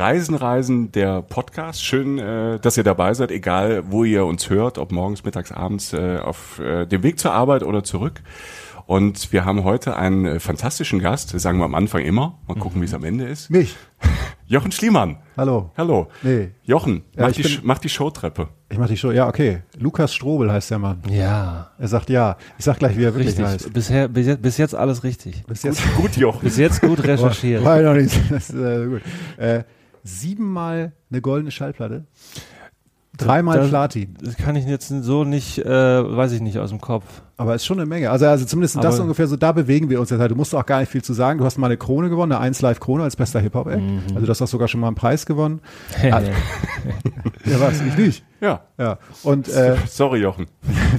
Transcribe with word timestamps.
Reisen, 0.00 0.34
Reisen, 0.34 0.92
der 0.92 1.20
Podcast. 1.20 1.84
Schön, 1.84 2.18
äh, 2.18 2.58
dass 2.58 2.78
ihr 2.78 2.84
dabei 2.84 3.12
seid, 3.12 3.30
egal 3.30 3.82
wo 3.90 4.02
ihr 4.02 4.24
uns 4.24 4.48
hört, 4.48 4.78
ob 4.78 4.92
morgens, 4.92 5.24
mittags, 5.24 5.52
abends, 5.52 5.92
äh, 5.92 6.16
auf 6.16 6.58
äh, 6.58 6.86
dem 6.86 7.02
Weg 7.02 7.18
zur 7.18 7.34
Arbeit 7.34 7.62
oder 7.62 7.84
zurück. 7.84 8.22
Und 8.86 9.30
wir 9.30 9.44
haben 9.44 9.62
heute 9.62 9.98
einen 9.98 10.24
äh, 10.24 10.40
fantastischen 10.40 11.00
Gast, 11.00 11.34
das 11.34 11.42
sagen 11.42 11.58
wir 11.58 11.66
am 11.66 11.74
Anfang 11.74 12.00
immer. 12.00 12.38
Mal 12.48 12.54
gucken, 12.54 12.78
mhm. 12.78 12.80
wie 12.80 12.86
es 12.86 12.94
am 12.94 13.04
Ende 13.04 13.26
ist. 13.26 13.50
Mich. 13.50 13.76
Jochen 14.46 14.72
Schliemann. 14.72 15.18
Hallo. 15.36 15.70
Hallo. 15.76 16.08
Nee. 16.22 16.48
Jochen, 16.62 17.02
ja, 17.14 17.26
mach, 17.26 17.32
die, 17.32 17.58
mach 17.62 17.78
die 17.78 17.90
Showtreppe. 17.90 18.48
Ich 18.70 18.78
mach 18.78 18.88
die 18.88 18.96
Show, 18.96 19.10
ja, 19.10 19.28
okay. 19.28 19.64
Lukas 19.78 20.14
Strobel 20.14 20.50
heißt 20.50 20.70
der 20.70 20.78
Mann. 20.78 21.02
Ja. 21.10 21.72
Er 21.78 21.88
sagt 21.88 22.08
ja. 22.08 22.38
Ich 22.56 22.64
sag 22.64 22.78
gleich, 22.78 22.96
wie 22.96 23.04
er 23.04 23.12
wirklich 23.12 23.38
richtig. 23.38 23.44
heißt. 23.44 23.72
Bisher, 23.74 24.08
bis, 24.08 24.26
jetzt, 24.26 24.40
bis 24.40 24.56
jetzt 24.56 24.74
alles 24.74 25.04
richtig. 25.04 25.44
Bis 25.46 25.62
jetzt 25.62 25.84
gut, 25.94 26.04
gut 26.04 26.16
Jochen. 26.16 26.40
Bis 26.40 26.56
jetzt 26.56 26.80
gut 26.80 27.04
recherchiert. 27.04 27.62
War, 27.62 27.76
war 27.76 27.92
noch 27.92 28.00
nicht. 28.00 28.18
Das 28.30 28.48
ist, 28.48 28.56
äh, 28.56 28.86
gut. 28.86 29.02
Äh, 29.36 29.64
siebenmal 30.04 30.92
eine 31.10 31.20
goldene 31.20 31.50
Schallplatte. 31.50 32.04
Dreimal 33.16 33.58
das, 33.58 33.68
Platin. 33.68 34.14
Das 34.22 34.36
kann 34.36 34.56
ich 34.56 34.64
jetzt 34.64 34.88
so 34.88 35.24
nicht, 35.24 35.58
äh, 35.58 35.68
weiß 35.68 36.32
ich 36.32 36.40
nicht 36.40 36.58
aus 36.58 36.70
dem 36.70 36.80
Kopf. 36.80 37.04
Aber 37.36 37.54
ist 37.54 37.66
schon 37.66 37.78
eine 37.78 37.86
Menge. 37.86 38.10
Also, 38.10 38.26
also 38.26 38.44
zumindest 38.44 38.76
Aber 38.76 38.86
das 38.86 38.98
ungefähr 38.98 39.26
so, 39.26 39.36
da 39.36 39.52
bewegen 39.52 39.90
wir 39.90 40.00
uns 40.00 40.10
jetzt 40.10 40.20
halt. 40.20 40.30
Du 40.30 40.36
musst 40.36 40.54
auch 40.54 40.64
gar 40.64 40.80
nicht 40.80 40.90
viel 40.90 41.02
zu 41.02 41.12
sagen. 41.12 41.38
Du 41.38 41.44
hast 41.44 41.58
mal 41.58 41.66
eine 41.66 41.76
Krone 41.76 42.08
gewonnen, 42.08 42.32
eine 42.32 42.40
1 42.40 42.62
Live 42.62 42.80
Krone 42.80 43.02
als 43.02 43.16
bester 43.16 43.40
Hip-Hop-Act. 43.40 43.80
Mhm. 43.80 44.02
Also 44.14 44.26
du 44.26 44.28
hast 44.28 44.38
sogar 44.50 44.68
schon 44.68 44.80
mal 44.80 44.86
einen 44.86 44.96
Preis 44.96 45.26
gewonnen. 45.26 45.60
also, 46.10 46.30
ja, 47.44 47.60
was? 47.60 47.80
Ich 47.82 47.96
nicht. 47.96 48.24
Ja. 48.40 48.62
Ja. 48.78 48.98
Und, 49.22 49.48
äh, 49.48 49.76
Sorry, 49.86 50.20
Jochen. 50.20 50.46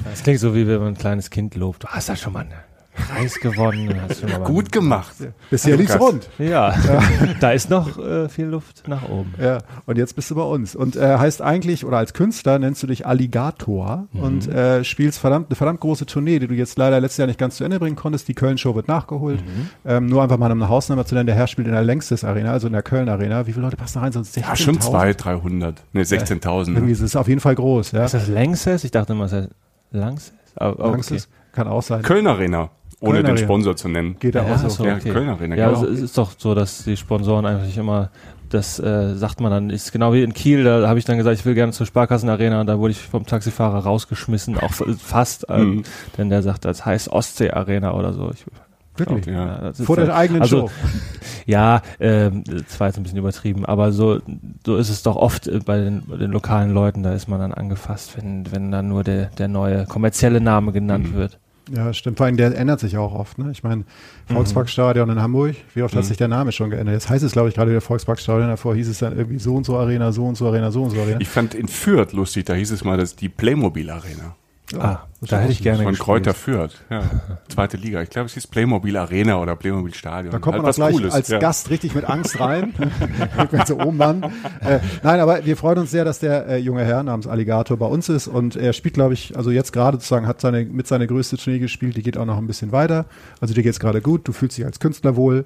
Das 0.10 0.22
klingt 0.24 0.40
so, 0.40 0.54
wie 0.54 0.68
wenn 0.68 0.80
man 0.80 0.90
ein 0.90 0.98
kleines 0.98 1.30
Kind 1.30 1.56
lobt. 1.56 1.84
Du 1.84 1.88
hast 1.88 2.10
ja 2.10 2.16
schon 2.16 2.34
mal 2.34 2.42
eine 2.42 2.71
Preis 2.94 3.40
gewonnen. 3.40 3.96
Hast 4.08 4.24
du 4.24 4.28
Gut 4.44 4.72
gemacht. 4.72 5.16
Ja. 5.20 5.28
Bisher 5.50 5.78
lief's 5.78 6.00
rund. 6.00 6.30
Ja, 6.40 6.76
da 7.40 7.52
ist 7.52 7.70
noch 7.70 7.98
äh, 7.98 8.30
viel 8.30 8.46
Luft 8.46 8.88
nach 8.88 9.08
oben. 9.08 9.34
Ja, 9.42 9.60
und 9.86 9.98
jetzt 9.98 10.16
bist 10.16 10.32
du 10.32 10.36
bei 10.36 10.44
uns. 10.44 10.76
Und 10.76 10.96
äh, 10.96 11.18
heißt 11.18 11.42
eigentlich, 11.42 11.86
oder 11.86 11.98
als 11.98 12.14
Künstler 12.14 12.60
nennst 12.60 12.84
du 12.84 12.88
dich 12.88 13.06
Alligator 13.06 14.08
mhm. 14.12 14.20
und 14.22 14.48
äh, 14.48 14.84
spielst 14.84 15.20
verdammt, 15.20 15.48
eine 15.50 15.56
verdammt 15.56 15.80
große 15.80 16.06
Tournee, 16.06 16.40
die 16.40 16.48
du 16.48 16.54
jetzt 16.54 16.78
leider 16.78 17.00
letztes 17.00 17.18
Jahr 17.18 17.28
nicht 17.28 17.40
ganz 17.40 17.58
zu 17.58 17.64
Ende 17.64 17.80
bringen 17.80 17.96
konntest. 17.96 18.28
Die 18.28 18.34
Köln-Show 18.34 18.76
wird 18.76 18.88
nachgeholt. 18.88 19.42
Mhm. 19.42 19.70
Ähm, 19.86 20.06
nur 20.08 20.24
einfach 20.24 20.38
mal 20.38 20.52
eine 20.52 20.70
Hausnummer 20.70 21.06
zu 21.06 21.16
nennen, 21.16 21.28
der 21.28 21.36
Herr 21.36 21.48
spielt 21.48 21.68
in 21.68 21.74
der 21.74 21.84
Längstes 21.84 22.24
Arena, 22.24 22.52
also 22.52 22.68
in 22.68 22.74
der 22.74 22.84
Köln 22.84 23.10
Arena. 23.10 23.48
Wie 23.48 23.54
viele 23.54 23.66
Leute 23.66 23.78
passen 23.78 23.96
da 23.96 24.02
rein? 24.02 24.12
Sonst 24.12 24.36
16.000? 24.38 24.42
Ja, 24.42 24.56
schon 24.56 24.82
200, 24.82 25.26
300. 25.26 25.84
Ne, 25.94 26.04
16.000. 26.04 26.68
Ja, 26.68 26.74
irgendwie 26.74 26.92
ist 26.92 27.02
es 27.02 27.16
auf 27.16 27.28
jeden 27.28 27.42
Fall 27.42 27.56
groß. 27.56 27.92
Ja. 27.92 28.06
Ist 28.06 28.14
das 28.14 28.28
Längstes? 28.28 28.84
Ich 28.84 28.92
dachte 28.92 29.14
immer, 29.14 29.26
es 29.26 29.34
ist 29.34 29.50
Langses. 29.92 30.34
Oh, 30.60 30.66
okay. 30.66 30.92
Langses 30.92 31.30
kann 31.52 31.68
auch 31.68 31.84
sein. 31.84 32.02
Köln 32.02 32.28
Arena 32.28 32.70
ohne 33.02 33.24
den 33.24 33.38
Sponsor 33.38 33.76
zu 33.76 33.90
nennen. 33.90 34.16
Geht 34.20 34.36
ja, 34.36 34.44
auch 34.44 34.70
so. 34.70 34.86
Ja, 34.86 34.96
okay. 34.96 35.10
Kölner 35.10 35.34
Arena, 35.34 35.56
ja, 35.56 35.70
genau. 35.70 35.86
es 35.86 36.00
ist 36.00 36.18
doch 36.18 36.32
so, 36.38 36.56
dass 36.56 36.84
die 36.84 36.96
Sponsoren 36.96 37.46
eigentlich 37.46 37.78
immer 37.78 38.10
das 38.54 38.80
äh, 38.80 39.16
sagt 39.16 39.40
man 39.40 39.52
dann, 39.52 39.70
ist 39.70 39.92
genau 39.92 40.14
wie 40.14 40.24
in 40.24 40.34
Kiel, 40.34 40.64
da 40.64 40.88
habe 40.88 41.00
ich 41.00 41.06
dann 41.06 41.18
gesagt, 41.18 41.40
ich 41.40 41.46
will 41.46 41.54
gerne 41.54 41.72
zur 41.72 41.86
Sparkassenarena 41.86 42.62
und 42.62 42.68
da 42.68 42.80
wurde 42.80 42.92
ich 42.92 43.00
vom 43.00 43.26
Taxifahrer 43.26 43.80
rausgeschmissen, 43.80 44.58
auch 44.58 44.74
fast, 45.00 45.50
äh, 45.50 45.58
mhm. 45.58 45.84
denn 46.18 46.30
der 46.30 46.42
sagt, 46.44 46.66
das 46.66 46.86
heißt 46.86 47.10
Ostsee 47.10 47.52
Arena 47.52 47.94
oder 47.94 48.14
so. 48.14 48.30
Ich, 48.34 48.46
Wirklich? 48.98 49.22
Glaub, 49.24 49.36
ja. 49.36 49.72
ja 49.72 49.74
Vor 49.74 49.96
der 49.96 50.14
eigenen 50.16 50.42
also, 50.42 50.68
Show. 50.68 50.72
Ja, 51.48 51.82
ähm, 52.00 52.44
das 52.44 52.80
war 52.80 52.88
jetzt 52.88 52.98
ein 52.98 53.04
bisschen 53.04 53.18
übertrieben, 53.18 53.66
aber 53.66 53.92
so, 53.92 54.20
so 54.64 54.78
ist 54.78 54.90
es 54.90 55.02
doch 55.02 55.16
oft 55.16 55.48
äh, 55.48 55.60
bei 55.66 55.80
den, 55.80 56.04
bei 56.06 56.18
den 56.18 56.32
lokalen 56.32 56.72
Leuten, 56.72 57.02
da 57.02 57.14
ist 57.14 57.28
man 57.28 57.40
dann 57.40 57.54
angefasst, 57.54 58.16
wenn, 58.18 58.52
wenn 58.52 58.72
dann 58.72 58.90
nur 58.90 59.04
der, 59.04 59.28
der 59.38 59.48
neue 59.48 59.86
kommerzielle 59.86 60.40
Name 60.40 60.72
genannt 60.72 61.14
mhm. 61.14 61.18
wird. 61.18 61.40
Ja, 61.74 61.94
stimmt. 61.94 62.18
Vor 62.18 62.26
allem, 62.26 62.38
der 62.38 62.56
ändert 62.58 62.80
sich 62.80 62.98
auch 62.98 63.14
oft. 63.14 63.38
Ne? 63.38 63.50
Ich 63.52 63.64
meine, 63.64 63.84
mhm. 64.30 64.34
Volksparkstadion 64.34 65.10
in 65.10 65.22
Hamburg, 65.22 65.56
wie 65.74 65.84
oft 65.84 65.94
mhm. 65.94 66.00
hat 66.00 66.06
sich 66.06 66.18
der 66.18 66.28
Name 66.28 66.52
schon 66.52 66.70
geändert? 66.70 66.94
Jetzt 66.94 67.10
heißt 67.10 67.24
es, 67.24 67.32
glaube 67.32 67.50
ich, 67.50 67.56
gerade 67.56 67.72
wieder 67.72 67.82
Volksparkstadion. 67.82 68.50
Davor 68.50 68.76
hieß 68.76 68.90
es 68.90 69.00
dann 69.00 69.18
irgendwie 69.18 69.40
so 69.40 69.56
und 69.56 69.66
so 69.66 69.78
Arena, 69.78 70.12
so 70.12 70.26
und 70.26 70.36
so 70.36 70.48
Arena, 70.48 70.72
so 70.72 70.84
und 70.84 70.92
so 70.92 71.00
Arena. 71.00 71.20
Ich 71.22 71.30
fand 71.30 71.54
in 71.56 71.68
Fürth 71.68 72.14
lustig, 72.14 72.46
da 72.46 72.54
hieß 72.54 72.72
es 72.72 72.84
mal, 72.84 72.98
das 72.98 73.12
ist 73.12 73.22
die 73.22 73.30
Playmobil 73.30 73.90
Arena. 73.90 74.36
Ah, 74.80 75.08
da 75.22 75.40
hätte 75.40 75.52
ich 75.52 75.62
gerne 75.62 75.84
Von 75.84 75.96
Kräuter 75.96 76.34
Fürth, 76.34 76.72
ja. 76.90 77.04
Zweite 77.48 77.78
Liga. 77.78 78.02
Ich 78.02 78.10
glaube, 78.10 78.28
es 78.28 78.34
hieß 78.34 78.48
Playmobil 78.48 78.96
Arena 78.98 79.40
oder 79.40 79.56
Playmobil 79.56 79.94
Stadion. 79.94 80.32
Da 80.32 80.40
kommt 80.40 80.56
halt 80.56 80.64
man 80.64 80.72
auch 80.72 80.76
gleich 80.76 80.96
Cooles, 80.96 81.14
als 81.14 81.28
ja. 81.28 81.40
Gast 81.40 81.70
richtig 81.70 81.94
mit 81.94 82.06
Angst 82.06 82.40
rein. 82.40 82.74
so 83.66 83.80
oben 83.80 83.98
Mann. 83.98 84.24
Äh, 84.62 84.80
nein, 85.04 85.20
aber 85.20 85.46
wir 85.46 85.58
freuen 85.58 85.80
uns 85.80 85.92
sehr, 85.92 86.06
dass 86.06 86.20
der 86.20 86.48
äh, 86.48 86.58
junge 86.58 86.86
Herr 86.86 87.04
namens 87.04 87.28
Alligator 87.28 87.78
bei 87.78 87.86
uns 87.86 88.10
ist 88.10 88.28
und 88.28 88.56
er 88.56 88.74
spielt, 88.74 88.96
glaube 88.96 89.14
ich, 89.14 89.38
also 89.38 89.52
jetzt 89.52 89.74
gerade 89.74 89.98
sozusagen 89.98 90.28
hat 90.28 90.42
seine 90.42 90.66
mit 90.66 90.88
seiner 90.88 91.08
größte 91.08 91.38
Tournee 91.38 91.60
gespielt, 91.60 91.98
die 91.98 92.04
geht 92.04 92.18
auch 92.18 92.26
noch 92.26 92.38
ein 92.38 92.48
bisschen 92.48 92.72
weiter. 92.72 93.06
Also 93.40 93.54
dir 93.54 93.64
geht's 93.64 93.80
gerade 93.80 94.02
gut, 94.02 94.28
du 94.28 94.34
fühlst 94.34 94.58
dich 94.58 94.66
als 94.66 94.80
Künstler 94.80 95.16
wohl. 95.16 95.46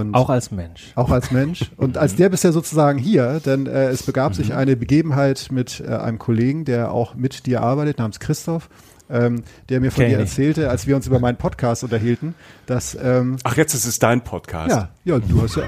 Und 0.00 0.14
auch 0.14 0.30
als 0.30 0.50
Mensch. 0.50 0.92
Auch 0.94 1.10
als 1.10 1.30
Mensch. 1.30 1.70
Und 1.76 1.98
als 1.98 2.16
der 2.16 2.28
bist 2.28 2.44
ja 2.44 2.52
sozusagen 2.52 2.98
hier, 2.98 3.40
denn 3.44 3.66
äh, 3.66 3.88
es 3.88 4.02
begab 4.02 4.32
mhm. 4.32 4.36
sich 4.36 4.54
eine 4.54 4.76
Begebenheit 4.76 5.48
mit 5.50 5.80
äh, 5.80 5.94
einem 5.94 6.18
Kollegen, 6.18 6.64
der 6.64 6.92
auch 6.92 7.14
mit 7.14 7.46
dir 7.46 7.62
arbeitet, 7.62 7.98
namens 7.98 8.20
Christoph 8.20 8.68
ähm, 9.12 9.44
der 9.68 9.80
mir 9.80 9.92
von 9.92 10.04
okay. 10.04 10.14
dir 10.14 10.20
erzählte, 10.20 10.70
als 10.70 10.86
wir 10.86 10.96
uns 10.96 11.06
über 11.06 11.20
meinen 11.20 11.36
Podcast 11.36 11.84
unterhielten, 11.84 12.34
dass 12.66 12.96
ähm, 13.00 13.36
Ach, 13.44 13.56
jetzt 13.56 13.74
ist 13.74 13.84
es 13.84 13.98
dein 13.98 14.22
Podcast. 14.22 14.70
Ja, 14.70 14.88
ja, 15.04 15.18
du 15.18 15.42
hast 15.42 15.56
ja 15.56 15.64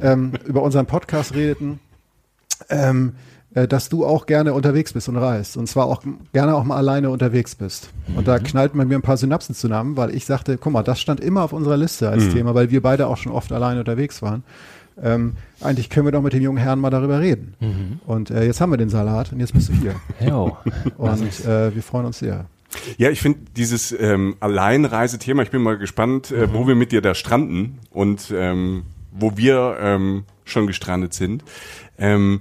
ähm, 0.00 0.32
über 0.46 0.62
unseren 0.62 0.86
Podcast 0.86 1.34
redeten, 1.34 1.78
ähm, 2.70 3.12
äh, 3.12 3.35
dass 3.68 3.88
du 3.88 4.04
auch 4.04 4.26
gerne 4.26 4.52
unterwegs 4.52 4.92
bist 4.92 5.08
und 5.08 5.16
reist. 5.16 5.56
Und 5.56 5.66
zwar 5.66 5.86
auch 5.86 6.02
gerne 6.32 6.54
auch 6.54 6.64
mal 6.64 6.76
alleine 6.76 7.08
unterwegs 7.08 7.54
bist. 7.54 7.90
Mhm. 8.06 8.18
Und 8.18 8.28
da 8.28 8.38
mhm. 8.38 8.42
knallt 8.44 8.74
man 8.74 8.88
mir 8.88 8.96
ein 8.96 9.02
paar 9.02 9.16
Synapsen 9.16 9.54
zusammen, 9.54 9.96
weil 9.96 10.14
ich 10.14 10.26
sagte, 10.26 10.58
guck 10.58 10.72
mal, 10.72 10.82
das 10.82 11.00
stand 11.00 11.20
immer 11.20 11.42
auf 11.42 11.52
unserer 11.52 11.76
Liste 11.76 12.10
als 12.10 12.24
mhm. 12.24 12.32
Thema, 12.34 12.54
weil 12.54 12.70
wir 12.70 12.82
beide 12.82 13.06
auch 13.06 13.16
schon 13.16 13.32
oft 13.32 13.52
alleine 13.52 13.80
unterwegs 13.80 14.20
waren. 14.20 14.44
Ähm, 15.02 15.36
eigentlich 15.60 15.90
können 15.90 16.06
wir 16.06 16.12
doch 16.12 16.22
mit 16.22 16.32
dem 16.32 16.42
jungen 16.42 16.58
Herrn 16.58 16.80
mal 16.80 16.90
darüber 16.90 17.20
reden. 17.20 17.54
Mhm. 17.60 18.00
Und 18.06 18.30
äh, 18.30 18.44
jetzt 18.44 18.60
haben 18.60 18.70
wir 18.70 18.78
den 18.78 18.88
Salat 18.88 19.32
und 19.32 19.40
jetzt 19.40 19.52
bist 19.52 19.68
du 19.68 19.72
hier. 19.72 19.94
Jo. 20.26 20.56
Und 20.96 21.44
äh, 21.44 21.74
wir 21.74 21.82
freuen 21.82 22.06
uns 22.06 22.18
sehr. 22.18 22.46
Ja, 22.98 23.10
ich 23.10 23.20
finde 23.20 23.40
dieses 23.56 23.92
ähm, 23.98 24.36
Alleinreisethema, 24.40 25.42
ich 25.42 25.50
bin 25.50 25.62
mal 25.62 25.78
gespannt, 25.78 26.30
äh, 26.30 26.52
wo 26.52 26.66
wir 26.66 26.74
mit 26.74 26.92
dir 26.92 27.00
da 27.00 27.14
stranden 27.14 27.78
und 27.90 28.32
ähm, 28.34 28.82
wo 29.12 29.36
wir 29.36 29.76
ähm, 29.80 30.24
schon 30.44 30.66
gestrandet 30.66 31.14
sind. 31.14 31.42
Ähm, 31.98 32.40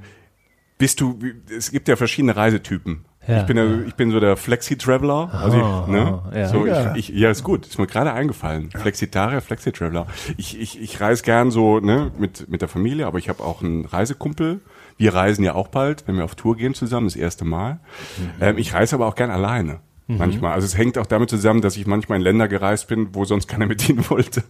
bist 0.78 1.02
du, 1.02 1.20
es 1.56 1.72
gibt 1.72 1.88
ja 1.88 1.96
verschiedene 1.96 2.36
Reisetypen. 2.36 3.06
Ja, 3.28 3.42
ich 3.42 3.46
bin 3.48 3.58
ja, 3.58 3.66
ich 3.88 3.96
bin 3.96 4.12
so 4.12 4.20
der 4.20 4.38
Flexi-Traveler. 4.38 5.34
Also 5.34 5.58
ich, 5.58 5.88
ne? 5.92 6.22
ja. 6.36 6.48
So, 6.48 6.66
ich, 6.68 7.10
ich, 7.10 7.10
ja, 7.10 7.32
ist 7.32 7.44
gut. 7.44 7.66
Ist 7.66 7.80
mir 7.80 7.88
gerade 7.88 8.14
eingefallen. 8.14 8.70
Flexitarier, 8.72 9.42
Flexi-Traveler. 9.42 10.06
Ich, 10.38 10.60
ich, 10.60 10.80
ich 10.80 11.02
reise 11.02 11.24
gern 11.24 11.50
so, 11.50 11.80
ne, 11.80 12.12
mit, 12.20 12.50
mit 12.50 12.62
der 12.62 12.68
Familie, 12.68 13.08
aber 13.08 13.18
ich 13.18 13.30
habe 13.30 13.44
auch 13.44 13.64
einen 13.64 13.86
Reisekumpel. 13.86 14.60
Wir 14.98 15.14
reisen 15.14 15.44
ja 15.44 15.56
auch 15.56 15.70
bald, 15.70 16.08
wenn 16.08 16.18
wir 16.18 16.24
auf 16.24 16.36
Tour 16.36 16.56
gehen 16.56 16.76
zusammen, 16.76 17.08
das 17.08 17.16
erste 17.16 17.46
Mal. 17.46 17.74
Mhm. 18.18 18.30
Ähm, 18.42 18.58
ich 18.58 18.74
reise 18.74 18.96
aber 18.96 19.08
auch 19.08 19.16
gern 19.16 19.32
alleine. 19.32 19.80
Mhm. 20.08 20.18
Manchmal. 20.18 20.54
Also 20.54 20.66
es 20.66 20.78
hängt 20.78 21.00
auch 21.00 21.08
damit 21.08 21.32
zusammen, 21.32 21.62
dass 21.62 21.78
ich 21.78 21.88
manchmal 21.88 22.20
in 22.20 22.24
Länder 22.24 22.48
gereist 22.48 22.88
bin, 22.88 23.10
wo 23.14 23.26
sonst 23.26 23.48
keiner 23.48 23.66
mit 23.68 23.82
hin 23.82 24.08
wollte. 24.10 24.44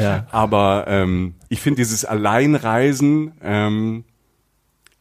Ja. 0.00 0.26
Aber 0.30 0.84
ähm, 0.86 1.34
ich 1.48 1.60
finde 1.60 1.78
dieses 1.78 2.04
Alleinreisen 2.04 3.32
ähm, 3.42 4.04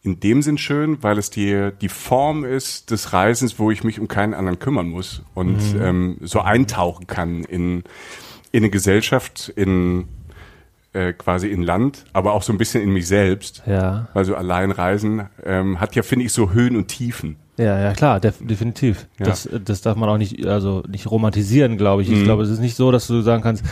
in 0.02 0.20
dem 0.20 0.42
Sinn 0.42 0.58
schön, 0.58 1.04
weil 1.04 1.18
es 1.18 1.30
die, 1.30 1.72
die 1.82 1.90
Form 1.90 2.46
ist 2.46 2.92
des 2.92 3.12
Reisens, 3.12 3.60
wo 3.60 3.70
ich 3.70 3.84
mich 3.84 4.00
um 4.00 4.08
keinen 4.08 4.34
anderen 4.34 4.60
kümmern 4.60 4.90
muss 4.90 5.24
und 5.34 5.74
mhm. 5.74 5.82
ähm, 5.82 6.18
so 6.22 6.40
eintauchen 6.40 7.06
kann 7.08 7.44
in, 7.44 7.84
in 8.52 8.64
eine 8.64 8.70
Gesellschaft, 8.70 9.52
in 9.56 10.08
äh, 10.94 11.14
quasi 11.14 11.50
in 11.50 11.62
Land, 11.62 12.06
aber 12.14 12.34
auch 12.34 12.44
so 12.44 12.54
ein 12.54 12.58
bisschen 12.58 12.82
in 12.82 12.92
mich 12.92 13.08
selbst. 13.08 13.62
Ja. 13.68 14.08
Also 14.14 14.36
allein 14.36 14.72
reisen 14.72 15.24
ähm, 15.46 15.80
hat 15.80 15.96
ja, 15.96 16.02
finde 16.02 16.26
ich, 16.26 16.34
so 16.34 16.52
Höhen 16.52 16.76
und 16.76 16.88
Tiefen. 16.88 17.36
Ja, 17.58 17.78
ja, 17.78 17.94
klar, 17.94 18.22
def 18.22 18.38
definitiv. 18.40 19.06
Ja. 19.20 19.26
Das, 19.26 19.50
das 19.66 19.82
darf 19.82 19.98
man 19.98 20.08
auch 20.08 20.18
nicht, 20.18 20.46
also 20.48 20.82
nicht 20.88 21.12
romantisieren, 21.12 21.78
glaube 21.78 22.02
ich. 22.02 22.10
Ich 22.10 22.20
mhm. 22.20 22.24
glaube, 22.24 22.44
es 22.44 22.50
ist 22.50 22.60
nicht 22.60 22.78
so, 22.78 22.90
dass 22.90 23.06
du 23.06 23.22
sagen 23.22 23.44
kannst, 23.44 23.66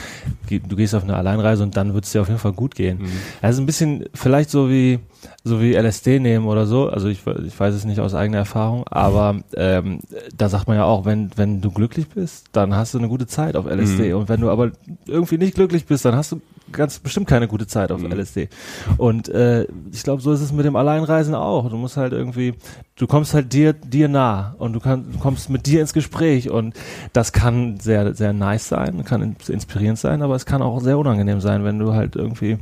du 0.49 0.75
gehst 0.75 0.93
auf 0.93 1.03
eine 1.03 1.15
Alleinreise 1.15 1.63
und 1.63 1.77
dann 1.77 1.93
wird 1.93 2.03
es 2.03 2.11
dir 2.11 2.21
auf 2.21 2.27
jeden 2.27 2.39
Fall 2.39 2.51
gut 2.51 2.75
gehen. 2.75 2.99
Mhm. 2.99 3.11
Also 3.41 3.61
ein 3.61 3.65
bisschen 3.65 4.05
vielleicht 4.13 4.49
so 4.49 4.69
wie, 4.69 4.99
so 5.43 5.61
wie 5.61 5.73
LSD 5.73 6.19
nehmen 6.19 6.45
oder 6.45 6.65
so. 6.65 6.89
Also 6.89 7.07
ich, 7.07 7.21
ich 7.45 7.59
weiß 7.59 7.73
es 7.73 7.85
nicht 7.85 7.99
aus 7.99 8.13
eigener 8.13 8.39
Erfahrung, 8.39 8.85
aber 8.87 9.37
ähm, 9.55 9.99
da 10.35 10.49
sagt 10.49 10.67
man 10.67 10.77
ja 10.77 10.85
auch, 10.85 11.05
wenn, 11.05 11.31
wenn 11.35 11.61
du 11.61 11.71
glücklich 11.71 12.09
bist, 12.09 12.47
dann 12.51 12.75
hast 12.75 12.93
du 12.93 12.97
eine 12.97 13.07
gute 13.07 13.27
Zeit 13.27 13.55
auf 13.55 13.65
LSD. 13.65 14.09
Mhm. 14.09 14.19
Und 14.19 14.29
wenn 14.29 14.41
du 14.41 14.49
aber 14.49 14.71
irgendwie 15.05 15.37
nicht 15.37 15.55
glücklich 15.55 15.85
bist, 15.85 16.05
dann 16.05 16.15
hast 16.15 16.31
du 16.31 16.41
ganz 16.71 16.99
bestimmt 16.99 17.27
keine 17.27 17.47
gute 17.47 17.67
Zeit 17.67 17.91
auf 17.91 18.01
mhm. 18.01 18.11
LSD. 18.11 18.49
Und 18.97 19.29
äh, 19.29 19.67
ich 19.91 20.03
glaube, 20.03 20.21
so 20.21 20.31
ist 20.31 20.41
es 20.41 20.51
mit 20.51 20.65
dem 20.65 20.75
Alleinreisen 20.75 21.35
auch. 21.35 21.69
Du 21.69 21.77
musst 21.77 21.97
halt 21.97 22.13
irgendwie, 22.13 22.55
du 22.95 23.07
kommst 23.07 23.33
halt 23.33 23.53
dir 23.53 23.73
dir 23.73 24.07
nah 24.07 24.55
und 24.57 24.73
du, 24.73 24.79
kann, 24.79 25.11
du 25.11 25.19
kommst 25.19 25.49
mit 25.49 25.65
dir 25.65 25.81
ins 25.81 25.93
Gespräch 25.93 26.49
und 26.49 26.75
das 27.13 27.31
kann 27.31 27.79
sehr 27.79 28.13
sehr 28.13 28.33
nice 28.33 28.67
sein, 28.67 29.03
kann 29.05 29.35
inspirierend 29.47 29.99
sein, 29.99 30.21
aber 30.21 30.35
es 30.35 30.45
kann 30.45 30.61
auch 30.61 30.79
sehr 30.81 30.97
unangenehm 30.97 31.41
sein, 31.41 31.63
wenn 31.63 31.79
du 31.79 31.93
halt 31.93 32.15
irgendwie 32.15 32.57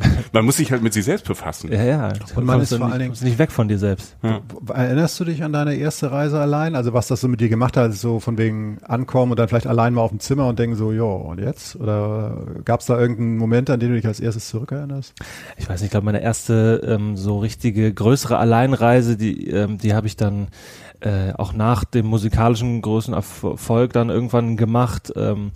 man 0.32 0.44
muss 0.44 0.56
sich 0.56 0.70
halt 0.70 0.82
mit 0.82 0.92
sich 0.92 1.04
selbst 1.04 1.26
befassen. 1.26 1.72
Ja, 1.72 1.82
ja. 1.82 2.12
Und 2.34 2.44
man 2.44 2.60
ist 2.60 2.74
vor 2.74 2.86
allen 2.86 2.98
Dingen 2.98 3.14
nicht 3.20 3.38
weg 3.38 3.50
von 3.50 3.68
dir 3.68 3.78
selbst. 3.78 4.16
Ja. 4.22 4.40
Erinnerst 4.72 5.18
du 5.20 5.24
dich 5.24 5.42
an 5.42 5.52
deine 5.52 5.74
erste 5.74 6.10
Reise 6.10 6.40
allein? 6.40 6.74
Also 6.74 6.92
was 6.92 7.08
das 7.08 7.20
so 7.20 7.28
mit 7.28 7.40
dir 7.40 7.48
gemacht 7.48 7.76
hat, 7.76 7.92
so 7.94 8.20
von 8.20 8.38
wegen 8.38 8.78
ankommen 8.82 9.32
und 9.32 9.38
dann 9.38 9.48
vielleicht 9.48 9.66
allein 9.66 9.94
mal 9.94 10.02
auf 10.02 10.10
dem 10.10 10.20
Zimmer 10.20 10.46
und 10.46 10.58
denken 10.58 10.76
so, 10.76 10.92
jo, 10.92 11.14
und 11.16 11.40
jetzt? 11.40 11.76
Oder 11.76 12.38
gab 12.64 12.80
es 12.80 12.86
da 12.86 12.98
irgendeinen 12.98 13.38
Moment, 13.38 13.70
an 13.70 13.80
den 13.80 13.90
du 13.90 13.96
dich 13.96 14.06
als 14.06 14.20
erstes 14.20 14.48
zurückerinnerst? 14.48 15.14
Ich 15.56 15.68
weiß 15.68 15.80
nicht, 15.80 15.88
ich 15.88 15.90
glaube, 15.90 16.06
meine 16.06 16.22
erste 16.22 16.82
ähm, 16.86 17.16
so 17.16 17.38
richtige 17.38 17.92
größere 17.92 18.38
Alleinreise, 18.38 19.16
die, 19.16 19.48
ähm, 19.48 19.78
die 19.78 19.94
habe 19.94 20.06
ich 20.06 20.16
dann 20.16 20.48
äh, 21.00 21.32
auch 21.34 21.52
nach 21.52 21.84
dem 21.84 22.06
musikalischen 22.06 22.82
großen 22.82 23.14
Erfolg 23.14 23.92
dann 23.92 24.10
irgendwann 24.10 24.56
gemacht. 24.56 25.12
Ähm, 25.16 25.52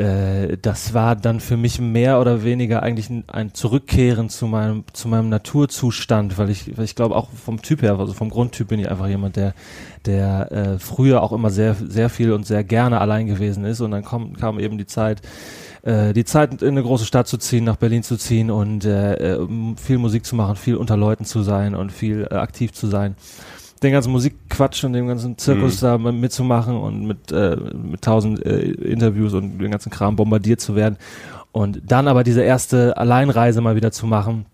äh, 0.00 0.56
das 0.60 0.94
war 0.94 1.14
dann 1.14 1.40
für 1.40 1.58
mich 1.58 1.78
mehr 1.78 2.20
oder 2.20 2.42
weniger 2.42 2.82
eigentlich 2.82 3.10
ein, 3.26 3.52
Zurückkehren 3.52 4.30
zu 4.30 4.46
meinem 4.46 4.84
zu 4.92 5.08
meinem 5.08 5.28
Naturzustand, 5.28 6.38
weil 6.38 6.48
ich 6.48 6.76
weil 6.76 6.84
ich 6.84 6.94
glaube 6.94 7.16
auch 7.16 7.28
vom 7.30 7.60
Typ 7.60 7.82
her, 7.82 7.98
also 7.98 8.14
vom 8.14 8.30
Grundtyp 8.30 8.68
bin 8.68 8.80
ich 8.80 8.90
einfach 8.90 9.08
jemand, 9.08 9.36
der 9.36 9.54
der 10.06 10.52
äh, 10.52 10.78
früher 10.78 11.22
auch 11.22 11.32
immer 11.32 11.50
sehr 11.50 11.74
sehr 11.74 12.08
viel 12.08 12.32
und 12.32 12.46
sehr 12.46 12.64
gerne 12.64 13.00
allein 13.00 13.26
gewesen 13.26 13.64
ist. 13.64 13.80
Und 13.80 13.90
dann 13.90 14.04
kam 14.04 14.34
kam 14.36 14.58
eben 14.58 14.78
die 14.78 14.86
Zeit 14.86 15.20
äh, 15.82 16.14
die 16.14 16.24
Zeit 16.24 16.62
in 16.62 16.68
eine 16.68 16.82
große 16.82 17.04
Stadt 17.04 17.28
zu 17.28 17.36
ziehen, 17.36 17.64
nach 17.64 17.76
Berlin 17.76 18.02
zu 18.02 18.16
ziehen 18.16 18.50
und 18.50 18.86
äh, 18.86 19.34
äh 19.34 19.46
viel 19.76 19.98
Musik 19.98 20.24
zu 20.24 20.34
machen, 20.34 20.56
viel 20.56 20.76
unter 20.76 20.96
Leuten 20.96 21.26
zu 21.26 21.42
sein 21.42 21.74
und 21.74 21.92
viel 21.92 22.26
äh, 22.30 22.36
aktiv 22.36 22.72
zu 22.72 22.86
sein 22.86 23.16
den 23.82 23.92
ganzen 23.92 24.12
Musikquatsch 24.12 24.84
und 24.84 24.92
dem 24.92 25.06
ganzen 25.06 25.38
Zirkus 25.38 25.80
mhm. 25.80 25.86
da 25.86 25.98
mitzumachen 25.98 26.76
und 26.76 27.06
mit, 27.06 27.32
äh, 27.32 27.56
mit 27.56 28.02
tausend 28.02 28.44
äh, 28.44 28.60
Interviews 28.60 29.32
und 29.34 29.58
den 29.58 29.70
ganzen 29.70 29.90
Kram 29.90 30.16
bombardiert 30.16 30.60
zu 30.60 30.76
werden. 30.76 30.96
Und 31.52 31.80
dann 31.86 32.06
aber 32.06 32.22
diese 32.22 32.42
erste 32.42 32.96
Alleinreise 32.96 33.60
mal 33.60 33.76
wieder 33.76 33.90
zu 33.90 34.06
machen, 34.06 34.46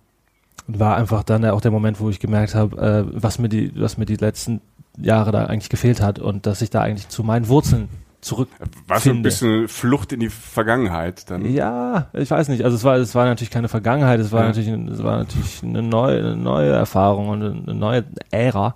war 0.67 0.97
einfach 0.97 1.23
dann 1.23 1.45
auch 1.45 1.61
der 1.61 1.71
Moment, 1.71 2.01
wo 2.01 2.09
ich 2.11 2.21
gemerkt 2.21 2.55
habe, 2.55 2.77
äh, 2.79 3.23
was 3.23 3.39
mir 3.39 3.49
die, 3.49 3.73
was 3.77 3.99
mir 3.99 4.07
die 4.07 4.17
letzten 4.17 4.61
Jahre 4.99 5.31
da 5.31 5.47
eigentlich 5.47 5.69
gefehlt 5.69 6.01
hat 6.01 6.19
und 6.19 6.47
dass 6.47 6.63
ich 6.63 6.71
da 6.71 6.81
eigentlich 6.81 7.09
zu 7.09 7.23
meinen 7.23 7.49
Wurzeln 7.49 7.89
zurück. 8.27 8.49
War 8.87 9.01
so 9.01 9.11
ein 9.11 9.23
bisschen 9.23 9.69
Flucht 9.69 10.13
in 10.13 10.21
die 10.21 10.29
Vergangenheit 10.29 11.31
dann? 11.31 11.51
Ja, 11.51 12.09
ich 12.13 12.31
weiß 12.31 12.49
nicht. 12.49 12.65
Also 12.65 12.77
es 12.77 12.85
war, 12.85 12.97
es 12.97 13.15
war 13.15 13.25
natürlich 13.25 13.51
keine 13.51 13.69
Vergangenheit, 13.69 14.21
es 14.21 14.33
war 14.33 14.43
ja. 14.43 14.49
natürlich, 14.49 14.69
es 14.69 15.03
war 15.03 15.19
natürlich 15.19 15.63
eine 15.63 15.83
neue, 15.83 16.19
eine 16.19 16.37
neue 16.37 16.73
Erfahrung 16.73 17.29
und 17.29 17.43
eine 17.43 17.75
neue 17.75 18.05
Ära. 18.31 18.75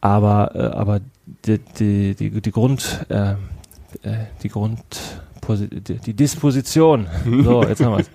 Aber, 0.00 0.52
äh, 0.54 0.76
aber 0.76 1.00
die, 1.44 1.58
die, 1.58 2.14
die, 2.14 2.40
die 2.40 2.52
Grund, 2.52 3.04
äh, 3.08 3.32
äh 3.32 3.36
die 4.42 4.48
Grund, 4.48 4.84
die 5.48 6.14
Disposition, 6.14 7.06
so 7.24 7.64
jetzt 7.64 7.82
haben 7.82 7.92
wir 7.92 8.00
es, 8.00 8.10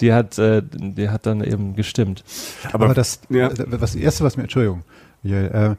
die 0.00 0.12
hat, 0.12 0.38
äh, 0.38 0.62
die 0.72 1.08
hat 1.08 1.26
dann 1.26 1.44
eben 1.44 1.76
gestimmt. 1.76 2.24
Aber, 2.72 2.86
aber 2.86 2.94
das, 2.94 3.20
ja. 3.28 3.48
das 3.48 3.94
erste, 3.94 4.24
was 4.24 4.36
mir, 4.36 4.44
Entschuldigung, 4.44 4.82
äh, 5.24 5.46
ähm, 5.46 5.76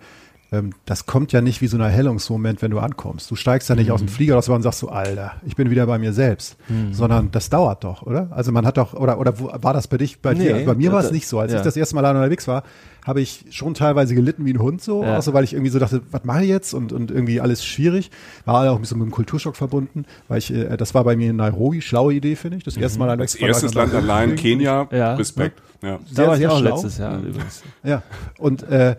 das 0.86 1.06
kommt 1.06 1.32
ja 1.32 1.42
nicht 1.42 1.62
wie 1.62 1.68
so 1.68 1.78
ein 1.78 1.82
Erhellungsmoment, 1.82 2.62
wenn 2.62 2.72
du 2.72 2.80
ankommst. 2.80 3.30
Du 3.32 3.36
steigst 3.36 3.68
ja 3.70 3.76
nicht 3.76 3.88
mhm. 3.88 3.94
aus 3.94 4.02
dem 4.02 4.06
mhm. 4.06 4.12
Flieger 4.12 4.36
raus 4.36 4.48
und 4.48 4.62
sagst 4.62 4.80
so, 4.80 4.90
Alter, 4.90 5.34
ich 5.46 5.56
bin 5.56 5.70
wieder 5.70 5.88
bei 5.88 5.98
mir 5.98 6.14
selbst, 6.14 6.58
mhm. 6.70 6.94
sondern 6.94 7.32
das 7.32 7.50
dauert 7.50 7.84
doch, 7.84 8.04
oder? 8.04 8.30
Also 8.32 8.52
man 8.52 8.66
hat 8.66 8.78
doch, 8.78 8.94
oder, 8.94 9.20
oder 9.20 9.40
wo, 9.40 9.52
war 9.54 9.74
das 9.74 9.88
bei 9.88 9.98
dich, 9.98 10.22
bei 10.22 10.34
nee, 10.34 10.44
dir? 10.44 10.54
Also 10.56 10.66
bei 10.68 10.76
mir 10.76 10.92
war 10.92 11.04
es 11.04 11.12
nicht 11.12 11.28
so. 11.28 11.40
Als 11.40 11.52
ja. 11.52 11.58
ich 11.58 11.64
das 11.64 11.76
erste 11.76 11.96
Mal 11.96 12.06
allein 12.06 12.18
unterwegs 12.18 12.48
war, 12.48 12.64
habe 13.06 13.22
ich 13.22 13.46
schon 13.50 13.74
teilweise 13.74 14.16
gelitten 14.16 14.46
wie 14.46 14.54
ein 14.54 14.60
Hund 14.60 14.82
so, 14.82 15.04
ja. 15.04 15.18
außer 15.18 15.34
weil 15.34 15.44
ich 15.44 15.54
irgendwie 15.54 15.72
so 15.72 15.80
dachte, 15.80 16.02
was 16.12 16.24
mache 16.24 16.44
ich 16.44 16.50
jetzt 16.50 16.74
und, 16.74 16.94
und 16.94 17.12
irgendwie 17.12 17.42
alles 17.42 17.66
schwierig. 17.66 18.12
War 18.46 18.70
auch 18.70 18.76
ein 18.76 18.82
bisschen 18.82 19.00
mit 19.00 19.08
dem 19.08 19.12
Kulturschock 19.12 19.56
verbunden, 19.56 20.06
weil 20.28 20.38
ich, 20.38 20.54
äh, 20.54 20.78
das 20.78 20.94
war 20.94 21.04
bei 21.04 21.16
mir 21.16 21.32
in 21.32 21.38
Nairobi, 21.38 21.82
schlaue 21.82 22.14
Idee, 22.14 22.36
finde 22.36 22.58
ich. 22.58 22.64
Das 22.64 22.78
erste 22.78 23.00
Mal 23.00 23.10
allein. 23.10 23.20
Das 23.20 23.36
erstes 23.36 23.74
Land 23.74 23.94
allein, 23.94 24.36
Kenia, 24.36 24.88
ja. 24.92 25.16
Respekt. 25.16 25.62
Ja. 25.82 26.00
Da 26.14 26.28
war 26.28 26.38
ich 26.38 26.48
auch 26.48 26.60
schlau. 26.60 26.76
letztes 26.76 26.98
Jahr 27.00 27.20
übrigens. 27.20 27.64
Ja, 27.84 28.04
und 28.38 28.64
äh, 28.64 28.96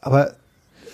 aber 0.00 0.34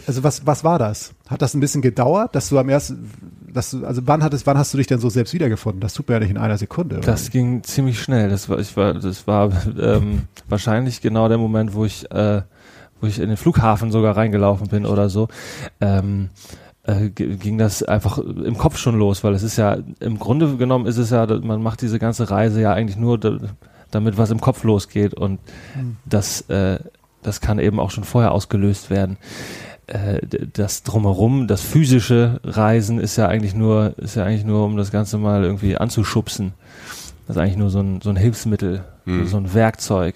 also 0.09 0.25
was, 0.25 0.47
was 0.47 0.65
war 0.65 0.79
das? 0.79 1.13
Hat 1.29 1.43
das 1.43 1.53
ein 1.53 1.61
bisschen 1.61 1.83
gedauert, 1.83 2.35
dass 2.35 2.49
du 2.49 2.59
am 2.59 2.71
ersten, 2.71 3.11
dass 3.53 3.73
du, 3.73 3.85
also 3.85 4.01
wann 4.07 4.23
hattest, 4.25 4.47
wann 4.47 4.57
hast 4.57 4.73
du 4.73 4.79
dich 4.79 4.87
denn 4.87 5.01
so 5.01 5.11
selbst 5.11 5.35
wiedergefunden? 5.35 5.83
Das 5.83 5.93
tut 5.93 6.09
mir 6.09 6.15
ja 6.15 6.21
nicht 6.21 6.31
in 6.31 6.39
einer 6.39 6.57
Sekunde. 6.57 6.97
Oder? 6.97 7.07
Das 7.07 7.31
ging 7.31 7.63
ziemlich 7.63 8.01
schnell. 8.01 8.31
Das 8.31 8.49
war, 8.49 8.59
ich 8.59 8.75
war, 8.75 8.95
das 8.95 9.27
war 9.27 9.51
ähm, 9.79 10.23
wahrscheinlich 10.49 11.03
genau 11.03 11.29
der 11.29 11.37
Moment, 11.37 11.75
wo 11.75 11.85
ich, 11.85 12.11
äh, 12.11 12.41
wo 13.03 13.07
ich 13.07 13.21
in 13.21 13.29
den 13.29 13.37
Flughafen 13.37 13.93
sogar 13.93 14.17
reingelaufen 14.17 14.69
bin 14.69 14.87
oder 14.87 15.11
so. 15.11 15.29
Ähm, 15.83 16.31
äh, 16.85 17.11
ging 17.11 17.59
das 17.59 17.83
einfach 17.83 18.17
im 18.17 18.57
Kopf 18.57 18.79
schon 18.79 18.99
los, 18.99 19.23
weil 19.25 19.35
es 19.35 19.43
ist 19.43 19.59
ja, 19.59 19.77
im 20.01 20.19
Grunde 20.19 20.57
genommen 20.57 20.87
ist 20.87 20.97
es 20.97 21.11
ja, 21.11 21.27
man 21.27 21.63
macht 21.63 21.83
diese 21.83 21.99
ganze 21.99 22.31
Reise 22.31 22.63
ja 22.63 22.73
eigentlich 22.73 22.97
nur 22.97 23.21
damit 23.91 24.17
was 24.17 24.31
im 24.31 24.41
Kopf 24.41 24.65
losgeht 24.65 25.13
und 25.13 25.39
mhm. 25.77 25.97
das, 26.07 26.49
äh, 26.49 26.79
das 27.23 27.43
kann 27.43 27.59
eben 27.59 27.79
auch 27.79 27.91
schon 27.91 28.05
vorher 28.05 28.33
ausgelöst 28.33 28.89
werden 28.89 29.19
äh, 29.89 30.21
das 30.53 30.83
drumherum, 30.83 31.47
das 31.47 31.63
physische 31.63 32.41
Reisen 32.45 32.99
ist 32.99 33.17
ja 33.17 33.27
eigentlich 33.27 33.55
nur, 33.55 33.95
ist 33.99 34.17
ja 34.17 34.25
eigentlich 34.25 34.45
nur, 34.45 34.65
um 34.65 34.77
das 34.77 34.91
Ganze 34.91 35.19
mal 35.19 35.45
irgendwie 35.45 35.77
anzuschubsen. 35.77 36.53
Das 37.27 37.37
ist 37.37 37.43
eigentlich 37.43 37.57
nur 37.57 37.71
so 37.71 37.81
ein, 37.81 38.01
so 38.01 38.11
ein 38.11 38.17
Hilfsmittel, 38.17 38.85
mhm. 39.05 39.27
so 39.27 39.37
ein 39.37 39.53
Werkzeug. 39.55 40.15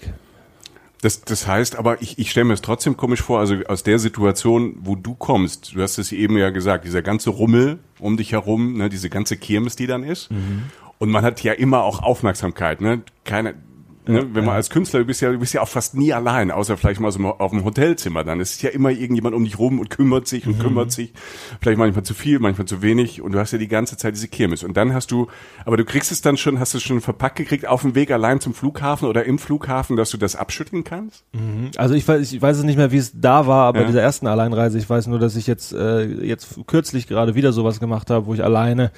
Das, 1.01 1.21
das 1.21 1.47
heißt 1.47 1.75
aber, 1.75 2.01
ich, 2.01 2.17
ich 2.17 2.31
stelle 2.31 2.45
mir 2.45 2.53
es 2.53 2.61
trotzdem 2.61 2.95
komisch 2.95 3.21
vor, 3.21 3.39
also 3.39 3.55
aus 3.67 3.83
der 3.83 3.99
Situation, 3.99 4.77
wo 4.79 4.95
du 4.95 5.15
kommst, 5.15 5.75
du 5.75 5.81
hast 5.81 5.97
es 5.97 6.13
eben 6.13 6.37
ja 6.37 6.49
gesagt, 6.49 6.85
dieser 6.85 7.01
ganze 7.01 7.29
Rummel 7.29 7.79
um 7.99 8.15
dich 8.15 8.31
herum, 8.31 8.77
ne, 8.77 8.89
diese 8.89 9.09
ganze 9.09 9.35
Kirmes, 9.35 9.75
die 9.75 9.85
dann 9.85 10.03
ist. 10.03 10.31
Mhm. 10.31 10.63
Und 10.99 11.09
man 11.09 11.25
hat 11.25 11.43
ja 11.43 11.51
immer 11.51 11.83
auch 11.83 12.01
Aufmerksamkeit, 12.01 12.79
ne? 12.79 13.01
Keine, 13.25 13.55
Ne? 14.05 14.27
Wenn 14.33 14.45
man 14.45 14.55
als 14.55 14.69
Künstler, 14.69 14.99
du 14.99 15.05
bist 15.05 15.21
ja, 15.21 15.31
du 15.31 15.39
bist 15.39 15.53
ja 15.53 15.61
auch 15.61 15.67
fast 15.67 15.95
nie 15.95 16.13
allein, 16.13 16.51
außer 16.51 16.75
vielleicht 16.77 16.99
mal 16.99 17.11
so 17.11 17.19
auf 17.23 17.51
dem 17.51 17.63
Hotelzimmer. 17.63 18.23
Dann 18.23 18.39
ist 18.39 18.61
ja 18.61 18.69
immer 18.69 18.89
irgendjemand 18.89 19.35
um 19.35 19.43
dich 19.45 19.57
rum 19.57 19.79
und 19.79 19.89
kümmert 19.89 20.27
sich 20.27 20.45
und 20.45 20.57
mhm. 20.57 20.61
kümmert 20.61 20.91
sich. 20.91 21.13
Vielleicht 21.61 21.77
manchmal 21.77 22.03
zu 22.03 22.13
viel, 22.13 22.39
manchmal 22.39 22.67
zu 22.67 22.81
wenig. 22.81 23.21
Und 23.21 23.31
du 23.31 23.39
hast 23.39 23.51
ja 23.51 23.57
die 23.57 23.67
ganze 23.67 23.95
Zeit 23.95 24.15
diese 24.15 24.27
Kirmes. 24.27 24.63
Und 24.63 24.75
dann 24.75 24.93
hast 24.93 25.11
du, 25.11 25.27
aber 25.65 25.77
du 25.77 25.85
kriegst 25.85 26.11
es 26.11 26.21
dann 26.21 26.37
schon, 26.37 26.59
hast 26.59 26.73
du 26.73 26.79
es 26.79 26.83
schon 26.83 27.01
verpackt 27.01 27.37
gekriegt 27.37 27.67
auf 27.67 27.81
dem 27.81 27.95
Weg 27.95 28.11
allein 28.11 28.39
zum 28.39 28.53
Flughafen 28.53 29.07
oder 29.07 29.23
im 29.25 29.39
Flughafen, 29.39 29.95
dass 29.95 30.09
du 30.09 30.17
das 30.17 30.35
abschütteln 30.35 30.83
kannst? 30.83 31.23
Mhm. 31.33 31.71
Also 31.77 31.93
ich 31.93 32.07
weiß, 32.07 32.33
ich 32.33 32.41
weiß 32.41 32.57
es 32.57 32.63
nicht 32.63 32.77
mehr, 32.77 32.91
wie 32.91 32.97
es 32.97 33.13
da 33.19 33.47
war, 33.47 33.67
aber 33.67 33.81
ja. 33.81 33.87
dieser 33.87 34.01
ersten 34.01 34.27
Alleinreise. 34.27 34.77
Ich 34.77 34.89
weiß 34.89 35.07
nur, 35.07 35.19
dass 35.19 35.35
ich 35.35 35.47
jetzt, 35.47 35.73
äh, 35.73 36.03
jetzt 36.03 36.59
kürzlich 36.67 37.07
gerade 37.07 37.35
wieder 37.35 37.53
sowas 37.53 37.79
gemacht 37.79 38.09
habe, 38.09 38.25
wo 38.25 38.33
ich 38.33 38.43
alleine 38.43 38.91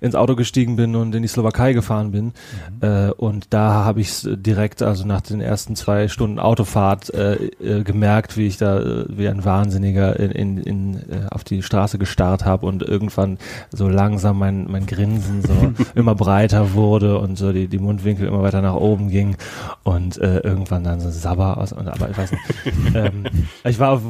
ins 0.00 0.14
Auto 0.14 0.36
gestiegen 0.36 0.76
bin 0.76 0.94
und 0.94 1.14
in 1.14 1.22
die 1.22 1.28
Slowakei 1.28 1.72
gefahren 1.72 2.12
bin. 2.12 2.26
Mhm. 2.26 2.32
Äh, 2.80 3.10
und 3.12 3.52
da 3.52 3.84
habe 3.84 4.00
ich 4.00 4.08
es 4.08 4.28
direkt, 4.52 4.82
also 4.82 5.06
nach 5.06 5.22
den 5.22 5.40
ersten 5.40 5.76
zwei 5.76 6.08
Stunden 6.08 6.38
Autofahrt, 6.38 7.12
äh, 7.14 7.34
äh, 7.60 7.82
gemerkt, 7.82 8.36
wie 8.36 8.46
ich 8.46 8.58
da 8.58 8.80
äh, 8.80 9.04
wie 9.08 9.28
ein 9.28 9.44
Wahnsinniger 9.44 10.18
in, 10.20 10.30
in, 10.30 10.58
in, 10.58 10.94
äh, 10.96 11.26
auf 11.30 11.42
die 11.44 11.62
Straße 11.62 11.98
gestarrt 11.98 12.44
habe 12.44 12.66
und 12.66 12.82
irgendwann 12.82 13.38
so 13.72 13.88
langsam 13.88 14.38
mein, 14.38 14.66
mein 14.70 14.86
Grinsen 14.86 15.42
so 15.42 15.72
immer 15.94 16.14
breiter 16.14 16.74
wurde 16.74 17.18
und 17.18 17.36
so 17.38 17.52
die, 17.52 17.66
die 17.66 17.78
Mundwinkel 17.78 18.26
immer 18.26 18.42
weiter 18.42 18.60
nach 18.62 18.74
oben 18.74 19.08
ging 19.08 19.36
und 19.84 20.18
äh, 20.18 20.40
irgendwann 20.40 20.84
dann 20.84 21.00
so 21.00 21.10
Sabber 21.10 21.56
aus, 21.58 21.72
und, 21.72 21.88
aber 21.88 22.10
ich 22.10 22.18
weiß 22.18 22.32
nicht. 22.32 22.42
ähm, 22.94 23.24
ich 23.64 23.78
war, 23.78 24.00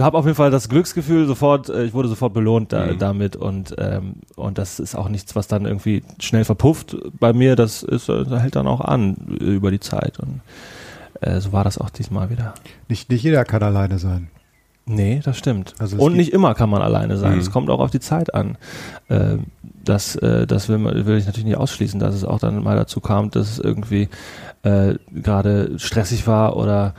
habe 0.00 0.18
auf 0.18 0.24
jeden 0.24 0.36
Fall 0.36 0.50
das 0.50 0.68
Glücksgefühl 0.68 1.26
sofort, 1.26 1.68
äh, 1.68 1.84
ich 1.84 1.94
wurde 1.94 2.08
sofort 2.08 2.34
belohnt 2.34 2.72
da, 2.72 2.82
Mhm. 2.82 2.98
damit 2.98 3.36
und 3.36 3.74
ähm, 3.78 4.14
und 4.36 4.58
das 4.58 4.80
ist 4.80 4.96
auch 4.96 5.08
nichts, 5.08 5.36
was 5.36 5.46
dann 5.46 5.66
irgendwie 5.66 6.02
schnell 6.18 6.44
verpufft 6.44 6.96
bei 7.20 7.32
mir. 7.32 7.54
Das 7.54 7.82
ist, 7.84 8.08
äh, 8.08 8.24
hält 8.40 8.56
dann 8.56 8.66
auch 8.66 8.80
an 8.80 9.14
über 9.38 9.70
die 9.70 9.78
Zeit 9.78 9.91
und 10.18 10.40
äh, 11.20 11.40
so 11.40 11.52
war 11.52 11.64
das 11.64 11.78
auch 11.78 11.90
diesmal 11.90 12.30
wieder. 12.30 12.54
Nicht, 12.88 13.10
nicht 13.10 13.22
jeder 13.22 13.44
kann 13.44 13.62
alleine 13.62 13.98
sein. 13.98 14.28
Nee, 14.84 15.20
das 15.24 15.38
stimmt. 15.38 15.74
Also 15.78 15.96
es 15.96 16.02
und 16.02 16.12
gibt- 16.12 16.18
nicht 16.18 16.32
immer 16.32 16.54
kann 16.54 16.68
man 16.68 16.82
alleine 16.82 17.16
sein. 17.16 17.34
Mhm. 17.34 17.40
Es 17.40 17.50
kommt 17.52 17.70
auch 17.70 17.78
auf 17.78 17.90
die 17.90 18.00
Zeit 18.00 18.34
an. 18.34 18.58
Äh, 19.08 19.36
das, 19.84 20.16
äh, 20.16 20.46
das 20.46 20.68
will, 20.68 20.78
man, 20.78 21.06
will 21.06 21.16
ich 21.18 21.26
natürlich 21.26 21.46
nicht 21.46 21.56
ausschließen, 21.56 22.00
dass 22.00 22.14
es 22.14 22.24
auch 22.24 22.40
dann 22.40 22.62
mal 22.62 22.76
dazu 22.76 23.00
kam, 23.00 23.30
dass 23.30 23.50
es 23.50 23.58
irgendwie 23.58 24.08
äh, 24.64 24.94
gerade 25.12 25.78
stressig 25.78 26.26
war 26.26 26.56
oder 26.56 26.94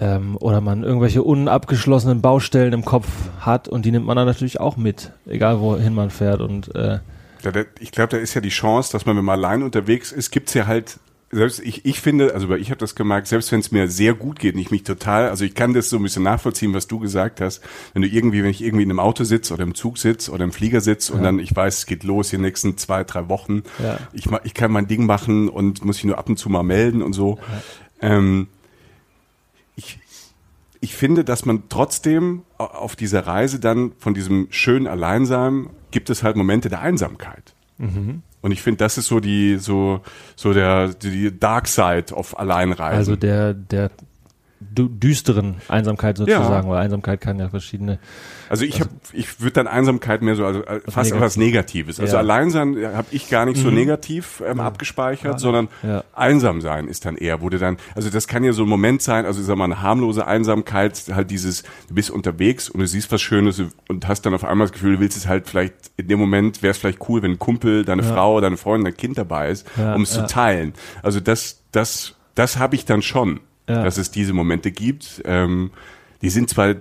ähm, 0.00 0.36
oder 0.40 0.60
man 0.60 0.82
irgendwelche 0.82 1.22
unabgeschlossenen 1.22 2.20
Baustellen 2.20 2.72
im 2.72 2.84
Kopf 2.84 3.06
hat 3.38 3.68
und 3.68 3.84
die 3.84 3.92
nimmt 3.92 4.06
man 4.06 4.16
dann 4.16 4.26
natürlich 4.26 4.58
auch 4.58 4.76
mit, 4.76 5.12
egal 5.26 5.60
wohin 5.60 5.94
man 5.94 6.10
fährt 6.10 6.40
und 6.40 6.74
äh, 6.74 6.98
ich 7.78 7.92
glaube, 7.92 8.08
da 8.08 8.16
ist 8.16 8.34
ja 8.34 8.40
die 8.40 8.48
Chance, 8.48 8.90
dass 8.90 9.06
man, 9.06 9.16
wenn 9.16 9.24
man 9.24 9.38
allein 9.38 9.62
unterwegs 9.62 10.12
ist, 10.12 10.30
gibt's 10.30 10.54
ja 10.54 10.66
halt, 10.66 10.98
selbst 11.34 11.60
ich, 11.60 11.84
ich 11.84 12.00
finde, 12.00 12.32
also 12.34 12.54
ich 12.54 12.70
habe 12.70 12.78
das 12.78 12.94
gemerkt, 12.94 13.26
selbst 13.26 13.50
wenn 13.52 13.60
es 13.60 13.70
mir 13.72 13.88
sehr 13.88 14.14
gut 14.14 14.38
geht 14.38 14.54
und 14.54 14.60
ich 14.60 14.70
mich 14.70 14.82
total, 14.84 15.28
also 15.28 15.44
ich 15.44 15.54
kann 15.54 15.74
das 15.74 15.90
so 15.90 15.96
ein 15.96 16.02
bisschen 16.02 16.22
nachvollziehen, 16.22 16.72
was 16.72 16.86
du 16.86 16.98
gesagt 16.98 17.40
hast, 17.40 17.60
wenn 17.92 18.02
du 18.02 18.08
irgendwie, 18.08 18.42
wenn 18.42 18.50
ich 18.50 18.62
irgendwie 18.62 18.84
in 18.84 18.90
einem 18.90 19.00
Auto 19.00 19.24
sitze 19.24 19.52
oder 19.54 19.64
im 19.64 19.74
Zug 19.74 19.98
sitze 19.98 20.30
oder 20.32 20.44
im 20.44 20.52
Flieger 20.52 20.80
sitze 20.80 21.12
und 21.12 21.22
dann, 21.22 21.38
ich 21.38 21.54
weiß, 21.54 21.78
es 21.78 21.86
geht 21.86 22.04
los 22.04 22.30
die 22.30 22.38
nächsten 22.38 22.76
zwei, 22.78 23.04
drei 23.04 23.28
Wochen, 23.28 23.62
Ja. 23.82 23.98
ich, 24.12 24.26
ich 24.44 24.54
kann 24.54 24.70
mein 24.72 24.86
Ding 24.86 25.06
machen 25.06 25.48
und 25.48 25.84
muss 25.84 25.98
ich 25.98 26.04
nur 26.04 26.18
ab 26.18 26.28
und 26.28 26.38
zu 26.38 26.48
mal 26.48 26.62
melden 26.62 27.02
und 27.02 27.12
so. 27.12 27.38
Ähm, 28.00 28.48
ich, 29.76 29.98
ich 30.80 30.94
finde, 30.94 31.24
dass 31.24 31.44
man 31.46 31.64
trotzdem 31.68 32.42
au- 32.58 32.64
auf 32.64 32.96
dieser 32.96 33.26
Reise 33.26 33.58
dann 33.60 33.92
von 33.98 34.14
diesem 34.14 34.46
schönen 34.50 34.86
Alleinsein 34.86 35.68
gibt 35.90 36.10
es 36.10 36.22
halt 36.22 36.36
Momente 36.36 36.68
der 36.68 36.80
Einsamkeit. 36.80 37.54
Und 38.44 38.52
ich 38.52 38.60
finde, 38.60 38.76
das 38.76 38.98
ist 38.98 39.06
so 39.06 39.20
die, 39.20 39.56
so, 39.56 40.02
so 40.36 40.52
der, 40.52 40.88
die 40.88 41.40
Dark 41.40 41.66
Side 41.66 42.12
of 42.12 42.38
Alleinreisen. 42.38 42.98
also 42.98 43.16
der 43.16 43.54
der 43.54 43.90
düsteren 44.72 45.56
Einsamkeit 45.68 46.16
sozusagen, 46.16 46.66
Ja. 46.66 46.72
weil 46.74 46.82
Einsamkeit 46.82 47.20
kann 47.20 47.38
ja 47.38 47.48
verschiedene 47.48 47.98
Also 48.48 48.64
ich 48.64 48.80
habe, 48.80 48.90
ich 49.12 49.40
würde 49.40 49.52
dann 49.52 49.66
Einsamkeit 49.66 50.22
mehr 50.22 50.34
so, 50.36 50.44
also 50.44 50.60
äh, 50.64 50.80
fast 50.88 50.96
negativ. 50.96 51.14
etwas 51.16 51.36
Negatives. 51.36 52.00
Also 52.00 52.14
Ja. 52.14 52.18
Alleinsein 52.20 52.76
habe 52.94 53.06
ich 53.10 53.28
gar 53.30 53.46
nicht 53.46 53.56
so 53.60 53.70
negativ 53.70 54.42
ähm, 54.46 54.60
abgespeichert, 54.60 55.40
sondern 55.40 55.68
Ja. 55.82 56.04
einsam 56.14 56.60
sein 56.60 56.88
ist 56.88 57.04
dann 57.06 57.16
eher, 57.16 57.40
wo 57.40 57.48
du 57.48 57.58
dann, 57.58 57.76
also 57.94 58.10
das 58.10 58.26
kann 58.28 58.44
ja 58.44 58.52
so 58.52 58.62
ein 58.64 58.68
Moment 58.68 59.02
sein, 59.02 59.26
also 59.26 59.40
ich 59.40 59.46
sag 59.46 59.56
mal 59.56 59.64
eine 59.64 59.82
harmlose 59.82 60.26
Einsamkeit, 60.26 61.02
halt 61.14 61.30
dieses, 61.30 61.62
du 61.88 61.94
bist 61.94 62.10
unterwegs 62.10 62.68
und 62.68 62.80
du 62.80 62.86
siehst 62.86 63.10
was 63.12 63.20
Schönes 63.22 63.62
und 63.88 64.08
hast 64.08 64.22
dann 64.22 64.34
auf 64.34 64.44
einmal 64.44 64.66
das 64.66 64.72
Gefühl, 64.72 64.94
du 64.96 65.00
willst 65.00 65.16
es 65.16 65.26
halt 65.28 65.48
vielleicht, 65.48 65.74
in 65.96 66.08
dem 66.08 66.18
Moment 66.18 66.62
wäre 66.62 66.72
es 66.72 66.78
vielleicht 66.78 67.08
cool, 67.08 67.22
wenn 67.22 67.32
ein 67.32 67.38
Kumpel, 67.38 67.84
deine 67.84 68.02
Frau, 68.02 68.40
deine 68.40 68.56
Freundin, 68.56 68.84
dein 68.86 68.96
Kind 68.96 69.18
dabei 69.18 69.50
ist, 69.50 69.66
Ja, 69.76 69.94
um 69.94 70.02
es 70.02 70.14
ja. 70.14 70.26
zu 70.26 70.32
teilen. 70.34 70.74
Also 71.02 71.20
das, 71.20 71.62
das, 71.72 72.14
das 72.34 72.58
habe 72.58 72.74
ich 72.74 72.84
dann 72.84 73.02
schon, 73.02 73.40
Ja. 73.68 73.82
dass 73.82 73.96
es 73.96 74.10
diese 74.10 74.32
Momente 74.32 74.70
gibt. 74.70 75.22
Ähm, 75.24 75.70
die 76.22 76.30
sind 76.30 76.50
zwar 76.50 76.74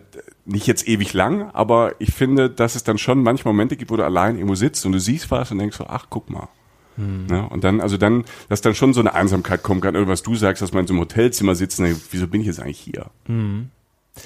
nicht 0.46 0.68
jetzt 0.68 0.88
ewig 0.88 1.14
lang, 1.14 1.50
aber 1.52 1.96
ich 2.00 2.14
finde, 2.14 2.50
dass 2.50 2.76
es 2.76 2.84
dann 2.84 2.98
schon 2.98 3.24
manche 3.24 3.48
Momente 3.48 3.76
gibt, 3.78 3.92
wo 3.92 3.98
du 3.98 4.04
allein 4.04 4.36
irgendwo 4.36 4.56
sitzt 4.56 4.86
und 4.86 4.92
du 4.92 5.00
siehst 5.00 5.32
was 5.32 5.52
und 5.52 5.60
denkst 5.60 5.78
so, 5.78 5.86
ach, 5.88 6.08
guck 6.10 6.30
mal. 6.30 6.50
Hm. 6.96 7.26
Ne? 7.28 7.48
Und 7.50 7.64
dann, 7.64 7.82
also 7.82 7.98
dann, 7.98 8.26
dass 8.50 8.62
dann 8.62 8.76
schon 8.76 8.94
so 8.94 9.00
eine 9.00 9.14
Einsamkeit 9.14 9.64
kommen 9.64 9.82
kann, 9.82 9.96
oder 9.96 10.08
was 10.08 10.24
du 10.24 10.36
sagst, 10.36 10.62
dass 10.62 10.74
man 10.74 10.82
in 10.82 10.88
so 10.88 10.94
einem 10.94 11.02
Hotelzimmer 11.02 11.56
sitzt 11.56 11.80
und 11.80 11.86
denkt, 11.86 12.02
wieso 12.12 12.28
bin 12.28 12.42
ich 12.42 12.48
jetzt 12.48 12.60
eigentlich 12.60 12.80
hier? 12.80 13.08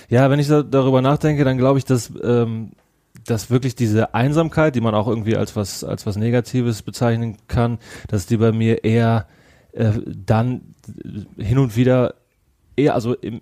Ja, 0.10 0.30
wenn 0.30 0.40
ich 0.40 0.48
da, 0.48 0.64
darüber 0.64 1.02
nachdenke, 1.02 1.44
dann 1.44 1.58
glaube 1.58 1.80
ich, 1.80 1.86
dass, 1.86 2.12
ähm, 2.24 2.72
dass 3.26 3.50
wirklich 3.50 3.76
diese 3.76 4.14
Einsamkeit, 4.14 4.76
die 4.76 4.82
man 4.82 4.96
auch 4.96 5.08
irgendwie 5.08 5.38
als 5.38 5.56
was, 5.56 5.84
als 5.84 6.06
was 6.06 6.18
Negatives 6.18 6.82
bezeichnen 6.82 7.38
kann, 7.48 7.78
dass 8.08 8.26
die 8.26 8.38
bei 8.38 8.52
mir 8.52 8.84
eher 8.84 9.28
äh, 9.72 9.94
dann 10.06 10.76
hin 11.38 11.58
und 11.58 11.76
wieder 11.76 12.16
eher, 12.77 12.93
also 12.93 13.13
im, 13.15 13.41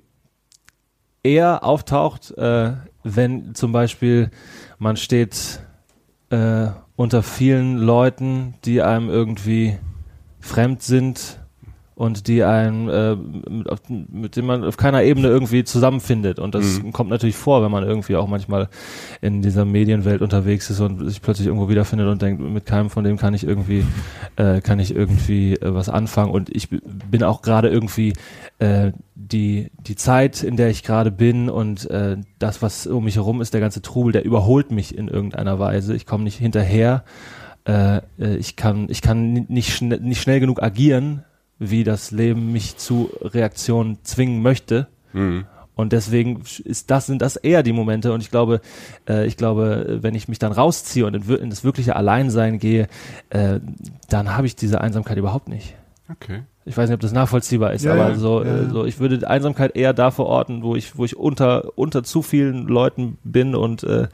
eher 1.23 1.63
auftaucht, 1.63 2.31
äh, 2.37 2.73
wenn 3.03 3.53
zum 3.53 3.71
Beispiel 3.71 4.31
man 4.79 4.97
steht 4.97 5.59
äh, 6.29 6.67
unter 6.95 7.21
vielen 7.21 7.77
Leuten, 7.77 8.55
die 8.65 8.81
einem 8.81 9.09
irgendwie 9.09 9.77
fremd 10.39 10.81
sind 10.81 11.39
und 11.95 12.27
die 12.27 12.43
einem 12.43 12.89
äh, 12.89 13.15
mit, 13.15 13.69
auf, 13.69 13.79
mit 13.89 14.35
dem 14.35 14.45
man 14.45 14.63
auf 14.65 14.75
keiner 14.77 15.03
Ebene 15.03 15.29
irgendwie 15.29 15.63
zusammenfindet 15.63 16.39
und 16.39 16.53
das 16.53 16.81
kommt 16.91 17.09
natürlich 17.09 17.37
vor, 17.37 17.63
wenn 17.63 17.71
man 17.71 17.83
irgendwie 17.85 18.17
auch 18.17 18.27
manchmal 18.27 18.67
in 19.21 19.41
dieser 19.41 19.63
Medienwelt 19.65 20.21
unterwegs 20.21 20.69
ist 20.69 20.81
und 20.81 21.07
sich 21.07 21.21
plötzlich 21.21 21.47
irgendwo 21.47 21.69
wiederfindet 21.69 22.07
und 22.07 22.21
denkt, 22.21 22.41
mit 22.41 22.65
keinem 22.65 22.89
von 22.89 23.03
dem 23.05 23.17
kann 23.17 23.33
ich 23.33 23.45
irgendwie 23.47 23.85
äh, 24.35 24.59
kann 24.61 24.79
ich 24.79 24.93
irgendwie 24.93 25.53
äh, 25.53 25.73
was 25.73 25.87
anfangen 25.89 26.31
und 26.31 26.53
ich 26.53 26.69
bin 26.69 27.23
auch 27.23 27.41
gerade 27.41 27.69
irgendwie 27.69 28.13
äh, 28.59 28.91
die 29.15 29.71
die 29.79 29.95
Zeit, 29.95 30.43
in 30.43 30.57
der 30.57 30.69
ich 30.69 30.83
gerade 30.83 31.11
bin 31.11 31.49
und 31.49 31.89
äh, 31.89 32.17
das, 32.39 32.61
was 32.61 32.85
um 32.87 33.05
mich 33.05 33.15
herum 33.15 33.41
ist, 33.41 33.53
der 33.53 33.61
ganze 33.61 33.81
Trubel, 33.81 34.11
der 34.11 34.25
überholt 34.25 34.69
mich 34.71 34.97
in 34.97 35.07
irgendeiner 35.07 35.59
Weise. 35.59 35.95
Ich 35.95 36.05
komme 36.05 36.25
nicht 36.25 36.37
hinterher. 36.37 37.03
Äh, 37.67 37.97
äh, 38.19 38.35
ich 38.37 38.55
kann 38.57 38.87
ich 38.89 39.01
kann 39.01 39.33
ni- 39.33 39.45
nicht 39.47 39.73
schne 39.73 39.99
nicht 39.99 40.21
schnell 40.21 40.39
genug 40.39 40.61
agieren, 40.61 41.23
wie 41.59 41.83
das 41.83 42.11
Leben 42.11 42.51
mich 42.51 42.77
zu 42.77 43.09
Reaktionen 43.21 43.97
zwingen 44.03 44.41
möchte. 44.41 44.87
Mhm. 45.13 45.45
Und 45.75 45.91
deswegen 45.91 46.41
ist 46.63 46.89
das, 46.89 47.05
sind 47.05 47.21
das 47.21 47.35
eher 47.35 47.61
die 47.61 47.73
Momente. 47.73 48.13
Und 48.13 48.21
ich 48.21 48.31
glaube, 48.31 48.61
äh, 49.09 49.25
ich 49.27 49.35
glaube, 49.35 49.99
wenn 50.01 50.15
ich 50.15 50.27
mich 50.29 50.39
dann 50.39 50.53
rausziehe 50.53 51.05
und 51.05 51.13
in, 51.15 51.29
in 51.35 51.49
das 51.49 51.63
wirkliche 51.65 51.95
Alleinsein 51.97 52.59
gehe, 52.59 52.87
äh, 53.29 53.59
dann 54.09 54.35
habe 54.37 54.47
ich 54.47 54.55
diese 54.55 54.79
Einsamkeit 54.79 55.17
überhaupt 55.17 55.49
nicht. 55.49 55.75
Okay. 56.09 56.43
Ich 56.65 56.77
weiß 56.77 56.89
nicht, 56.89 56.95
ob 56.95 57.01
das 57.01 57.11
nachvollziehbar 57.11 57.73
ist, 57.73 57.83
Ja, 57.83 57.93
aber 57.93 58.09
ja, 58.09 58.15
so, 58.15 58.43
ja, 58.43 58.55
äh, 58.55 58.63
ja. 58.63 58.69
so, 58.69 58.85
ich 58.85 58.99
würde 58.99 59.17
die 59.19 59.27
Einsamkeit 59.27 59.75
eher 59.75 59.93
da 59.93 60.11
verorten, 60.11 60.63
wo 60.63 60.75
ich, 60.75 60.97
wo 60.97 61.03
ich 61.05 61.15
unter, 61.17 61.77
unter 61.77 62.03
zu 62.03 62.21
vielen 62.21 62.67
Leuten 62.67 63.17
bin 63.23 63.53
und, 63.53 63.83
äh, 63.83 64.07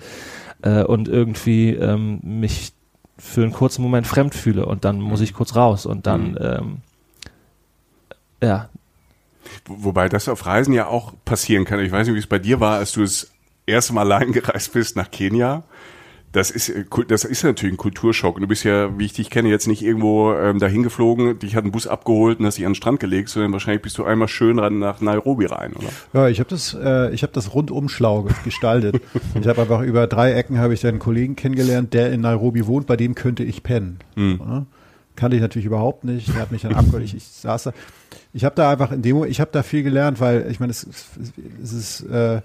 äh, 0.63 0.83
und 0.83 1.07
irgendwie 1.07 1.69
ähm, 1.69 2.19
mich 2.23 2.73
für 3.17 3.43
einen 3.43 3.53
kurzen 3.53 3.83
Moment 3.83 4.07
fremd 4.07 4.33
fühle 4.33 4.65
und 4.65 4.83
dann 4.83 4.99
muss 4.99 5.21
ich 5.21 5.33
kurz 5.33 5.55
raus 5.55 5.85
und 5.85 6.07
dann, 6.07 6.31
Mhm. 6.31 6.37
ähm, 6.41 6.77
ja, 8.41 8.69
Wo- 9.65 9.85
Wobei 9.85 10.07
das 10.09 10.27
auf 10.29 10.45
Reisen 10.45 10.73
ja 10.73 10.87
auch 10.87 11.13
passieren 11.25 11.65
kann. 11.65 11.79
Ich 11.79 11.91
weiß 11.91 12.07
nicht, 12.07 12.15
wie 12.15 12.19
es 12.19 12.27
bei 12.27 12.39
dir 12.39 12.59
war, 12.59 12.77
als 12.77 12.91
du 12.91 13.01
das 13.01 13.31
erste 13.65 13.93
Mal 13.93 14.01
allein 14.11 14.31
gereist 14.33 14.73
bist 14.73 14.95
nach 14.95 15.09
Kenia. 15.11 15.63
Das 16.31 16.49
ist, 16.49 16.69
äh, 16.69 16.85
das 17.09 17.25
ist 17.25 17.43
natürlich 17.43 17.73
ein 17.73 17.77
Kulturschock. 17.77 18.35
Und 18.35 18.41
du 18.43 18.47
bist 18.47 18.63
ja, 18.63 18.97
wie 18.97 19.05
ich 19.05 19.13
dich 19.13 19.29
kenne, 19.29 19.49
jetzt 19.49 19.67
nicht 19.67 19.81
irgendwo 19.81 20.33
ähm, 20.33 20.59
dahin 20.59 20.81
geflogen, 20.83 21.37
dich 21.39 21.55
hat 21.57 21.65
ein 21.65 21.71
Bus 21.73 21.87
abgeholt 21.87 22.39
und 22.39 22.45
hast 22.45 22.57
dich 22.57 22.65
an 22.65 22.71
den 22.71 22.75
Strand 22.75 22.99
gelegt, 23.01 23.27
sondern 23.29 23.51
wahrscheinlich 23.51 23.81
bist 23.81 23.97
du 23.97 24.05
einmal 24.05 24.29
schön 24.29 24.57
ran 24.57 24.79
nach 24.79 25.01
Nairobi 25.01 25.47
rein, 25.47 25.73
oder? 25.73 25.89
Ja, 26.13 26.29
ich 26.29 26.39
habe 26.39 26.49
das, 26.49 26.73
äh, 26.73 27.11
ich 27.13 27.23
habe 27.23 27.33
das 27.33 27.53
rundum 27.53 27.89
schlau 27.89 28.27
gestaltet. 28.45 29.01
ich 29.41 29.45
habe 29.47 29.61
einfach 29.63 29.81
über 29.81 30.07
drei 30.07 30.31
Ecken 30.33 30.59
habe 30.59 30.73
ich 30.73 30.79
dann 30.79 30.91
einen 30.91 30.99
Kollegen 30.99 31.35
kennengelernt, 31.35 31.93
der 31.93 32.13
in 32.13 32.21
Nairobi 32.21 32.65
wohnt, 32.65 32.87
bei 32.87 32.95
dem 32.95 33.13
könnte 33.15 33.43
ich 33.43 33.61
pennen. 33.63 33.99
Ja? 34.15 34.65
Kannte 35.21 35.35
ich 35.35 35.41
natürlich 35.43 35.67
überhaupt 35.67 36.03
nicht. 36.03 36.29
Der 36.29 36.41
hat 36.41 36.51
mich 36.51 36.63
dann 36.63 36.73
abgeholt. 36.73 37.03
Ich, 37.03 37.15
ich 37.15 37.23
saß 37.23 37.61
da. 37.65 37.73
Ich 38.33 38.43
habe 38.43 38.55
da 38.55 38.71
einfach 38.71 38.91
in 38.91 39.03
Demo, 39.03 39.23
ich 39.23 39.39
habe 39.39 39.51
da 39.53 39.61
viel 39.61 39.83
gelernt, 39.83 40.19
weil 40.19 40.49
ich 40.49 40.59
meine, 40.59 40.71
es, 40.71 40.87
es 41.61 41.73
ist, 41.73 42.01
äh, 42.09 42.41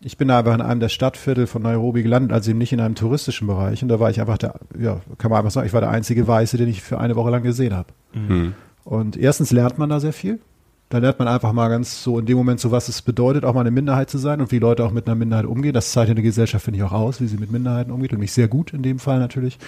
ich 0.00 0.18
bin 0.18 0.26
da 0.26 0.40
einfach 0.40 0.52
in 0.52 0.60
einem 0.60 0.80
der 0.80 0.88
Stadtviertel 0.88 1.46
von 1.46 1.62
Nairobi 1.62 2.02
gelandet, 2.02 2.32
also 2.32 2.50
eben 2.50 2.58
nicht 2.58 2.72
in 2.72 2.80
einem 2.80 2.96
touristischen 2.96 3.46
Bereich. 3.46 3.80
Und 3.84 3.90
da 3.90 4.00
war 4.00 4.10
ich 4.10 4.20
einfach 4.20 4.38
der, 4.38 4.54
ja, 4.76 5.02
kann 5.18 5.30
man 5.30 5.38
einfach 5.38 5.52
sagen, 5.52 5.68
ich 5.68 5.72
war 5.72 5.80
der 5.80 5.90
einzige 5.90 6.26
Weiße, 6.26 6.56
den 6.56 6.68
ich 6.68 6.82
für 6.82 6.98
eine 6.98 7.14
Woche 7.14 7.30
lang 7.30 7.44
gesehen 7.44 7.76
habe. 7.76 7.90
Mhm. 8.12 8.54
Und 8.82 9.16
erstens 9.16 9.52
lernt 9.52 9.78
man 9.78 9.88
da 9.88 10.00
sehr 10.00 10.12
viel. 10.12 10.40
Da 10.88 10.98
lernt 10.98 11.18
man 11.18 11.26
einfach 11.26 11.52
mal 11.52 11.68
ganz 11.68 12.04
so 12.04 12.18
in 12.18 12.26
dem 12.26 12.36
Moment 12.36 12.60
so, 12.60 12.70
was 12.70 12.88
es 12.88 13.02
bedeutet, 13.02 13.44
auch 13.44 13.54
mal 13.54 13.62
eine 13.62 13.72
Minderheit 13.72 14.08
zu 14.08 14.18
sein 14.18 14.40
und 14.40 14.52
wie 14.52 14.60
Leute 14.60 14.84
auch 14.84 14.92
mit 14.92 15.06
einer 15.06 15.16
Minderheit 15.16 15.44
umgehen. 15.44 15.72
Das 15.72 15.90
zeichnet 15.90 16.16
eine 16.16 16.22
Gesellschaft, 16.22 16.64
finde 16.64 16.78
ich, 16.78 16.84
auch 16.84 16.92
aus, 16.92 17.20
wie 17.20 17.26
sie 17.26 17.38
mit 17.38 17.50
Minderheiten 17.50 17.90
umgeht 17.90 18.12
und 18.12 18.20
nicht 18.20 18.32
sehr 18.32 18.46
gut 18.46 18.72
in 18.72 18.82
dem 18.82 19.00
Fall 19.00 19.18
natürlich. 19.18 19.58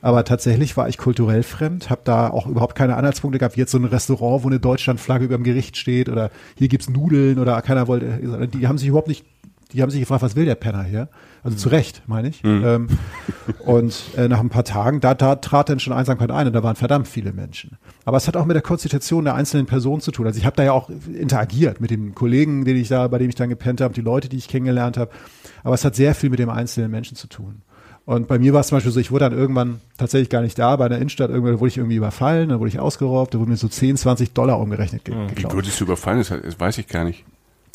Aber 0.00 0.24
tatsächlich 0.24 0.76
war 0.76 0.88
ich 0.88 0.96
kulturell 0.96 1.42
fremd, 1.42 1.90
habe 1.90 2.02
da 2.04 2.30
auch 2.30 2.46
überhaupt 2.46 2.76
keine 2.76 2.96
Anhaltspunkte 2.96 3.40
gehabt, 3.40 3.56
jetzt 3.56 3.72
so 3.72 3.78
ein 3.78 3.84
Restaurant, 3.84 4.44
wo 4.44 4.48
eine 4.48 4.60
Deutschlandflagge 4.60 5.24
über 5.24 5.36
dem 5.36 5.44
Gericht 5.44 5.76
steht 5.76 6.08
oder 6.08 6.30
hier 6.56 6.68
gibt's 6.68 6.88
Nudeln 6.88 7.40
oder 7.40 7.60
keiner 7.62 7.88
wollte, 7.88 8.46
die 8.46 8.68
haben 8.68 8.78
sich 8.78 8.88
überhaupt 8.88 9.08
nicht 9.08 9.24
die 9.72 9.82
haben 9.82 9.90
sich 9.90 10.00
gefragt, 10.00 10.22
was 10.22 10.36
will 10.36 10.44
der 10.44 10.54
Penner 10.54 10.82
hier? 10.82 11.08
Also 11.42 11.56
zu 11.56 11.68
Recht, 11.70 12.02
meine 12.06 12.28
ich. 12.28 12.42
Ähm, 12.44 12.88
und 13.64 13.98
äh, 14.16 14.28
nach 14.28 14.40
ein 14.40 14.50
paar 14.50 14.64
Tagen, 14.64 15.00
da, 15.00 15.14
da 15.14 15.36
trat 15.36 15.68
dann 15.68 15.80
schon 15.80 15.92
Einsamkeit 15.92 16.30
ein 16.30 16.46
und 16.46 16.52
da 16.52 16.62
waren 16.62 16.76
verdammt 16.76 17.08
viele 17.08 17.32
Menschen. 17.32 17.78
Aber 18.04 18.16
es 18.18 18.28
hat 18.28 18.36
auch 18.36 18.44
mit 18.44 18.54
der 18.54 18.62
Konstitution 18.62 19.24
der 19.24 19.34
einzelnen 19.34 19.66
Person 19.66 20.00
zu 20.00 20.10
tun. 20.10 20.26
Also 20.26 20.38
ich 20.38 20.44
habe 20.46 20.56
da 20.56 20.64
ja 20.64 20.72
auch 20.72 20.90
interagiert 21.12 21.80
mit 21.80 21.90
dem 21.90 22.14
Kollegen, 22.14 22.64
den 22.64 22.76
ich 22.76 22.88
da, 22.88 23.08
bei 23.08 23.18
dem 23.18 23.28
ich 23.28 23.36
dann 23.36 23.48
gepennt 23.48 23.80
habe, 23.80 23.94
die 23.94 24.02
Leute, 24.02 24.28
die 24.28 24.36
ich 24.36 24.48
kennengelernt 24.48 24.96
habe. 24.98 25.10
Aber 25.64 25.74
es 25.74 25.84
hat 25.84 25.94
sehr 25.94 26.14
viel 26.14 26.30
mit 26.30 26.38
dem 26.38 26.50
einzelnen 26.50 26.90
Menschen 26.90 27.16
zu 27.16 27.26
tun. 27.26 27.62
Und 28.06 28.26
bei 28.28 28.38
mir 28.38 28.52
war 28.52 28.60
es 28.60 28.68
zum 28.68 28.76
Beispiel 28.76 28.92
so, 28.92 28.98
ich 28.98 29.10
wurde 29.12 29.28
dann 29.30 29.38
irgendwann 29.38 29.80
tatsächlich 29.96 30.30
gar 30.30 30.42
nicht 30.42 30.58
da, 30.58 30.74
bei 30.76 30.86
einer 30.86 30.96
Innenstadt, 30.96 31.30
irgendwann 31.30 31.60
wurde 31.60 31.68
ich 31.68 31.76
irgendwie 31.76 31.96
überfallen, 31.96 32.48
dann 32.48 32.58
wurde 32.58 32.70
ich 32.70 32.80
ausgeraubt, 32.80 33.34
da 33.34 33.38
wurden 33.38 33.50
mir 33.50 33.56
so 33.56 33.68
10, 33.68 33.96
20 33.96 34.32
Dollar 34.32 34.58
umgerechnet 34.58 35.04
ge 35.04 35.14
Wie 35.14 35.34
geklaut. 35.34 35.54
wurdest 35.54 35.78
du 35.80 35.84
überfallen? 35.84 36.18
Das 36.18 36.58
weiß 36.58 36.78
ich 36.78 36.88
gar 36.88 37.04
nicht. 37.04 37.24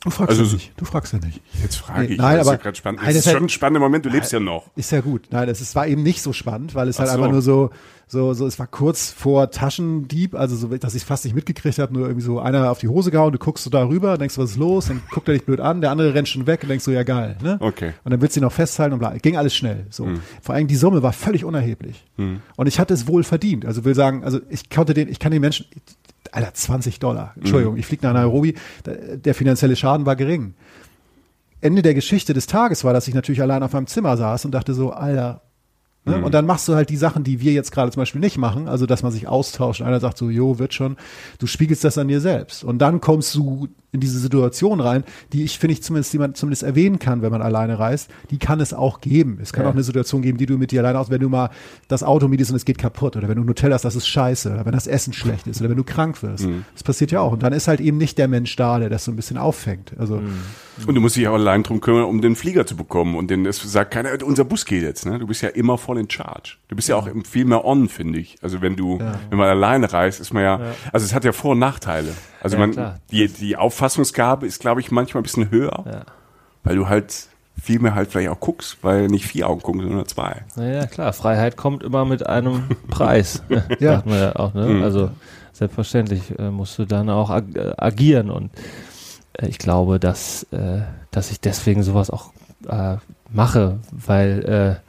Du 0.05 0.11
fragst 0.11 0.29
Also 0.39 0.43
ja 0.43 0.53
nicht. 0.53 0.71
Du 0.77 0.85
fragst 0.85 1.11
ja 1.13 1.19
nicht. 1.19 1.41
Jetzt 1.61 1.75
frage 1.77 2.05
ich. 2.13 2.17
nein, 2.17 2.37
das 2.37 2.47
aber- 2.47 2.55
ist 2.55 2.59
ja 2.59 2.63
gerade 2.63 2.77
spannend. 2.77 2.99
Nein, 3.01 3.07
Das 3.09 3.15
ist 3.15 3.19
ist 3.25 3.31
schon 3.31 3.33
halt- 3.33 3.43
ein 3.43 3.49
spannender 3.49 3.79
Moment. 3.79 4.05
Du 4.05 4.09
lebst 4.09 4.31
ja 4.31 4.39
noch. 4.39 4.67
Ist 4.75 4.91
ja 4.91 5.01
gut. 5.01 5.23
Nein, 5.31 5.49
es, 5.49 5.75
war 5.75 5.87
eben 5.87 6.03
nicht 6.03 6.21
so 6.21 6.31
spannend, 6.31 6.75
weil 6.75 6.87
es 6.87 6.99
halt 6.99 7.09
so. 7.09 7.15
einfach 7.15 7.31
nur 7.31 7.41
so, 7.41 7.71
so, 8.07 8.33
so, 8.35 8.45
es 8.45 8.59
war 8.59 8.67
kurz 8.67 9.09
vor 9.11 9.49
Taschendieb, 9.49 10.35
also 10.35 10.55
so, 10.55 10.67
dass 10.77 10.93
ich 10.93 11.01
es 11.01 11.07
fast 11.07 11.25
nicht 11.25 11.33
mitgekriegt 11.33 11.79
habe, 11.79 11.91
nur 11.91 12.03
irgendwie 12.03 12.23
so 12.23 12.39
einer 12.39 12.69
auf 12.69 12.77
die 12.77 12.87
Hose 12.87 13.09
gehauen, 13.09 13.31
du 13.31 13.39
guckst 13.39 13.63
so 13.63 13.71
da 13.71 13.83
rüber, 13.87 14.17
denkst, 14.19 14.37
was 14.37 14.51
ist 14.51 14.57
los, 14.57 14.85
dann 14.89 15.01
guckt 15.11 15.27
er 15.27 15.33
dich 15.33 15.43
blöd 15.43 15.59
an, 15.59 15.81
der 15.81 15.89
andere 15.89 16.13
rennt 16.13 16.29
schon 16.29 16.45
weg 16.45 16.61
und 16.61 16.69
denkst 16.69 16.85
so, 16.85 16.91
ja 16.91 17.01
geil, 17.01 17.35
ne? 17.41 17.57
Okay. 17.59 17.93
Und 18.03 18.11
dann 18.11 18.21
willst 18.21 18.35
du 18.35 18.41
ihn 18.41 18.43
noch 18.43 18.51
festhalten 18.51 18.93
und 18.93 18.99
bla. 18.99 19.17
Ging 19.17 19.37
alles 19.37 19.55
schnell. 19.55 19.87
So. 19.89 20.07
Vor 20.41 20.53
allem 20.53 20.67
die 20.67 20.75
Summe 20.75 21.01
war 21.01 21.13
völlig 21.13 21.43
unerheblich. 21.45 22.05
Und 22.17 22.67
ich 22.67 22.79
hatte 22.79 22.93
es 22.93 23.07
wohl 23.07 23.23
verdient. 23.23 23.65
Also 23.65 23.83
will 23.85 23.95
sagen, 23.95 24.23
also 24.23 24.39
ich 24.49 24.69
konnte 24.69 24.93
den, 24.93 25.09
ich 25.09 25.17
kann 25.17 25.31
den 25.31 25.41
Menschen, 25.41 25.65
Alter, 26.35 26.53
20 26.53 26.99
Dollar. 26.99 27.33
Entschuldigung, 27.37 27.77
ich 27.77 27.85
fliege 27.85 28.05
nach 28.05 28.13
Nairobi, 28.13 28.55
der, 28.85 29.33
finanzielle 29.33 29.75
Schaden 29.75 30.05
war 30.05 30.15
gering. 30.15 30.53
Ende 31.61 31.81
der 31.81 31.93
Geschichte 31.93 32.33
des 32.33 32.45
Tages 32.45 32.83
war, 32.83 32.93
dass 32.93 33.07
ich 33.07 33.13
natürlich 33.13 33.41
allein 33.41 33.63
auf 33.63 33.71
meinem 33.71 33.87
Zimmer 33.87 34.17
saß 34.17 34.45
und 34.45 34.51
dachte 34.51 34.73
so, 34.73 34.91
Alter. 34.91 35.41
Ne? 36.03 36.23
Und 36.23 36.33
dann 36.33 36.45
machst 36.45 36.67
du 36.67 36.75
halt 36.75 36.89
die 36.89 36.97
Sachen, 36.97 37.23
die 37.23 37.39
wir 37.39 37.53
jetzt 37.53 37.71
gerade 37.71 37.89
zum 37.89 38.01
Beispiel 38.01 38.21
nicht 38.21 38.37
machen, 38.37 38.67
also 38.67 38.85
dass 38.85 39.01
man 39.01 39.11
sich 39.11 39.27
austauscht. 39.27 39.81
Einer 39.81 39.99
sagt 39.99 40.17
so, 40.17 40.29
jo, 40.29 40.59
wird 40.59 40.73
schon. 40.73 40.97
Du 41.39 41.47
spiegelst 41.47 41.83
das 41.83 41.97
an 41.97 42.09
dir 42.09 42.19
selbst. 42.19 42.63
Und 42.63 42.79
dann 42.79 43.01
kommst 43.01 43.33
du 43.33 43.69
in 43.95 43.99
diese 44.01 44.19
Situation 44.19 44.79
rein, 44.79 45.03
die 45.33 45.43
ich, 45.43 45.57
finde 45.57 45.73
ich, 45.73 45.81
zumindest, 45.83 46.13
die 46.13 46.19
man 46.19 46.35
zumindest 46.35 46.63
erwähnen 46.63 46.99
kann, 46.99 47.21
wenn 47.21 47.31
man 47.31 47.41
alleine 47.41 47.79
reist. 47.79 48.09
Die 48.29 48.37
kann 48.37 48.59
es 48.59 48.73
auch 48.73 49.01
geben. 49.01 49.39
Es 49.41 49.51
kann 49.53 49.63
Ja. 49.63 49.69
auch 49.69 49.73
eine 49.73 49.83
Situation 49.83 50.21
geben, 50.21 50.37
die 50.37 50.45
du 50.45 50.57
mit 50.57 50.71
dir 50.71 50.81
alleine 50.81 50.99
aus, 50.99 51.09
wenn 51.09 51.21
du 51.21 51.29
mal 51.29 51.49
das 51.87 52.03
Auto 52.03 52.27
mietest 52.27 52.51
und 52.51 52.57
es 52.57 52.65
geht 52.65 52.77
kaputt 52.77 53.15
oder 53.17 53.27
wenn 53.27 53.37
du 53.37 53.43
ein 53.43 53.49
Hotel 53.49 53.73
hast, 53.73 53.83
das 53.85 53.95
ist 53.95 54.07
scheiße 54.07 54.53
oder 54.53 54.65
wenn 54.65 54.73
das 54.73 54.85
Essen 54.87 55.13
schlecht 55.13 55.47
ist 55.47 55.59
oder 55.61 55.69
wenn 55.69 55.77
du 55.77 55.83
krank 55.83 56.21
wirst. 56.21 56.47
Das 56.73 56.83
passiert 56.83 57.11
ja 57.11 57.21
auch. 57.21 57.31
Und 57.31 57.41
dann 57.43 57.53
ist 57.53 57.67
halt 57.67 57.79
eben 57.81 57.97
nicht 57.97 58.17
der 58.17 58.27
Mensch 58.27 58.55
da, 58.55 58.77
der 58.79 58.89
das 58.89 59.05
so 59.05 59.11
ein 59.11 59.15
bisschen 59.15 59.37
auffängt. 59.37 59.93
Also, 59.97 60.21
Und 60.85 60.93
du 60.95 61.01
musst 61.01 61.15
dich 61.15 61.27
auch 61.27 61.33
allein 61.35 61.63
drum 61.63 61.81
kümmern, 61.81 62.03
um 62.03 62.21
den 62.21 62.35
Flieger 62.35 62.65
zu 62.67 62.75
bekommen. 62.75 63.15
Und 63.15 63.29
den, 63.31 63.45
es 63.45 63.57
sagt 63.61 63.91
keiner, 63.91 64.09
unser 64.23 64.43
Bus 64.43 64.65
geht 64.65 64.83
jetzt. 64.83 65.05
Ne? 65.05 65.19
Du 65.19 65.27
bist 65.27 65.41
ja 65.41 65.49
immer 65.49 65.77
voll 65.77 65.97
in 65.97 66.09
charge. 66.09 66.57
Du 66.67 66.75
bist 66.75 66.89
ja 66.89 66.95
auch 66.97 67.07
viel 67.29 67.45
mehr 67.45 67.63
on, 67.65 67.87
finde 67.89 68.19
ich. 68.19 68.35
Also 68.41 68.61
wenn 68.61 68.75
du, 68.75 68.99
wenn 69.29 69.37
man 69.37 69.47
alleine 69.47 69.91
reist, 69.91 70.19
ist 70.19 70.33
man 70.33 70.43
ja, 70.43 70.59
also 70.91 71.05
es 71.05 71.13
hat 71.13 71.23
ja 71.23 71.31
Vor- 71.31 71.51
und 71.51 71.59
Nachteile. 71.59 72.09
Also 72.45 72.57
Ja, 72.57 72.59
man, 72.61 72.71
klar. 72.71 72.99
die, 73.11 73.27
die 73.27 73.57
Auffassungsgabe 73.57 74.45
ist, 74.45 74.59
glaube 74.59 74.79
ich, 74.81 74.91
manchmal 74.91 75.21
ein 75.21 75.23
bisschen 75.23 75.49
höher, 75.51 75.83
Ja. 75.85 76.01
weil 76.63 76.75
du 76.75 76.87
halt 76.87 77.27
viel 77.61 77.79
mehr 77.79 77.95
halt 77.95 78.11
vielleicht 78.11 78.29
auch 78.29 78.39
guckst, 78.39 78.77
weil 78.81 79.07
nicht 79.07 79.25
vier 79.25 79.49
Augen 79.49 79.61
gucken, 79.61 79.81
sondern 79.81 80.05
zwei. 80.07 80.43
Naja, 80.55 80.85
klar, 80.87 81.11
Freiheit 81.13 81.57
kommt 81.57 81.83
immer 81.83 82.05
mit 82.05 82.25
einem 82.27 82.63
Preis. 82.89 83.41
Ja. 83.79 83.95
Sagt 83.95 84.05
man 84.07 84.19
ja 84.19 84.35
auch, 84.35 84.53
ne? 84.53 84.67
Mhm. 84.67 84.83
Also 84.83 85.09
selbstverständlich 85.53 86.37
äh, 86.37 86.49
musst 86.51 86.77
du 86.77 86.85
dann 86.85 87.09
auch 87.09 87.29
ag 87.29 87.43
äh, 87.55 87.73
agieren 87.77 88.29
und 88.29 88.51
äh, 89.33 89.47
ich 89.47 89.57
glaube, 89.57 89.99
dass, 89.99 90.43
äh, 90.51 90.81
dass 91.11 91.31
ich 91.31 91.39
deswegen 91.39 91.81
sowas 91.81 92.09
auch 92.09 92.31
äh, 92.67 92.97
mache, 93.31 93.79
weil 93.91 94.79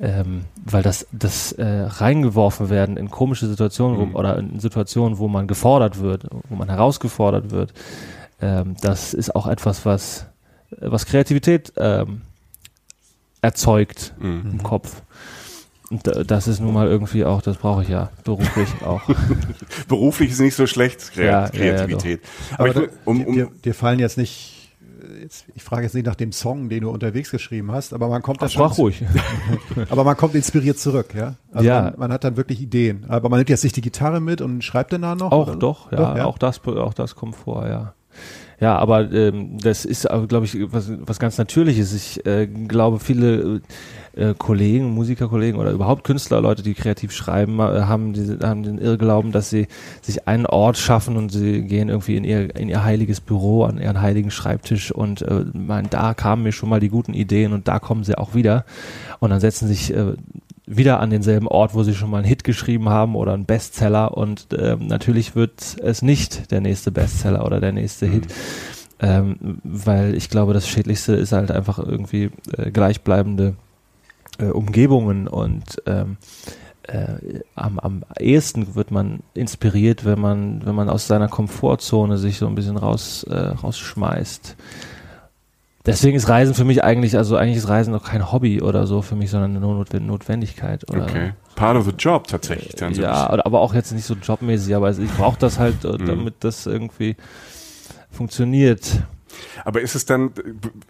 äh, 0.00 0.04
ähm, 0.20 0.44
weil 0.64 0.82
das, 0.82 1.06
das 1.12 1.52
äh, 1.52 1.64
reingeworfen 1.64 2.68
werden 2.70 2.96
in 2.96 3.10
komische 3.10 3.46
Situationen 3.48 3.98
Mhm. 3.98 4.12
wo, 4.14 4.18
oder 4.18 4.38
in 4.38 4.60
Situationen, 4.60 5.18
wo 5.18 5.28
man 5.28 5.46
gefordert 5.46 6.00
wird, 6.00 6.24
wo 6.48 6.54
man 6.56 6.68
herausgefordert 6.68 7.50
wird, 7.50 7.72
ähm, 8.42 8.76
das 8.80 9.14
ist 9.14 9.34
auch 9.34 9.46
etwas, 9.46 9.84
was, 9.86 10.26
was 10.80 11.06
Kreativität 11.06 11.72
ähm, 11.76 12.22
erzeugt 13.42 14.14
Mhm. 14.18 14.50
im 14.52 14.62
Kopf. 14.62 15.02
Und 15.90 16.06
da- 16.06 16.22
das 16.22 16.46
ist 16.46 16.60
nun 16.60 16.72
mal 16.74 16.86
irgendwie 16.86 17.24
auch, 17.24 17.42
das 17.42 17.56
brauche 17.56 17.82
ich 17.82 17.88
ja 17.88 18.10
beruflich 18.24 18.68
auch. 18.84 19.02
Beruflich 19.88 20.30
ist 20.30 20.40
nicht 20.40 20.54
so 20.54 20.66
schlecht, 20.66 21.12
Kreat 21.12 21.54
Ja, 21.54 21.60
ja, 21.60 21.64
ja, 21.64 21.74
Kreativität. 21.74 22.20
Aber, 22.58 22.68
ich, 22.68 22.74
da, 22.74 22.82
um, 23.04 23.24
um, 23.24 23.34
dir, 23.34 23.48
dir 23.64 23.74
fallen 23.74 23.98
jetzt 23.98 24.16
nicht, 24.16 24.59
jetzt, 25.20 25.46
ich 25.54 25.62
frage 25.62 25.82
jetzt 25.84 25.94
nicht 25.94 26.06
nach 26.06 26.14
dem 26.14 26.32
Song, 26.32 26.68
den 26.68 26.82
du 26.82 26.90
unterwegs 26.90 27.30
geschrieben 27.30 27.72
hast, 27.72 27.92
aber 27.92 28.08
man 28.08 28.22
kommt 28.22 28.42
da 28.42 28.48
Sprach 28.48 28.76
ruhig. 28.78 29.02
Aber 29.90 30.04
man 30.04 30.16
kommt 30.16 30.34
inspiriert 30.34 30.78
zurück, 30.78 31.14
ja? 31.14 31.34
Also 31.52 31.66
Ja. 31.66 31.82
Man, 31.82 31.94
man 31.98 32.12
hat 32.12 32.24
dann 32.24 32.36
wirklich 32.36 32.60
Ideen. 32.60 33.04
Aber 33.08 33.28
man 33.28 33.38
nimmt 33.38 33.50
jetzt 33.50 33.64
nicht 33.64 33.76
die 33.76 33.80
Gitarre 33.80 34.20
mit 34.20 34.40
und 34.40 34.62
schreibt 34.62 34.92
dann 34.92 35.02
da 35.02 35.14
noch? 35.14 35.32
Auch 35.32 35.48
oder? 35.48 35.56
doch, 35.56 35.92
ja, 35.92 36.24
auch 36.24 36.38
das, 36.38 36.60
auch 36.66 36.94
das 36.94 37.14
kommt 37.14 37.36
vor, 37.36 37.66
ja. 37.66 37.94
Ja, 38.60 38.76
aber 38.76 39.10
ähm, 39.10 39.56
das 39.58 39.86
ist, 39.86 40.06
glaube 40.28 40.44
ich, 40.44 40.56
was, 40.70 40.92
was 41.00 41.18
ganz 41.18 41.38
Natürliches. 41.38 41.94
Ich 41.94 42.26
äh, 42.26 42.46
glaube, 42.46 42.98
viele 42.98 43.62
äh, 44.14 44.34
Kollegen, 44.36 44.90
Musikerkollegen 44.90 45.58
oder 45.58 45.70
überhaupt 45.70 46.04
Künstler, 46.04 46.42
Leute, 46.42 46.62
die 46.62 46.74
kreativ 46.74 47.12
schreiben, 47.12 47.58
äh, 47.58 47.82
haben, 47.82 48.12
diese, 48.12 48.38
haben 48.40 48.62
den 48.62 48.76
Irrglauben, 48.76 49.32
dass 49.32 49.48
sie 49.48 49.66
sich 50.02 50.28
einen 50.28 50.44
Ort 50.44 50.76
schaffen 50.76 51.16
und 51.16 51.30
sie 51.32 51.62
gehen 51.62 51.88
irgendwie 51.88 52.16
in 52.16 52.24
ihr, 52.24 52.54
in 52.54 52.68
ihr 52.68 52.84
heiliges 52.84 53.22
Büro, 53.22 53.64
an 53.64 53.80
ihren 53.80 54.02
heiligen 54.02 54.30
Schreibtisch 54.30 54.92
und 54.92 55.22
äh, 55.22 55.44
meinen, 55.54 55.88
da 55.88 56.12
kamen 56.12 56.42
mir 56.42 56.52
schon 56.52 56.68
mal 56.68 56.80
die 56.80 56.90
guten 56.90 57.14
Ideen 57.14 57.54
und 57.54 57.66
da 57.66 57.78
kommen 57.78 58.04
sie 58.04 58.18
auch 58.18 58.34
wieder. 58.34 58.66
Und 59.20 59.30
dann 59.30 59.40
setzen 59.40 59.68
sich 59.68 59.94
äh, 59.94 60.14
wieder 60.70 61.00
an 61.00 61.10
denselben 61.10 61.48
Ort, 61.48 61.74
wo 61.74 61.82
sie 61.82 61.94
schon 61.94 62.10
mal 62.10 62.18
einen 62.18 62.26
Hit 62.26 62.44
geschrieben 62.44 62.88
haben 62.88 63.16
oder 63.16 63.34
einen 63.34 63.44
Bestseller. 63.44 64.16
Und 64.16 64.46
ähm, 64.56 64.86
natürlich 64.86 65.34
wird 65.34 65.76
es 65.82 66.00
nicht 66.00 66.52
der 66.52 66.60
nächste 66.60 66.92
Bestseller 66.92 67.44
oder 67.44 67.60
der 67.60 67.72
nächste 67.72 68.06
Hit, 68.06 68.28
ähm, 69.00 69.58
weil 69.64 70.14
ich 70.14 70.30
glaube, 70.30 70.54
das 70.54 70.68
Schädlichste 70.68 71.14
ist 71.14 71.32
halt 71.32 71.50
einfach 71.50 71.80
irgendwie 71.80 72.30
äh, 72.56 72.70
gleichbleibende 72.70 73.56
äh, 74.38 74.46
Umgebungen. 74.46 75.26
Und 75.26 75.82
ähm, 75.86 76.18
äh, 76.84 77.40
am, 77.56 77.80
am 77.80 78.04
ehesten 78.20 78.76
wird 78.76 78.92
man 78.92 79.20
inspiriert, 79.34 80.04
wenn 80.04 80.20
man, 80.20 80.64
wenn 80.64 80.76
man 80.76 80.88
aus 80.88 81.08
seiner 81.08 81.28
Komfortzone 81.28 82.16
sich 82.16 82.38
so 82.38 82.46
ein 82.46 82.54
bisschen 82.54 82.76
raus, 82.76 83.24
äh, 83.24 83.34
rausschmeißt. 83.34 84.56
Deswegen 85.86 86.16
ist 86.16 86.28
Reisen 86.28 86.54
für 86.54 86.64
mich 86.64 86.84
eigentlich, 86.84 87.16
also 87.16 87.36
eigentlich 87.36 87.56
ist 87.56 87.68
Reisen 87.68 87.92
noch 87.92 88.04
kein 88.04 88.30
Hobby 88.30 88.60
oder 88.60 88.86
so 88.86 89.00
für 89.00 89.16
mich, 89.16 89.30
sondern 89.30 89.56
eine 89.56 89.60
Not 89.60 89.94
Notwendigkeit. 89.94 90.90
Oder 90.90 91.04
okay. 91.04 91.32
Part 91.56 91.76
of 91.78 91.86
the 91.86 91.92
job 91.98 92.26
tatsächlich. 92.28 92.74
Dann 92.74 92.92
so 92.94 93.00
ja, 93.02 93.30
aber 93.44 93.60
auch 93.60 93.72
jetzt 93.72 93.92
nicht 93.92 94.04
so 94.04 94.14
jobmäßig, 94.14 94.74
aber 94.74 94.90
ich 94.90 95.10
brauche 95.16 95.38
das 95.38 95.58
halt, 95.58 95.84
Mhm. 95.84 95.90
äh, 95.90 96.06
damit 96.06 96.34
das 96.40 96.66
irgendwie 96.66 97.16
funktioniert. 98.10 99.02
Aber 99.64 99.80
ist 99.80 99.94
es 99.94 100.04
dann, 100.04 100.32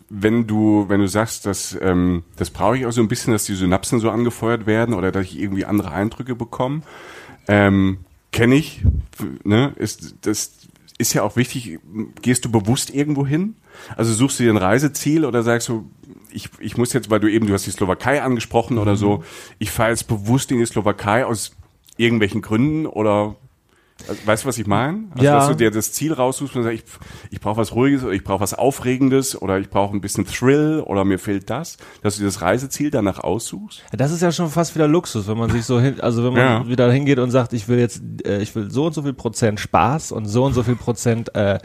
wenn 0.09 0.47
du, 0.47 0.87
wenn 0.89 1.01
du 1.01 1.07
sagst, 1.07 1.47
dass 1.47 1.77
ähm, 1.81 2.25
das 2.37 2.51
brauche 2.51 2.77
ich 2.77 2.87
auch 2.87 2.93
so 2.93 3.01
ein 3.01 3.09
bisschen, 3.09 3.33
dass 3.33 3.45
die 3.45 3.55
Synapsen 3.55 4.01
so 4.01 4.11
angefeuert 4.11 4.67
werden 4.67 4.95
oder 4.95 5.13
dass 5.13 5.27
ich 5.27 5.39
irgendwie 5.39 5.67
andere 5.67 5.93
Eindrücke 5.93 6.35
bekomme, 6.35 6.83
ähm, 7.49 7.99
kenne 8.33 8.55
ich, 8.57 8.85
ne, 9.45 9.73
ist 9.77 10.15
das 10.23 10.53
ist 10.99 11.15
ja 11.15 11.23
auch 11.23 11.37
wichtig, 11.37 11.79
gehst 12.23 12.45
du 12.45 12.51
bewusst 12.51 12.91
irgendwo 12.95 13.27
hin? 13.27 13.55
Also 13.97 14.13
suchst 14.13 14.39
du 14.39 14.45
dir 14.45 14.51
ein 14.51 14.57
Reiseziel 14.57 15.25
oder 15.25 15.43
sagst 15.43 15.69
du, 15.69 15.91
ich, 16.33 16.49
ich 16.61 16.77
muss 16.77 16.93
jetzt, 16.93 17.11
weil 17.11 17.21
du 17.21 17.31
eben, 17.31 17.47
du 17.47 17.53
hast 17.53 17.67
die 17.67 17.71
Slowakei 17.71 18.23
angesprochen 18.23 18.79
oder 18.79 18.97
so, 18.97 19.25
ich 19.59 19.71
fahre 19.71 19.91
jetzt 19.91 20.09
bewusst 20.09 20.51
in 20.51 20.59
die 20.59 20.67
Slowakei 20.67 21.25
aus 21.25 21.53
irgendwelchen 21.97 22.43
Gründen 22.43 22.87
oder 22.87 23.37
also, 24.09 24.21
weißt 24.27 24.45
du, 24.45 24.49
was 24.49 24.59
ich 24.59 24.67
meine? 24.67 25.05
Also, 25.13 25.25
Ja. 25.25 25.35
dass 25.37 25.49
du 25.49 25.55
dir 25.55 25.71
das 25.71 25.93
Ziel 25.93 26.13
raussuchst 26.13 26.57
und 26.57 26.63
sagst, 26.63 26.79
ich, 26.79 26.85
ich 27.31 27.41
brauche 27.41 27.57
was 27.59 27.75
Ruhiges 27.75 28.03
oder 28.05 28.13
ich 28.13 28.25
brauche 28.25 28.41
was 28.41 28.55
Aufregendes 28.55 29.41
oder 29.41 29.59
ich 29.59 29.71
brauche 29.71 29.97
ein 29.97 30.01
bisschen 30.01 30.27
Thrill 30.27 30.83
oder 30.87 31.05
mir 31.05 31.19
fehlt 31.19 31.51
das, 31.51 31.77
dass 32.03 32.15
du 32.17 32.21
dir 32.23 32.27
das 32.27 32.41
Reiseziel 32.43 32.91
danach 32.91 33.19
aussuchst. 33.19 33.83
Das 33.93 34.11
ist 34.13 34.21
ja 34.23 34.33
schon 34.33 34.49
fast 34.51 34.75
wieder 34.75 34.89
Luxus, 34.89 35.29
wenn 35.29 35.39
man 35.39 35.51
sich 35.51 35.65
so 35.65 35.81
hin, 35.81 36.01
also 36.01 36.25
wenn 36.25 36.33
man 36.33 36.43
Ja. 36.43 36.69
wieder 36.69 36.91
hingeht 36.93 37.19
und 37.19 37.31
sagt, 37.31 37.53
ich 37.53 37.69
will 37.69 37.79
jetzt, 37.79 38.03
äh, 38.25 38.41
ich 38.43 38.55
will 38.55 38.71
so 38.71 38.87
und 38.87 38.93
so 38.95 39.03
viel 39.03 39.13
Prozent 39.13 39.61
Spaß 39.61 40.13
und 40.13 40.27
so 40.27 40.45
und 40.45 40.53
so 40.55 40.63
viel 40.63 40.77
Prozent 40.77 41.35
äh, 41.35 41.59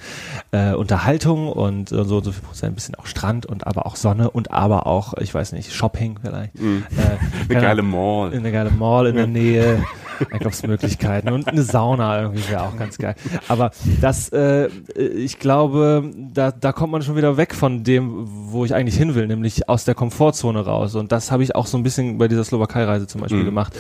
äh, 0.51 0.73
Unterhaltung 0.73 1.49
und 1.51 1.89
so 1.89 1.99
und 1.99 2.23
so 2.25 2.31
viel 2.31 2.41
Prozent 2.43 2.71
ein 2.71 2.75
bisschen 2.75 2.95
auch 2.95 3.05
Strand 3.05 3.45
und 3.45 3.67
aber 3.67 3.85
auch 3.85 3.95
Sonne 3.95 4.29
und 4.29 4.51
aber 4.51 4.87
auch, 4.87 5.13
ich 5.19 5.33
weiß 5.33 5.51
nicht, 5.53 5.73
Shopping 5.73 6.19
vielleicht. 6.21 6.55
Äh, 6.55 6.59
Eine 7.49 7.61
geile 7.61 7.81
Mall. 7.81 8.33
in 8.33 8.39
eine 8.39 8.51
geile 8.51 8.71
Mall 8.71 9.07
in 9.07 9.15
der 9.15 9.27
Nähe. 9.27 9.83
Einkaufsmöglichkeiten 10.32 11.32
und 11.32 11.47
eine 11.47 11.63
Sauna 11.63 12.21
irgendwie 12.21 12.49
wäre 12.49 12.63
auch 12.63 12.78
ganz 12.78 12.97
geil. 12.97 13.15
Aber 13.47 13.71
das, 14.01 14.30
äh, 14.30 14.67
ich 14.95 15.39
glaube, 15.39 16.12
da, 16.34 16.51
da 16.51 16.71
kommt 16.71 16.91
man 16.91 17.01
schon 17.01 17.15
wieder 17.15 17.38
weg 17.38 17.56
von 17.56 17.84
dem, 17.84 18.25
wo 18.28 18.65
ich 18.65 18.73
eigentlich 18.73 18.97
hin 18.97 19.15
will, 19.15 19.28
nämlich 19.28 19.67
aus 19.69 19.86
der 19.86 19.95
Komfortzone 19.95 20.65
raus. 20.65 20.95
Und 20.95 21.12
das 21.12 21.32
habe 21.32 21.43
ich 21.43 21.56
auch 21.56 21.67
so 21.67 21.78
ein 21.78 21.84
bisschen 21.84 22.17
bei 22.17 22.28
dieser 22.28 22.43
Slowakei-Reise 22.43 23.08
zum 23.08 23.21
Beispiel 23.21 23.41
Mhm. 23.41 23.45
gemacht, 23.45 23.73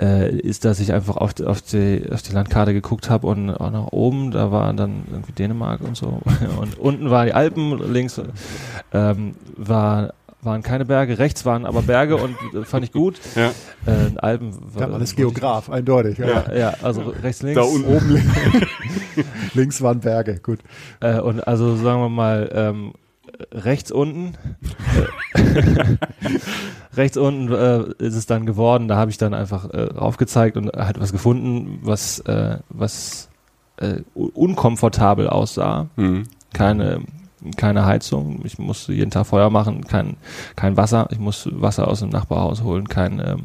äh, 0.00 0.30
ist, 0.36 0.64
dass 0.64 0.80
ich 0.80 0.92
einfach 0.92 1.16
auf, 1.16 1.38
auf, 1.40 1.62
die, 1.62 2.02
auf 2.10 2.22
die 2.22 2.32
Landkarte 2.32 2.72
geguckt 2.72 3.10
habe 3.10 3.26
und 3.26 3.50
auch 3.50 3.70
nach 3.70 3.86
oben, 3.92 4.30
da 4.30 4.50
war 4.50 4.72
dann 4.72 5.04
irgendwie 5.10 5.32
Dänemark 5.32 5.80
und 5.80 5.96
so. 5.96 6.20
Und 6.60 6.78
unten 6.78 7.10
waren 7.10 7.26
die 7.26 7.32
Alpen, 7.34 7.92
links 7.92 8.20
ähm, 8.92 9.34
war 9.56 10.14
waren 10.46 10.62
keine 10.62 10.84
Berge, 10.86 11.18
rechts 11.18 11.44
waren 11.44 11.66
aber 11.66 11.82
Berge 11.82 12.16
und 12.16 12.34
äh, 12.54 12.64
fand 12.64 12.84
ich 12.84 12.92
gut. 12.92 13.20
Ja. 13.34 13.48
Äh, 13.84 14.16
Alpen 14.16 14.52
war, 14.74 14.82
Ja, 14.82 14.88
man 14.88 15.02
ist 15.02 15.16
Geograf, 15.16 15.68
eindeutig. 15.68 16.16
Ja. 16.18 16.26
ja, 16.26 16.54
ja, 16.54 16.74
also 16.82 17.02
rechts, 17.22 17.42
links. 17.42 17.60
Da 17.60 17.66
unten. 17.66 17.94
Oben 17.94 18.08
links, 18.14 18.32
links 19.54 19.82
waren 19.82 20.00
Berge, 20.00 20.38
gut. 20.42 20.60
Äh, 21.00 21.20
und 21.20 21.46
also 21.46 21.76
sagen 21.76 22.00
wir 22.00 22.08
mal, 22.08 22.48
ähm, 22.54 22.92
rechts 23.52 23.90
unten, 23.92 24.32
äh, 25.34 25.96
rechts 26.96 27.16
unten 27.16 27.52
äh, 27.52 27.84
ist 28.04 28.14
es 28.14 28.26
dann 28.26 28.46
geworden. 28.46 28.88
Da 28.88 28.96
habe 28.96 29.10
ich 29.10 29.18
dann 29.18 29.34
einfach 29.34 29.68
äh, 29.70 29.82
raufgezeigt 29.82 30.56
und 30.56 30.70
halt 30.72 31.00
was 31.00 31.12
gefunden, 31.12 31.80
was, 31.82 32.20
äh, 32.20 32.58
was 32.68 33.28
äh, 33.78 34.00
un- 34.14 34.30
unkomfortabel 34.30 35.28
aussah. 35.28 35.88
Mhm. 35.96 36.24
Keine, 36.52 37.00
keine 37.52 37.84
Heizung. 37.84 38.40
Ich 38.44 38.58
musste 38.58 38.92
jeden 38.92 39.10
Tag 39.10 39.26
Feuer 39.26 39.50
machen. 39.50 39.84
Kein, 39.86 40.16
kein 40.56 40.76
Wasser. 40.76 41.08
Ich 41.10 41.18
muss 41.18 41.48
Wasser 41.52 41.88
aus 41.88 42.00
dem 42.00 42.10
Nachbarhaus 42.10 42.62
holen. 42.62 42.88
Kein, 42.88 43.20
ähm, 43.20 43.44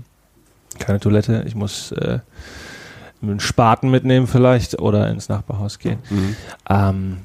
keine 0.79 0.99
Toilette. 0.99 1.43
Ich 1.47 1.55
muss 1.55 1.91
äh, 1.91 2.19
einen 3.21 3.39
Spaten 3.39 3.91
mitnehmen 3.91 4.27
vielleicht 4.27 4.79
oder 4.79 5.09
ins 5.09 5.29
Nachbarhaus 5.29 5.79
gehen. 5.79 5.99
Mhm. 6.09 6.35
Ähm, 6.69 7.17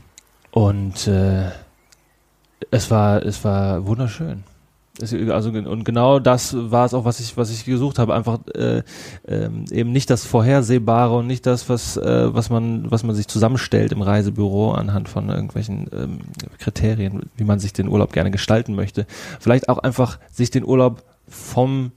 und 0.51 1.07
äh, 1.07 1.51
es 2.71 2.91
war, 2.91 3.23
es 3.23 3.45
war 3.45 3.87
wunderschön. 3.87 4.45
Also 5.01 5.51
und 5.51 5.85
genau 5.85 6.19
das 6.19 6.57
war 6.57 6.87
es 6.87 6.95
auch, 6.95 7.05
was 7.05 7.21
ich, 7.21 7.37
was 7.37 7.51
ich 7.51 7.65
gesucht 7.67 7.99
habe. 7.99 8.15
Einfach 8.15 8.39
äh, 8.55 8.83
ähm, 9.29 9.67
eben 9.71 9.93
nicht 9.93 10.09
das 10.09 10.25
Vorhersehbare 10.25 11.17
und 11.17 11.27
nicht 11.27 11.45
das, 11.45 11.69
was, 11.69 11.99
äh, 11.99 12.35
was 12.35 12.49
man, 12.49 12.91
was 12.91 13.03
man 13.03 13.15
sich 13.15 13.29
zusammenstellt 13.29 13.93
im 13.93 14.01
Reisebüro 14.01 14.73
anhand 14.73 15.09
von 15.09 15.29
irgendwelchen 15.29 15.89
ähm, 15.93 16.19
Kriterien, 16.59 17.29
wie 17.37 17.45
man 17.45 17.59
sich 17.59 17.75
den 17.75 17.89
Urlaub 17.89 18.13
gerne 18.13 18.31
gestalten 18.31 18.75
möchte. 18.75 19.07
Vielleicht 19.39 19.69
auch 19.69 19.79
einfach 19.79 20.19
sich 20.33 20.51
den 20.51 20.65
Urlaub 20.65 21.03
vom 21.29 21.93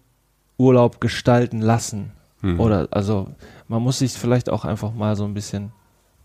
Urlaub 0.58 1.00
gestalten 1.00 1.62
lassen. 1.62 2.12
Mhm. 2.42 2.60
Oder 2.60 2.90
also 2.92 3.30
man 3.70 3.82
muss 3.82 4.00
sich 4.00 4.12
vielleicht 4.12 4.50
auch 4.50 4.66
einfach 4.66 4.94
mal 4.94 5.16
so 5.16 5.24
ein 5.24 5.34
bisschen. 5.34 5.72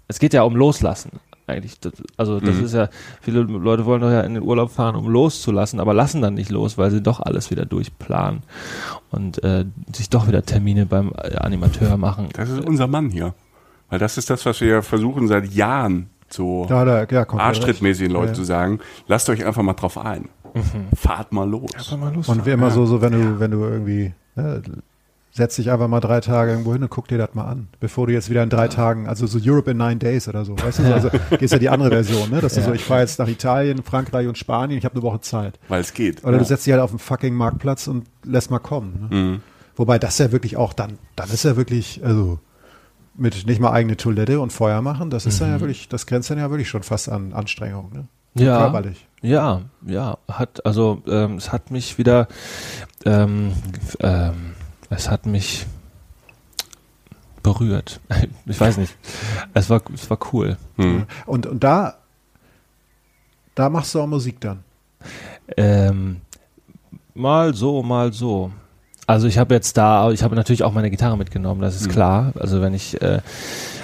Es 0.08 0.18
geht 0.18 0.34
ja 0.34 0.42
um 0.42 0.56
Loslassen 0.56 1.20
eigentlich. 1.46 1.78
Das, 1.80 1.92
also 2.16 2.40
das 2.40 2.56
Mhm. 2.56 2.64
ist 2.64 2.74
ja, 2.74 2.88
viele 3.20 3.40
Leute 3.42 3.84
wollen 3.84 4.00
doch 4.00 4.10
ja 4.10 4.20
in 4.22 4.34
den 4.34 4.42
Urlaub 4.42 4.70
fahren, 4.70 4.94
um 4.96 5.08
loszulassen, 5.08 5.80
aber 5.80 5.94
lassen 5.94 6.22
dann 6.22 6.34
nicht 6.34 6.50
los, 6.50 6.78
weil 6.78 6.90
sie 6.90 7.02
doch 7.02 7.20
alles 7.20 7.50
wieder 7.50 7.64
durchplanen 7.66 8.42
und 9.10 9.42
äh, 9.44 9.64
sich 9.94 10.08
doch 10.10 10.26
wieder 10.28 10.42
Termine 10.42 10.86
beim 10.86 11.12
äh, 11.16 11.36
Animateur 11.36 11.96
machen. 11.96 12.28
Das 12.34 12.48
ist 12.50 12.60
unser 12.66 12.86
Mann 12.86 13.10
hier. 13.10 13.34
Weil 13.90 13.98
das 13.98 14.16
ist 14.18 14.30
das, 14.30 14.44
was 14.46 14.60
wir 14.60 14.82
versuchen 14.82 15.28
seit 15.28 15.52
Jahren 15.52 16.08
so 16.30 16.66
Ja, 16.68 16.84
da, 16.84 17.04
ja, 17.04 17.26
arschtrittmäßig 17.30 18.06
den 18.08 18.12
Leuten 18.12 18.26
Ja, 18.28 18.32
ja. 18.32 18.34
zu 18.34 18.44
sagen. 18.44 18.80
Lasst 19.06 19.28
euch 19.28 19.44
einfach 19.44 19.62
mal 19.62 19.74
drauf 19.74 19.98
ein. 19.98 20.28
Fahrt 20.96 21.32
mal 21.32 21.48
los. 21.48 21.70
Und 22.26 22.46
wie 22.46 22.50
immer 22.50 22.70
so, 22.70 22.86
so 22.86 23.00
wenn 23.02 23.12
du, 23.12 23.38
wenn 23.40 23.50
du 23.50 23.64
irgendwie, 23.64 24.14
ne, 24.36 24.62
setz 25.36 25.56
dich 25.56 25.70
einfach 25.72 25.88
mal 25.88 25.98
drei 26.00 26.20
Tage 26.20 26.52
irgendwo 26.52 26.72
hin 26.74 26.82
und 26.84 26.90
guck 26.90 27.08
dir 27.08 27.18
das 27.18 27.34
mal 27.34 27.44
an, 27.44 27.66
bevor 27.80 28.06
du 28.06 28.12
jetzt 28.12 28.30
wieder 28.30 28.44
in 28.44 28.50
drei 28.50 28.68
Tagen, 28.68 29.08
also 29.08 29.26
so 29.26 29.40
Europe 29.42 29.68
in 29.72 29.76
nine 29.76 29.96
days 29.96 30.28
oder 30.28 30.44
so, 30.44 30.56
weißt 30.56 30.78
du, 30.78 30.84
so, 30.84 30.92
also 30.94 31.10
gehst 31.38 31.52
ja 31.52 31.58
die 31.58 31.68
andere 31.68 31.90
Version, 31.90 32.30
ne, 32.30 32.40
dass 32.40 32.54
du 32.54 32.60
Ja. 32.60 32.66
so, 32.66 32.72
ich 32.72 32.84
fahre 32.84 33.00
jetzt 33.00 33.18
nach 33.18 33.26
Italien, 33.26 33.82
Frankreich 33.82 34.28
und 34.28 34.38
Spanien, 34.38 34.78
ich 34.78 34.84
habe 34.84 34.94
eine 34.94 35.02
Woche 35.02 35.20
Zeit. 35.22 35.58
Weil 35.66 35.80
es 35.80 35.92
geht. 35.92 36.22
Oder 36.24 36.38
du 36.38 36.44
setzt 36.44 36.66
dich 36.66 36.72
halt 36.72 36.82
auf 36.82 36.90
den 36.90 37.00
fucking 37.00 37.34
Marktplatz 37.34 37.88
und 37.88 38.06
lässt 38.22 38.52
mal 38.52 38.60
kommen. 38.60 39.08
Ne? 39.10 39.16
Mhm. 39.16 39.40
Wobei 39.74 39.98
das 39.98 40.18
ja 40.18 40.30
wirklich 40.30 40.56
auch 40.56 40.72
dann, 40.72 40.98
dann 41.16 41.28
ist 41.30 41.44
ja 41.44 41.56
wirklich, 41.56 42.00
also 42.04 42.38
mit 43.16 43.44
nicht 43.46 43.60
mal 43.60 43.72
eigene 43.72 43.96
Toilette 43.96 44.38
und 44.40 44.52
Feuer 44.52 44.82
machen, 44.82 45.10
das 45.10 45.26
ist 45.26 45.40
dann 45.40 45.50
ja 45.50 45.60
wirklich, 45.60 45.88
das 45.88 46.06
grenzt 46.06 46.30
dann 46.30 46.38
ja 46.38 46.50
wirklich 46.50 46.68
schon 46.68 46.84
fast 46.84 47.08
an 47.08 47.32
Anstrengung, 47.32 47.90
ne? 47.92 48.06
Ja, 48.36 48.58
Körperlich. 48.58 49.06
ja, 49.22 49.62
ja, 49.86 50.18
hat 50.28 50.64
also 50.66 51.02
ähm, 51.08 51.36
es 51.36 51.52
hat 51.52 51.70
mich 51.70 51.98
wieder, 51.98 52.26
ähm, 53.04 53.52
ähm, 54.00 54.54
es 54.90 55.10
hat 55.10 55.26
mich 55.26 55.66
berührt. 57.42 58.00
Ich 58.46 58.60
weiß 58.60 58.76
nicht. 58.78 58.94
Es 59.54 59.70
war, 59.70 59.80
es 59.94 60.08
war 60.10 60.18
cool. 60.32 60.56
Mhm. 60.76 61.06
Und, 61.26 61.46
und 61.46 61.64
da, 61.64 61.94
da 63.54 63.68
machst 63.70 63.94
du 63.94 64.00
auch 64.00 64.06
Musik 64.06 64.40
dann. 64.40 64.60
Ähm, 65.56 66.20
mal 67.14 67.54
so, 67.54 67.82
mal 67.82 68.12
so. 68.12 68.50
Also 69.06 69.26
ich 69.26 69.36
habe 69.38 69.54
jetzt 69.54 69.76
da, 69.76 70.10
ich 70.10 70.22
habe 70.22 70.34
natürlich 70.34 70.62
auch 70.64 70.72
meine 70.72 70.90
Gitarre 70.90 71.16
mitgenommen, 71.18 71.60
das 71.60 71.76
ist 71.76 71.88
Mhm. 71.88 71.90
klar. 71.92 72.32
Also 72.38 72.60
wenn 72.62 72.72
ich, 72.74 73.00
äh, 73.02 73.20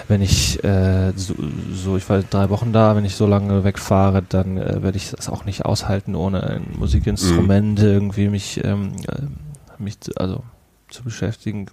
wenn 0.08 0.20
ich 0.22 0.62
äh, 0.64 1.12
so, 1.16 1.34
so, 1.74 1.96
ich 1.98 2.08
war 2.08 2.20
drei 2.22 2.48
Wochen 2.50 2.72
da, 2.72 2.96
wenn 2.96 3.04
ich 3.04 3.16
so 3.16 3.26
lange 3.26 3.62
wegfahre, 3.64 4.22
dann 4.26 4.56
äh, 4.56 4.82
werde 4.82 4.96
ich 4.96 5.10
das 5.10 5.28
auch 5.28 5.44
nicht 5.44 5.64
aushalten, 5.66 6.14
ohne 6.14 6.42
ein 6.42 6.66
Musikinstrument 6.78 7.80
irgendwie 7.80 8.28
mich, 8.28 8.62
ähm, 8.64 8.92
äh, 9.08 9.82
mich, 9.82 10.00
zu- 10.00 10.12
also 10.16 10.42
zu 10.90 11.02
beschäftigen. 11.02 11.66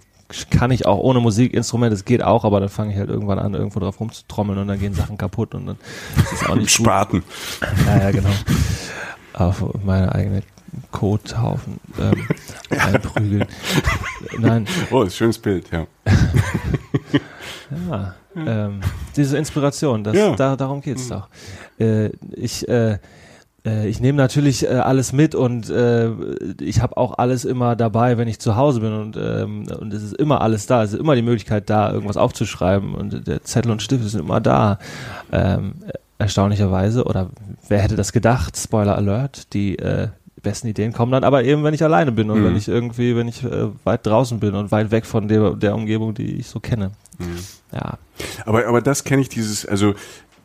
Kann 0.50 0.70
ich 0.70 0.84
auch 0.84 0.98
ohne 0.98 1.20
Musikinstrument, 1.20 1.92
es 1.92 2.04
geht 2.04 2.22
auch, 2.22 2.44
aber 2.44 2.60
dann 2.60 2.68
fange 2.68 2.92
ich 2.92 2.98
halt 2.98 3.08
irgendwann 3.08 3.38
an, 3.38 3.54
irgendwo 3.54 3.80
drauf 3.80 3.98
rumzutrommeln 3.98 4.58
und 4.58 4.68
dann 4.68 4.78
gehen 4.78 4.92
Sachen 4.92 5.16
kaputt 5.16 5.54
und 5.54 5.66
dann 5.66 5.76
ist 6.16 6.32
es 6.42 6.46
auch 6.48 6.54
nicht 6.54 6.64
gut. 6.76 6.84
Spaten. 6.86 7.22
Ja, 7.86 7.98
ja, 8.02 8.10
genau. 8.10 8.28
Auf 9.32 9.64
meine 9.84 10.14
eigene 10.14 10.42
Kothaufen 10.90 11.80
ähm, 11.98 12.28
einprügeln. 12.78 13.46
Nein, 14.38 14.66
Oh, 14.90 15.02
ist 15.02 15.14
ein 15.14 15.16
schönes 15.16 15.38
Bild, 15.38 15.70
ja. 15.72 15.86
ja. 17.88 18.14
Ähm, 18.36 18.80
diese 19.16 19.36
Inspiration, 19.38 20.04
das, 20.04 20.14
Ja. 20.14 20.34
da, 20.36 20.56
darum 20.56 20.80
geht's 20.80 21.08
doch. 21.08 21.28
Äh, 21.80 22.10
ich 22.36 22.68
äh, 22.68 22.98
ich 23.86 24.00
nehme 24.00 24.16
natürlich 24.18 24.64
äh, 24.64 24.68
alles 24.68 25.12
mit 25.12 25.34
und 25.34 25.68
äh, 25.70 26.10
ich 26.60 26.80
habe 26.80 26.96
auch 26.96 27.18
alles 27.18 27.44
immer 27.44 27.76
dabei, 27.76 28.18
wenn 28.18 28.28
ich 28.28 28.38
zu 28.38 28.56
Hause 28.56 28.80
bin 28.80 28.92
und, 28.92 29.16
ähm, 29.16 29.66
und 29.78 29.92
es 29.92 30.02
ist 30.02 30.14
immer 30.14 30.40
alles 30.40 30.66
da. 30.66 30.82
Es 30.82 30.92
ist 30.92 31.00
immer 31.00 31.14
die 31.14 31.22
Möglichkeit 31.22 31.68
da, 31.70 31.92
irgendwas 31.92 32.16
aufzuschreiben 32.16 32.94
und 32.94 33.26
der 33.26 33.42
Zettel 33.44 33.70
und 33.72 33.82
Stift 33.82 34.04
sind 34.08 34.20
immer 34.20 34.40
da. 34.40 34.78
Ähm, 35.32 35.74
erstaunlicherweise, 36.18 37.04
oder 37.04 37.30
wer 37.68 37.80
hätte 37.80 37.96
das 37.96 38.12
gedacht? 38.12 38.56
Spoiler 38.56 38.96
Alert, 38.96 39.52
die 39.54 39.78
äh, 39.78 40.08
besten 40.42 40.68
Ideen 40.68 40.92
kommen 40.92 41.12
dann 41.12 41.24
aber 41.24 41.44
eben, 41.44 41.64
wenn 41.64 41.74
ich 41.74 41.82
alleine 41.82 42.12
bin 42.12 42.30
und 42.30 42.40
Mhm. 42.40 42.44
wenn 42.44 42.56
ich 42.56 42.68
irgendwie, 42.68 43.16
wenn 43.16 43.28
ich 43.28 43.44
äh, 43.44 43.68
weit 43.84 44.06
draußen 44.06 44.40
bin 44.40 44.54
und 44.54 44.70
weit 44.72 44.90
weg 44.90 45.06
von 45.06 45.28
der, 45.28 45.50
der 45.54 45.74
Umgebung, 45.74 46.14
die 46.14 46.36
ich 46.36 46.48
so 46.48 46.60
kenne. 46.60 46.90
Mhm. 47.18 47.38
Ja. 47.72 47.98
Aber, 48.46 48.66
aber 48.66 48.80
das 48.80 49.04
kenne 49.04 49.22
ich, 49.22 49.28
dieses, 49.28 49.66
also 49.66 49.94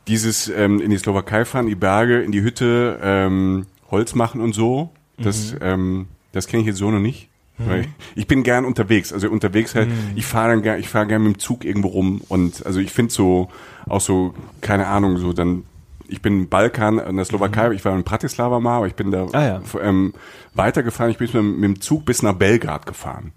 dieses 0.07 0.49
ähm, 0.49 0.81
in 0.81 0.89
die 0.89 0.97
Slowakei 0.97 1.45
fahren, 1.45 1.67
die 1.67 1.75
Berge, 1.75 2.21
in 2.21 2.31
die 2.31 2.41
Hütte, 2.41 2.99
ähm, 3.01 3.65
Holz 3.91 4.15
machen 4.15 4.41
und 4.41 4.53
so, 4.53 4.89
das, 5.17 5.55
ähm, 5.61 6.07
das 6.31 6.47
kenne 6.47 6.61
ich 6.61 6.67
jetzt 6.67 6.77
so 6.77 6.89
noch 6.91 6.99
nicht. 6.99 7.29
Weil 7.59 7.85
ich 8.15 8.25
bin 8.25 8.41
gern 8.41 8.65
unterwegs, 8.65 9.13
also 9.13 9.29
unterwegs 9.29 9.75
halt, 9.75 9.87
ich 10.15 10.25
fahre 10.25 10.49
dann 10.49 10.63
gern, 10.63 10.79
ich 10.79 10.89
fahre 10.89 11.05
gern 11.05 11.23
mit 11.23 11.35
dem 11.35 11.39
Zug 11.39 11.63
irgendwo 11.63 11.89
rum 11.89 12.21
und 12.27 12.65
also 12.65 12.79
ich 12.79 12.91
finde 12.91 13.13
so, 13.13 13.49
auch 13.87 14.01
so, 14.01 14.33
keine 14.59 14.87
Ahnung, 14.87 15.17
so 15.17 15.33
dann, 15.33 15.63
ich 16.07 16.19
bin 16.21 16.33
im 16.41 16.49
Balkan, 16.49 16.97
in 16.97 17.15
der 17.15 17.25
Slowakei, 17.25 17.71
ich 17.71 17.85
war 17.85 17.95
in 17.95 18.03
Bratislava 18.03 18.59
mal, 18.59 18.77
aber 18.77 18.87
ich 18.87 18.95
bin 18.95 19.11
da 19.11 19.27
Ah, 19.33 19.45
ja. 19.45 19.61
ähm, 19.81 20.13
weitergefahren, 20.55 21.11
ich 21.11 21.19
bin 21.19 21.29
mit, 21.31 21.43
mit 21.59 21.63
dem 21.63 21.81
Zug 21.81 22.05
bis 22.05 22.23
nach 22.23 22.33
Belgrad 22.33 22.87
gefahren. 22.87 23.31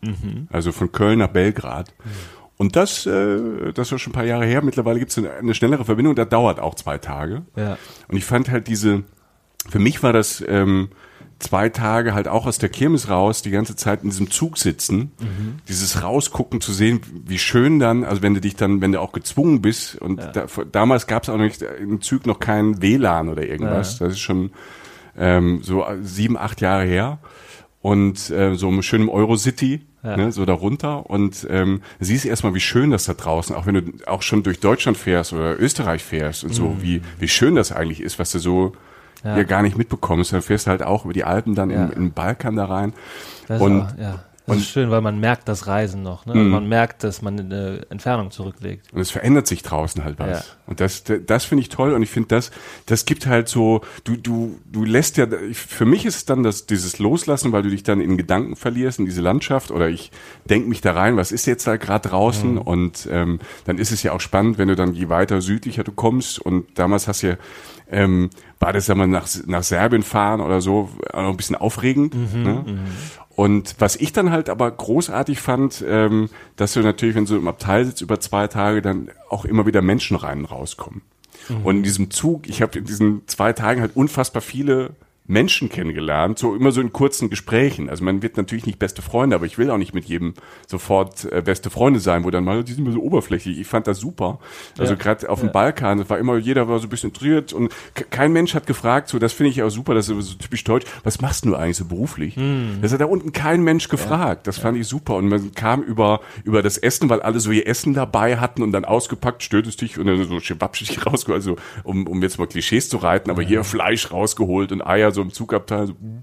Also 0.50 0.72
von 0.72 0.90
Köln 0.92 1.18
nach 1.18 1.28
Belgrad. 1.28 1.92
Und 2.58 2.76
das, 2.76 3.06
äh, 3.06 3.72
das 3.74 3.92
war 3.92 3.98
schon 3.98 4.12
ein 4.12 4.14
paar 4.14 4.24
Jahre 4.24 4.46
her. 4.46 4.62
Mittlerweile 4.62 4.98
gibt 4.98 5.10
es 5.10 5.18
eine, 5.18 5.32
eine 5.32 5.54
schnellere 5.54 5.84
Verbindung, 5.84 6.14
das 6.14 6.28
dauert 6.28 6.58
auch 6.58 6.74
zwei 6.74 6.98
Tage. 6.98 7.42
Ja. 7.54 7.76
Und 8.08 8.16
ich 8.16 8.24
fand 8.24 8.50
halt 8.50 8.68
diese, 8.68 9.04
für 9.68 9.78
mich 9.78 10.02
war 10.02 10.12
das 10.12 10.42
ähm, 10.46 10.88
zwei 11.38 11.68
Tage 11.68 12.14
halt 12.14 12.28
auch 12.28 12.46
aus 12.46 12.58
der 12.58 12.70
Kirmes 12.70 13.10
raus, 13.10 13.42
die 13.42 13.50
ganze 13.50 13.76
Zeit 13.76 14.02
in 14.02 14.10
diesem 14.10 14.30
Zug 14.30 14.56
sitzen, 14.56 15.12
dieses 15.68 16.02
rausgucken 16.02 16.62
zu 16.62 16.72
sehen, 16.72 17.00
wie 17.26 17.38
schön 17.38 17.78
dann, 17.78 18.04
also 18.04 18.22
wenn 18.22 18.32
du 18.32 18.40
dich 18.40 18.56
dann, 18.56 18.80
wenn 18.80 18.92
du 18.92 19.00
auch 19.00 19.12
gezwungen 19.12 19.60
bist, 19.60 19.96
und 19.96 20.18
da, 20.32 20.46
damals 20.72 21.06
gab 21.06 21.24
es 21.24 21.28
auch 21.28 21.36
noch 21.36 21.44
nicht 21.44 21.60
im 21.62 22.00
Zug 22.00 22.26
noch 22.26 22.40
kein 22.40 22.80
WLAN 22.80 23.28
oder 23.28 23.46
irgendwas, 23.46 23.98
das 23.98 24.12
ist 24.12 24.20
schon 24.20 24.50
ähm, 25.16 25.60
so 25.62 25.84
sieben, 26.02 26.38
acht 26.38 26.60
Jahre 26.60 26.84
her. 26.84 27.18
Und 27.82 28.30
äh, 28.30 28.54
so 28.54 28.68
im 28.68 28.82
schönen 28.82 29.08
Eurocity, 29.08 29.82
Ja. 30.06 30.16
ne, 30.16 30.32
so 30.32 30.44
darunter. 30.46 31.10
Und 31.10 31.46
ähm, 31.50 31.82
siehst 32.00 32.24
erstmal, 32.24 32.54
wie 32.54 32.60
schön 32.60 32.90
das 32.90 33.04
da 33.04 33.14
draußen, 33.14 33.54
auch 33.54 33.66
wenn 33.66 33.74
du 33.74 33.82
auch 34.06 34.22
schon 34.22 34.42
durch 34.42 34.60
Deutschland 34.60 34.96
fährst 34.96 35.32
oder 35.32 35.60
Österreich 35.60 36.02
fährst 36.02 36.44
und 36.44 36.54
so, 36.54 36.76
wie, 36.80 37.02
wie 37.18 37.28
schön 37.28 37.54
das 37.56 37.72
eigentlich 37.72 38.00
ist, 38.00 38.18
was 38.18 38.30
du 38.32 38.38
so. 38.38 38.72
Ja. 39.24 39.36
ja. 39.38 39.42
gar 39.44 39.62
nicht 39.62 39.76
mitbekommst. 39.76 40.32
Dann 40.32 40.42
fährst 40.42 40.66
du 40.66 40.70
halt 40.70 40.82
auch 40.82 41.04
über 41.04 41.12
die 41.14 41.24
Alpen 41.24 41.54
dann 41.56 41.70
Ja. 41.70 41.86
in, 41.86 41.92
in 41.92 42.00
den 42.02 42.12
Balkan 42.12 42.54
da 42.54 42.66
rein. 42.66 42.92
Das 43.48 43.60
Und 43.60 43.80
war, 43.80 43.94
ja. 43.98 44.24
Das 44.46 44.56
ist 44.58 44.68
schön, 44.70 44.90
weil 44.90 45.00
man 45.00 45.18
merkt 45.18 45.48
das 45.48 45.66
Reisen 45.66 46.02
noch. 46.02 46.24
Ne? 46.26 46.34
Mhm. 46.34 46.50
Man 46.50 46.68
merkt, 46.68 47.02
dass 47.04 47.22
man 47.22 47.38
eine 47.38 47.86
Entfernung 47.90 48.30
zurücklegt. 48.30 48.92
Und 48.92 49.00
es 49.00 49.10
verändert 49.10 49.46
sich 49.46 49.62
draußen 49.62 50.04
halt 50.04 50.18
was. 50.18 50.28
Ja. 50.28 50.44
Und 50.66 50.80
das, 50.80 51.04
das 51.04 51.44
finde 51.44 51.62
ich 51.62 51.68
toll 51.68 51.92
und 51.92 52.02
ich 52.02 52.10
finde 52.10 52.28
das, 52.28 52.50
das 52.86 53.04
gibt 53.04 53.26
halt 53.26 53.48
so, 53.48 53.80
du, 54.04 54.16
du, 54.16 54.58
du 54.70 54.84
lässt 54.84 55.16
ja, 55.16 55.26
für 55.52 55.84
mich 55.84 56.06
ist 56.06 56.16
es 56.16 56.24
dann 56.24 56.42
das, 56.42 56.66
dieses 56.66 56.98
Loslassen, 56.98 57.52
weil 57.52 57.62
du 57.62 57.70
dich 57.70 57.82
dann 57.82 58.00
in 58.00 58.16
Gedanken 58.16 58.56
verlierst 58.56 58.98
in 58.98 59.04
diese 59.06 59.20
Landschaft 59.20 59.70
oder 59.70 59.88
ich 59.88 60.10
denke 60.48 60.68
mich 60.68 60.80
da 60.80 60.92
rein, 60.92 61.16
was 61.16 61.32
ist 61.32 61.46
jetzt 61.46 61.66
da 61.66 61.76
gerade 61.76 62.08
draußen 62.08 62.54
Mhm. 62.54 62.58
und 62.58 63.08
ähm, 63.10 63.40
dann 63.64 63.78
ist 63.78 63.90
es 63.92 64.02
ja 64.02 64.12
auch 64.12 64.20
spannend, 64.20 64.58
wenn 64.58 64.68
du 64.68 64.76
dann 64.76 64.92
je 64.94 65.08
weiter 65.08 65.40
südlicher 65.40 65.84
du 65.84 65.92
kommst 65.92 66.38
und 66.38 66.78
damals 66.78 67.08
hast 67.08 67.22
du 67.22 67.28
ja, 67.28 67.36
ähm, 67.90 68.30
war 68.58 68.72
das 68.72 68.86
ja 68.88 68.94
mal 68.94 69.06
nach, 69.06 69.28
nach 69.46 69.62
Serbien 69.62 70.02
fahren 70.02 70.40
oder 70.40 70.60
so, 70.60 70.90
auch 71.12 71.30
ein 71.30 71.36
bisschen 71.36 71.56
aufregend. 71.56 72.14
Mhm, 72.14 72.42
ne? 72.42 72.64
Und 73.36 73.76
was 73.78 73.96
ich 73.96 74.12
dann 74.12 74.30
halt 74.30 74.48
aber 74.48 74.70
großartig 74.70 75.38
fand, 75.38 75.84
ähm, 75.86 76.30
dass 76.56 76.72
du 76.72 76.80
natürlich, 76.80 77.14
wenn 77.14 77.26
du 77.26 77.36
im 77.36 77.48
Abteil 77.48 77.84
sitzt 77.84 78.00
über 78.00 78.18
zwei 78.18 78.48
Tage, 78.48 78.80
dann 78.82 79.10
auch 79.28 79.44
immer 79.44 79.66
wieder 79.66 79.82
Menschen 79.82 80.16
rein 80.16 80.38
und 80.38 80.46
rauskommen. 80.46 81.02
Und 81.62 81.76
in 81.76 81.82
diesem 81.82 82.10
Zug, 82.10 82.48
ich 82.48 82.62
habe 82.62 82.78
in 82.78 82.86
diesen 82.86 83.28
zwei 83.28 83.52
Tagen 83.52 83.80
halt 83.80 83.94
unfassbar 83.94 84.42
viele 84.42 84.90
Menschen 85.28 85.68
kennengelernt, 85.68 86.38
so 86.38 86.54
immer 86.54 86.70
so 86.72 86.80
in 86.80 86.92
kurzen 86.92 87.30
Gesprächen. 87.30 87.88
Also 87.90 88.04
man 88.04 88.22
wird 88.22 88.36
natürlich 88.36 88.66
nicht 88.66 88.78
beste 88.78 89.02
Freunde, 89.02 89.36
aber 89.36 89.46
ich 89.46 89.58
will 89.58 89.70
auch 89.70 89.78
nicht 89.78 89.94
mit 89.94 90.04
jedem 90.06 90.34
sofort 90.66 91.24
äh, 91.32 91.42
beste 91.42 91.70
Freunde 91.70 92.00
sein, 92.00 92.24
wo 92.24 92.30
dann 92.30 92.44
mal, 92.44 92.64
die 92.64 92.72
sind 92.72 92.84
immer 92.84 92.94
so 92.94 93.00
oberflächlich. 93.02 93.58
Ich 93.58 93.66
fand 93.66 93.86
das 93.86 93.98
super. 93.98 94.38
Also 94.78 94.92
Ja. 94.94 94.98
gerade 94.98 95.28
auf 95.28 95.40
dem 95.40 95.52
Balkan, 95.52 95.98
das 95.98 96.10
war 96.10 96.18
immer, 96.18 96.36
jeder 96.38 96.68
war 96.68 96.78
so 96.78 96.86
ein 96.86 96.90
bisschen 96.90 97.10
interessiert 97.10 97.52
und 97.52 97.72
ke- 97.94 98.04
kein 98.04 98.32
Mensch 98.32 98.54
hat 98.54 98.66
gefragt, 98.66 99.08
so 99.08 99.18
das 99.18 99.32
finde 99.32 99.50
ich 99.50 99.62
auch 99.62 99.68
super, 99.70 99.94
das 99.94 100.08
ist 100.08 100.26
so 100.26 100.34
typisch 100.34 100.64
deutsch, 100.64 100.86
was 101.04 101.20
machst 101.20 101.44
du 101.44 101.54
eigentlich 101.54 101.76
so 101.76 101.84
beruflich? 101.86 102.36
Das 102.82 102.92
hat 102.92 103.00
da 103.00 103.06
unten 103.06 103.32
kein 103.32 103.62
Mensch 103.62 103.88
gefragt. 103.88 104.46
Das 104.46 104.58
fand 104.58 104.78
ich 104.78 104.86
super. 104.86 105.14
Und 105.16 105.28
man 105.28 105.52
kam 105.54 105.82
über, 105.82 106.20
über 106.44 106.62
das 106.62 106.78
Essen, 106.78 107.08
weil 107.08 107.20
alle 107.22 107.40
so 107.40 107.50
ihr 107.50 107.66
Essen 107.66 107.94
dabei 107.94 108.36
hatten 108.38 108.62
und 108.62 108.72
dann 108.72 108.84
ausgepackt, 108.84 109.42
störtest 109.42 109.80
dich 109.80 109.98
und 109.98 110.06
dann 110.06 110.22
so 110.24 110.40
schwabschig 110.40 111.04
rausgeholt, 111.06 111.40
also 111.42 111.56
um, 111.84 112.06
um 112.06 112.22
jetzt 112.22 112.38
mal 112.38 112.46
Klischees 112.46 112.88
zu 112.88 112.96
reiten, 112.98 113.30
aber 113.30 113.42
hier 113.42 113.64
Fleisch 113.64 114.10
rausgeholt 114.12 114.72
und 114.72 114.86
Eier 114.86 115.12
so 115.16 115.22
im 115.22 115.32
Zugabteil. 115.32 115.88
So. 115.88 115.94
mm. 115.94 116.22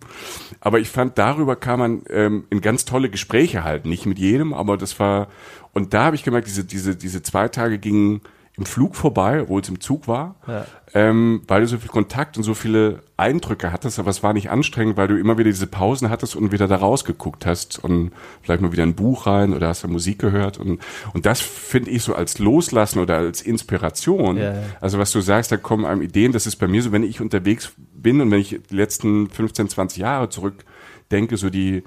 Aber 0.61 0.79
ich 0.79 0.89
fand, 0.89 1.17
darüber 1.17 1.57
kann 1.57 1.79
man 1.79 2.01
ähm, 2.09 2.45
in 2.49 2.61
ganz 2.61 2.85
tolle 2.85 3.09
Gespräche 3.09 3.65
halten. 3.65 3.89
Nicht 3.89 4.05
mit 4.05 4.17
jedem, 4.19 4.53
aber 4.53 4.77
das 4.77 4.97
war, 4.99 5.27
und 5.73 5.93
da 5.93 6.05
habe 6.05 6.15
ich 6.15 6.23
gemerkt, 6.23 6.47
diese, 6.47 6.63
diese, 6.63 6.95
diese 6.95 7.21
zwei 7.21 7.49
Tage 7.49 7.77
gingen 7.79 8.21
im 8.55 8.67
Flug 8.67 8.95
vorbei, 8.95 9.41
obwohl 9.41 9.61
es 9.61 9.69
im 9.69 9.79
Zug 9.79 10.07
war, 10.07 10.35
Ja. 10.47 10.67
ähm, 10.93 11.41
weil 11.47 11.61
du 11.61 11.67
so 11.67 11.79
viel 11.79 11.89
Kontakt 11.89 12.37
und 12.37 12.43
so 12.43 12.53
viele 12.53 12.99
Eindrücke 13.17 13.71
hattest, 13.71 13.97
aber 13.97 14.11
es 14.11 14.21
war 14.21 14.33
nicht 14.33 14.51
anstrengend, 14.51 14.95
weil 14.95 15.07
du 15.07 15.17
immer 15.17 15.39
wieder 15.39 15.49
diese 15.49 15.65
Pausen 15.65 16.11
hattest 16.11 16.35
und 16.35 16.51
wieder 16.51 16.67
da 16.67 16.75
rausgeguckt 16.75 17.47
hast 17.47 17.83
und 17.83 18.11
vielleicht 18.43 18.61
mal 18.61 18.71
wieder 18.71 18.83
ein 18.83 18.93
Buch 18.93 19.25
rein 19.25 19.55
oder 19.55 19.69
hast 19.69 19.83
da 19.83 19.87
Musik 19.87 20.19
gehört 20.19 20.59
und, 20.59 20.79
und 21.15 21.25
das 21.25 21.41
finde 21.41 21.89
ich 21.89 22.03
so 22.03 22.13
als 22.13 22.37
Loslassen 22.37 22.99
oder 22.99 23.17
als 23.17 23.41
Inspiration. 23.41 24.37
Ja, 24.37 24.53
ja. 24.53 24.61
Also 24.81 24.99
was 24.99 25.11
du 25.11 25.21
sagst, 25.21 25.51
da 25.51 25.57
kommen 25.57 25.83
einem 25.83 26.03
Ideen, 26.03 26.31
das 26.31 26.45
ist 26.45 26.57
bei 26.57 26.67
mir 26.67 26.83
so, 26.83 26.91
wenn 26.91 27.01
ich 27.03 27.21
unterwegs 27.21 27.73
bin 28.03 28.21
und 28.21 28.29
wenn 28.29 28.39
ich 28.39 28.59
die 28.69 28.75
letzten 28.75 29.29
15, 29.29 29.69
20 29.69 29.97
Jahre 29.99 30.29
zurückdenke, 30.29 31.37
so 31.37 31.49
die 31.49 31.83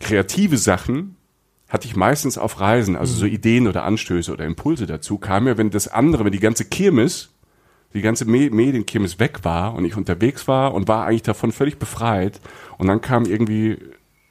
kreative 0.00 0.58
Sachen, 0.58 1.16
hatte 1.68 1.86
ich 1.86 1.96
meistens 1.96 2.38
auf 2.38 2.60
Reisen, 2.60 2.96
also 2.96 3.14
so 3.14 3.26
Ideen 3.26 3.66
oder 3.66 3.84
Anstöße 3.84 4.32
oder 4.32 4.44
Impulse 4.44 4.86
dazu, 4.86 5.18
kam 5.18 5.46
ja, 5.46 5.56
wenn 5.56 5.70
das 5.70 5.88
andere, 5.88 6.24
wenn 6.24 6.32
die 6.32 6.40
ganze 6.40 6.64
Kirmes, 6.64 7.30
die 7.94 8.02
ganze 8.02 8.24
Me 8.24 8.50
Medienkirmes 8.50 9.18
weg 9.18 9.44
war 9.44 9.74
und 9.74 9.84
ich 9.84 9.96
unterwegs 9.96 10.48
war 10.48 10.74
und 10.74 10.88
war 10.88 11.06
eigentlich 11.06 11.22
davon 11.22 11.52
völlig 11.52 11.78
befreit 11.78 12.40
und 12.76 12.88
dann 12.88 13.00
kamen 13.00 13.26
irgendwie 13.26 13.78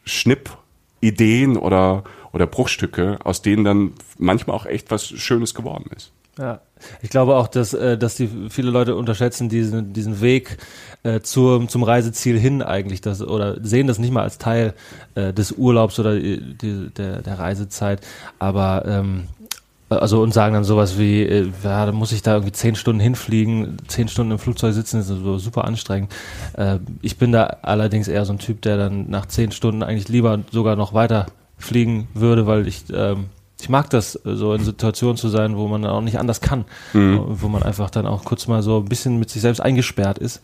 Schnipp, 0.05 0.57
Ideen 1.01 1.57
oder, 1.57 2.03
oder 2.31 2.47
Bruchstücke, 2.47 3.19
aus 3.23 3.41
denen 3.41 3.63
dann 3.63 3.93
manchmal 4.17 4.55
auch 4.55 4.65
echt 4.65 4.91
was 4.91 5.07
Schönes 5.07 5.53
geworden 5.53 5.89
ist. 5.95 6.11
Ja, 6.39 6.61
ich 7.03 7.11
glaube 7.11 7.35
auch, 7.35 7.47
dass, 7.47 7.73
äh, 7.73 7.97
dass 7.97 8.15
die 8.15 8.27
viele 8.49 8.71
Leute 8.71 8.95
unterschätzen 8.95 9.49
diesen, 9.49 9.93
diesen 9.93 10.19
Weg 10.19 10.57
äh, 11.03 11.21
zum 11.21 11.67
Reiseziel 11.83 12.39
hin 12.39 12.63
eigentlich, 12.63 13.01
das, 13.01 13.21
oder 13.21 13.63
sehen 13.63 13.85
das 13.85 13.99
nicht 13.99 14.11
mal 14.11 14.23
als 14.23 14.39
Teil 14.39 14.73
äh, 15.13 15.31
des 15.31 15.51
Urlaubs 15.51 15.99
oder 15.99 16.15
die, 16.15 16.55
die, 16.57 16.89
der, 16.89 17.21
der 17.21 17.37
Reisezeit, 17.37 18.01
aber 18.39 18.83
ähm, 18.87 19.27
also 19.89 20.21
und 20.23 20.33
sagen 20.33 20.55
dann 20.55 20.63
sowas 20.63 20.97
wie, 20.97 21.21
äh, 21.21 21.51
ja, 21.63 21.85
da 21.85 21.91
muss 21.91 22.11
ich 22.11 22.23
da 22.23 22.33
irgendwie 22.33 22.53
zehn 22.53 22.75
Stunden 22.75 22.99
hinfliegen, 22.99 23.77
zehn 23.87 24.07
Stunden 24.07 24.31
im 24.31 24.39
Flugzeug 24.39 24.73
sitzen, 24.73 25.01
ist 25.01 25.07
so 25.07 25.37
super 25.37 25.65
anstrengend. 25.65 26.11
Äh, 26.53 26.79
ich 27.01 27.17
bin 27.17 27.31
da 27.31 27.57
allerdings 27.61 28.07
eher 28.07 28.25
so 28.25 28.33
ein 28.33 28.39
Typ, 28.39 28.61
der 28.61 28.77
dann 28.77 29.09
nach 29.09 29.27
zehn 29.27 29.51
Stunden 29.51 29.83
eigentlich 29.83 30.09
lieber 30.09 30.39
sogar 30.51 30.75
noch 30.75 30.93
weiter 30.93 31.27
fliegen 31.57 32.07
würde, 32.13 32.47
weil 32.47 32.67
ich 32.67 32.85
ähm, 32.91 33.25
ich 33.63 33.69
mag 33.69 33.89
das, 33.89 34.19
so 34.25 34.53
in 34.53 34.61
Situationen 34.61 35.15
zu 35.15 35.29
sein, 35.29 35.55
wo 35.55 35.69
man 35.69 35.85
auch 35.85 36.01
nicht 36.01 36.19
anders 36.19 36.41
kann, 36.41 36.65
wo 36.93 37.47
man 37.47 37.63
einfach 37.63 37.89
dann 37.89 38.05
auch 38.05 38.25
kurz 38.25 38.45
mal 38.47 38.61
so 38.61 38.79
ein 38.79 38.85
bisschen 38.85 39.19
mit 39.19 39.29
sich 39.29 39.41
selbst 39.41 39.61
eingesperrt 39.61 40.17
ist 40.17 40.41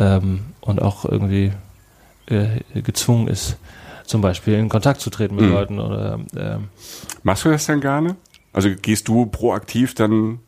ähm, 0.00 0.40
und 0.60 0.82
auch 0.82 1.04
irgendwie 1.04 1.52
äh, 2.26 2.60
gezwungen 2.82 3.28
ist, 3.28 3.56
zum 4.04 4.20
Beispiel 4.20 4.54
in 4.54 4.68
Kontakt 4.68 5.00
zu 5.00 5.10
treten 5.10 5.36
mit 5.36 5.44
Mhm. 5.44 5.52
Leuten 5.52 5.78
oder 5.78 6.18
ähm, 6.36 6.68
Machst 7.22 7.44
du 7.44 7.50
das 7.50 7.66
dann 7.66 7.80
gerne? 7.80 8.16
Also 8.52 8.68
gehst 8.82 9.06
du 9.06 9.26
proaktiv 9.26 9.94
dann, 9.94 10.40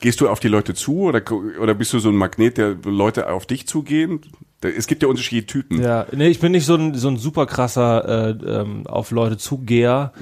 gehst 0.00 0.20
du 0.20 0.28
auf 0.28 0.40
die 0.40 0.48
Leute 0.48 0.74
zu 0.74 1.00
oder, 1.02 1.22
oder 1.60 1.74
bist 1.74 1.92
du 1.92 1.98
so 1.98 2.08
ein 2.08 2.16
Magnet, 2.16 2.58
der 2.58 2.76
Leute 2.84 3.30
auf 3.30 3.46
dich 3.46 3.66
zugehen? 3.66 4.20
Es 4.62 4.86
gibt 4.86 5.02
ja 5.02 5.10
unterschiedliche 5.10 5.46
Typen. 5.46 5.82
Ja, 5.82 6.06
nee, 6.12 6.28
ich 6.28 6.40
bin 6.40 6.52
nicht 6.52 6.64
so 6.64 6.74
ein, 6.74 6.94
so 6.94 7.08
ein 7.08 7.18
super 7.18 7.44
krasser 7.44 8.30
äh, 8.30 8.60
ähm, 8.60 8.86
auf 8.86 9.10
Leute 9.10 9.36
zugeher, 9.36 10.12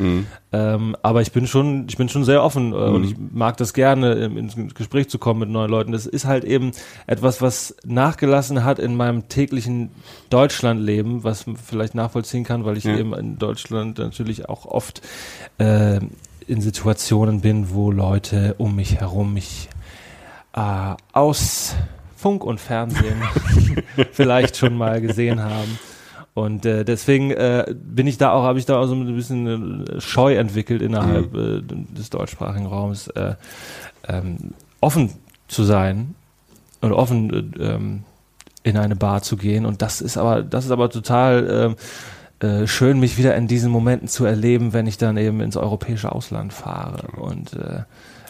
ähm, 0.53 0.97
aber 1.01 1.23
ich 1.23 1.31
bin 1.31 1.47
schon, 1.47 1.87
ich 1.89 1.97
bin 1.97 2.09
schon 2.09 2.25
sehr 2.25 2.43
offen 2.43 2.73
äh, 2.73 2.75
und 2.75 3.05
ich 3.05 3.15
mag 3.17 3.57
das 3.59 3.73
gerne, 3.73 4.15
ins 4.15 4.57
Gespräch 4.75 5.09
zu 5.09 5.19
kommen 5.19 5.39
mit 5.39 5.49
neuen 5.49 5.71
Leuten. 5.71 5.93
Das 5.93 6.07
ist 6.07 6.25
halt 6.25 6.43
eben 6.43 6.73
etwas, 7.07 7.41
was 7.41 7.77
nachgelassen 7.85 8.65
hat 8.65 8.81
in 8.81 8.97
meinem 8.97 9.29
täglichen 9.29 9.91
Deutschlandleben, 10.31 11.23
was 11.23 11.47
man 11.47 11.57
vielleicht 11.57 11.95
nachvollziehen 11.95 12.43
kann, 12.43 12.65
weil 12.65 12.77
ich 12.77 12.83
Ja. 12.85 12.97
eben 12.97 13.15
in 13.15 13.39
Deutschland 13.39 13.99
natürlich 13.99 14.49
auch 14.49 14.67
oft 14.67 15.03
äh, 15.59 16.01
in 16.53 16.61
Situationen 16.61 17.41
bin, 17.41 17.71
wo 17.71 17.91
Leute 17.91 18.55
um 18.59 18.77
mich 18.77 19.01
herum 19.01 19.33
mich 19.33 19.71
äh, 20.55 20.95
aus 21.13 21.75
Funk 22.15 22.45
und 22.45 22.61
Fernsehen 22.61 23.23
vielleicht 24.13 24.59
schon 24.59 24.77
mal 24.77 25.01
gesehen 25.01 25.43
haben. 25.43 25.79
Und 26.35 26.67
äh, 26.67 26.85
deswegen 26.85 27.31
äh, 27.31 27.75
bin 27.75 28.07
ich 28.07 28.19
da 28.19 28.33
auch, 28.33 28.43
habe 28.45 28.59
ich 28.59 28.67
da 28.67 28.79
auch 28.79 28.87
so 28.87 28.95
ein 28.95 29.17
bisschen 29.17 29.87
äh, 29.87 30.01
Scheu 30.01 30.37
entwickelt 30.37 30.83
innerhalb 30.83 31.35
äh, 31.35 31.63
des 31.63 32.11
deutschsprachigen 32.11 32.67
Raums, 32.67 33.09
äh, 33.09 33.35
ähm, 34.09 34.53
offen 34.81 35.11
zu 35.49 35.65
sein 35.65 36.15
und 36.83 36.93
offen 36.93 37.55
äh, 37.59 37.63
ähm, 37.63 38.05
in 38.63 38.77
eine 38.77 38.97
Bar 38.97 39.23
zu 39.23 39.37
gehen. 39.37 39.65
Und 39.65 39.81
das 39.81 40.03
ist 40.03 40.19
aber, 40.19 40.43
das 40.43 40.67
ist 40.67 40.71
aber 40.71 40.91
total 40.91 41.49
ähm, 41.51 41.77
äh, 42.43 42.67
schön, 42.67 42.99
mich 43.01 43.17
wieder 43.19 43.35
in 43.37 43.47
diesen 43.49 43.71
Momenten 43.71 44.09
zu 44.09 44.25
erleben, 44.25 44.73
wenn 44.73 44.87
ich 44.87 44.99
dann 44.99 45.17
eben 45.17 45.41
ins 45.41 45.57
europäische 45.57 46.13
Ausland 46.13 46.53
fahre. 46.53 47.07
Und 47.21 47.53
äh, 47.55 47.83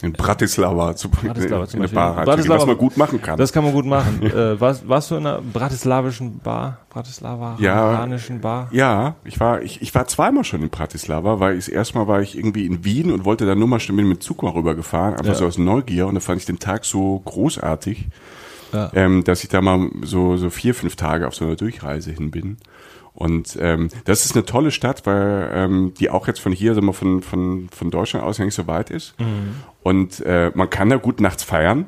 In 0.03 0.12
Bratislava, 0.12 0.94
zu, 0.96 1.09
Bratislava 1.09 1.66
zum 1.66 1.81
in 1.83 1.87
eine. 1.87 1.94
Bar 1.94 2.25
Bratislava- 2.25 2.59
was 2.59 2.66
man 2.66 2.77
gut 2.77 2.96
machen 2.96 3.22
kann. 3.22 3.38
das 3.38 3.53
kann 3.53 3.64
man 3.64 3.72
gut 3.72 3.87
machen. 3.87 4.20
äh, 4.27 4.61
warst, 4.61 4.88
warst 4.88 5.11
du 5.11 5.14
in 5.16 5.27
einer 5.27 5.40
bratislawischen 5.40 6.38
Bar? 6.40 6.79
Bratislava? 6.90 7.57
Ja. 7.61 8.07
Bar? 8.40 8.68
Ja, 8.72 9.14
ich 9.25 9.40
war, 9.40 9.62
ich, 9.62 9.81
ich 9.81 9.94
war 9.94 10.07
zweimal 10.07 10.44
schon 10.44 10.62
in 10.62 10.68
Bratislava, 10.70 11.40
weil 11.40 11.57
ich 11.57 11.72
erstmal 11.72 12.07
war 12.09 12.20
ich 12.20 12.37
irgendwie 12.37 12.66
in 12.66 12.85
Wien 12.85 13.11
und 13.11 13.25
wollte 13.25 13.46
dann 13.46 13.59
nur 13.59 13.68
mal 13.68 13.81
schnell 13.81 14.05
mit 14.05 14.18
dem 14.18 14.20
Zug 14.20 14.42
mal 14.42 14.51
rübergefahren, 14.51 15.14
einfach 15.14 15.27
Ja. 15.33 15.35
so 15.35 15.46
aus 15.46 15.57
Neugier 15.57 16.07
und 16.07 16.14
da 16.14 16.20
fand 16.20 16.38
ich 16.40 16.46
den 16.46 16.59
Tag 16.59 16.85
so 16.85 17.20
großartig, 17.25 18.09
Ja. 18.75 18.90
ähm, 18.94 19.25
dass 19.25 19.42
ich 19.42 19.48
da 19.48 19.61
mal 19.62 19.88
so, 20.03 20.37
so 20.37 20.51
vier, 20.51 20.75
fünf 20.75 20.96
Tage 20.96 21.27
auf 21.29 21.35
so 21.35 21.44
einer 21.46 21.57
Durchreise 21.57 22.11
hin 22.11 22.31
bin. 22.31 22.57
Und 23.22 23.56
ähm, 23.61 23.88
das 24.04 24.24
ist 24.24 24.35
eine 24.35 24.44
tolle 24.44 24.72
Stadt, 24.72 25.06
weil 25.06 25.48
ähm, 25.54 25.94
die 25.96 26.11
auch 26.11 26.26
jetzt 26.26 26.40
von 26.40 26.50
hier, 26.50 26.74
sagen 26.74 26.88
wir, 26.88 26.92
von, 26.92 27.22
von, 27.22 27.68
von 27.70 27.88
Deutschland 27.92 28.26
aus 28.26 28.38
ja 28.38 28.44
nicht 28.44 28.56
so 28.56 28.66
weit 28.66 28.90
ist. 28.90 29.14
Und 29.85 30.18
äh, 30.26 30.50
man 30.56 30.68
kann 30.68 30.90
da 30.90 30.96
gut 30.96 31.20
nachts 31.20 31.44
feiern. 31.44 31.87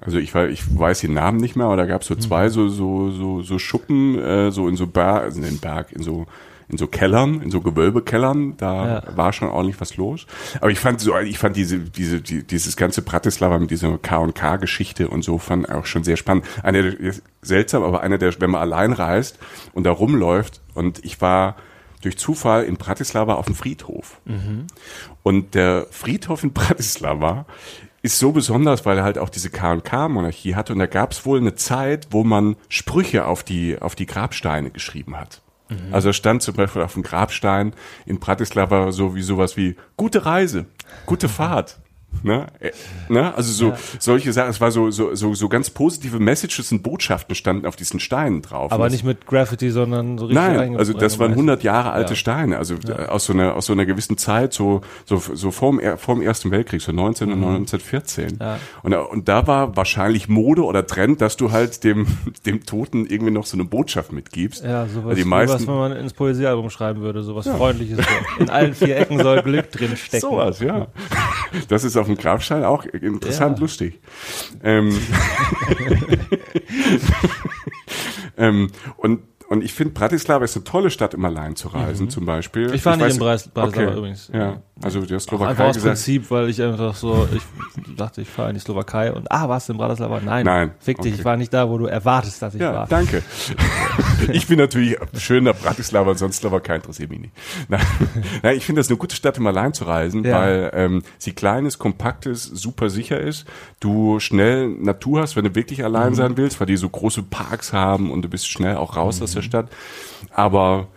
Also 0.00 0.16
ich, 0.16 0.34
ich 0.34 0.78
weiß 0.78 1.00
den 1.00 1.12
Namen 1.12 1.36
nicht 1.36 1.56
mehr, 1.56 1.66
aber 1.66 1.76
da 1.76 1.84
gab 1.84 2.00
es 2.00 2.06
so 2.08 2.14
zwei 2.14 2.48
so, 2.48 2.68
so, 2.70 3.10
so, 3.10 3.42
so 3.42 3.58
Schuppen, 3.58 4.18
äh, 4.18 4.50
so 4.50 4.66
in 4.66 4.76
so 4.76 4.88
also 4.94 5.40
in 5.40 5.44
den 5.44 5.58
Berg, 5.58 5.92
in 5.92 6.02
so 6.02 6.24
in 6.68 6.76
so 6.78 6.86
Kellern, 6.86 7.40
in 7.40 7.50
so 7.50 7.60
Gewölbekellern, 7.60 8.56
da 8.58 8.86
Ja. 9.06 9.16
war 9.16 9.32
schon 9.32 9.48
ordentlich 9.48 9.80
was 9.80 9.96
los. 9.96 10.26
Aber 10.60 10.70
ich 10.70 10.78
fand 10.78 11.00
so, 11.00 11.16
ich 11.18 11.38
fand 11.38 11.56
diese, 11.56 11.78
diese, 11.78 12.20
die, 12.20 12.46
dieses 12.46 12.76
ganze 12.76 13.02
Bratislava 13.02 13.58
mit 13.58 13.70
dieser 13.70 13.96
K&K-Geschichte 13.98 15.08
und 15.08 15.22
so 15.22 15.38
fand 15.38 15.70
auch 15.70 15.86
schon 15.86 16.04
sehr 16.04 16.16
spannend. 16.16 16.44
Einer 16.62 16.82
der, 16.82 17.14
seltsam, 17.42 17.82
aber 17.82 18.02
einer 18.02 18.18
der, 18.18 18.38
wenn 18.40 18.50
man 18.50 18.60
allein 18.60 18.92
reist 18.92 19.38
und 19.72 19.84
da 19.84 19.90
rumläuft 19.92 20.60
und 20.74 21.04
ich 21.04 21.20
war 21.20 21.56
durch 22.02 22.16
Zufall 22.18 22.64
in 22.64 22.76
Bratislava 22.76 23.34
auf 23.34 23.46
dem 23.46 23.54
Friedhof. 23.56 24.20
Und 25.22 25.54
der 25.54 25.86
Friedhof 25.90 26.44
in 26.44 26.52
Bratislava 26.52 27.46
ist 28.02 28.18
so 28.20 28.30
besonders, 28.30 28.86
weil 28.86 28.98
er 28.98 29.04
halt 29.04 29.18
auch 29.18 29.28
diese 29.30 29.50
K&K-Monarchie 29.50 30.54
hatte 30.54 30.72
und 30.72 30.78
da 30.78 30.86
gab 30.86 31.10
es 31.12 31.26
wohl 31.26 31.38
eine 31.40 31.54
Zeit, 31.56 32.08
wo 32.10 32.22
man 32.24 32.54
Sprüche 32.68 33.24
auf 33.26 33.42
die, 33.42 33.80
auf 33.80 33.94
die 33.96 34.06
Grabsteine 34.06 34.70
geschrieben 34.70 35.16
hat. 35.16 35.40
Also 35.92 36.12
stand 36.12 36.42
zum 36.42 36.54
Beispiel 36.54 36.82
auf 36.82 36.94
dem 36.94 37.02
Grabstein 37.02 37.74
in 38.06 38.18
Bratislava 38.18 38.92
so 38.92 39.14
wie 39.14 39.22
sowas 39.22 39.56
wie 39.56 39.76
gute 39.96 40.24
Reise, 40.24 40.66
gute 41.06 41.28
Fahrt. 41.28 41.78
Ne? 42.22 42.46
Äh, 42.58 42.70
ne? 43.08 43.32
Also 43.36 43.52
so 43.52 43.74
solche 44.00 44.32
Sachen, 44.32 44.50
es 44.50 44.60
war 44.60 44.72
so, 44.72 44.90
so, 44.90 45.14
so, 45.14 45.34
so 45.34 45.48
ganz 45.48 45.70
positive 45.70 46.18
Messages 46.18 46.72
und 46.72 46.82
Botschaften 46.82 47.34
standen 47.36 47.64
auf 47.64 47.76
diesen 47.76 48.00
Steinen 48.00 48.42
drauf. 48.42 48.72
Aber 48.72 48.90
nicht 48.90 49.04
mit 49.04 49.26
Graffiti, 49.26 49.70
sondern 49.70 50.18
so 50.18 50.26
richtig 50.26 50.42
Nein, 50.42 50.76
also 50.76 50.92
das 50.94 51.18
waren 51.20 51.30
100 51.32 51.62
Jahre 51.62 51.92
alte 51.92 52.12
Ja. 52.12 52.16
Steine, 52.16 52.58
also 52.58 52.74
äh, 52.88 53.06
aus 53.06 53.26
so 53.26 53.32
einer 53.34 53.54
aus 53.54 53.66
so 53.66 53.72
einer 53.72 53.86
gewissen 53.86 54.16
Zeit, 54.16 54.52
so 54.52 54.80
so 55.04 55.18
so 55.18 55.50
vorm 55.52 55.78
Er- 55.78 55.96
vorm 55.98 56.20
Ersten 56.22 56.50
Weltkrieg, 56.50 56.80
so 56.80 56.90
19 56.92 57.28
und 57.30 57.38
1914. 57.38 58.24
Mhm. 58.32 58.36
Ja. 58.40 58.58
Und 58.82 58.90
da- 58.92 59.00
und 59.02 59.28
da 59.28 59.46
war 59.46 59.76
wahrscheinlich 59.76 60.28
Mode 60.28 60.64
oder 60.64 60.86
Trend, 60.86 61.20
dass 61.20 61.36
du 61.36 61.52
halt 61.52 61.84
dem 61.84 62.06
dem 62.46 62.64
Toten 62.66 63.06
irgendwie 63.06 63.30
noch 63.32 63.46
so 63.46 63.56
eine 63.56 63.64
Botschaft 63.64 64.12
mitgibst. 64.12 64.64
Ja, 64.64 64.86
sowas, 64.86 65.14
die 65.14 65.20
was 65.22 65.26
meisten 65.28 65.66
man 65.66 65.92
ins 65.92 66.14
Poesiealbum 66.14 66.70
schreiben 66.70 67.00
würde, 67.00 67.22
sowas 67.22 67.46
Freundliches. 67.46 67.98
In 68.40 68.50
allen 68.50 68.74
vier 68.74 68.96
Ecken 68.96 69.20
soll 69.22 69.42
Glück 69.42 69.70
drin 69.70 69.96
stecken. 69.96 70.20
sowas, 70.28 70.58
ja. 70.60 70.88
Das 71.68 71.84
ist 71.84 71.96
auf 71.98 72.06
dem 72.06 72.16
Grabstein 72.16 72.64
auch 72.64 72.84
interessant 72.84 73.58
Ja. 73.58 73.62
lustig. 73.62 74.00
Ähm, 74.62 74.96
ähm, 78.36 78.68
und 78.96 79.20
und 79.50 79.64
ich 79.64 79.72
finde, 79.72 79.94
Bratislava 79.94 80.44
ist 80.44 80.56
eine 80.56 80.64
tolle 80.64 80.90
Stadt, 80.90 81.14
um 81.14 81.24
allein 81.24 81.56
zu 81.56 81.68
reisen, 81.68 82.10
zum 82.10 82.26
Beispiel. 82.26 82.68
Mhm. 82.68 82.74
Ich 82.74 82.84
war 82.84 82.98
nicht 82.98 83.18
weiß- 83.18 83.46
in 83.46 83.52
Bratislava 83.54 83.88
okay. 83.88 83.96
übrigens. 83.96 84.30
Ja, 84.30 84.60
also 84.82 85.00
der 85.06 85.16
Auch 85.16 85.20
Slowakei 85.22 85.50
einfach 85.52 85.64
aus 85.68 85.74
gesagt. 85.76 85.94
Prinzip, 85.94 86.30
weil 86.30 86.50
ich 86.50 86.60
einfach 86.62 86.94
so, 86.94 87.26
ich 87.34 87.42
dachte, 87.96 88.20
ich 88.20 88.28
fahre 88.28 88.50
in 88.50 88.56
die 88.56 88.60
Slowakei 88.60 89.10
und 89.10 89.32
ah, 89.32 89.48
warst 89.48 89.70
du 89.70 89.72
in 89.72 89.78
Bratislava? 89.78 90.20
Nein, 90.22 90.44
Nein, 90.44 90.72
fick 90.80 90.98
dich, 91.00 91.12
okay. 91.12 91.20
ich 91.20 91.24
war 91.24 91.38
nicht 91.38 91.54
da, 91.54 91.66
wo 91.70 91.78
du 91.78 91.86
erwartest, 91.86 92.42
dass 92.42 92.54
ich 92.54 92.60
Ja, 92.60 92.74
war. 92.74 92.86
danke. 92.88 93.22
Ich 94.32 94.46
bin 94.46 94.58
natürlich 94.58 94.96
schön 95.18 95.44
nach 95.44 95.56
Bratislava, 95.56 96.14
sonst 96.14 96.38
Slowakei 96.38 96.76
interessiert 96.76 97.10
mich 97.10 97.20
nicht. 97.20 97.32
Nein, 97.68 97.80
Nein 98.42 98.56
ich 98.56 98.64
finde 98.66 98.80
das 98.80 98.88
eine 98.88 98.96
gute 98.98 99.14
Stadt, 99.16 99.38
um 99.38 99.46
allein 99.46 99.72
zu 99.74 99.84
reisen, 99.84 100.24
Ja. 100.24 100.38
weil 100.40 100.70
ähm, 100.74 101.02
sie 101.18 101.32
klein 101.32 101.66
ist, 101.66 101.78
kompakt 101.78 102.26
ist, 102.26 102.44
super 102.44 102.90
sicher 102.90 103.20
ist. 103.20 103.46
Du 103.80 104.20
schnell 104.20 104.68
Natur 104.68 105.20
hast, 105.22 105.36
wenn 105.36 105.44
du 105.44 105.54
wirklich 105.54 105.78
Mhm. 105.80 105.84
allein 105.84 106.14
sein 106.14 106.36
willst, 106.36 106.60
weil 106.60 106.66
die 106.66 106.76
so 106.76 106.88
große 106.88 107.22
Parks 107.22 107.72
haben 107.72 108.10
und 108.10 108.22
du 108.22 108.28
bist 108.28 108.48
schnell 108.48 108.76
auch 108.76 108.96
raus 108.96 109.22
aus 109.22 109.32
der 109.32 109.42
Mhm. 109.42 109.46
Stadt. 109.46 109.68
Aber 110.30 110.88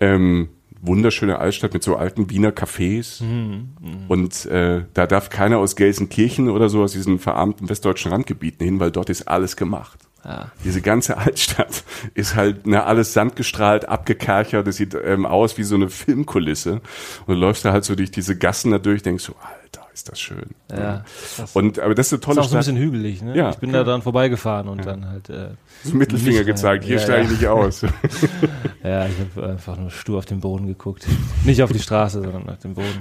ähm, 0.00 0.48
wunderschöne 0.82 1.38
Altstadt 1.38 1.72
mit 1.74 1.82
so 1.82 1.96
alten 1.96 2.30
Wiener 2.30 2.50
Cafés. 2.50 3.22
Mhm. 3.24 3.70
Und 4.08 4.46
äh, 4.46 4.84
da 4.94 5.06
darf 5.06 5.30
keiner 5.30 5.58
aus 5.58 5.74
Gelsenkirchen 5.74 6.48
oder 6.50 6.68
so 6.68 6.82
aus 6.82 6.92
diesen 6.92 7.18
verarmten 7.18 7.68
westdeutschen 7.68 8.12
Randgebieten 8.12 8.64
hin, 8.64 8.78
weil 8.78 8.90
dort 8.90 9.10
ist 9.10 9.26
alles 9.26 9.56
gemacht. 9.56 9.98
Ja. 10.26 10.50
Diese 10.64 10.80
ganze 10.82 11.18
Altstadt 11.18 11.84
ist 12.14 12.34
halt 12.34 12.66
ne, 12.66 12.82
alles 12.84 13.12
sandgestrahlt, 13.12 13.88
abgekerchert. 13.88 14.66
Das 14.66 14.76
sieht 14.76 14.94
ähm, 15.04 15.24
aus 15.24 15.56
wie 15.56 15.62
so 15.62 15.76
eine 15.76 15.88
Filmkulisse. 15.88 16.72
Und 16.72 16.82
du 17.28 17.34
läufst 17.34 17.64
da 17.64 17.72
halt 17.72 17.84
so 17.84 17.94
durch 17.94 18.10
diese 18.10 18.36
Gassen 18.36 18.72
da 18.72 18.78
durch, 18.78 19.02
denkst 19.04 19.22
so, 19.22 19.34
Alter, 19.40 19.86
ist 19.94 20.08
das 20.10 20.18
schön. 20.18 20.50
Ja, 20.70 21.04
krass. 21.36 21.50
Und 21.54 21.78
aber 21.78 21.94
das 21.94 22.06
ist 22.08 22.12
eine 22.14 22.18
ist 22.18 22.24
tolle 22.24 22.40
auch 22.40 22.44
so 22.48 22.56
ein 22.56 22.62
Stadt. 22.62 22.74
bisschen 22.74 22.76
hügelig, 22.92 23.22
ne? 23.22 23.36
Ja, 23.36 23.50
ich 23.50 23.56
bin 23.58 23.70
klar. 23.70 23.84
da 23.84 23.92
dran 23.92 24.02
vorbeigefahren 24.02 24.68
und 24.68 24.84
dann 24.84 25.08
halt, 25.08 25.30
äh, 25.30 25.50
So 25.84 25.94
Mittelfinger 25.94 26.38
Nicht 26.38 26.46
gezeigt, 26.46 26.84
hier 26.84 26.96
Ja, 26.96 27.02
steige 27.02 27.32
ich 27.32 27.40
ja. 27.40 27.54
nicht 27.54 27.64
aus. 27.64 27.82
ja, 28.82 29.06
ich 29.06 29.14
habe 29.36 29.48
einfach 29.50 29.76
nur 29.78 29.90
stur 29.90 30.18
auf 30.18 30.26
den 30.26 30.40
Boden 30.40 30.66
geguckt. 30.66 31.06
Nicht 31.44 31.62
auf 31.62 31.70
die 31.70 31.78
Straße, 31.78 32.20
sondern 32.20 32.48
auf 32.48 32.58
den 32.58 32.74
Boden. 32.74 33.00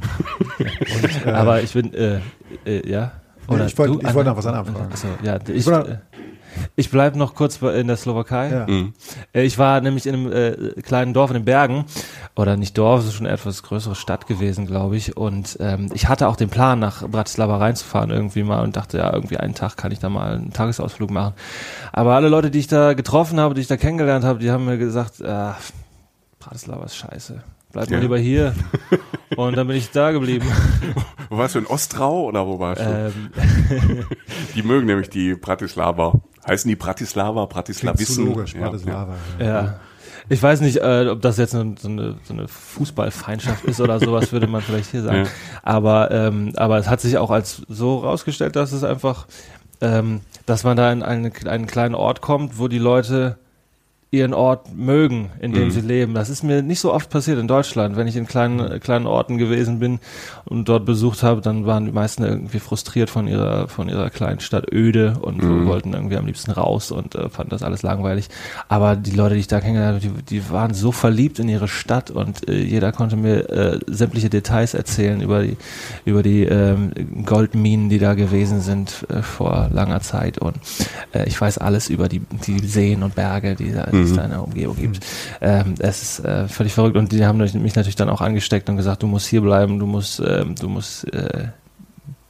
Und, 0.59 1.25
äh, 1.25 1.31
Aber 1.31 1.61
ich 1.63 1.73
bin, 1.73 1.91
äh, 1.93 2.19
äh, 2.65 2.87
ja? 2.89 3.13
Nee, 3.47 3.65
ich 3.65 3.77
wollte- 3.77 3.99
ich 4.01 4.07
Anna? 4.07 4.23
noch 4.23 4.37
was 4.37 4.45
anderes 4.47 4.69
fragen. 4.69 4.91
Achso, 4.91 5.07
ja, 5.21 5.37
ich, 5.47 5.65
wollte- 5.67 5.91
äh, 5.91 6.14
ich 6.75 6.89
bleib 6.89 7.15
noch 7.15 7.35
kurz 7.35 7.61
in 7.61 7.87
der 7.87 7.97
Slowakei. 7.97 8.49
ja. 8.49 8.67
Mhm. 8.67 8.93
Äh, 9.33 9.43
Ich 9.43 9.57
war 9.57 9.81
nämlich 9.81 10.05
in 10.05 10.13
einem 10.15 10.31
äh, 10.31 10.81
kleinen 10.81 11.13
Dorf 11.13 11.29
in 11.29 11.35
den 11.35 11.45
Bergen. 11.45 11.85
Oder 12.35 12.57
nicht 12.57 12.77
Dorf, 12.77 13.01
es 13.01 13.07
ist 13.07 13.13
schon 13.15 13.25
eine 13.27 13.35
etwas 13.35 13.63
größere 13.63 13.95
Stadt 13.95 14.27
gewesen, 14.27 14.65
glaube 14.67 14.97
ich. 14.97 15.15
Und 15.15 15.57
ähm, 15.59 15.89
ich 15.93 16.07
hatte 16.09 16.27
auch 16.27 16.35
den 16.35 16.49
Plan, 16.49 16.79
nach 16.79 17.07
Bratislava 17.07 17.57
reinzufahren 17.57 18.09
irgendwie 18.09 18.43
mal 18.43 18.61
und 18.63 18.75
dachte, 18.75 18.97
ja, 18.97 19.13
irgendwie 19.13 19.37
einen 19.37 19.55
Tag 19.55 19.77
kann 19.77 19.91
ich 19.91 19.99
da 19.99 20.09
mal 20.09 20.35
einen 20.35 20.51
Tagesausflug 20.53 21.11
machen. 21.11 21.33
Aber 21.93 22.15
alle 22.15 22.29
Leute, 22.29 22.51
die 22.51 22.59
ich 22.59 22.67
da 22.67 22.93
getroffen 22.93 23.39
habe, 23.39 23.53
die 23.53 23.61
ich 23.61 23.67
da 23.67 23.77
kennengelernt 23.77 24.25
habe, 24.25 24.39
die 24.39 24.51
haben 24.51 24.65
mir 24.65 24.77
gesagt, 24.77 25.23
ah, 25.23 25.55
Bratislava 26.39 26.85
ist 26.85 26.95
scheiße. 26.97 27.41
Bleib 27.75 27.89
mal 27.89 27.95
Ja. 27.97 28.01
lieber 28.01 28.17
hier. 28.17 28.55
Und 29.35 29.57
dann 29.57 29.67
bin 29.67 29.75
ich 29.75 29.91
da 29.91 30.11
geblieben. 30.11 30.45
Wo 31.29 31.37
warst 31.37 31.55
du 31.55 31.59
in 31.59 31.65
Ostrau 31.67 32.23
oder 32.25 32.45
wo 32.47 32.57
warst 32.59 32.79
du? 32.81 32.85
ähm, 32.85 34.05
Die 34.55 34.63
mögen 34.63 34.85
nämlich 34.85 35.09
die 35.09 35.33
Bratislava. 35.35 36.13
Heißen 36.47 36.69
die 36.69 36.75
Bratislava, 36.77 37.33
Klingt 37.47 37.49
zu 37.49 37.53
Bratislavissen? 37.55 38.25
logisch, 38.27 38.53
Ja, 38.53 38.61
Bratislava. 38.69 39.15
Ja. 39.39 39.79
Ich 40.29 40.41
weiß 40.41 40.61
nicht, 40.61 40.77
äh, 40.77 41.07
ob 41.09 41.21
das 41.21 41.37
jetzt 41.37 41.53
eine, 41.53 41.75
so, 41.77 41.89
eine, 41.89 42.15
so 42.23 42.33
eine 42.33 42.47
Fußballfeindschaft 42.47 43.65
ist 43.65 43.81
oder 43.81 43.99
sowas, 43.99 44.31
würde 44.31 44.47
man 44.47 44.61
vielleicht 44.61 44.91
hier 44.91 45.01
sagen. 45.03 45.25
Ja. 45.25 45.29
Aber, 45.63 46.11
ähm, 46.11 46.53
aber 46.55 46.77
es 46.77 46.87
hat 46.87 47.01
sich 47.01 47.17
auch 47.17 47.29
als 47.31 47.63
so 47.67 47.97
rausgestellt, 47.99 48.55
dass 48.55 48.71
es 48.71 48.83
einfach, 48.83 49.27
ähm, 49.81 50.21
dass 50.45 50.63
man 50.63 50.77
da 50.77 50.91
in 50.91 51.03
einen, 51.03 51.33
einen 51.45 51.67
kleinen 51.67 51.95
Ort 51.95 52.21
kommt, 52.21 52.57
wo 52.57 52.67
die 52.67 52.79
Leute 52.79 53.37
ihren 54.11 54.33
Ort 54.33 54.73
mögen, 54.73 55.29
in 55.41 55.51
dem 55.51 55.65
Mhm. 55.65 55.71
sie 55.71 55.81
leben. 55.81 56.13
Das 56.13 56.29
ist 56.29 56.41
mir 56.41 56.61
nicht 56.61 56.79
so 56.79 56.93
oft 56.93 57.09
passiert 57.09 57.37
in 57.37 57.49
Deutschland. 57.49 57.97
Wenn 57.97 58.07
ich 58.07 58.15
in 58.15 58.27
kleinen, 58.27 58.59
äh, 58.59 58.79
kleinen 58.79 59.07
Orten 59.07 59.37
gewesen 59.37 59.79
bin 59.79 59.99
und 60.45 60.69
dort 60.69 60.85
besucht 60.85 61.21
habe, 61.21 61.41
dann 61.41 61.65
waren 61.65 61.85
die 61.85 61.91
meisten 61.91 62.23
irgendwie 62.23 62.59
frustriert 62.59 63.09
von 63.09 63.27
ihrer, 63.27 63.67
von 63.67 63.89
ihrer 63.89 64.09
kleinen 64.09 64.39
Stadt 64.39 64.71
öde 64.71 65.17
und 65.21 65.43
Mhm. 65.43 65.65
wollten 65.65 65.91
irgendwie 65.93 66.15
am 66.15 66.25
liebsten 66.27 66.51
raus 66.51 66.91
und 66.91 67.15
äh, 67.15 67.27
fanden 67.29 67.49
das 67.49 67.61
alles 67.63 67.81
langweilig. 67.83 68.29
Aber 68.69 68.95
die 68.95 69.11
Leute, 69.11 69.33
die 69.33 69.41
ich 69.41 69.47
da 69.47 69.59
kennengelernt 69.59 70.01
habe, 70.03 70.13
die, 70.19 70.23
die 70.39 70.49
waren 70.49 70.73
so 70.73 70.93
verliebt 70.93 71.39
in 71.39 71.49
ihre 71.49 71.67
Stadt 71.67 72.09
und 72.09 72.47
äh, 72.47 72.61
jeder 72.61 72.93
konnte 72.93 73.17
mir 73.17 73.49
äh, 73.49 73.79
sämtliche 73.87 74.29
Details 74.29 74.75
erzählen 74.75 75.19
über 75.19 75.41
die, 75.41 75.57
über 76.05 76.23
die 76.23 76.43
ähm, 76.43 76.91
Goldminen, 77.25 77.89
die 77.89 77.99
da 77.99 78.13
gewesen 78.13 78.61
sind 78.61 79.05
äh, 79.09 79.21
vor 79.21 79.69
langer 79.73 79.99
Zeit 79.99 80.37
und 80.37 80.55
äh, 81.13 81.27
ich 81.27 81.41
weiß 81.41 81.57
alles 81.57 81.89
über 81.89 82.07
die, 82.07 82.21
die 82.47 82.59
Seen 82.59 83.03
und 83.03 83.15
Berge, 83.15 83.55
die, 83.55 83.73
da, 83.73 83.87
die 83.95 84.03
es 84.03 84.11
Mhm. 84.11 84.15
da 84.17 84.23
in 84.25 84.29
der 84.31 84.43
Umgebung 84.43 84.75
gibt. 84.77 84.99
Ähm, 85.41 85.75
es 85.79 86.01
ist 86.01 86.19
äh, 86.25 86.47
völlig 86.47 86.73
verrückt 86.73 86.97
und 86.97 87.11
die 87.11 87.25
haben 87.25 87.37
mich 87.37 87.53
natürlich 87.75 87.95
dann 87.95 88.09
auch 88.09 88.21
angesteckt 88.21 88.69
und 88.69 88.77
gesagt, 88.77 89.03
du 89.03 89.07
musst 89.07 89.27
hier 89.27 89.41
bleiben, 89.41 89.79
du 89.79 89.85
musst, 89.85 90.19
ähm, 90.19 90.55
du 90.55 90.69
musst 90.69 91.11
äh, 91.13 91.47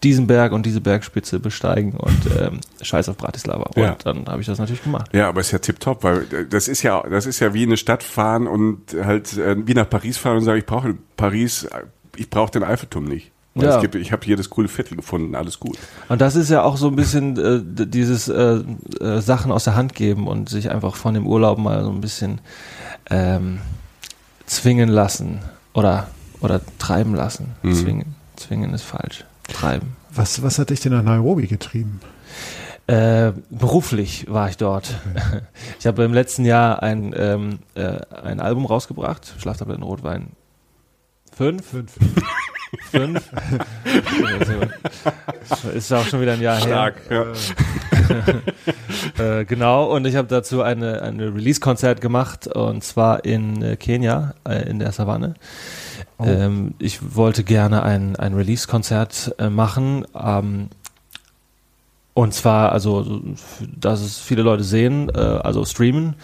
diesen 0.04 0.28
Berg 0.28 0.51
und 0.51 0.65
diese 0.67 0.82
Bergspitze 0.82 1.39
besteigen 1.39 1.93
und 1.93 2.17
ähm, 2.39 2.60
scheiß 2.82 3.10
auf 3.10 3.17
Bratislava. 3.17 3.63
Und 3.75 3.78
Ja. 3.82 3.95
dann 4.04 4.25
habe 4.28 4.39
ich 4.41 4.45
das 4.47 4.60
natürlich 4.60 4.84
gemacht. 4.84 5.10
Ja, 5.13 5.30
aber 5.30 5.41
ist 5.41 5.51
ja 5.51 5.58
tipptopp, 5.60 6.04
weil 6.04 6.21
äh, 6.32 6.45
das 6.47 6.67
ist 6.67 6.84
ja, 6.84 7.01
das 7.10 7.25
ist 7.25 7.39
ja 7.39 7.54
wie 7.56 7.63
in 7.63 7.69
eine 7.69 7.78
Stadt 7.78 8.04
fahren 8.04 8.45
und 8.45 8.95
halt 9.04 9.36
äh, 9.38 9.56
wie 9.65 9.73
nach 9.73 9.89
Paris 9.89 10.17
fahren 10.17 10.38
und 10.38 10.43
sagen, 10.43 10.60
ich 10.60 10.65
brauche 10.65 10.95
Paris, 11.17 11.63
äh, 11.63 11.82
ich 12.17 12.30
brauche 12.30 12.51
den 12.51 12.63
Eiffelturm 12.63 13.06
nicht. 13.06 13.32
Weil 13.56 13.65
Ja. 13.70 13.76
es 13.78 13.82
gibt, 13.82 13.96
ich 13.96 14.12
habe 14.12 14.26
hier 14.26 14.36
das 14.36 14.50
coole 14.50 14.68
Viertel 14.68 14.98
gefunden, 14.98 15.34
alles 15.34 15.60
gut. 15.60 15.78
Und 16.10 16.20
das 16.20 16.36
ist 16.36 16.50
ja 16.50 16.62
auch 16.63 16.76
so 16.78 16.88
ein 16.89 16.96
bisschen 16.98 17.38
äh, 17.38 17.86
dieses 17.88 18.28
äh, 18.28 18.62
äh, 19.00 19.22
Sachen 19.22 19.52
aus 19.52 19.63
der 19.63 19.76
Hand 19.76 19.96
geben 19.96 20.28
und 20.28 20.50
sich 20.50 20.70
einfach 20.70 20.96
von 20.96 21.13
dem 21.13 21.26
Urlaub 21.26 21.58
mal 21.58 21.84
so 21.84 21.89
ein 21.89 22.02
bisschen 22.02 22.41
ähm, 23.10 23.60
zwingen 24.46 24.89
lassen 24.89 25.39
oder 25.74 26.08
oder 26.41 26.60
treiben 26.80 27.15
lassen. 27.15 27.56
Mhm. 27.63 27.74
Zwingen, 27.74 28.15
zwingen 28.36 28.74
ist 28.74 28.84
falsch. 28.84 29.24
Treiben. 29.52 29.96
Was, 30.13 30.44
was 30.44 30.60
hat 30.60 30.70
dich 30.70 30.82
denn 30.82 30.91
nach 30.91 31.02
Nairobi 31.04 31.48
getrieben? 31.48 32.02
Äh, 32.88 33.32
beruflich 33.50 34.26
war 34.30 34.50
ich 34.50 34.58
dort. 34.58 34.94
Ich 35.80 35.88
habe 35.88 36.04
im 36.04 36.13
letzten 36.13 36.46
Jahr 36.46 36.84
ein, 36.84 37.13
ähm, 37.18 37.60
äh, 37.76 38.00
ein 38.24 38.39
Album 38.39 38.65
rausgebracht, 38.65 39.34
Schlaftabletten 39.39 39.84
Rotwein 39.84 40.32
5. 41.38 41.63
Fünf. 42.91 43.23
5. 43.84 45.75
ist 45.75 45.91
auch 45.93 46.06
schon 46.06 46.21
wieder 46.21 46.34
ein 46.34 46.41
Jahr 46.41 46.58
her. 46.58 46.93
ja. 47.10 47.25
Äh, 49.17 49.45
genau, 49.45 49.86
und 49.95 50.06
ich 50.06 50.15
habe 50.15 50.28
dazu 50.28 50.62
eine, 50.62 51.01
eine 51.01 51.34
Release-Konzert 51.34 52.01
gemacht 52.01 52.47
und 52.47 52.84
zwar 52.84 53.25
in 53.25 53.62
äh, 53.62 53.78
Kenia, 53.78 54.36
äh, 54.47 54.69
in 54.69 54.80
der 54.80 54.91
Savanne. 54.91 55.36
Oh. 56.17 56.25
Ähm, 56.25 56.75
ich 56.80 57.15
wollte 57.15 57.43
gerne 57.43 57.84
ein, 57.84 58.15
ein 58.15 58.34
Release-Konzert 58.34 59.36
äh, 59.39 59.49
machen. 59.49 60.06
Ähm, 60.15 60.69
und 62.13 62.34
zwar, 62.34 62.71
also, 62.71 63.21
dass 63.78 64.01
es 64.01 64.19
viele 64.19 64.41
Leute 64.41 64.63
sehen, 64.63 65.10
äh, 65.13 65.19
also 65.19 65.65
streamen. 65.65 66.15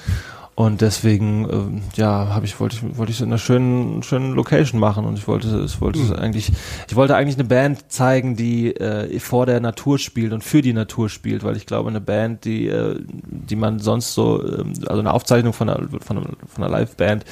Und 0.54 0.82
deswegen, 0.82 1.48
ähm, 1.50 1.82
ja, 1.96 2.28
habe 2.28 2.46
ich 2.46 2.60
wollte 2.60 2.76
ich 2.76 2.98
wollte 2.98 3.12
ich 3.12 3.18
es 3.18 3.22
in 3.22 3.30
einer 3.30 3.38
schönen 3.38 4.04
schönen 4.04 4.34
Location 4.34 4.82
machen. 4.82 5.06
Und 5.06 5.18
ich 5.18 5.26
wollte 5.26 5.48
es 5.48 5.80
wollte 5.80 6.02
es 6.02 6.12
eigentlich 6.12 6.52
ich 6.90 6.96
wollte 6.96 7.16
eigentlich 7.16 7.38
eine 7.38 7.48
Band 7.48 7.90
zeigen, 7.90 8.36
die 8.36 8.76
äh, 8.76 9.18
vor 9.20 9.46
der 9.46 9.62
Natur 9.62 9.98
spielt 9.98 10.34
und 10.34 10.44
für 10.44 10.62
die 10.62 10.74
Natur 10.74 11.10
spielt, 11.10 11.46
weil 11.46 11.56
ich 11.56 11.66
glaube 11.66 11.90
eine 11.90 12.02
Band, 12.02 12.44
die 12.44 12.68
äh, 12.68 13.00
die 13.08 13.56
man 13.56 13.80
sonst 13.80 14.14
so 14.14 14.44
ähm, 14.46 14.74
also 14.88 15.00
eine 15.00 15.14
Aufzeichnung 15.14 15.54
von 15.54 15.70
einer 15.70 15.88
von 16.02 16.18
einer, 16.18 16.30
von 16.46 16.64
einer 16.66 16.80
Liveband 16.80 17.24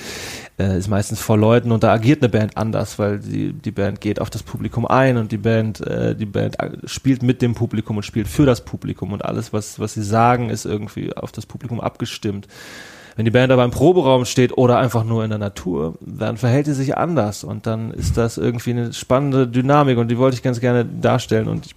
äh, 0.58 0.78
ist 0.78 0.88
meistens 0.88 1.20
vor 1.20 1.38
Leuten. 1.38 1.74
Und 1.74 1.84
da 1.84 1.92
agiert 1.92 2.22
eine 2.22 2.30
Band 2.30 2.56
anders, 2.56 3.00
weil 3.00 3.20
die 3.20 3.52
die 3.52 3.72
Band 3.72 4.00
geht 4.00 4.22
auf 4.22 4.30
das 4.30 4.44
Publikum 4.44 4.86
ein 4.86 5.18
und 5.18 5.34
die 5.34 5.38
Band 5.38 5.86
äh, 5.86 6.16
die 6.16 6.26
Band 6.26 6.58
äh, 6.62 6.72
spielt 6.86 7.22
mit 7.22 7.42
dem 7.42 7.54
Publikum 7.54 7.98
und 7.98 8.04
spielt 8.04 8.30
für 8.30 8.46
das 8.46 8.64
Publikum. 8.64 9.12
Und 9.12 9.26
alles 9.26 9.52
was 9.52 9.78
was 9.78 9.94
sie 9.94 10.04
sagen 10.04 10.50
ist 10.50 10.66
irgendwie 10.66 11.14
auf 11.14 11.34
das 11.34 11.46
Publikum 11.46 11.82
abgestimmt 11.82 12.48
wenn 13.20 13.26
die 13.26 13.32
Band 13.32 13.52
aber 13.52 13.66
im 13.66 13.72
Proberaum 13.72 14.24
steht 14.24 14.58
oder 14.58 14.78
einfach 14.78 15.04
nur 15.04 15.26
in 15.26 15.30
der 15.30 15.40
Natur, 15.40 15.96
dann 16.00 16.38
verhält 16.38 16.68
sie 16.68 16.74
sich 16.74 16.96
anders 16.98 17.44
und 17.44 17.68
dann 17.68 17.92
ist 17.92 18.16
das 18.16 18.38
irgendwie 18.38 18.70
eine 18.70 18.94
spannende 18.94 19.46
Dynamik 19.46 19.98
und 19.98 20.08
die 20.08 20.18
wollte 20.18 20.38
ich 20.38 20.42
ganz 20.42 20.62
gerne 20.62 20.86
darstellen 20.86 21.50
und 21.50 21.66
ich, 21.66 21.76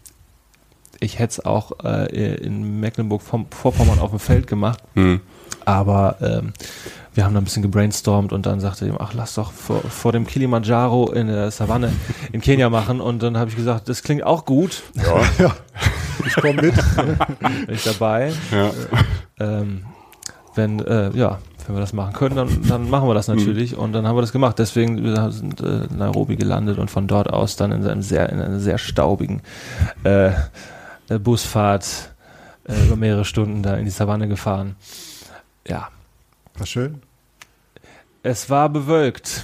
ich 1.00 1.18
hätte 1.18 1.32
es 1.40 1.44
auch 1.44 1.72
äh, 1.84 2.36
in 2.36 2.78
Mecklenburg-Vorpommern 2.78 3.98
auf 3.98 4.10
dem 4.10 4.20
Feld 4.20 4.46
gemacht, 4.46 4.84
Hm. 4.94 5.18
aber 5.64 6.14
ähm, 6.20 6.52
wir 7.14 7.24
haben 7.24 7.34
da 7.34 7.40
ein 7.40 7.44
bisschen 7.44 7.62
gebrainstormt 7.62 8.32
und 8.32 8.46
dann 8.46 8.60
sagte 8.60 8.86
ihm, 8.86 8.94
ach, 9.00 9.12
lass 9.12 9.34
doch 9.34 9.50
vor, 9.50 9.80
vor 9.80 10.12
dem 10.12 10.28
Kilimanjaro 10.28 11.10
in 11.10 11.26
der 11.26 11.50
Savanne 11.50 11.92
in 12.30 12.40
Kenia 12.40 12.70
machen. 12.70 13.00
Und 13.00 13.20
dann 13.22 13.36
habe 13.36 13.50
ich 13.50 13.56
gesagt, 13.56 13.88
das 13.88 14.02
klingt 14.04 14.22
auch 14.22 14.44
gut. 14.46 14.82
Ja, 15.38 15.54
ich 16.26 16.34
komme 16.36 16.62
mit. 16.62 16.74
Bin 17.66 17.74
ich 17.74 17.82
dabei. 17.84 18.32
Ja. 18.50 18.70
Ähm, 19.40 19.82
wenn, 20.54 20.80
äh, 20.80 21.10
ja, 21.10 21.38
wenn 21.66 21.76
wir 21.76 21.80
das 21.80 21.92
machen 21.92 22.12
können, 22.12 22.36
dann, 22.36 22.62
dann 22.68 22.90
machen 22.90 23.08
wir 23.08 23.14
das 23.14 23.28
natürlich. 23.34 23.76
Und 23.76 23.92
dann 23.92 24.06
haben 24.06 24.16
wir 24.16 24.20
das 24.20 24.32
gemacht. 24.32 24.58
Deswegen 24.58 25.02
wir 25.02 25.30
sind 25.30 25.60
äh, 25.60 25.84
in 25.84 25.98
Nairobi 25.98 26.36
gelandet 26.36 26.78
und 26.78 26.90
von 26.90 27.06
dort 27.06 27.30
aus 27.30 27.56
dann 27.56 27.72
in, 27.72 27.86
einem 27.86 28.02
sehr, 28.02 28.28
in 28.30 28.40
einer 28.40 28.60
sehr 28.60 28.78
staubigen 28.78 29.42
äh, 30.04 30.28
äh, 31.08 31.18
Busfahrt 31.18 32.12
äh, 32.68 32.86
über 32.86 32.96
mehrere 32.96 33.24
Stunden 33.24 33.62
da 33.62 33.74
in 33.76 33.84
die 33.84 33.90
Savanne 33.90 34.28
gefahren. 34.28 34.76
Ja, 35.66 35.88
War 36.56 36.66
schön. 36.66 37.02
es 38.22 38.50
war 38.50 38.68
bewölkt. 38.68 39.42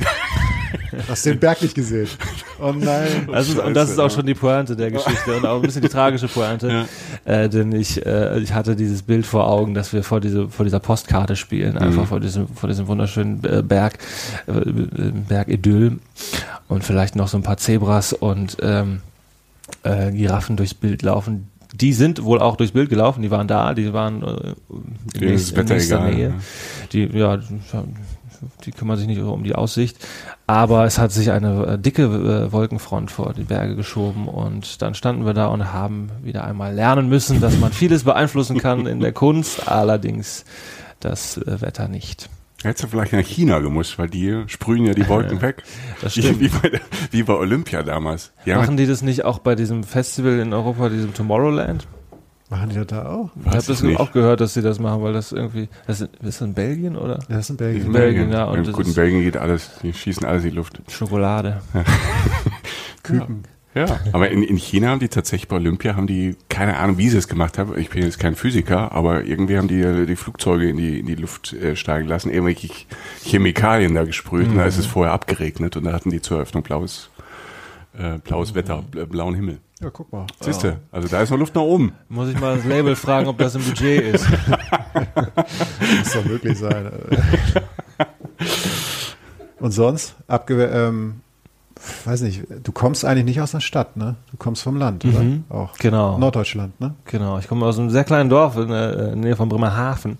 Hast 1.08 1.26
den 1.26 1.38
Berg 1.38 1.62
nicht 1.62 1.74
gesehen. 1.74 2.08
Oh 2.60 2.72
nein. 2.72 3.28
Das 3.32 3.48
ist, 3.48 3.58
und 3.58 3.74
das 3.74 3.90
ist 3.90 3.98
auch 3.98 4.10
schon 4.10 4.26
die 4.26 4.34
Pointe 4.34 4.74
der 4.76 4.90
Geschichte 4.90 5.36
und 5.36 5.46
auch 5.46 5.56
ein 5.56 5.62
bisschen 5.62 5.82
die 5.82 5.88
tragische 5.88 6.28
Pointe, 6.28 6.86
äh, 7.24 7.48
denn 7.48 7.72
ich, 7.72 8.04
äh, 8.04 8.38
ich 8.40 8.52
hatte 8.54 8.74
dieses 8.74 9.02
Bild 9.02 9.26
vor 9.26 9.48
Augen, 9.48 9.74
dass 9.74 9.92
wir 9.92 10.02
vor, 10.02 10.20
diese, 10.20 10.48
vor 10.48 10.64
dieser 10.64 10.80
Postkarte 10.80 11.36
spielen, 11.36 11.78
einfach 11.78 12.06
vor 12.06 12.20
diesem, 12.20 12.48
vor 12.48 12.68
diesem 12.68 12.86
wunderschönen 12.88 13.42
äh, 13.44 13.62
Berg, 13.62 13.98
äh, 14.46 14.52
äh, 14.52 15.12
Bergidyll 15.28 15.98
und 16.68 16.84
vielleicht 16.84 17.16
noch 17.16 17.28
so 17.28 17.36
ein 17.36 17.42
paar 17.42 17.58
Zebras 17.58 18.12
und 18.12 18.56
ähm, 18.62 19.00
äh, 19.82 20.10
Giraffen 20.12 20.56
durchs 20.56 20.74
Bild 20.74 21.02
laufen. 21.02 21.48
Die 21.74 21.92
sind 21.92 22.24
wohl 22.24 22.40
auch 22.40 22.56
durchs 22.56 22.72
Bild 22.72 22.88
gelaufen, 22.88 23.22
die 23.22 23.30
waren 23.30 23.46
da, 23.46 23.74
die 23.74 23.92
waren 23.92 24.22
äh, 24.22 24.54
in, 25.18 25.28
ist 25.34 25.56
das 25.56 25.56
Wetter 25.56 25.76
egal, 25.76 26.14
Nähe. 26.14 26.28
ne? 26.30 26.34
Die, 26.92 27.04
ja, 27.06 27.38
die 28.64 28.72
kümmern 28.72 28.96
sich 28.96 29.06
nicht 29.06 29.20
um 29.20 29.44
die 29.44 29.54
Aussicht. 29.54 29.98
Aber 30.46 30.84
es 30.84 30.98
hat 30.98 31.12
sich 31.12 31.30
eine 31.30 31.66
äh, 31.66 31.78
dicke 31.78 32.04
äh, 32.04 32.52
Wolkenfront 32.52 33.10
vor 33.10 33.34
die 33.34 33.44
Berge 33.44 33.76
geschoben 33.76 34.28
und 34.28 34.80
dann 34.82 34.94
standen 34.94 35.26
wir 35.26 35.34
da 35.34 35.46
und 35.46 35.72
haben 35.72 36.10
wieder 36.22 36.44
einmal 36.44 36.74
lernen 36.74 37.08
müssen, 37.08 37.40
dass 37.40 37.58
man 37.58 37.72
vieles 37.72 38.04
beeinflussen 38.04 38.58
kann 38.58 38.86
in 38.86 39.00
der 39.00 39.12
Kunst, 39.12 39.68
allerdings 39.68 40.44
das 41.00 41.36
äh, 41.36 41.60
Wetter 41.60 41.88
nicht. 41.88 42.28
Hättest 42.62 42.84
du 42.84 42.88
vielleicht 42.88 43.12
nach 43.12 43.24
China 43.24 43.60
gemusst, 43.60 43.98
weil 44.00 44.08
die 44.08 44.42
sprühen 44.48 44.84
ja 44.84 44.92
die 44.92 45.06
Wolken 45.08 45.40
weg. 45.42 45.62
Das 46.00 46.16
Wie, 46.16 46.22
stimmt. 46.22 46.40
wie, 46.40 46.48
bei, 46.48 46.80
wie 47.12 47.22
bei 47.22 47.34
Olympia 47.34 47.84
damals. 47.84 48.32
Die 48.46 48.52
Machen 48.52 48.76
die 48.76 48.86
das 48.86 49.00
nicht 49.02 49.24
auch 49.24 49.38
bei 49.38 49.54
diesem 49.54 49.84
Festival 49.84 50.40
in 50.40 50.52
Europa, 50.52 50.88
diesem 50.88 51.14
Tomorrowland? 51.14 51.86
Machen 52.50 52.70
die 52.70 52.76
das 52.76 52.86
da 52.86 53.04
auch? 53.06 53.30
Ich 53.40 53.46
habe 53.46 53.56
das 53.58 53.68
ich 53.68 53.82
nicht. 53.82 54.00
auch 54.00 54.10
gehört, 54.10 54.40
dass 54.40 54.54
sie 54.54 54.62
das 54.62 54.78
machen, 54.78 55.02
weil 55.02 55.12
das 55.12 55.32
irgendwie, 55.32 55.68
das 55.86 56.00
ist, 56.00 56.10
ist 56.14 56.22
das 56.22 56.40
in 56.40 56.54
Belgien 56.54 56.96
oder? 56.96 57.18
Ja, 57.28 57.36
das 57.36 57.40
ist 57.40 57.50
in 57.50 57.56
Belgien. 57.58 57.86
in 57.86 57.92
Belgien, 57.92 58.32
ja, 58.32 58.44
und 58.44 58.72
guten 58.72 58.88
ist- 58.88 58.94
Belgien 58.94 59.20
geht 59.22 59.36
alles, 59.36 59.70
die 59.82 59.92
schießen 59.92 60.24
alles 60.26 60.44
in 60.44 60.50
die 60.50 60.56
Luft. 60.56 60.80
Schokolade. 60.90 61.60
Küken. 63.02 63.42
Ja. 63.74 64.00
Aber 64.12 64.30
in, 64.30 64.42
in 64.42 64.56
China 64.56 64.88
haben 64.88 64.98
die 64.98 65.08
tatsächlich 65.08 65.46
bei 65.46 65.56
Olympia, 65.56 65.94
haben 65.94 66.06
die, 66.06 66.36
keine 66.48 66.78
Ahnung, 66.78 66.98
wie 66.98 67.08
sie 67.10 67.18
es 67.18 67.28
gemacht 67.28 67.58
haben, 67.58 67.78
ich 67.78 67.90
bin 67.90 68.02
jetzt 68.02 68.18
kein 68.18 68.34
Physiker, 68.34 68.92
aber 68.92 69.24
irgendwie 69.24 69.56
haben 69.58 69.68
die 69.68 70.06
die 70.06 70.16
Flugzeuge 70.16 70.68
in 70.68 70.76
die, 70.78 70.98
in 70.98 71.06
die 71.06 71.14
Luft 71.14 71.52
äh, 71.52 71.76
steigen 71.76 72.08
lassen, 72.08 72.30
irgendwelche 72.30 72.68
Ch- 72.68 72.86
Chemikalien 73.22 73.94
da 73.94 74.04
gesprüht 74.04 74.48
und 74.48 74.56
da 74.56 74.64
ist 74.64 74.78
es 74.78 74.86
vorher 74.86 75.12
abgeregnet 75.12 75.76
und 75.76 75.84
da 75.84 75.92
hatten 75.92 76.10
die 76.10 76.22
zur 76.22 76.38
Eröffnung 76.38 76.62
blaues, 76.64 77.10
äh, 77.96 78.18
blaues 78.18 78.54
Wetter, 78.54 78.82
bl- 78.92 79.06
blauen 79.06 79.34
Himmel. 79.34 79.58
Ja, 79.80 79.90
guck 79.90 80.12
mal. 80.12 80.26
Siehst 80.40 80.64
du? 80.64 80.76
Also 80.90 81.06
da 81.08 81.22
ist 81.22 81.30
noch 81.30 81.38
Luft 81.38 81.54
nach 81.54 81.62
oben. 81.62 81.92
Muss 82.08 82.28
ich 82.28 82.38
mal 82.40 82.56
das 82.56 82.64
Label 82.64 82.96
fragen, 82.96 83.28
ob 83.28 83.38
das 83.38 83.54
im 83.54 83.62
Budget 83.62 84.14
ist. 84.14 84.26
Muss 85.98 86.12
doch 86.14 86.24
möglich 86.24 86.58
sein. 86.58 86.90
Und 89.60 89.72
sonst? 89.72 90.14
Abge 90.28 90.64
ähm, 90.66 91.20
weiß 92.04 92.22
nicht, 92.22 92.44
du 92.62 92.72
kommst 92.72 93.04
eigentlich 93.04 93.24
nicht 93.24 93.40
aus 93.40 93.52
der 93.52 93.60
Stadt, 93.60 93.96
ne? 93.96 94.16
Du 94.30 94.36
kommst 94.36 94.62
vom 94.62 94.76
Land, 94.76 95.04
oder? 95.04 95.20
Mhm. 95.20 95.44
Auch. 95.48 95.76
Genau. 95.78 96.18
Norddeutschland, 96.18 96.80
ne? 96.80 96.94
Genau, 97.04 97.38
ich 97.38 97.48
komme 97.48 97.66
aus 97.66 97.78
einem 97.78 97.90
sehr 97.90 98.04
kleinen 98.04 98.30
Dorf 98.30 98.56
in 98.56 98.68
der 98.68 99.12
äh, 99.12 99.16
Nähe 99.16 99.36
von 99.36 99.48
Bremerhaven. 99.48 100.18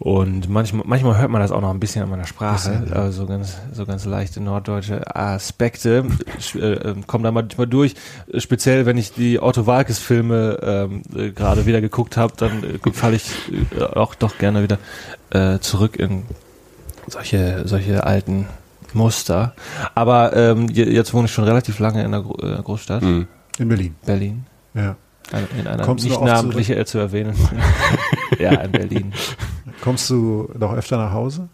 Und 0.00 0.48
manchmal, 0.48 0.84
manchmal 0.86 1.18
hört 1.18 1.28
man 1.30 1.40
das 1.40 1.50
auch 1.50 1.60
noch 1.60 1.70
ein 1.70 1.80
bisschen 1.80 2.04
an 2.04 2.10
meiner 2.10 2.24
Sprache, 2.26 2.84
ja. 2.88 2.94
also 2.94 3.26
ganz, 3.26 3.56
so 3.72 3.84
ganz 3.84 4.04
leichte 4.04 4.40
norddeutsche 4.40 5.16
Aspekte 5.16 6.04
äh, 6.54 6.58
äh, 6.58 6.94
kommen 7.08 7.24
da 7.24 7.32
manchmal 7.32 7.66
durch. 7.66 7.94
Speziell, 8.36 8.86
wenn 8.86 8.96
ich 8.96 9.12
die 9.12 9.42
Otto 9.42 9.66
Walkes 9.66 9.98
Filme 9.98 10.58
ähm, 10.62 11.02
äh, 11.16 11.30
gerade 11.32 11.66
wieder 11.66 11.80
geguckt 11.80 12.16
habe, 12.16 12.32
dann 12.36 12.62
äh, 12.62 12.92
falle 12.92 13.16
ich 13.16 13.28
äh, 13.76 13.82
auch 13.82 14.14
doch 14.14 14.38
gerne 14.38 14.62
wieder 14.62 14.78
äh, 15.30 15.58
zurück 15.58 15.96
in 15.96 16.22
solche, 17.08 17.66
solche 17.66 18.04
alten 18.04 18.46
Muster. 18.92 19.54
Aber 19.96 20.36
ähm, 20.36 20.68
je- 20.68 20.88
jetzt 20.90 21.12
wohne 21.12 21.26
ich 21.26 21.32
schon 21.32 21.44
relativ 21.44 21.80
lange 21.80 22.04
in 22.04 22.12
der 22.12 22.20
Gro 22.22 22.36
äh, 22.40 22.62
Großstadt, 22.62 23.02
Mhm. 23.02 23.26
In 23.58 23.68
Berlin. 23.68 23.96
Berlin. 24.06 24.46
Ja. 24.74 24.94
In 25.58 25.66
einer 25.66 25.82
Kommst 25.82 26.04
du 26.04 26.08
nicht 26.08 26.14
noch 26.20 26.22
oft 26.26 26.32
namentlich 26.32 26.70
äh, 26.70 26.86
zu 26.86 26.98
erwähnen. 26.98 27.34
ja, 28.38 28.52
in 28.60 28.70
Berlin. 28.70 29.12
Kommst 29.82 30.08
du 30.10 30.48
noch 30.58 30.72
öfter 30.74 30.96
nach 30.96 31.12
Hause? 31.12 31.48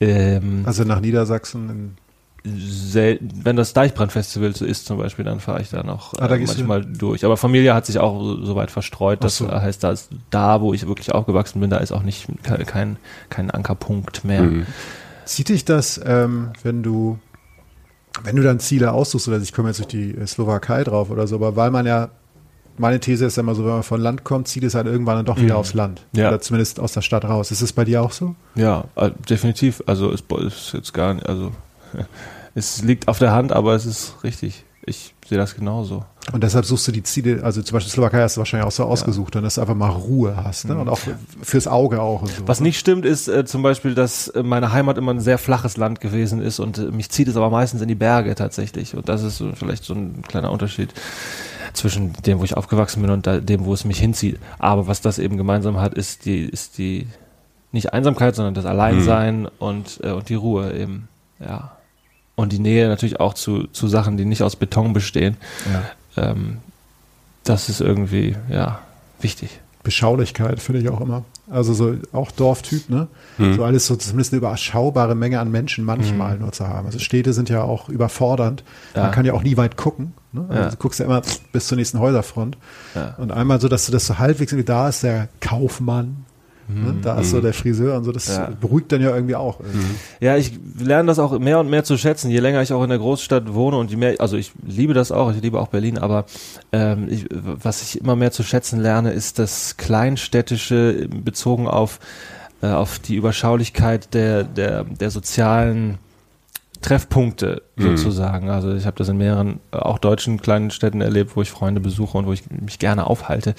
Ähm, 0.00 0.62
Also 0.66 0.84
nach 0.84 1.00
Niedersachsen? 1.00 1.96
In, 2.44 2.56
sel- 2.58 3.18
wenn 3.20 3.56
das 3.56 3.72
Deichbrandfestival 3.72 4.54
so 4.54 4.64
ist 4.64 4.86
zum 4.86 4.98
Beispiel, 4.98 5.24
dann 5.24 5.40
fahre 5.40 5.60
ich 5.60 5.70
da 5.70 5.82
noch 5.82 6.14
Ah, 6.14 6.28
da 6.28 6.36
äh, 6.36 6.38
gehst 6.38 6.54
du- 6.54 6.64
manchmal 6.64 6.84
durch. 6.84 7.24
Aber 7.24 7.36
Familie 7.36 7.74
hat 7.74 7.86
sich 7.86 7.98
auch 7.98 8.22
so, 8.22 8.44
so 8.44 8.54
weit 8.56 8.70
verstreut. 8.70 9.24
Das 9.24 9.36
so. 9.38 9.50
heißt, 9.50 9.82
da, 9.82 9.90
ist, 9.92 10.10
da, 10.30 10.60
wo 10.60 10.72
ich 10.72 10.86
wirklich 10.86 11.12
aufgewachsen 11.12 11.60
bin, 11.60 11.68
da 11.70 11.78
ist 11.78 11.92
auch 11.92 12.02
nicht 12.02 12.28
ke- 12.42 12.64
kein, 12.64 12.96
kein 13.28 13.50
Ankerpunkt 13.50 14.24
mehr. 14.24 14.42
Mhm. 14.42 14.66
zieht 15.24 15.48
dich 15.48 15.64
das, 15.64 16.00
ähm, 16.04 16.50
wenn 16.62 16.82
du, 16.82 17.18
wenn 18.22 18.36
du 18.36 18.42
dann 18.42 18.60
Ziele 18.60 18.92
aussuchst, 18.92 19.28
oder 19.28 19.38
ich 19.38 19.52
komme 19.52 19.68
jetzt 19.68 19.78
durch 19.78 19.88
die 19.88 20.12
äh, 20.12 20.26
Slowakei 20.26 20.84
drauf 20.84 21.10
oder 21.10 21.26
so, 21.26 21.36
aber 21.36 21.56
weil 21.56 21.70
man 21.70 21.86
ja, 21.86 22.08
meine 22.78 23.00
These 23.00 23.26
ist 23.26 23.36
ja 23.36 23.42
immer 23.42 23.54
so, 23.54 23.64
wenn 23.64 23.72
man 23.72 23.82
von 23.82 24.00
Land 24.00 24.24
kommt, 24.24 24.48
zieht 24.48 24.62
es 24.64 24.74
halt 24.74 24.86
irgendwann 24.86 25.16
dann 25.16 25.26
doch 25.26 25.36
wieder 25.40 25.54
Mhm. 25.54 25.60
aufs 25.60 25.74
Land. 25.74 26.06
Ja. 26.12 26.28
Oder 26.28 26.40
zumindest 26.40 26.80
aus 26.80 26.92
der 26.92 27.02
Stadt 27.02 27.24
raus. 27.24 27.50
Ist 27.50 27.60
es 27.62 27.72
bei 27.72 27.84
dir 27.84 28.02
auch 28.02 28.12
so? 28.12 28.34
Ja, 28.54 28.84
äh, 28.96 29.10
definitiv. 29.28 29.82
Also 29.86 30.12
es 30.12 30.22
ist 30.22 30.72
jetzt 30.74 30.94
gar 30.94 31.14
nicht, 31.14 31.26
also 31.28 31.52
es 32.54 32.82
liegt 32.82 33.08
auf 33.08 33.18
der 33.18 33.32
Hand, 33.32 33.52
aber 33.52 33.74
es 33.74 33.86
ist 33.86 34.14
richtig. 34.24 34.64
Ich 34.86 35.14
sehe 35.28 35.36
das 35.36 35.54
genauso. 35.54 36.04
Und 36.32 36.42
deshalb 36.42 36.64
suchst 36.64 36.88
du 36.88 36.92
die 36.92 37.02
Ziele, 37.02 37.42
also 37.42 37.60
zum 37.62 37.74
Beispiel 37.74 37.90
Slowakei 37.92 38.22
hast 38.22 38.36
du 38.36 38.38
wahrscheinlich 38.40 38.66
auch 38.66 38.72
so 38.72 38.84
ausgesucht, 38.84 39.34
dann 39.34 39.44
dass 39.44 39.56
du 39.56 39.60
einfach 39.60 39.74
mal 39.74 39.88
Ruhe 39.90 40.34
hast, 40.42 40.66
ne? 40.66 40.76
Und 40.78 40.88
auch 40.88 40.98
fürs 41.42 41.66
Auge 41.66 42.00
auch 42.00 42.26
so. 42.26 42.46
Was 42.46 42.60
nicht 42.60 42.78
stimmt, 42.78 43.04
ist 43.04 43.28
äh, 43.28 43.44
zum 43.44 43.62
Beispiel, 43.62 43.94
dass 43.94 44.28
äh, 44.28 44.42
meine 44.42 44.72
Heimat 44.72 44.96
immer 44.96 45.12
ein 45.12 45.20
sehr 45.20 45.36
flaches 45.38 45.76
Land 45.76 46.00
gewesen 46.00 46.40
ist 46.40 46.58
und 46.58 46.78
äh, 46.78 46.82
mich 46.90 47.10
zieht 47.10 47.28
es 47.28 47.36
aber 47.36 47.50
meistens 47.50 47.82
in 47.82 47.88
die 47.88 47.94
Berge 47.94 48.34
tatsächlich. 48.34 48.94
Und 48.94 49.10
das 49.10 49.22
ist 49.22 49.36
so, 49.38 49.50
vielleicht 49.54 49.84
so 49.84 49.92
ein 49.94 50.22
kleiner 50.26 50.50
Unterschied 50.50 50.94
zwischen 51.78 52.12
dem, 52.24 52.38
wo 52.40 52.44
ich 52.44 52.56
aufgewachsen 52.56 53.02
bin 53.02 53.10
und 53.10 53.26
dem, 53.26 53.64
wo 53.64 53.72
es 53.72 53.84
mich 53.84 53.98
hinzieht. 53.98 54.38
Aber 54.58 54.86
was 54.86 55.00
das 55.00 55.18
eben 55.18 55.36
gemeinsam 55.36 55.80
hat, 55.80 55.94
ist 55.94 56.24
die, 56.24 56.44
ist 56.44 56.78
die 56.78 57.06
nicht 57.72 57.92
Einsamkeit, 57.92 58.34
sondern 58.34 58.54
das 58.54 58.64
Alleinsein 58.64 59.46
und, 59.58 60.00
äh, 60.02 60.12
und 60.12 60.28
die 60.28 60.34
Ruhe 60.34 60.72
eben. 60.72 61.08
Ja. 61.38 61.72
Und 62.34 62.52
die 62.52 62.58
Nähe 62.58 62.88
natürlich 62.88 63.20
auch 63.20 63.34
zu, 63.34 63.66
zu 63.68 63.88
Sachen, 63.88 64.16
die 64.16 64.24
nicht 64.24 64.42
aus 64.42 64.56
Beton 64.56 64.92
bestehen. 64.92 65.36
Ja. 66.16 66.30
Ähm, 66.30 66.58
das 67.44 67.68
ist 67.68 67.80
irgendwie, 67.80 68.36
ja, 68.50 68.80
wichtig. 69.20 69.60
Beschaulichkeit 69.82 70.60
finde 70.60 70.80
ich 70.80 70.88
auch 70.88 71.00
immer. 71.00 71.24
Also 71.50 71.72
so 71.72 71.94
auch 72.12 72.30
Dorftyp, 72.30 72.90
ne? 72.90 73.08
Mhm. 73.38 73.54
So 73.54 73.64
alles 73.64 73.86
so 73.86 73.96
zumindest 73.96 74.32
eine 74.32 74.38
überschaubare 74.38 75.14
Menge 75.14 75.40
an 75.40 75.50
Menschen 75.50 75.84
manchmal 75.84 76.38
nur 76.38 76.52
zu 76.52 76.68
haben. 76.68 76.86
Also 76.86 76.98
Städte 76.98 77.32
sind 77.32 77.48
ja 77.48 77.62
auch 77.62 77.88
überfordernd. 77.88 78.64
Ja. 78.94 79.04
Man 79.04 79.12
kann 79.12 79.24
ja 79.24 79.32
auch 79.32 79.42
nie 79.42 79.56
weit 79.56 79.76
gucken. 79.76 80.12
Ne? 80.32 80.44
Also 80.48 80.62
Ja. 80.62 80.68
Du 80.70 80.76
guckst 80.76 81.00
ja 81.00 81.06
immer 81.06 81.22
bis 81.52 81.68
zur 81.68 81.76
nächsten 81.78 82.00
Häuserfront. 82.00 82.58
Ja. 82.94 83.14
Und 83.16 83.32
einmal 83.32 83.60
so, 83.60 83.68
dass 83.68 83.86
du 83.86 83.92
das 83.92 84.06
so 84.06 84.18
halbwegs 84.18 84.52
irgendwie 84.52 84.66
da 84.66 84.88
ist 84.88 85.02
der 85.02 85.28
Kaufmann, 85.40 86.26
ne? 86.68 86.96
da 87.02 87.18
ist 87.20 87.30
so 87.30 87.40
der 87.40 87.52
Friseur 87.54 87.96
und 87.96 88.04
so. 88.04 88.12
Das 88.12 88.28
Mhm. 88.28 88.34
Ja. 88.34 88.50
beruhigt 88.60 88.92
dann 88.92 89.00
ja 89.02 89.14
irgendwie 89.14 89.34
auch. 89.36 89.60
irgendwie. 89.60 89.94
Ja, 90.20 90.36
ich 90.36 90.52
lerne 90.78 91.06
das 91.08 91.18
auch 91.18 91.38
mehr 91.38 91.58
und 91.60 91.70
mehr 91.70 91.84
zu 91.84 91.96
schätzen, 91.96 92.30
je 92.30 92.40
länger 92.40 92.62
ich 92.62 92.72
auch 92.72 92.82
in 92.82 92.90
der 92.90 92.98
Großstadt 92.98 93.54
wohne 93.54 93.76
und 93.78 93.90
je 93.90 93.96
mehr, 93.96 94.14
also 94.20 94.36
ich 94.36 94.52
liebe 94.66 94.94
das 94.94 95.10
auch, 95.12 95.32
ich 95.32 95.40
liebe 95.42 95.58
auch 95.60 95.68
Berlin, 95.68 95.98
aber 95.98 96.26
ähm, 96.72 97.08
ich, 97.10 97.26
was 97.30 97.82
ich 97.82 98.00
immer 98.00 98.16
mehr 98.16 98.30
zu 98.32 98.42
schätzen 98.42 98.80
lerne, 98.80 99.12
ist 99.12 99.38
das 99.38 99.76
Kleinstädtische 99.76 101.08
bezogen 101.08 101.66
auf, 101.68 102.00
äh, 102.62 102.66
auf 102.68 102.98
die 102.98 103.14
Überschaulichkeit 103.16 104.12
der, 104.14 104.44
der, 104.44 104.84
der 104.84 105.10
sozialen 105.10 105.98
Treffpunkte 106.80 107.62
sozusagen. 107.76 108.50
Also 108.50 108.72
ich 108.74 108.86
habe 108.86 108.96
das 108.96 109.08
in 109.08 109.16
mehreren, 109.18 109.58
äh, 109.72 109.76
auch 109.78 109.98
deutschen 109.98 110.40
kleinen 110.40 110.70
Städten 110.70 111.00
erlebt, 111.00 111.34
wo 111.34 111.42
ich 111.42 111.50
Freunde 111.50 111.80
besuche 111.80 112.16
und 112.18 112.26
wo 112.26 112.32
ich 112.32 112.44
mich 112.50 112.78
gerne 112.78 113.06
aufhalte, 113.08 113.54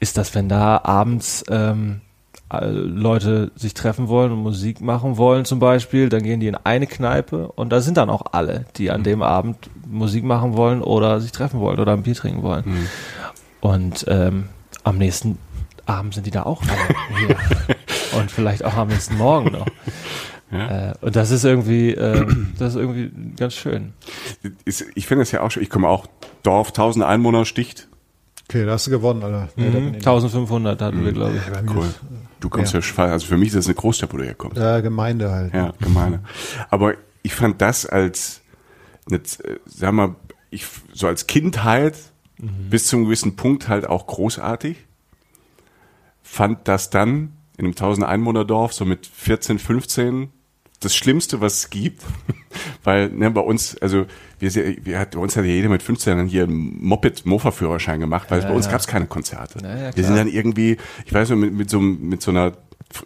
ist 0.00 0.18
das, 0.18 0.34
wenn 0.34 0.48
da 0.50 0.80
abends 0.84 1.44
ähm, 1.50 2.00
äh, 2.02 2.07
Leute 2.50 3.52
sich 3.56 3.74
treffen 3.74 4.08
wollen 4.08 4.32
und 4.32 4.38
Musik 4.38 4.80
machen 4.80 5.18
wollen 5.18 5.44
zum 5.44 5.58
Beispiel, 5.58 6.08
dann 6.08 6.22
gehen 6.22 6.40
die 6.40 6.46
in 6.46 6.54
eine 6.54 6.86
Kneipe 6.86 7.52
und 7.52 7.70
da 7.70 7.80
sind 7.80 7.98
dann 7.98 8.08
auch 8.08 8.22
alle, 8.32 8.64
die 8.76 8.90
an 8.90 9.02
dem 9.02 9.22
Abend 9.22 9.70
Musik 9.86 10.24
machen 10.24 10.56
wollen 10.56 10.82
oder 10.82 11.20
sich 11.20 11.32
treffen 11.32 11.60
wollen 11.60 11.78
oder 11.78 11.92
ein 11.92 12.02
Bier 12.02 12.14
trinken 12.14 12.42
wollen. 12.42 12.64
Mhm. 12.66 12.86
Und 13.60 14.06
ähm, 14.08 14.48
am 14.84 14.96
nächsten 14.96 15.38
Abend 15.84 16.14
sind 16.14 16.26
die 16.26 16.30
da 16.30 16.44
auch 16.44 16.62
hier. 17.18 17.36
und 18.18 18.30
vielleicht 18.30 18.64
auch 18.64 18.76
am 18.76 18.88
nächsten 18.88 19.16
Morgen 19.18 19.52
noch. 19.52 19.66
Ja. 20.50 20.90
Äh, 20.90 20.94
und 21.02 21.16
das 21.16 21.30
ist 21.30 21.44
irgendwie, 21.44 21.90
äh, 21.90 22.26
das 22.58 22.74
ist 22.74 22.80
irgendwie 22.80 23.10
ganz 23.36 23.54
schön. 23.54 23.92
Ich 24.94 25.06
finde 25.06 25.22
es 25.22 25.32
ja 25.32 25.42
auch 25.42 25.50
schon, 25.50 25.62
ich 25.62 25.70
komme 25.70 25.88
auch 25.88 26.06
Dorf, 26.42 26.68
1000 26.68 27.04
Einwohner, 27.04 27.44
sticht. 27.44 27.88
Okay, 28.48 28.64
da 28.64 28.72
hast 28.72 28.86
du 28.86 28.90
gewonnen, 28.90 29.22
Alter. 29.22 29.48
Nee, 29.56 29.68
Mhm. 29.68 29.76
ich 29.76 29.82
nicht. 29.92 30.06
1500 30.06 30.80
hatten 30.80 31.04
wir, 31.04 31.12
glaube 31.12 31.36
ich. 31.36 31.46
Ja, 31.54 31.62
Cool. 31.74 31.84
ist, 31.86 32.00
Du 32.40 32.48
kommst 32.48 32.72
ja, 32.72 32.80
schwa- 32.80 33.10
also 33.10 33.26
für 33.26 33.36
mich 33.36 33.48
ist 33.48 33.56
das 33.56 33.66
eine 33.66 33.74
Großstadt, 33.74 34.12
wo 34.12 34.16
du 34.16 34.24
herkommst. 34.24 34.56
äh, 34.58 34.80
Gemeinde 34.80 35.30
halt. 35.30 35.52
Ja, 35.52 35.72
gemeine. 35.80 36.20
Aber 36.70 36.94
ich 37.22 37.34
fand 37.34 37.60
das 37.60 37.84
als, 37.84 38.40
eine, 39.06 39.16
äh, 39.18 39.58
sag 39.66 39.92
mal, 39.92 40.14
ich, 40.50 40.66
so 40.94 41.08
als 41.08 41.26
Kindheit 41.26 41.94
bis 42.38 42.86
zu 42.86 42.96
einem 42.96 43.06
gewissen 43.06 43.34
Punkt 43.36 43.68
halt 43.68 43.86
auch 43.88 44.06
großartig. 44.06 44.76
Fand 46.22 46.68
das 46.68 46.90
dann 46.90 47.32
in 47.56 47.64
einem 47.64 47.74
1000 47.74 48.06
Einwohner-Dorf 48.06 48.72
so 48.72 48.84
mit 48.84 49.06
14, 49.06 49.58
15 49.58 50.30
das 50.80 50.94
Schlimmste, 50.94 51.40
was 51.40 51.54
es 51.54 51.70
gibt. 51.70 52.02
Weil 52.84 53.08
ne, 53.10 53.30
bei 53.30 53.40
uns, 53.40 53.76
also 53.78 54.06
wir, 54.40 54.54
wir 54.84 54.98
hat, 54.98 55.12
bei 55.12 55.18
uns 55.20 55.36
hat 55.36 55.44
ja 55.44 55.50
jeder 55.50 55.68
mit 55.68 55.82
15 55.82 56.16
dann 56.16 56.26
hier 56.26 56.44
einen 56.44 56.78
Moped-Mofa-Führerschein 56.82 58.00
gemacht, 58.00 58.30
weil 58.30 58.42
bei 58.42 58.52
uns 58.52 58.66
ja. 58.66 58.72
gab 58.72 58.80
es 58.80 58.86
keine 58.86 59.06
Konzerte. 59.06 59.58
Ja, 59.62 59.76
ja, 59.88 59.96
wir 59.96 60.04
sind 60.04 60.16
dann 60.16 60.28
irgendwie, 60.28 60.76
ich 61.06 61.12
weiß 61.12 61.30
nicht, 61.30 61.38
mit, 61.38 61.52
mit 61.54 61.70
so 61.70 61.78
einem- 61.78 62.08
mit 62.08 62.22
so 62.22 62.30
einer 62.30 62.52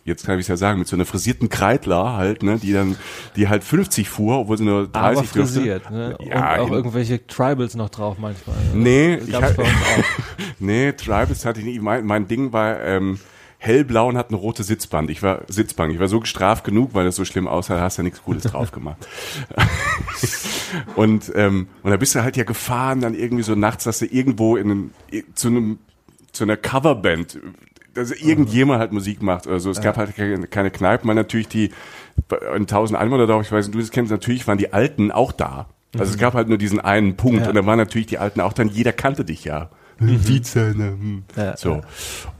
jetzt 0.04 0.24
kann 0.26 0.36
ich 0.38 0.42
es 0.44 0.48
ja 0.48 0.56
sagen, 0.56 0.78
mit 0.78 0.86
so 0.86 0.94
einer 0.94 1.04
frisierten 1.04 1.48
Kreidler 1.48 2.16
halt, 2.16 2.44
ne, 2.44 2.56
die 2.56 2.72
dann, 2.72 2.94
die 3.34 3.48
halt 3.48 3.64
50 3.64 4.08
fuhr, 4.08 4.38
obwohl 4.38 4.56
sie 4.56 4.64
nur 4.64 4.86
30 4.86 4.94
Aber 4.94 5.14
dürfte. 5.22 5.40
frisiert, 5.40 5.90
ne? 5.90 6.16
Ja, 6.24 6.54
und 6.54 6.60
auch 6.60 6.70
irgendwelche 6.70 7.26
Tribals 7.26 7.74
noch 7.74 7.88
drauf 7.90 8.16
manchmal. 8.20 8.54
Nee, 8.74 9.16
ich 9.16 9.32
Gab's 9.32 9.48
hab- 9.48 9.56
bei 9.56 9.62
uns 9.64 9.72
auch. 9.72 10.04
Nee, 10.60 10.92
Tribals 10.92 11.44
hatte 11.44 11.58
ich 11.58 11.66
nicht. 11.66 11.82
Mein, 11.82 12.04
mein 12.06 12.28
Ding 12.28 12.52
war 12.52 12.80
ähm, 12.80 13.18
hellblau 13.62 14.08
und 14.08 14.16
hat 14.16 14.30
eine 14.30 14.38
rote 14.38 14.64
Sitzband. 14.64 15.08
Ich 15.08 15.22
war 15.22 15.42
Sitzbank. 15.46 15.94
Ich 15.94 16.00
war 16.00 16.08
so 16.08 16.18
gestraft 16.18 16.64
genug, 16.64 16.94
weil 16.94 17.04
das 17.04 17.14
so 17.14 17.24
schlimm 17.24 17.46
aussah, 17.46 17.76
da 17.76 17.82
hast 17.82 17.96
du 17.96 18.02
nichts 18.02 18.22
Cooles 18.24 18.42
drauf 18.42 18.72
gemacht. 18.72 19.06
und 20.96 21.30
ähm, 21.36 21.68
und 21.82 21.90
da 21.90 21.96
bist 21.96 22.14
du 22.16 22.22
halt 22.22 22.36
ja 22.36 22.42
gefahren, 22.42 23.00
dann 23.00 23.14
irgendwie 23.14 23.44
so 23.44 23.54
nachts, 23.54 23.84
dass 23.84 24.00
du 24.00 24.06
irgendwo 24.06 24.56
in 24.56 24.70
einem, 24.70 24.90
zu 25.34 25.48
einem 25.48 25.78
zu 26.32 26.42
einer 26.42 26.56
Coverband, 26.56 27.38
dass 27.94 28.10
irgendjemand 28.10 28.80
halt 28.80 28.92
Musik 28.92 29.22
macht 29.22 29.46
oder 29.46 29.60
so. 29.60 29.70
Es 29.70 29.80
gab 29.80 29.96
halt 29.96 30.16
keine, 30.16 30.70
Kneipen, 30.70 31.06
weil 31.06 31.14
natürlich 31.14 31.48
die 31.48 31.70
in 32.54 32.62
1000 32.62 32.98
Einwohner 32.98 33.26
da, 33.26 33.40
ich 33.40 33.52
weiß 33.52 33.66
nicht, 33.66 33.74
du 33.74 33.78
das 33.78 33.90
kennst, 33.90 34.10
natürlich 34.10 34.48
waren 34.48 34.58
die 34.58 34.72
Alten 34.72 35.12
auch 35.12 35.30
da. 35.30 35.68
Also 35.96 36.12
es 36.12 36.18
gab 36.18 36.34
halt 36.34 36.48
nur 36.48 36.58
diesen 36.58 36.80
einen 36.80 37.16
Punkt 37.16 37.42
Ja. 37.42 37.48
und 37.50 37.54
da 37.54 37.64
waren 37.66 37.78
natürlich 37.78 38.06
die 38.06 38.18
Alten 38.18 38.40
auch 38.40 38.54
dann, 38.54 38.68
jeder 38.68 38.92
kannte 38.92 39.24
dich 39.24 39.44
ja. 39.44 39.70
Vize, 40.26 40.74
ne, 40.76 40.88
hm. 40.88 41.24
Ja, 41.36 41.56
so. 41.56 41.70
ja. 41.76 41.80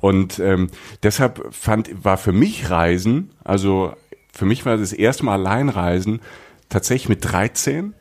Und 0.00 0.38
ähm, 0.38 0.68
deshalb 1.02 1.52
fand, 1.52 2.04
war 2.04 2.18
für 2.18 2.32
mich 2.32 2.70
Reisen, 2.70 3.30
also 3.44 3.94
für 4.32 4.46
mich 4.46 4.64
war 4.64 4.76
das 4.76 4.92
erste 4.92 5.24
Mal 5.24 5.34
Alleinreisen 5.34 6.20
tatsächlich 6.68 7.08
mit 7.10 7.24
13, 7.24 7.94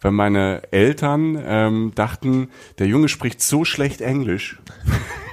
weil 0.00 0.10
meine 0.10 0.62
Eltern 0.70 1.38
ähm, 1.44 1.92
dachten, 1.94 2.48
der 2.78 2.86
Junge 2.86 3.08
spricht 3.08 3.42
so 3.42 3.64
schlecht 3.64 4.00
Englisch. 4.00 4.58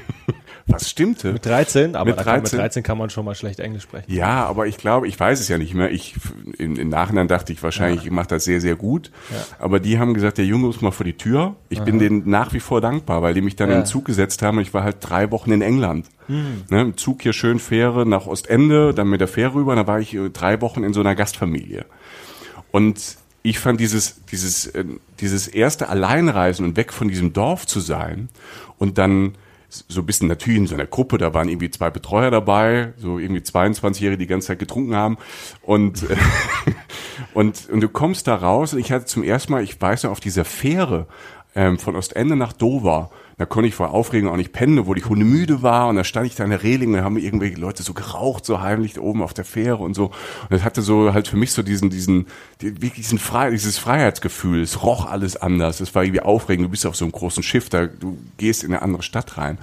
Was 0.67 0.89
stimmte? 0.89 1.33
Mit 1.33 1.45
13, 1.45 1.95
aber 1.95 2.11
Mit 2.11 2.19
da 2.19 2.23
kann, 2.23 2.35
mit 2.35 2.43
13? 2.43 2.59
13 2.59 2.83
kann 2.83 2.97
man 2.97 3.09
schon 3.09 3.25
mal 3.25 3.35
schlecht 3.35 3.59
Englisch 3.59 3.83
sprechen. 3.83 4.11
Ja, 4.11 4.45
aber 4.45 4.67
ich 4.67 4.77
glaube, 4.77 5.07
ich 5.07 5.19
weiß 5.19 5.39
es 5.39 5.47
ja 5.47 5.57
nicht 5.57 5.73
mehr. 5.73 5.91
Ich 5.91 6.15
im, 6.57 6.75
im 6.77 6.89
Nachhinein 6.89 7.27
dachte 7.27 7.51
ich 7.51 7.61
wahrscheinlich, 7.63 8.05
ich 8.05 8.11
mache 8.11 8.27
das 8.27 8.43
sehr, 8.45 8.61
sehr 8.61 8.75
gut. 8.75 9.11
Aber 9.59 9.79
die 9.79 9.99
haben 9.99 10.13
gesagt, 10.13 10.37
der 10.37 10.45
Junge 10.45 10.67
muss 10.67 10.81
mal 10.81 10.91
vor 10.91 11.03
die 11.05 11.17
Tür. 11.17 11.55
Ich 11.69 11.81
bin 11.81 11.99
denen 11.99 12.29
nach 12.29 12.53
wie 12.53 12.59
vor 12.59 12.79
dankbar, 12.81 13.21
weil 13.21 13.33
die 13.33 13.41
mich 13.41 13.55
dann 13.55 13.69
Ja. 13.69 13.75
in 13.75 13.81
den 13.81 13.85
Zug 13.87 14.05
gesetzt 14.05 14.41
haben 14.41 14.57
und 14.57 14.63
ich 14.63 14.73
war 14.73 14.83
halt 14.83 14.97
drei 15.01 15.31
Wochen 15.31 15.51
in 15.51 15.61
England. 15.61 16.07
Ne, 16.27 16.81
Im 16.81 16.95
Zug 16.97 17.21
hier 17.23 17.33
schön 17.33 17.59
Fähre 17.59 18.05
nach 18.05 18.25
Ostende, 18.27 18.93
dann 18.93 19.09
mit 19.09 19.19
der 19.19 19.27
Fähre 19.27 19.55
rüber, 19.55 19.75
dann 19.75 19.87
war 19.87 19.99
ich 19.99 20.13
äh, 20.13 20.29
drei 20.29 20.61
Wochen 20.61 20.83
in 20.83 20.93
so 20.93 21.01
einer 21.01 21.13
Gastfamilie. 21.15 21.85
Und 22.71 23.17
ich 23.43 23.59
fand 23.59 23.79
dieses, 23.79 24.23
dieses, 24.31 24.67
äh, 24.67 24.85
dieses 25.19 25.47
erste 25.47 25.89
Alleinreisen 25.89 26.65
und 26.65 26.77
weg 26.77 26.93
von 26.93 27.07
diesem 27.09 27.33
Dorf 27.33 27.65
zu 27.67 27.79
sein 27.79 28.29
und 28.77 28.97
dann 28.97 29.33
so 29.71 30.01
ein 30.01 30.05
bisschen 30.05 30.27
natürlich 30.27 30.59
in 30.59 30.67
so 30.67 30.75
einer 30.75 30.85
Gruppe, 30.85 31.17
da 31.17 31.33
waren 31.33 31.47
irgendwie 31.47 31.71
zwei 31.71 31.89
Betreuer 31.89 32.29
dabei, 32.29 32.93
so 32.97 33.19
irgendwie 33.19 33.41
22-Jährige, 33.41 34.17
die 34.17 34.25
die 34.25 34.27
ganze 34.27 34.47
Zeit 34.47 34.59
getrunken 34.59 34.95
haben. 34.95 35.17
Und, 35.61 36.05
und, 37.33 37.69
und 37.69 37.81
du 37.81 37.89
kommst 37.89 38.27
da 38.27 38.35
raus 38.35 38.73
und 38.73 38.79
ich 38.79 38.91
hatte 38.91 39.05
zum 39.05 39.23
ersten 39.23 39.53
Mal, 39.53 39.63
ich 39.63 39.79
weiß 39.79 40.03
noch, 40.03 40.11
auf 40.11 40.19
dieser 40.19 40.45
Fähre 40.45 41.07
ähm, 41.55 41.79
von 41.79 41.95
Ostende 41.95 42.35
nach 42.35 42.53
Dover, 42.53 43.11
da 43.41 43.47
konnte 43.47 43.67
ich 43.67 43.73
vor 43.73 43.89
Aufregung 43.89 44.29
auch 44.29 44.37
nicht 44.37 44.53
pennen, 44.53 44.77
obwohl 44.77 44.99
ich 44.99 45.09
hundemüde 45.09 45.63
war 45.63 45.87
und 45.87 45.95
da 45.95 46.03
stand 46.03 46.27
ich 46.27 46.35
da 46.35 46.43
an 46.43 46.51
der 46.51 46.61
Reling 46.61 46.93
und 46.93 47.01
haben 47.01 47.17
irgendwelche 47.17 47.59
Leute 47.59 47.81
so 47.81 47.95
geraucht, 47.95 48.45
so 48.45 48.61
heimlich 48.61 48.99
oben 48.99 49.23
auf 49.23 49.33
der 49.33 49.45
Fähre 49.45 49.77
und 49.77 49.95
so. 49.95 50.05
Und 50.05 50.51
das 50.51 50.63
hatte 50.63 50.83
so 50.83 51.11
halt 51.11 51.27
für 51.27 51.37
mich 51.37 51.51
so 51.51 51.63
diesen, 51.63 51.89
diesen, 51.89 52.27
die, 52.61 52.83
wirklich 52.83 53.07
diesen 53.07 53.17
Frei, 53.17 53.49
dieses 53.49 53.79
Freiheitsgefühl. 53.79 54.61
Es 54.61 54.83
roch 54.83 55.07
alles 55.07 55.37
anders. 55.37 55.79
Es 55.79 55.95
war 55.95 56.03
irgendwie 56.03 56.21
aufregend. 56.21 56.67
Du 56.67 56.69
bist 56.69 56.85
auf 56.85 56.95
so 56.95 57.03
einem 57.03 57.13
großen 57.13 57.41
Schiff, 57.41 57.67
da 57.67 57.87
du 57.87 58.15
gehst 58.37 58.63
in 58.63 58.73
eine 58.73 58.83
andere 58.83 59.01
Stadt 59.01 59.39
rein. 59.39 59.57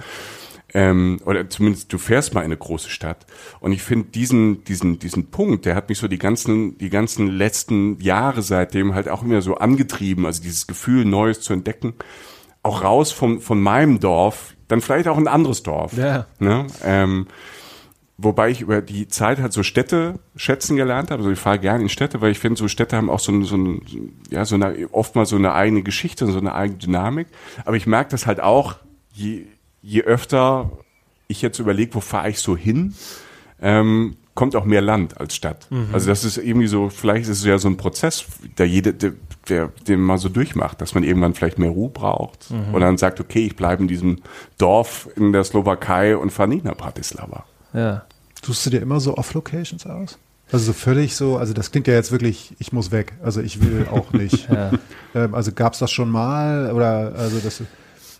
Ähm, 0.73 1.21
oder 1.23 1.49
zumindest 1.49 1.93
du 1.93 1.97
fährst 1.97 2.33
mal 2.33 2.41
in 2.41 2.47
eine 2.47 2.57
große 2.57 2.89
Stadt. 2.89 3.25
Und 3.61 3.71
ich 3.71 3.81
finde 3.81 4.09
diesen, 4.09 4.65
diesen, 4.65 4.99
diesen 4.99 5.27
Punkt, 5.27 5.65
der 5.65 5.75
hat 5.75 5.87
mich 5.87 5.99
so 5.99 6.09
die 6.09 6.19
ganzen, 6.19 6.77
die 6.79 6.89
ganzen 6.89 7.27
letzten 7.27 7.97
Jahre 8.01 8.41
seitdem 8.41 8.93
halt 8.93 9.07
auch 9.07 9.23
immer 9.23 9.41
so 9.41 9.55
angetrieben. 9.55 10.25
Also 10.25 10.41
dieses 10.41 10.67
Gefühl, 10.67 11.05
Neues 11.05 11.39
zu 11.39 11.53
entdecken. 11.53 11.93
Auch 12.63 12.83
raus 12.83 13.11
vom, 13.11 13.41
von 13.41 13.61
meinem 13.61 13.99
Dorf, 13.99 14.55
dann 14.67 14.81
vielleicht 14.81 15.07
auch 15.07 15.17
ein 15.17 15.27
anderes 15.27 15.63
Dorf. 15.63 15.97
Ja. 15.97 16.25
Ne? 16.39 16.67
Ähm, 16.83 17.27
wobei 18.17 18.49
ich 18.49 18.61
über 18.61 18.81
die 18.81 19.07
Zeit 19.07 19.39
halt 19.39 19.53
so 19.53 19.63
Städte 19.63 20.19
schätzen 20.35 20.75
gelernt 20.75 21.09
habe. 21.09 21.21
Also 21.21 21.31
ich 21.31 21.39
fahre 21.39 21.59
gerne 21.59 21.83
in 21.83 21.89
Städte, 21.89 22.21
weil 22.21 22.31
ich 22.31 22.39
finde, 22.39 22.59
so 22.59 22.67
Städte 22.67 22.97
haben 22.97 23.09
auch 23.09 23.19
so, 23.19 23.31
ein, 23.31 23.43
so, 23.45 23.55
ein, 23.55 23.81
ja, 24.29 24.43
so 24.45 24.55
eine, 24.55 24.89
oftmals 24.91 25.29
so 25.29 25.37
eine 25.37 25.53
eigene 25.53 25.83
Geschichte 25.83 26.25
und 26.25 26.31
so 26.31 26.39
eine 26.39 26.53
eigene 26.53 26.79
Dynamik. 26.79 27.27
Aber 27.65 27.77
ich 27.77 27.87
merke 27.87 28.11
das 28.11 28.25
halt 28.25 28.41
auch, 28.41 28.75
je, 29.13 29.45
je 29.81 30.03
öfter 30.03 30.69
ich 31.27 31.41
jetzt 31.41 31.59
überlege, 31.59 31.95
wo 31.95 32.01
fahre 32.01 32.29
ich 32.29 32.39
so 32.39 32.57
hin, 32.57 32.93
ähm, 33.61 34.17
kommt 34.33 34.55
auch 34.55 34.65
mehr 34.65 34.81
Land 34.81 35.19
als 35.19 35.35
Stadt. 35.35 35.67
Also 35.91 36.07
das 36.07 36.23
ist 36.23 36.37
irgendwie 36.37 36.67
so, 36.67 36.89
vielleicht 36.89 37.23
ist 37.23 37.39
es 37.39 37.45
ja 37.45 37.57
so 37.57 37.67
ein 37.67 37.77
Prozess, 37.77 38.25
der 38.57 38.67
jede, 38.67 38.93
der, 39.47 39.69
den 39.87 40.01
man 40.01 40.17
so 40.17 40.29
durchmacht, 40.29 40.81
dass 40.81 40.93
man 40.93 41.03
irgendwann 41.03 41.33
vielleicht 41.33 41.59
mehr 41.59 41.69
Ruhe 41.69 41.89
braucht 41.89 42.51
und 42.51 42.81
dann 42.81 42.97
sagt, 42.97 43.19
okay, 43.19 43.45
ich 43.45 43.55
bleibe 43.55 43.81
in 43.81 43.87
diesem 43.87 44.19
Dorf 44.57 45.07
in 45.15 45.33
der 45.33 45.43
Slowakei 45.43 46.17
und 46.17 46.31
fahre 46.31 46.49
nicht 46.49 46.65
nach 46.65 46.75
Bratislava. 46.75 47.45
Ja. 47.73 48.03
Suchst 48.43 48.65
du 48.65 48.69
dir 48.69 48.81
immer 48.81 48.99
so 48.99 49.17
Off-Locations 49.17 49.85
aus? 49.85 50.17
Also 50.51 50.65
so 50.65 50.73
völlig 50.73 51.15
so, 51.15 51.37
also 51.37 51.53
das 51.53 51.71
klingt 51.71 51.87
ja 51.87 51.93
jetzt 51.93 52.11
wirklich, 52.11 52.55
ich 52.57 52.73
muss 52.73 52.91
weg. 52.91 53.13
Also 53.23 53.41
ich 53.41 53.61
will 53.61 53.87
auch 53.91 54.13
nicht. 54.13 54.47
Ja. 54.59 54.71
ähm, 55.13 55.35
also 55.35 55.51
gab 55.51 55.73
es 55.73 55.79
das 55.79 55.91
schon 55.91 56.09
mal 56.09 56.71
oder 56.71 57.13
also 57.15 57.39
das 57.39 57.61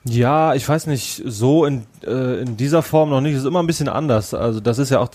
Ja, 0.06 0.54
ich 0.54 0.68
weiß 0.68 0.88
nicht, 0.88 1.24
so 1.26 1.66
in, 1.66 1.84
äh, 2.08 2.41
in 2.41 2.56
dieser 2.56 2.82
Form 2.82 3.10
noch 3.10 3.20
nicht. 3.20 3.34
Es 3.34 3.41
ist 3.41 3.45
immer 3.47 3.62
ein 3.62 3.68
bisschen 3.68 3.89
anders. 3.89 4.34
Also 4.34 4.62
das 4.62 4.80
ist 4.80 4.91
ja 4.91 5.00
auch, 5.00 5.10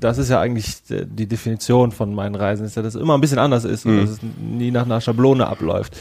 das 0.00 0.18
ist 0.18 0.30
ja 0.30 0.40
eigentlich 0.40 0.82
die 0.88 1.26
Definition 1.26 1.92
von 1.92 2.14
meinen 2.14 2.34
Reisen, 2.34 2.64
ist 2.64 2.76
ja, 2.76 2.82
dass 2.82 2.94
es 2.94 3.00
immer 3.00 3.14
ein 3.14 3.20
bisschen 3.20 3.38
anders 3.38 3.64
ist 3.64 3.84
und 3.84 4.00
dass 4.00 4.10
es 4.10 4.18
nie 4.40 4.70
nach 4.70 4.86
einer 4.86 5.00
Schablone 5.00 5.46
abläuft. 5.46 5.96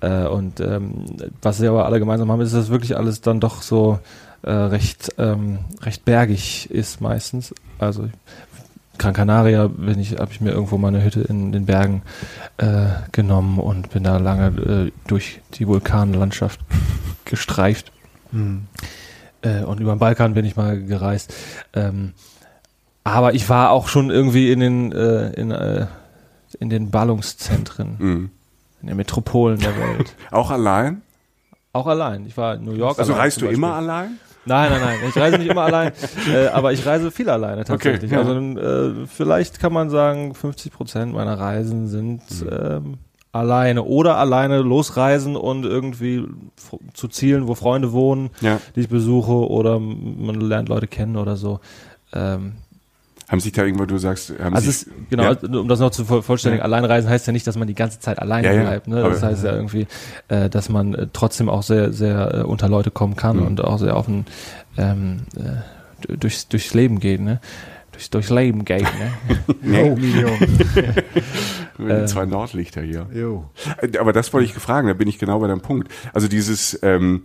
Äh, 0.00 0.26
und 0.26 0.60
ähm, 0.60 1.06
was 1.42 1.58
sie 1.58 1.66
aber 1.66 1.84
alle 1.86 1.98
gemeinsam 1.98 2.30
haben, 2.30 2.40
ist, 2.40 2.54
dass 2.54 2.70
wirklich 2.70 2.96
alles 2.96 3.20
dann 3.20 3.40
doch 3.40 3.62
so 3.62 3.98
äh, 4.42 4.50
recht, 4.50 5.14
ähm, 5.18 5.58
recht 5.82 6.04
bergig 6.04 6.70
ist 6.70 7.00
meistens. 7.00 7.52
Also 7.78 8.08
Gran 9.02 9.12
Canaria 9.14 9.68
bin 9.68 9.98
ich, 9.98 10.12
habe 10.18 10.30
ich 10.32 10.40
mir 10.40 10.50
irgendwo 10.50 10.78
mal 10.78 10.88
eine 10.88 11.02
Hütte 11.04 11.20
in 11.20 11.52
den 11.52 11.66
Bergen 11.66 12.02
äh, 12.58 12.86
genommen 13.12 13.58
und 13.58 13.90
bin 13.90 14.04
da 14.04 14.16
lange 14.18 14.46
äh, 14.88 14.92
durch 15.06 15.40
die 15.54 15.66
Vulkanlandschaft 15.68 16.60
gestreift. 17.24 17.92
Äh, 19.42 19.62
und 19.64 19.80
über 19.80 19.94
den 19.94 19.98
Balkan 19.98 20.34
bin 20.34 20.44
ich 20.44 20.56
mal 20.56 20.80
gereist. 20.82 21.34
Ähm, 21.74 22.12
aber 23.04 23.34
ich 23.34 23.48
war 23.48 23.70
auch 23.70 23.88
schon 23.88 24.10
irgendwie 24.10 24.52
in 24.52 24.60
den, 24.60 24.92
äh, 24.92 25.30
in, 25.32 25.50
äh, 25.50 25.86
in 26.60 26.70
den 26.70 26.90
Ballungszentren, 26.90 27.96
Mhm. 27.98 28.30
in 28.80 28.86
den 28.88 28.96
Metropolen 28.96 29.58
der 29.58 29.76
Welt. 29.76 30.14
Auch 30.30 30.50
allein? 30.50 31.02
auch 31.74 31.86
allein. 31.86 32.26
Ich 32.26 32.36
war 32.36 32.56
in 32.56 32.66
New 32.66 32.74
York. 32.74 32.98
Also 32.98 33.14
reist 33.14 33.40
du 33.40 33.46
immer 33.46 33.72
allein? 33.74 34.18
Nein, 34.44 34.70
nein, 34.72 34.80
nein. 34.80 34.98
Ich 35.08 35.16
reise 35.16 35.38
nicht 35.38 35.50
immer 35.50 35.62
allein, 35.62 35.92
äh, 36.34 36.46
aber 36.48 36.72
ich 36.72 36.84
reise 36.84 37.10
viel 37.10 37.30
alleine 37.30 37.64
tatsächlich. 37.64 38.10
ja. 38.10 38.18
Also 38.18 38.32
äh, 38.34 39.06
vielleicht 39.06 39.60
kann 39.60 39.72
man 39.72 39.88
sagen, 39.90 40.34
50 40.34 40.72
Prozent 40.72 41.12
meiner 41.14 41.38
Reisen 41.38 41.86
sind 41.88 42.22
Mhm. 42.42 42.48
ähm, 42.50 42.98
alleine 43.30 43.84
oder 43.84 44.16
alleine 44.18 44.58
losreisen 44.60 45.36
und 45.36 45.64
irgendwie 45.64 46.24
zu 46.92 47.08
Zielen, 47.08 47.48
wo 47.48 47.54
Freunde 47.54 47.92
wohnen, 47.92 48.30
Ja. 48.40 48.60
die 48.76 48.80
ich 48.80 48.88
besuche 48.88 49.32
oder 49.48 49.78
man 49.78 50.40
lernt 50.40 50.68
Leute 50.68 50.86
kennen 50.86 51.16
oder 51.16 51.36
so. 51.36 51.60
Ähm, 52.12 52.52
Haben 53.32 53.40
sich 53.40 53.50
da 53.52 53.64
irgendwo, 53.64 53.86
du 53.86 53.98
sagst, 53.98 54.32
haben 54.38 54.54
Also 54.54 54.70
sich, 54.70 54.82
es, 54.86 54.90
genau, 55.10 55.22
ja. 55.32 55.58
um 55.58 55.66
das 55.66 55.80
noch 55.80 55.90
zu 55.90 56.04
voll- 56.04 56.22
vollständigen, 56.22 56.58
Ja. 56.60 56.64
Alleinreisen 56.66 57.10
heißt 57.10 57.26
ja 57.26 57.32
nicht, 57.32 57.46
dass 57.46 57.56
man 57.58 57.66
die 57.66 57.74
ganze 57.74 57.98
Zeit 57.98 58.18
alleine 58.20 58.46
Ja, 58.46 58.52
ja, 58.54 58.62
bleibt. 58.62 58.86
Ne? 58.88 59.00
aber- 59.00 59.08
Das 59.10 59.22
heißt 59.22 59.42
ja 59.42 59.52
irgendwie, 59.54 59.86
äh, 60.28 60.48
dass 60.50 60.68
man 60.68 60.94
äh, 60.94 61.06
trotzdem 61.12 61.48
auch 61.48 61.62
sehr, 61.62 61.92
sehr 61.92 62.34
äh, 62.34 62.42
unter 62.42 62.68
Leute 62.68 62.90
kommen 62.90 63.16
kann 63.16 63.38
Mhm. 63.38 63.46
und 63.46 63.64
auch 63.64 63.78
sehr 63.78 63.96
offen 63.96 64.26
ähm, 64.76 65.22
äh, 65.36 66.14
durchs, 66.16 66.46
durchs 66.48 66.74
Leben 66.74 67.00
geht, 67.00 67.20
ne? 67.20 67.40
Durchs, 67.92 68.10
durchs 68.10 68.30
Leben 68.30 68.64
geht, 68.64 68.82
ne? 68.82 69.12
Oh, 69.82 69.96
Minion. 69.96 70.32
Die 71.78 71.82
äh, 71.84 72.06
zwei 72.06 72.26
Nordlichter 72.26 72.82
hier. 72.82 73.06
Jo. 73.14 73.50
Aber 73.98 74.12
das 74.12 74.32
wollte 74.32 74.46
ich 74.46 74.54
gefragt, 74.54 74.88
da 74.88 74.92
bin 74.94 75.08
ich 75.08 75.18
genau 75.18 75.40
bei 75.40 75.46
deinem 75.48 75.60
Punkt. 75.60 75.88
Also 76.12 76.28
dieses, 76.28 76.78
ähm, 76.82 77.22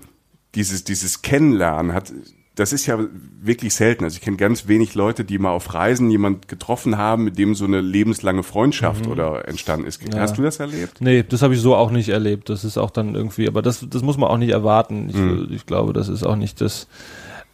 dieses, 0.56 0.84
dieses 0.84 1.22
Kennenlernen 1.22 1.94
hat, 1.94 2.12
das 2.58 2.74
ist 2.74 2.86
ja 2.88 2.98
wirklich 3.42 3.74
selten. 3.76 4.04
Also 4.04 4.16
ich 4.16 4.22
kenne 4.22 4.36
ganz 4.36 4.68
wenig 4.68 4.96
Leute, 4.96 5.24
die 5.24 5.38
mal 5.38 5.52
auf 5.52 5.74
Reisen 5.74 6.10
jemand 6.12 6.48
getroffen 6.48 6.98
haben, 6.98 7.24
mit 7.24 7.38
dem 7.38 7.56
so 7.56 7.66
eine 7.66 7.80
lebenslange 7.82 8.44
Freundschaft 8.44 9.08
oder 9.08 9.48
entstanden 9.48 9.86
ist. 9.88 10.04
Mhm. 10.06 10.12
Ja. 10.14 10.22
Hast 10.22 10.38
du 10.38 10.42
das 10.42 10.60
erlebt? 10.60 11.00
Nee, 11.00 11.24
das 11.24 11.42
habe 11.44 11.54
ich 11.54 11.62
so 11.62 11.76
auch 11.76 11.92
nicht 11.92 12.10
erlebt. 12.10 12.50
Das 12.50 12.64
ist 12.66 12.78
auch 12.78 12.90
dann 12.90 13.16
irgendwie, 13.16 13.48
aber 13.48 13.62
das, 13.62 13.86
das 13.90 14.02
muss 14.02 14.18
man 14.18 14.30
auch 14.30 14.38
nicht 14.38 14.50
erwarten. 14.52 15.08
Ich, 15.10 15.16
Mhm. 15.16 15.48
ich 15.52 15.66
glaube, 15.66 15.94
das 15.94 16.10
ist 16.10 16.24
auch 16.26 16.36
nicht 16.36 16.60
das, 16.60 16.88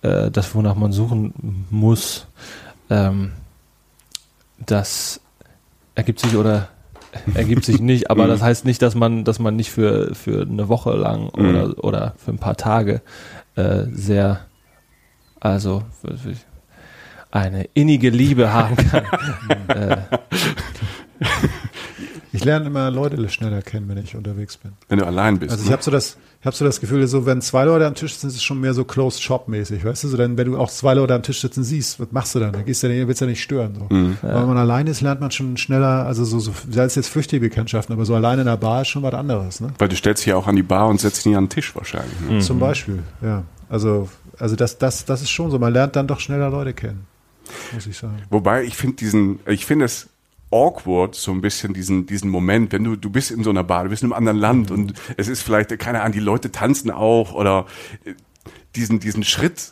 äh, 0.04 0.32
das 0.32 0.56
wonach 0.56 0.76
man 0.76 0.92
suchen 0.94 1.66
muss. 1.70 2.26
Ähm, 2.90 3.32
das 4.66 5.20
ergibt 5.96 6.20
sich 6.20 6.36
oder 6.36 6.70
ergibt 7.36 7.66
sich 7.66 7.80
nicht, 7.82 8.10
aber 8.10 8.24
Mhm. 8.26 8.30
das 8.30 8.42
heißt 8.42 8.66
nicht, 8.66 8.82
dass 8.82 8.96
man, 8.96 9.24
dass 9.24 9.38
man 9.40 9.56
nicht 9.56 9.70
für, 9.72 10.16
für 10.16 10.42
eine 10.44 10.68
Woche 10.70 10.94
lang 10.96 11.24
Mhm. 11.36 11.46
oder, 11.46 11.84
oder 11.84 12.16
für 12.18 12.32
ein 12.32 12.40
paar 12.40 12.56
Tage 12.58 13.02
äh, 13.56 13.84
sehr, 13.92 14.40
also 15.44 15.84
eine 17.32 17.66
innige 17.74 18.10
Liebe 18.10 18.54
haben 18.54 18.78
kann. 18.78 19.06
äh, 19.68 19.98
Ich 22.36 22.44
lerne 22.44 22.66
immer 22.66 22.90
Leute 22.90 23.30
schneller 23.30 23.62
kennen, 23.62 23.88
wenn 23.88 23.98
ich 24.00 24.16
unterwegs 24.16 24.58
bin. 24.58 24.72
Wenn 24.90 24.98
du 24.98 25.06
allein 25.06 25.38
bist. 25.38 25.52
Also 25.52 25.64
ich 25.64 25.70
ne? 25.70 25.74
habe 25.74 25.84
so 25.84 25.92
das, 25.92 26.18
ich 26.40 26.46
habe 26.48 26.56
so 26.56 26.66
das 26.66 26.82
Gefühl, 26.82 27.06
so 27.06 27.28
wenn 27.28 27.42
zwei 27.42 27.64
Leute 27.64 27.86
am 27.86 27.94
Tisch 27.94 28.14
sitzen, 28.14 28.28
ist 28.28 28.36
es 28.36 28.44
schon 28.44 28.60
mehr 28.60 28.74
so 28.74 28.86
closed 28.86 29.22
shop 29.22 29.48
mäßig, 29.48 29.86
weißt 29.86 30.04
du? 30.04 30.08
So 30.08 30.18
dann, 30.18 30.36
wenn 30.36 30.52
du 30.52 30.58
auch 30.58 30.72
zwei 30.72 30.96
Leute 30.96 31.14
am 31.14 31.22
Tisch 31.22 31.40
sitzen 31.42 31.64
siehst, 31.64 32.00
was 32.00 32.08
machst 32.12 32.34
du 32.34 32.40
dann? 32.40 32.52
Dann 32.52 32.66
gehst 32.66 32.82
du 32.82 32.88
ja, 32.88 33.08
willst 33.08 33.22
du 33.22 33.26
ja 33.26 33.30
nicht 33.30 33.44
stören. 33.44 33.76
So. 33.76 33.96
Mhm. 33.96 34.18
Wenn 34.24 34.48
man 34.48 34.58
alleine 34.58 34.90
ist, 34.90 35.02
lernt 35.02 35.22
man 35.22 35.30
schon 35.30 35.58
schneller, 35.58 36.08
also 36.08 36.26
so, 36.26 36.40
so 36.40 36.52
sei 36.72 36.86
es 36.86 36.96
jetzt 36.96 37.10
flüchtige 37.10 37.48
Bekanntschaften, 37.48 37.94
aber 37.94 38.04
so 38.04 38.16
alleine 38.16 38.42
in 38.42 38.48
der 38.48 38.58
Bar 38.58 38.82
ist 38.82 38.88
schon 38.88 39.04
was 39.04 39.14
anderes, 39.14 39.62
ne? 39.62 39.70
Weil 39.78 39.90
du 39.90 39.96
stellst 39.96 40.24
dich 40.24 40.30
ja 40.30 40.36
auch 40.36 40.48
an 40.48 40.56
die 40.56 40.64
Bar 40.64 40.88
und 40.88 41.00
setzt 41.00 41.24
dich 41.24 41.36
an 41.36 41.44
den 41.44 41.50
Tisch 41.50 41.76
wahrscheinlich. 41.76 42.20
Ne? 42.28 42.40
Zum 42.40 42.58
Beispiel, 42.58 43.04
ja. 43.22 43.44
Also, 43.70 44.10
also 44.40 44.56
das, 44.56 44.78
das, 44.78 45.06
das 45.06 45.22
ist 45.22 45.30
schon 45.30 45.52
so. 45.52 45.60
Man 45.60 45.74
lernt 45.74 45.96
dann 45.96 46.08
doch 46.08 46.20
schneller 46.20 46.50
Leute 46.50 46.74
kennen, 46.74 47.06
muss 47.74 47.88
ich 47.88 47.98
sagen. 47.98 48.22
Wobei 48.30 48.64
ich 48.64 48.76
finde 48.76 48.96
diesen, 48.98 49.40
ich 49.48 49.66
finde 49.66 49.86
es 49.86 50.10
awkward, 50.52 51.16
so 51.16 51.32
ein 51.32 51.42
bisschen 51.42 51.74
diesen, 51.74 52.06
diesen 52.06 52.30
Moment, 52.30 52.72
wenn 52.72 52.84
du, 52.84 52.96
du 52.96 53.10
bist 53.10 53.32
in 53.32 53.44
so 53.44 53.50
einer 53.50 53.64
Bar, 53.64 53.84
du 53.86 53.90
bist 53.90 54.04
in 54.04 54.08
einem 54.08 54.14
anderen 54.18 54.38
Land 54.38 54.72
und 54.72 54.94
es 55.18 55.28
ist 55.28 55.42
vielleicht, 55.42 55.78
keine 55.80 56.02
Ahnung, 56.02 56.14
die 56.14 56.20
Leute 56.20 56.52
tanzen 56.52 56.92
auch 56.92 57.34
oder 57.34 57.66
äh, 58.06 58.14
diesen, 58.76 59.00
diesen 59.00 59.24
Schritt, 59.24 59.72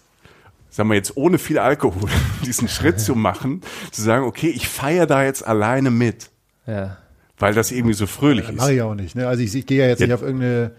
sagen 0.72 0.89
wir 0.89 0.95
jetzt 0.95 1.16
ohne 1.18 1.38
viel 1.38 1.59
Alkohol, 1.59 2.09
diesen 2.45 2.68
Schritt 2.68 2.99
zu 2.99 3.14
machen, 3.16 3.62
zu 3.91 4.01
sagen, 4.01 4.26
okay, 4.26 4.49
ich 4.49 4.68
feiere 4.68 5.05
da 5.05 5.24
jetzt 5.24 5.45
alleine 5.45 5.91
mit, 5.91 6.32
ja. 6.66 6.97
weil 7.38 7.53
das 7.53 7.72
irgendwie 7.72 7.93
so 7.93 8.07
fröhlich 8.07 8.45
Das 8.45 8.55
ist. 8.55 8.59
mache 8.62 8.74
ich 8.74 8.82
auch 8.82 8.95
nicht. 8.95 9.16
Ne? 9.16 9.28
Also 9.28 9.43
ich, 9.43 9.53
ich 9.53 9.66
gehe 9.68 9.80
ja 9.84 9.88
jetzt 9.88 9.99
Ja. 9.99 10.07
nicht 10.07 10.14
auf 10.16 10.22
irgendeine. 10.24 10.72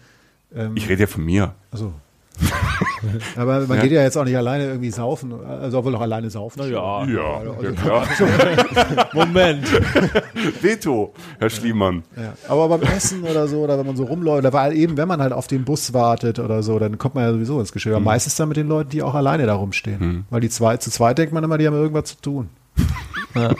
Ähm, 0.54 0.72
Ich 0.76 0.88
rede 0.88 1.02
ja 1.02 1.06
von 1.06 1.24
mir. 1.24 1.54
also. 1.70 1.92
Aber 3.36 3.60
man 3.66 3.76
Ja. 3.78 3.82
geht 3.82 3.92
ja 3.92 4.02
jetzt 4.02 4.16
auch 4.16 4.24
nicht 4.24 4.36
alleine 4.36 4.66
irgendwie 4.66 4.90
saufen, 4.90 5.32
also 5.44 5.78
obwohl 5.78 5.94
auch 5.96 6.00
alleine 6.00 6.30
saufen. 6.30 6.60
Ja. 6.70 7.04
Ja, 7.06 7.42
ja 7.62 7.70
klar. 7.72 8.06
Moment. 9.12 9.66
Veto, 10.60 11.12
Herr 11.38 11.50
Schliemann. 11.50 12.02
Ja. 12.16 12.34
Aber 12.48 12.68
beim 12.68 12.82
Essen 12.82 13.22
oder 13.24 13.46
so, 13.48 13.58
oder 13.60 13.78
wenn 13.78 13.86
man 13.86 13.96
so 13.96 14.04
rumläuft, 14.04 14.38
oder 14.40 14.52
weil 14.52 14.74
eben, 14.76 14.96
wenn 14.96 15.08
man 15.08 15.20
halt 15.20 15.32
auf 15.32 15.46
den 15.46 15.64
Bus 15.64 15.92
wartet 15.94 16.38
oder 16.38 16.62
so, 16.62 16.78
dann 16.78 16.98
kommt 16.98 17.14
man 17.14 17.24
ja 17.24 17.32
sowieso 17.32 17.58
ins 17.60 17.72
Geschirr. 17.72 17.98
Mhm. 17.98 18.04
Meistens 18.04 18.36
dann 18.36 18.48
mit 18.48 18.56
den 18.56 18.68
Leuten, 18.68 18.90
die 18.90 19.02
auch 19.02 19.14
alleine 19.14 19.46
da 19.46 19.54
rumstehen. 19.54 20.26
Weil 20.30 20.40
die 20.40 20.48
zwei, 20.50 20.76
zu 20.76 20.90
zweit 20.90 21.18
denkt 21.18 21.32
man 21.32 21.44
immer, 21.44 21.58
die 21.58 21.66
haben 21.66 21.74
irgendwas 21.74 22.04
zu 22.04 22.16
tun. 22.20 22.48
Ja. 23.34 23.50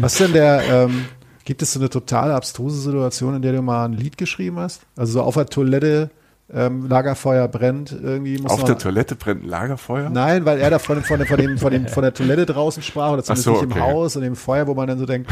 Was 0.00 0.12
ist 0.14 0.20
denn 0.20 0.32
der, 0.32 0.62
ähm, 0.70 1.04
gibt 1.44 1.62
es 1.62 1.72
so 1.72 1.80
eine 1.80 1.88
total 1.90 2.32
abstruse 2.32 2.80
Situation, 2.80 3.34
in 3.36 3.42
der 3.42 3.52
du 3.52 3.62
mal 3.62 3.84
ein 3.86 3.92
Lied 3.92 4.16
geschrieben 4.18 4.58
hast? 4.58 4.82
Also 4.96 5.14
so 5.14 5.22
auf 5.22 5.34
der 5.34 5.46
Toilette, 5.46 6.10
ähm, 6.52 6.88
Lagerfeuer 6.88 7.46
brennt, 7.48 7.92
irgendwie 7.92 8.38
muss 8.38 8.52
Auf 8.52 8.58
man, 8.58 8.66
der 8.66 8.78
Toilette 8.78 9.16
brennt 9.16 9.44
ein 9.44 9.48
Lagerfeuer? 9.48 10.08
Nein, 10.08 10.46
weil 10.46 10.58
er 10.58 10.70
da 10.70 10.78
von, 10.78 11.02
von, 11.02 11.24
von, 11.26 11.36
dem, 11.36 11.58
von, 11.58 11.70
dem, 11.70 11.88
von 11.88 12.02
der 12.02 12.14
Toilette 12.14 12.46
draußen 12.46 12.82
sprach 12.82 13.12
oder 13.12 13.22
zumindest 13.22 13.44
so, 13.44 13.52
nicht 13.52 13.62
im 13.64 13.72
okay. 13.72 13.80
Haus 13.80 14.16
und 14.16 14.22
im 14.22 14.34
Feuer, 14.34 14.66
wo 14.66 14.74
man 14.74 14.88
dann 14.88 14.98
so 14.98 15.04
denkt, 15.04 15.30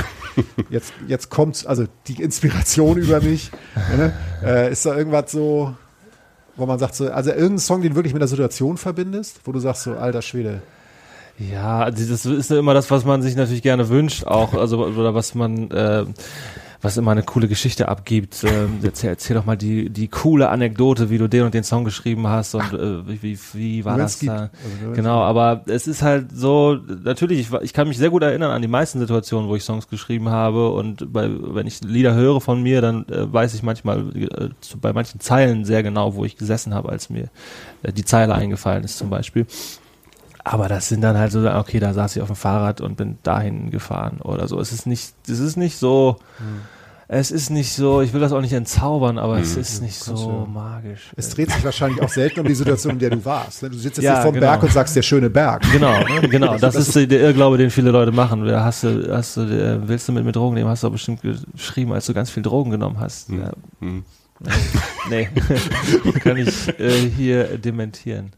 jetzt, 0.69 0.93
jetzt 1.07 1.31
kommt 1.31 1.67
also 1.67 1.85
die 2.07 2.23
Inspiration 2.23 2.97
über 2.99 3.21
mich. 3.23 3.51
Ne? 3.97 4.13
Äh, 4.45 4.73
ist 4.73 4.85
da 4.85 4.95
irgendwas 4.95 5.33
so, 5.33 5.75
wo 6.57 6.67
man 6.67 6.79
sagt 6.79 6.95
so, 6.95 7.11
also 7.11 7.31
irgendein 7.31 7.59
Song, 7.61 7.81
den 7.81 7.91
du 7.91 7.97
wirklich 7.97 8.13
mit 8.13 8.21
der 8.21 8.29
Situation 8.29 8.77
verbindest, 8.77 9.41
wo 9.45 9.53
du 9.53 9.59
sagst 9.59 9.85
so, 9.85 9.95
alter 9.95 10.21
Schwede. 10.23 10.61
Ja, 11.39 11.81
also 11.81 12.05
das 12.11 12.25
ist 12.25 12.51
ja 12.51 12.59
immer 12.59 12.75
das, 12.75 12.91
was 12.91 13.05
man 13.05 13.23
sich 13.23 13.37
natürlich 13.37 13.63
gerne 13.63 13.89
wünscht, 13.89 14.25
auch, 14.25 14.55
also, 14.55 14.87
oder 14.87 15.15
was 15.15 15.35
man, 15.35 15.71
äh, 15.71 16.05
was 16.87 16.97
immer 16.97 17.11
eine 17.11 17.25
coole 17.25 17.49
Geschichte 17.49 17.89
abgibt. 17.89 18.45
Ähm, 18.45 18.79
erzähl, 18.81 19.11
erzähl 19.11 19.35
doch 19.35 19.45
mal 19.45 19.57
die, 19.57 19.91
die 19.91 20.07
coole 20.07 20.51
Anekdote, 20.51 21.11
wie 21.11 21.19
du 21.19 21.29
den 21.29 21.43
und 21.43 21.53
den 21.53 21.65
Song 21.65 21.85
geschrieben 21.85 22.29
hast 22.29 22.55
und 22.55 22.73
äh, 22.73 23.07
wie, 23.09 23.23
wie, 23.23 23.39
wie 23.55 23.85
war 23.85 23.99
das 23.99 24.21
gibt. 24.21 24.33
da? 24.33 24.51
Also 24.83 24.93
Genau, 24.95 25.21
aber 25.23 25.65
es 25.67 25.89
ist 25.89 26.03
halt 26.03 26.31
so, 26.33 26.79
natürlich, 27.03 27.41
ich, 27.41 27.53
ich 27.63 27.73
kann 27.73 27.89
mich 27.89 27.99
sehr 27.99 28.11
gut 28.11 28.23
erinnern 28.23 28.53
an 28.53 28.63
die 28.63 28.69
meisten 28.69 29.01
Situationen, 29.01 29.49
wo 29.49 29.57
ich 29.57 29.65
Songs 29.65 29.89
geschrieben 29.89 30.29
habe 30.29 30.71
und 30.71 31.13
bei, 31.13 31.29
wenn 31.29 31.67
ich 31.67 31.83
Lieder 31.83 32.15
höre 32.15 32.41
von 32.41 32.63
mir, 32.63 32.81
dann 32.81 33.05
äh, 33.09 33.33
weiß 33.33 33.55
ich 33.55 33.65
manchmal 33.65 34.17
äh, 34.17 34.51
zu, 34.61 34.79
bei 34.79 34.93
manchen 34.93 35.19
Zeilen 35.19 35.65
sehr 35.65 35.83
genau, 35.83 36.15
wo 36.15 36.25
ich 36.25 36.37
gesessen 36.37 36.73
habe, 36.73 36.91
als 36.91 37.11
mir 37.11 37.31
äh, 37.83 37.93
die 37.93 38.05
Zeile 38.05 38.37
eingefallen 38.37 38.85
ist 38.85 38.97
zum 38.97 39.11
Beispiel. 39.11 39.45
Aber 40.45 40.69
das 40.69 40.89
sind 40.89 41.01
dann 41.01 41.19
halt 41.19 41.33
so, 41.33 41.41
okay, 41.51 41.81
da 41.81 41.93
saß 41.93 42.15
ich 42.15 42.23
auf 42.23 42.29
dem 42.29 42.37
Fahrrad 42.37 42.81
und 42.81 42.97
bin 42.97 43.19
dahin 43.25 43.73
gefahren 43.73 44.21
oder 44.23 44.47
so. 44.47 44.61
Es 44.61 44.71
ist 44.71 44.87
nicht, 44.87 45.13
es 45.27 45.41
ist 45.41 45.57
nicht 45.57 45.77
so, 45.77 46.19
es 47.09 47.31
ist 47.31 47.51
nicht 47.51 47.73
so, 47.73 48.01
ich 48.03 48.13
will 48.13 48.21
das 48.21 48.33
auch 48.33 48.41
nicht 48.41 48.53
entzaubern, 48.53 49.19
aber 49.19 49.39
es 49.39 49.57
ist 49.57 49.81
nicht 49.81 49.97
so 49.99 50.47
magisch. 50.53 51.13
Es 51.17 51.31
dreht 51.31 51.51
sich 51.53 51.63
wahrscheinlich 51.65 52.03
auch 52.03 52.09
selten 52.09 52.41
um 52.41 52.47
die 52.47 52.55
Situation, 52.55 52.95
in 52.95 52.99
der 52.99 53.11
du 53.11 53.25
warst. 53.25 53.63
ne? 53.63 53.71
Du 53.71 53.77
sitzt 53.79 53.99
jetzt 53.99 54.05
Ja, 54.05 54.15
nicht 54.15 54.23
vorm 54.23 54.35
genau. 54.35 54.47
Berg 54.47 54.63
und 54.65 54.73
sagst, 54.73 54.97
der 54.97 55.03
schöne 55.03 55.31
Berg. 55.31 55.63
Genau, 55.71 55.99
ne? 56.01 56.21
genau. 56.29 56.59
Das 56.59 56.75
ist 56.75 56.95
der 56.95 57.09
Irrglaube, 57.21 57.59
den 57.59 57.71
viele 57.71 57.91
Leute 57.91 58.11
machen. 58.13 58.51
Hast 58.51 58.83
du, 58.83 59.09
hast 59.15 59.37
du, 59.37 59.43
äh, 59.43 59.87
willst 59.89 60.09
du 60.09 60.13
mit 60.13 60.25
mir 60.25 60.33
Drogen 60.33 60.55
nehmen? 60.55 60.69
Hast 60.69 60.83
du 60.83 60.89
auch 60.89 60.93
bestimmt 60.93 61.21
geschrieben, 61.23 61.93
als 61.93 62.07
du 62.07 62.15
ganz 62.15 62.31
viel 62.31 62.43
Drogen 62.43 62.71
genommen 62.71 62.99
hast. 62.99 63.29
Ja, 63.31 63.53
Hm. 63.81 64.05
nee, 65.09 65.29
kann 66.23 66.37
ich 66.37 66.69
äh, 66.81 66.91
hier 67.17 67.57
dementieren. 67.59 68.33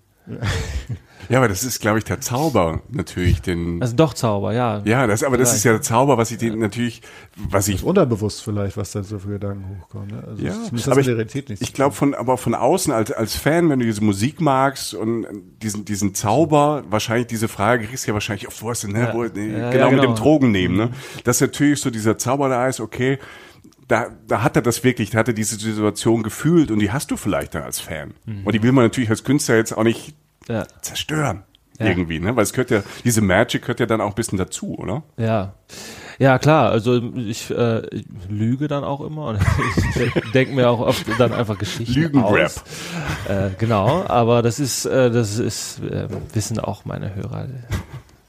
Ja, 1.29 1.39
aber 1.39 1.49
das 1.49 1.65
ist, 1.65 1.81
glaube 1.81 1.99
ich, 1.99 2.05
der 2.05 2.21
Zauber 2.21 2.81
natürlich, 2.91 3.43
den. 3.43 3.83
Also 3.83 3.95
doch 3.97 4.15
Zauber, 4.15 4.53
ja. 4.53 4.81
ja, 4.85 5.07
das, 5.07 5.23
aber 5.23 5.37
das 5.37 5.55
ist 5.55 5.65
ja 5.65 5.73
der 5.73 5.83
Zauber, 5.83 6.17
was 6.17 6.31
ich 6.31 6.39
den 6.39 6.59
natürlich, 6.59 7.03
was 7.37 7.69
ich 7.69 7.85
Unterbewusst 7.85 8.43
vielleicht, 8.43 8.77
was 8.77 8.93
dann 8.93 9.05
so 9.05 9.19
für 9.19 9.29
Gedanken 9.29 9.81
hochkommen. 9.81 10.09
Ne? 10.09 10.25
Also 10.27 10.43
Ja, 10.45 10.53
aber 10.53 10.63
hat 10.63 10.73
ich, 10.73 10.87
mit 10.87 10.87
der 10.87 10.97
Realität 11.17 11.51
ich 11.51 11.73
glaube 11.73 11.95
von, 11.95 12.15
aber 12.15 12.39
von 12.39 12.55
außen 12.55 12.93
als, 12.93 13.13
als 13.13 13.35
Fan, 13.37 13.69
wenn 13.69 13.79
du 13.81 13.87
diese 13.87 14.03
Musik 14.03 14.41
magst 14.41 14.95
und 14.95 15.27
diesen, 15.63 15.85
diesen 15.85 16.15
Zauber, 16.15 16.85
wahrscheinlich 16.89 17.27
diese 17.27 17.49
Frage 17.49 17.87
kriegst 17.87 18.07
du 18.07 18.11
ja 18.11 18.15
wahrscheinlich 18.15 18.49
oft, 18.49 18.63
wo 18.63 18.71
ist 18.71 18.85
denn, 18.85 18.93
ne, 18.93 19.01
Ja. 19.01 19.15
wo, 19.15 19.23
ne, 19.25 19.29
Ja, 19.59 19.71
genau, 19.71 19.85
ja, 19.87 19.91
mit 19.91 20.01
genau. 20.01 20.15
dem 20.15 20.17
Drogen 20.17 20.51
nehmen, 20.51 20.77
ne? 20.77 20.91
Dass 21.25 21.41
natürlich 21.41 21.81
so 21.81 21.91
dieser 21.91 22.19
Zauber 22.19 22.49
da 22.49 22.67
ist, 22.69 22.81
okay, 22.81 23.19
da, 23.89 24.09
da 24.27 24.43
hat 24.43 24.55
er 24.55 24.63
das 24.63 24.85
wirklich, 24.85 25.11
da 25.11 25.19
hat 25.19 25.29
er 25.29 25.35
diese 25.35 25.59
Situation 25.59 26.23
gefühlt 26.23 26.71
und 26.71 26.79
die 26.79 26.93
hast 26.93 27.11
du 27.11 27.17
vielleicht 27.17 27.55
dann 27.55 27.63
als 27.63 27.81
Fan. 27.81 28.13
Mhm. 28.27 28.45
Und 28.45 28.55
die 28.55 28.63
will 28.63 28.73
man 28.73 28.85
natürlich 28.85 29.11
als 29.11 29.25
Künstler 29.25 29.57
jetzt 29.57 29.73
auch 29.77 29.83
nicht 29.83 30.15
Ja. 30.49 30.65
zerstören. 30.81 31.45
Ja. 31.79 31.87
Irgendwie, 31.87 32.19
ne? 32.19 32.35
Weil 32.35 32.43
es 32.43 32.53
gehört 32.53 32.71
ja, 32.71 32.83
diese 33.05 33.21
Magic 33.21 33.63
gehört 33.63 33.79
ja 33.79 33.87
dann 33.87 34.01
auch 34.01 34.09
ein 34.09 34.15
bisschen 34.15 34.37
dazu, 34.39 34.77
oder? 34.79 35.05
Ja. 35.17 35.53
Ja, 36.19 36.41
klar, 36.41 36.73
also 36.73 37.01
ich, 37.15 37.49
äh, 37.53 37.83
lüge 38.29 38.67
dann 38.67 38.83
auch 38.83 39.01
immer 39.03 39.27
und 39.27 39.39
ich 39.95 40.33
denke 40.33 40.53
mir 40.53 40.69
auch 40.69 40.81
oft 40.81 41.07
dann 41.17 41.33
einfach 41.33 41.57
Geschichten 41.57 41.95
Lügenrap. 41.95 42.47
aus. 42.47 42.65
Äh, 43.29 43.51
genau, 43.57 44.05
aber 44.09 44.43
das 44.43 44.59
ist, 44.59 44.85
äh, 44.87 45.13
das 45.13 45.39
ist, 45.39 45.81
äh, 45.85 46.09
wissen 46.33 46.59
auch 46.59 46.85
meine 46.85 47.15
Hörer. 47.15 47.47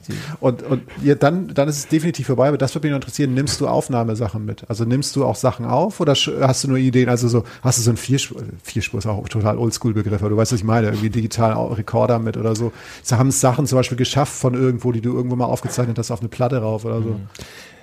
Die, 0.09 0.15
Und, 0.39 0.63
und 0.63 0.83
ja, 1.03 1.15
dann, 1.15 1.53
dann 1.53 1.67
ist 1.67 1.77
es 1.77 1.87
definitiv 1.87 2.27
vorbei, 2.27 2.47
aber 2.47 2.57
das 2.57 2.75
würde 2.75 2.87
mich 2.87 2.95
interessieren, 2.95 3.33
nimmst 3.33 3.61
du 3.61 3.67
Aufnahmesachen 3.67 4.43
mit? 4.43 4.63
Also 4.67 4.85
nimmst 4.85 5.15
du 5.15 5.25
auch 5.25 5.35
Sachen 5.35 5.65
auf 5.65 5.99
oder 5.99 6.13
hast 6.13 6.63
du 6.63 6.67
nur 6.67 6.77
Ideen, 6.77 7.09
also 7.09 7.27
so, 7.27 7.43
hast 7.61 7.77
du 7.77 7.83
so 7.83 7.91
ein 7.91 7.97
Vierspur, 7.97 8.41
Vierspur 8.63 8.99
ist 8.99 9.07
auch 9.07 9.27
total 9.29 9.57
Oldschool-Begriff, 9.57 10.21
aber 10.21 10.29
du 10.29 10.37
weißt, 10.37 10.51
was 10.51 10.59
ich 10.59 10.65
meine, 10.65 10.87
irgendwie 10.87 11.09
digitalen 11.09 11.57
Rekorder 11.73 12.19
mit 12.19 12.37
oder 12.37 12.55
so. 12.55 12.71
Sie 13.03 13.17
haben 13.17 13.31
Sachen 13.31 13.65
zum 13.65 13.77
Beispiel 13.77 13.97
geschafft 13.97 14.33
von 14.33 14.53
irgendwo, 14.53 14.91
die 14.91 15.01
du 15.01 15.13
irgendwo 15.13 15.35
mal 15.35 15.45
aufgezeichnet 15.45 15.97
hast, 15.97 16.11
auf 16.11 16.19
eine 16.19 16.29
Platte 16.29 16.57
rauf 16.57 16.85
oder 16.85 17.01
so. 17.01 17.19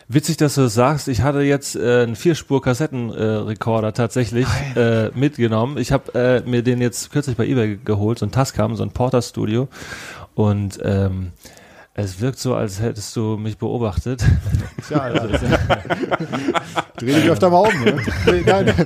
Witzig, 0.09 0.37
dass 0.37 0.55
du 0.55 0.63
das 0.63 0.75
sagst. 0.75 1.09
Ich 1.09 1.23
hatte 1.23 1.41
jetzt 1.41 1.75
äh, 1.75 2.05
einen 2.05 2.15
Vierspur-Kassettenrekorder 2.15 3.93
tatsächlich 3.93 4.47
äh, 4.77 5.11
mitgenommen. 5.17 5.79
Ich 5.79 5.91
habe 5.91 6.15
äh, 6.15 6.49
mir 6.49 6.63
den 6.63 6.81
jetzt 6.81 7.11
kürzlich 7.11 7.37
bei 7.37 7.45
eBay 7.45 7.77
geholt, 7.85 8.21
so 8.21 8.27
ein 8.27 8.31
Tascam, 8.31 8.77
so 8.77 8.85
ein 8.85 8.91
Porter 8.91 9.21
Studio. 9.21 9.67
Und 10.37 10.79
ähm, 10.85 11.33
Es 11.99 12.21
wirkt 12.21 12.39
so, 12.39 12.55
als 12.55 12.79
hättest 12.79 13.17
du 13.17 13.39
mich 13.39 13.57
beobachtet. 13.57 14.23
Tja, 14.87 14.99
Alter. 14.99 15.29
Dreh 16.99 17.07
dich 17.07 17.31
öfter 17.31 17.49
mal 17.49 17.61
um. 17.61 17.85
Ne? 17.85 17.97
Nee, 18.27 18.43
Nein. 18.45 18.75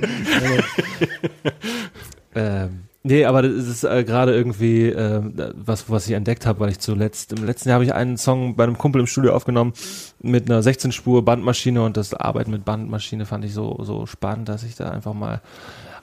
Ähm, 2.33 2.83
nee, 3.03 3.25
aber 3.25 3.41
das 3.41 3.67
ist 3.67 3.83
äh, 3.83 4.05
gerade 4.05 4.33
irgendwie 4.33 4.87
äh, 4.87 5.21
was, 5.53 5.89
was 5.89 6.07
ich 6.07 6.13
entdeckt 6.13 6.45
habe, 6.45 6.61
weil 6.61 6.69
ich 6.69 6.79
zuletzt, 6.79 7.33
im 7.33 7.45
letzten 7.45 7.67
Jahr 7.67 7.73
habe 7.73 7.83
ich 7.83 7.93
einen 7.93 8.15
Song 8.15 8.55
bei 8.55 8.63
einem 8.63 8.77
Kumpel 8.77 9.01
im 9.01 9.07
Studio 9.07 9.33
aufgenommen 9.33 9.73
mit 10.21 10.49
einer 10.49 10.61
16-Spur 10.61 11.25
Bandmaschine 11.25 11.83
und 11.83 11.97
das 11.97 12.13
Arbeiten 12.13 12.51
mit 12.51 12.63
Bandmaschine 12.63 13.25
fand 13.25 13.43
ich 13.43 13.53
so, 13.53 13.77
so 13.83 14.05
spannend, 14.05 14.47
dass 14.47 14.63
ich 14.63 14.77
da 14.77 14.91
einfach 14.91 15.13
mal 15.13 15.41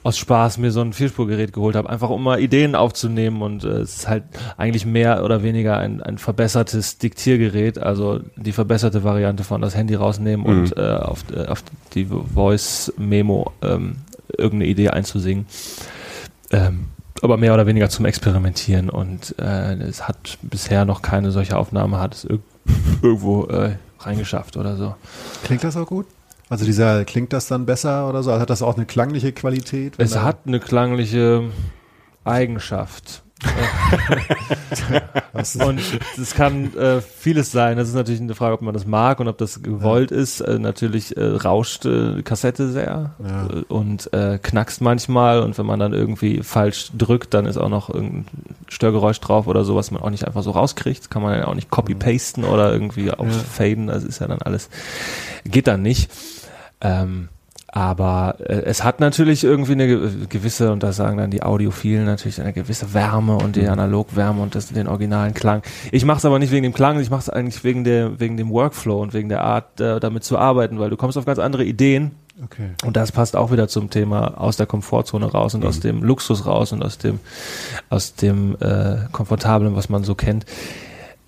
aus 0.03 0.17
Spaß 0.17 0.57
mir 0.59 0.71
so 0.71 0.81
ein 0.81 0.93
Vierspurgerät 0.93 1.51
geholt 1.53 1.75
habe, 1.75 1.89
einfach 1.89 2.09
um 2.09 2.23
mal 2.23 2.39
Ideen 2.39 2.73
aufzunehmen 2.75 3.41
und 3.41 3.63
äh, 3.63 3.79
es 3.79 3.97
ist 3.97 4.07
halt 4.07 4.23
eigentlich 4.57 4.85
mehr 4.85 5.23
oder 5.25 5.43
weniger 5.43 5.77
ein, 5.77 6.01
ein 6.01 6.17
verbessertes 6.17 6.97
Diktiergerät, 6.99 7.77
also 7.77 8.19
die 8.37 8.53
verbesserte 8.53 9.03
Variante 9.03 9.43
von 9.43 9.61
das 9.61 9.75
Handy 9.75 9.95
rausnehmen 9.95 10.45
Mhm. 10.45 10.59
und 10.61 10.77
äh, 10.77 10.81
auf, 10.81 11.23
äh, 11.35 11.45
auf 11.47 11.63
die 11.93 12.05
Voice-Memo 12.05 13.51
ähm, 13.61 13.97
irgendeine 14.37 14.69
Idee 14.71 14.89
einzusingen. 14.89 15.47
Ähm, 16.51 16.85
aber 17.21 17.35
mehr 17.37 17.53
oder 17.53 17.67
weniger 17.67 17.89
zum 17.89 18.05
Experimentieren 18.05 18.89
und 18.89 19.35
äh, 19.39 19.73
es 19.73 20.07
hat 20.07 20.37
bisher 20.41 20.85
noch 20.85 21.01
keine 21.01 21.31
solche 21.31 21.57
Aufnahme, 21.57 21.99
hat 21.99 22.15
es 22.15 22.23
irg 22.23 22.41
irgendwo 23.01 23.45
äh, 23.47 23.75
reingeschafft 23.99 24.55
oder 24.55 24.77
so. 24.77 24.95
Klingt 25.43 25.63
das 25.63 25.75
auch 25.75 25.87
gut? 25.87 26.05
Also 26.49 26.65
dieser, 26.65 27.05
klingt 27.05 27.31
das 27.33 27.47
dann 27.47 27.65
besser 27.65 28.09
oder 28.09 28.23
so? 28.23 28.31
Also 28.31 28.41
hat 28.41 28.49
das 28.49 28.61
auch 28.61 28.75
eine 28.75 28.85
klangliche 28.85 29.31
Qualität? 29.31 29.93
Es 29.97 30.17
hat 30.17 30.39
eine 30.47 30.59
klangliche 30.59 31.43
Eigenschaft. 32.25 33.23
Und 35.33 35.79
es 36.21 36.33
kann 36.33 36.75
äh, 36.75 36.99
vieles 37.01 37.51
sein. 37.51 37.77
Das 37.77 37.87
ist 37.87 37.93
natürlich 37.95 38.19
eine 38.19 38.35
Frage, 38.35 38.53
ob 38.55 38.61
man 38.61 38.73
das 38.73 38.85
mag 38.85 39.21
und 39.21 39.29
ob 39.29 39.37
das 39.37 39.63
gewollt 39.63 40.11
ist. 40.11 40.41
Äh, 40.41 40.59
natürlich 40.59 41.15
äh, 41.15 41.23
rauscht 41.23 41.85
äh, 41.85 42.15
die 42.15 42.23
Kassette 42.23 42.69
sehr 42.69 43.15
Ja. 43.25 43.47
und 43.69 44.11
äh, 44.13 44.39
knackst 44.41 44.81
manchmal. 44.81 45.39
Und 45.41 45.57
wenn 45.57 45.65
man 45.65 45.79
dann 45.79 45.93
irgendwie 45.93 46.43
falsch 46.43 46.91
drückt, 46.97 47.33
dann 47.33 47.45
ist 47.45 47.55
auch 47.57 47.69
noch 47.69 47.89
irgendein 47.89 48.25
Störgeräusch 48.67 49.21
drauf 49.21 49.47
oder 49.47 49.63
so, 49.63 49.75
was 49.75 49.91
man 49.91 50.01
auch 50.01 50.09
nicht 50.09 50.27
einfach 50.27 50.43
so 50.43 50.51
rauskriegt. 50.51 50.99
Das 50.99 51.09
kann 51.09 51.21
man 51.21 51.37
ja 51.37 51.47
auch 51.47 51.55
nicht 51.55 51.69
copy-pasten 51.69 52.43
oder 52.43 52.73
irgendwie 52.73 53.09
ausfaden. 53.11 53.87
Das 53.87 54.03
ist 54.03 54.19
ja 54.19 54.27
dann 54.27 54.41
alles, 54.41 54.69
geht 55.45 55.67
dann 55.67 55.81
nicht. 55.81 56.11
Ähm, 56.81 57.29
aber 57.71 58.37
äh, 58.39 58.63
es 58.63 58.83
hat 58.83 58.99
natürlich 58.99 59.43
irgendwie 59.43 59.73
eine 59.73 59.85
ge- 59.85 60.25
gewisse, 60.27 60.71
und 60.71 60.81
das 60.81 60.95
sagen 60.95 61.17
dann 61.17 61.29
die 61.29 61.43
Audiophilen 61.43 62.05
natürlich, 62.05 62.41
eine 62.41 62.51
gewisse 62.51 62.95
Wärme 62.95 63.35
und 63.35 63.55
die 63.55 63.67
Analogwärme 63.67 64.41
und 64.41 64.55
das, 64.55 64.69
den 64.69 64.87
originalen 64.87 65.35
Klang. 65.35 65.61
Ich 65.91 66.03
mache 66.03 66.17
es 66.17 66.25
aber 66.25 66.39
nicht 66.39 66.51
wegen 66.51 66.63
dem 66.63 66.73
Klang, 66.73 66.99
ich 66.99 67.11
mache 67.11 67.21
es 67.21 67.29
eigentlich 67.29 67.63
wegen, 67.63 67.83
der, 67.83 68.19
wegen 68.19 68.37
dem 68.37 68.49
Workflow 68.49 68.99
und 69.01 69.13
wegen 69.13 69.29
der 69.29 69.43
Art, 69.43 69.79
äh, 69.79 69.99
damit 69.99 70.23
zu 70.23 70.39
arbeiten, 70.39 70.79
weil 70.79 70.89
du 70.89 70.97
kommst 70.97 71.15
auf 71.15 71.25
ganz 71.25 71.37
andere 71.37 71.63
Ideen 71.63 72.11
okay. 72.43 72.71
und 72.85 72.97
das 72.97 73.11
passt 73.11 73.35
auch 73.35 73.51
wieder 73.51 73.67
zum 73.67 73.91
Thema 73.91 74.39
aus 74.41 74.57
der 74.57 74.65
Komfortzone 74.65 75.27
raus 75.27 75.53
und 75.53 75.63
aus 75.63 75.79
dem 75.79 76.01
Luxus 76.01 76.47
raus 76.47 76.71
und 76.71 76.81
aus 76.83 76.97
dem, 76.97 77.19
aus 77.91 78.15
dem 78.15 78.55
äh, 78.61 78.95
Komfortablen, 79.11 79.75
was 79.75 79.89
man 79.89 80.03
so 80.03 80.15
kennt. 80.15 80.45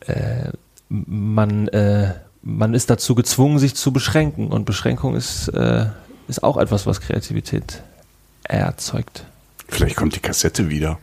Äh, 0.07 0.49
man, 0.89 1.67
äh, 1.67 2.13
man 2.43 2.73
ist 2.73 2.89
dazu 2.89 3.15
gezwungen, 3.15 3.59
sich 3.59 3.75
zu 3.75 3.91
beschränken 3.91 4.47
und 4.47 4.65
Beschränkung 4.65 5.15
ist, 5.15 5.47
äh, 5.49 5.85
ist 6.27 6.43
auch 6.43 6.57
etwas, 6.57 6.85
was 6.85 7.01
Kreativität 7.01 7.81
erzeugt. 8.43 9.25
Vielleicht 9.67 9.95
kommt 9.95 10.15
die 10.15 10.19
Kassette 10.19 10.69
wieder. 10.69 10.99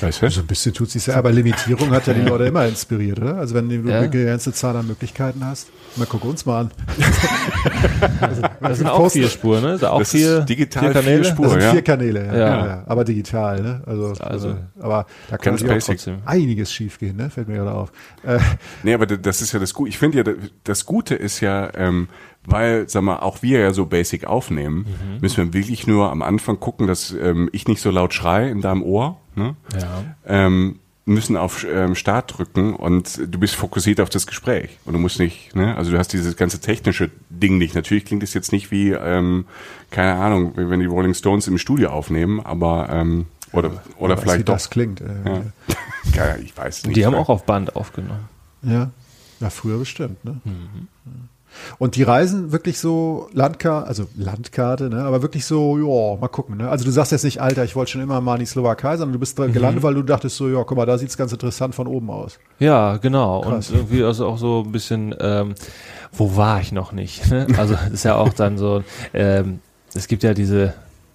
Weißt 0.00 0.20
du? 0.22 0.30
So 0.30 0.40
ein 0.40 0.46
bisschen 0.46 0.74
tut 0.74 0.90
sich 0.90 1.06
ja, 1.06 1.14
aber 1.16 1.32
Limitierung 1.32 1.90
hat 1.90 2.06
ja 2.06 2.12
die 2.12 2.20
Leute 2.22 2.44
immer 2.44 2.66
inspiriert, 2.66 3.18
oder? 3.20 3.36
Also 3.36 3.54
wenn 3.54 3.68
du 3.68 3.76
Ja. 3.88 3.98
eine 4.00 4.08
begrenzte 4.08 4.52
Zahl 4.52 4.76
an 4.76 4.86
Möglichkeiten 4.86 5.44
hast. 5.46 5.68
Mal 5.96 6.06
guck 6.08 6.24
uns 6.24 6.44
mal 6.46 6.60
an. 6.62 6.70
Das 8.60 8.78
sind 8.78 8.86
auch 8.88 9.10
vier 9.10 9.28
Spuren, 9.28 9.62
ne? 9.62 9.70
Das 9.72 9.80
sind 9.80 9.88
auch 9.88 9.98
Das 9.98 10.10
vier, 10.10 10.38
ist 10.38 10.48
digital 10.48 10.84
vier 10.84 10.92
Kanäle. 10.92 11.24
vier 11.24 11.32
Spuren. 11.32 11.44
Das 11.44 11.52
sind 11.52 11.62
ja. 11.62 11.70
vier 11.72 11.82
Kanäle, 11.82 12.26
ja. 12.26 12.32
Ja. 12.34 12.38
Ja. 12.38 12.66
ja. 12.66 12.82
Aber 12.86 13.04
digital, 13.04 13.60
ne? 13.62 13.82
Also, 13.86 14.06
also, 14.08 14.22
Also, 14.24 14.56
aber 14.80 15.06
da 15.30 15.38
kann 15.38 15.56
trotzdem. 15.56 16.18
einiges 16.24 16.72
schiefgehen, 16.72 17.16
ne? 17.16 17.30
Fällt 17.30 17.48
mir 17.48 17.56
gerade 17.56 17.72
auf. 17.72 17.92
Äh, 18.24 18.38
Nee, 18.82 18.94
aber 18.94 19.06
das 19.06 19.42
ist 19.42 19.52
ja 19.52 19.58
das 19.58 19.74
Gute. 19.74 19.88
Ich 19.90 19.98
finde 19.98 20.18
ja, 20.18 20.34
das 20.64 20.86
Gute 20.86 21.14
ist 21.14 21.40
ja, 21.40 21.70
ähm, 21.76 22.08
weil, 22.44 22.88
sag 22.88 23.02
mal, 23.02 23.16
auch 23.20 23.42
wir 23.42 23.60
ja 23.60 23.72
so 23.72 23.86
basic 23.86 24.24
aufnehmen, 24.24 24.78
Mhm. 24.86 25.20
müssen 25.20 25.36
wir 25.38 25.52
wirklich 25.54 25.86
nur 25.86 26.10
am 26.10 26.22
Anfang 26.22 26.58
gucken, 26.60 26.86
dass 26.86 27.12
ähm, 27.12 27.48
ich 27.52 27.68
nicht 27.68 27.80
so 27.80 27.90
laut 27.90 28.12
schrei 28.14 28.48
in 28.48 28.60
deinem 28.60 28.82
Ohr. 28.82 29.18
Ne? 29.36 29.54
Ja. 29.78 30.04
Ähm, 30.26 30.78
müssen 31.04 31.36
auf 31.36 31.66
ähm, 31.68 31.96
Start 31.96 32.38
drücken 32.38 32.74
und 32.76 33.18
du 33.28 33.38
bist 33.40 33.56
fokussiert 33.56 34.00
auf 34.00 34.08
das 34.08 34.26
Gespräch 34.26 34.78
und 34.84 34.92
du 34.92 35.00
musst 35.00 35.18
nicht, 35.18 35.52
ne, 35.56 35.76
also 35.76 35.90
du 35.90 35.98
hast 35.98 36.12
dieses 36.12 36.36
ganze 36.36 36.60
technische 36.60 37.10
Ding 37.28 37.58
nicht. 37.58 37.74
Natürlich 37.74 38.04
klingt 38.04 38.22
es 38.22 38.34
jetzt 38.34 38.52
nicht 38.52 38.70
wie, 38.70 38.90
ähm, 38.92 39.46
keine 39.90 40.14
Ahnung, 40.14 40.52
wie 40.56 40.70
wenn 40.70 40.78
die 40.78 40.86
Rolling 40.86 41.14
Stones 41.14 41.48
im 41.48 41.58
Studio 41.58 41.90
aufnehmen, 41.90 42.38
aber 42.40 42.88
ähm, 42.90 43.26
oder 43.52 43.82
oder 43.98 44.14
weiß, 44.16 44.20
wie 44.22 44.28
vielleicht 44.28 44.48
doch. 44.48 44.54
das 44.54 44.70
klingt. 44.70 45.00
Äh, 45.00 45.06
Ja. 45.26 45.42
Ja, 46.14 46.36
ich 46.42 46.56
weiß 46.56 46.84
nicht. 46.84 46.96
Die 46.96 47.04
haben 47.04 47.16
auch 47.16 47.28
auf 47.28 47.46
Band 47.46 47.74
aufgenommen. 47.74 48.28
Ja. 48.62 48.90
Ja, 49.40 49.50
früher 49.50 49.78
bestimmt, 49.78 50.24
ne? 50.24 50.40
Und 51.78 51.96
die 51.96 52.02
reisen 52.02 52.52
wirklich 52.52 52.78
so 52.78 53.28
Landkarte, 53.32 53.86
also 53.86 54.06
Landkarte, 54.16 54.88
ne? 54.88 55.04
Aber 55.04 55.22
wirklich 55.22 55.44
so, 55.44 55.78
ja, 55.78 56.20
mal 56.20 56.28
gucken, 56.28 56.56
ne? 56.56 56.68
Also 56.68 56.84
du 56.84 56.90
sagst 56.90 57.12
jetzt 57.12 57.24
nicht, 57.24 57.40
Alter, 57.40 57.64
ich 57.64 57.76
wollte 57.76 57.92
schon 57.92 58.00
immer 58.00 58.20
mal 58.20 58.34
in 58.34 58.40
die 58.40 58.46
Slowakei, 58.46 58.96
sondern 58.96 59.12
du 59.12 59.18
bist 59.18 59.38
da 59.38 59.46
gelandet, 59.46 59.82
weil 59.82 59.94
du 59.94 60.02
dachtest 60.02 60.36
so, 60.36 60.48
ja, 60.48 60.62
guck 60.64 60.76
mal, 60.76 60.86
da 60.86 60.98
sieht's 60.98 61.16
ganz 61.16 61.32
interessant 61.32 61.74
von 61.74 61.86
oben 61.86 62.10
aus. 62.10 62.38
Ja, 62.58 62.96
genau. 62.96 63.42
Krass. 63.42 63.70
Und 63.70 63.76
irgendwie 63.76 64.02
also 64.02 64.26
auch 64.26 64.38
so 64.38 64.62
ein 64.64 64.72
bisschen, 64.72 65.14
ähm, 65.20 65.54
wo 66.12 66.36
war 66.36 66.60
ich 66.60 66.72
noch 66.72 66.92
nicht? 66.92 67.30
Ne? 67.30 67.46
Also 67.58 67.74
es 67.86 67.92
ist 67.92 68.04
ja 68.04 68.16
auch 68.16 68.32
dann 68.32 68.58
so, 68.58 68.82
ähm, 69.14 69.60
es 69.94 70.08
gibt 70.08 70.22
ja 70.22 70.34
diese, 70.34 70.74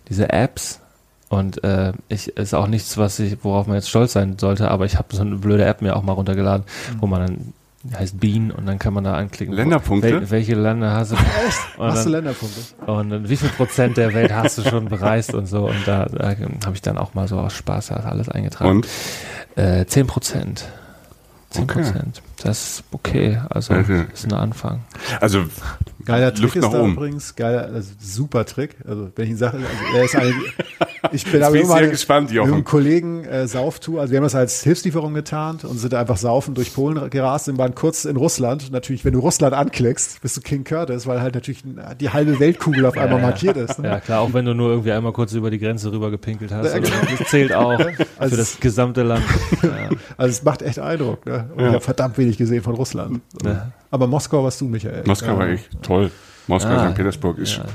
diese 0.09 0.31
Apps 0.31 0.79
und 1.29 1.63
äh, 1.63 1.93
ich 2.07 2.29
ist 2.37 2.53
auch 2.53 2.67
nichts, 2.67 2.97
was 2.97 3.19
ich, 3.19 3.43
worauf 3.43 3.67
man 3.67 3.75
jetzt 3.75 3.89
stolz 3.89 4.13
sein 4.13 4.37
sollte, 4.39 4.71
aber 4.71 4.85
ich 4.85 4.97
habe 4.97 5.15
so 5.15 5.21
eine 5.21 5.35
blöde 5.35 5.65
App 5.65 5.81
mir 5.81 5.95
auch 5.95 6.03
mal 6.03 6.13
runtergeladen, 6.13 6.65
wo 6.99 7.07
man 7.07 7.25
dann 7.25 7.53
heißt 7.95 8.19
Bean 8.19 8.51
und 8.51 8.65
dann 8.65 8.79
kann 8.79 8.93
man 8.93 9.03
da 9.03 9.13
anklicken. 9.13 9.53
Länderpunkte? 9.55 10.11
Wel, 10.11 10.29
welche 10.31 10.55
Länder 10.55 10.91
hast 10.93 11.11
du? 11.11 11.15
Und 11.77 11.87
Hast 11.91 12.05
du 12.05 12.09
Länderpunkte? 12.09 12.59
und 12.91 13.09
dann 13.11 13.29
wie 13.29 13.37
viel 13.37 13.49
Prozent 13.49 13.97
der 13.97 14.13
Welt 14.13 14.33
hast 14.33 14.57
du 14.57 14.63
schon 14.63 14.85
bereist 14.89 15.33
und 15.35 15.45
so. 15.45 15.67
Und 15.67 15.87
da, 15.87 16.05
da 16.05 16.29
habe 16.65 16.73
ich 16.73 16.81
dann 16.81 16.97
auch 16.97 17.13
mal 17.13 17.27
so 17.27 17.39
aus 17.39 17.53
Spaß 17.53 17.91
alles 17.91 18.29
eingetragen. 18.29 18.69
Und 18.77 18.87
Äh, 19.55 19.85
10 19.85 20.07
Prozent. 20.07 20.65
10 21.51 21.63
Okay. 21.63 21.83
Das 22.43 22.61
ist 22.77 22.83
okay. 22.91 23.39
Also, 23.49 23.73
Okay. 23.73 24.05
ist 24.13 24.25
ein 24.25 24.33
Anfang. 24.33 24.81
also 25.19 25.43
Geiler 26.05 26.31
Trick 26.33 26.43
Luft 26.43 26.55
ist 26.55 26.73
da 26.73 26.79
oben. 26.81 26.93
übrigens, 26.93 27.35
geiler, 27.35 27.65
also 27.73 27.89
super 27.99 28.45
Trick. 28.45 28.75
Also 28.87 29.09
wenn 29.15 29.25
ich 29.25 29.31
ihn 29.31 29.37
sage, 29.37 29.57
also 29.57 29.97
er 29.97 30.03
ist 30.05 30.15
ein, 30.15 30.33
ich 31.11 31.29
bin 31.29 31.43
aber 31.43 31.55
immer 31.57 31.65
sehr 31.67 31.75
eine- 31.75 31.89
gespannt, 31.89 32.29
mit 32.31 32.39
einem 32.39 32.49
Jochen. 32.49 32.63
Kollegen 32.63 33.25
äh, 33.25 33.45
Sauftour, 33.45 33.99
also 33.99 34.11
wir 34.11 34.17
haben 34.19 34.23
das 34.23 34.33
als 34.35 34.63
Hilfslieferung 34.63 35.13
getarnt 35.13 35.65
und 35.65 35.77
sind 35.79 35.93
einfach 35.93 36.15
saufen 36.15 36.53
durch 36.53 36.73
Polen 36.73 37.09
gerast 37.09 37.49
und 37.49 37.57
waren 37.57 37.75
kurz 37.75 38.05
in 38.05 38.15
Russland. 38.15 38.71
Natürlich, 38.71 39.03
wenn 39.03 39.11
du 39.13 39.19
Russland 39.19 39.53
anklickst, 39.53 40.21
bist 40.21 40.37
du 40.37 40.41
King 40.41 40.63
Curtis, 40.63 41.07
weil 41.07 41.19
halt 41.21 41.35
natürlich 41.35 41.63
die 41.99 42.09
halbe 42.09 42.39
Weltkugel 42.39 42.85
auf 42.85 42.97
einmal 42.97 43.19
markiert 43.21 43.57
ist. 43.57 43.77
Ne? 43.79 43.89
Ja, 43.89 43.99
klar, 43.99 44.21
auch 44.21 44.31
wenn 44.33 44.45
du 44.45 44.53
nur 44.53 44.69
irgendwie 44.69 44.93
einmal 44.93 45.11
kurz 45.11 45.33
über 45.33 45.49
die 45.51 45.59
Grenze 45.59 45.91
rüber 45.91 46.09
gepinkelt 46.09 46.53
hast. 46.53 46.67
Ja, 46.71 46.79
genau. 46.79 46.95
das 47.19 47.27
zählt 47.27 47.53
auch 47.53 47.77
Also- 48.17 48.31
für 48.31 48.37
das 48.37 48.59
gesamte 48.61 49.03
Land. 49.03 49.25
Ja. 49.61 49.89
Also 50.17 50.31
es 50.31 50.43
macht 50.43 50.61
echt 50.61 50.79
Eindruck. 50.79 51.25
Ne? 51.25 51.49
Und 51.55 51.65
habe 51.65 51.81
verdammt 51.81 52.17
wenig 52.27 52.37
gesehen 52.37 52.61
von 52.61 52.75
Russland. 52.75 53.21
Ja. 53.43 53.71
Aber 53.89 54.07
Moskau 54.07 54.43
warst 54.43 54.61
du, 54.61 54.65
Michael. 54.65 55.03
Moskau 55.05 55.27
ja. 55.31 55.39
war 55.39 55.49
ich 55.49 55.61
toll. 55.81 56.11
Moskau, 56.47 56.69
Ah, 56.69 56.89
St. 56.89 56.95
Petersburg 56.95 57.37
ist, 57.39 57.57
ja. 57.57 57.65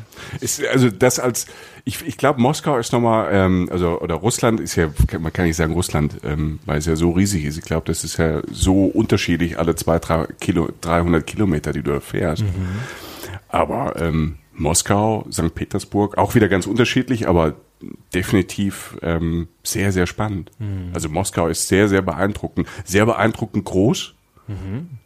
ist 0.40 0.66
also 0.66 0.90
das 0.90 1.18
als 1.18 1.46
ich, 1.84 2.06
ich 2.06 2.16
glaube 2.16 2.40
Moskau 2.40 2.78
ist 2.78 2.92
nochmal 2.92 3.28
ähm, 3.30 3.68
also 3.70 4.00
oder 4.00 4.14
Russland 4.14 4.60
ist 4.60 4.76
ja 4.76 4.88
man 5.20 5.32
kann 5.32 5.44
nicht 5.46 5.56
sagen 5.56 5.74
Russland 5.74 6.18
ähm, 6.24 6.58
weil 6.64 6.78
es 6.78 6.86
ja 6.86 6.96
so 6.96 7.10
riesig 7.10 7.44
ist 7.44 7.58
ich 7.58 7.64
glaube 7.64 7.84
das 7.86 8.02
ist 8.02 8.16
ja 8.16 8.40
so 8.50 8.86
unterschiedlich 8.86 9.58
alle 9.58 9.74
zwei 9.74 9.98
drei 9.98 10.26
Kilo 10.40 10.70
300 10.80 11.26
Kilometer 11.26 11.72
die 11.72 11.82
du 11.82 11.92
da 11.92 12.00
fährst 12.00 12.44
aber 13.48 13.94
ähm, 14.00 14.38
Moskau 14.54 15.26
St. 15.30 15.54
Petersburg 15.54 16.16
auch 16.16 16.34
wieder 16.34 16.48
ganz 16.48 16.66
unterschiedlich 16.66 17.28
aber 17.28 17.54
definitiv 18.14 18.96
ähm, 19.02 19.48
sehr 19.62 19.92
sehr 19.92 20.06
spannend 20.06 20.50
also 20.94 21.10
Moskau 21.10 21.48
ist 21.48 21.68
sehr 21.68 21.88
sehr 21.88 22.02
beeindruckend 22.02 22.66
sehr 22.84 23.04
beeindruckend 23.04 23.66
groß 23.66 24.14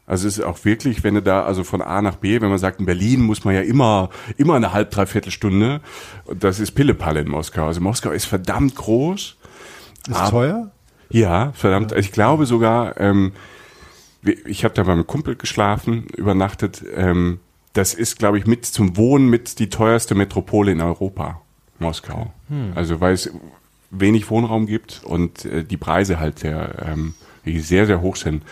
also 0.07 0.27
es 0.27 0.39
ist 0.39 0.45
auch 0.45 0.65
wirklich, 0.65 1.05
wenn 1.05 1.15
du 1.15 1.23
da, 1.23 1.45
also 1.45 1.63
von 1.63 1.81
A 1.83 2.03
nach 2.03 2.17
B, 2.17 2.41
wenn 2.41 2.49
man 2.49 2.59
sagt, 2.59 2.81
in 2.81 2.87
Berlin 2.87 3.21
muss 3.21 3.45
man 3.45 3.55
ja 3.55 3.61
immer, 3.61 4.11
immer 4.37 4.55
eine 4.55 4.73
halb, 4.73 4.91
dreiviertel 4.91 5.31
Stunde. 5.31 5.81
Und 6.25 6.43
das 6.43 6.59
ist 6.59 6.73
Pillepalle 6.73 7.21
in 7.21 7.29
Moskau. 7.29 7.67
Also 7.67 7.81
Moskau 7.81 8.11
ist 8.11 8.25
verdammt 8.25 8.75
groß. 8.75 9.37
Ist 10.09 10.17
Ah. 10.17 10.31
teuer? 10.31 10.71
Ja, 11.11 11.53
verdammt. 11.53 11.93
Ich 11.93 12.11
glaube 12.13 12.47
sogar, 12.47 12.99
ähm, 13.01 13.33
ich 14.47 14.65
habe 14.65 14.75
da 14.75 14.83
beim 14.83 15.07
Kumpel 15.07 15.37
geschlafen, 15.37 16.07
übernachtet. 16.17 16.83
Ähm, 16.95 17.39
das 17.75 17.95
ist, 17.95 18.19
glaube 18.19 18.39
ich, 18.39 18.47
mit 18.47 18.65
zum 18.65 18.97
Wohnen 18.97 19.29
mit 19.29 19.59
die 19.59 19.69
teuerste 19.69 20.15
Metropole 20.15 20.73
in 20.73 20.81
Europa, 20.81 21.41
Moskau. 21.79 22.33
Also 22.75 23.01
weil 23.01 23.13
es 23.15 23.31
wenig 23.91 24.31
Wohnraum 24.31 24.67
gibt 24.67 25.03
und 25.05 25.45
äh, 25.45 25.63
die 25.63 25.77
Preise 25.77 26.19
halt 26.19 26.39
sehr, 26.41 26.75
ähm, 26.89 27.15
sehr, 27.45 27.87
sehr 27.87 28.01
hoch 28.01 28.17
sind. 28.17 28.43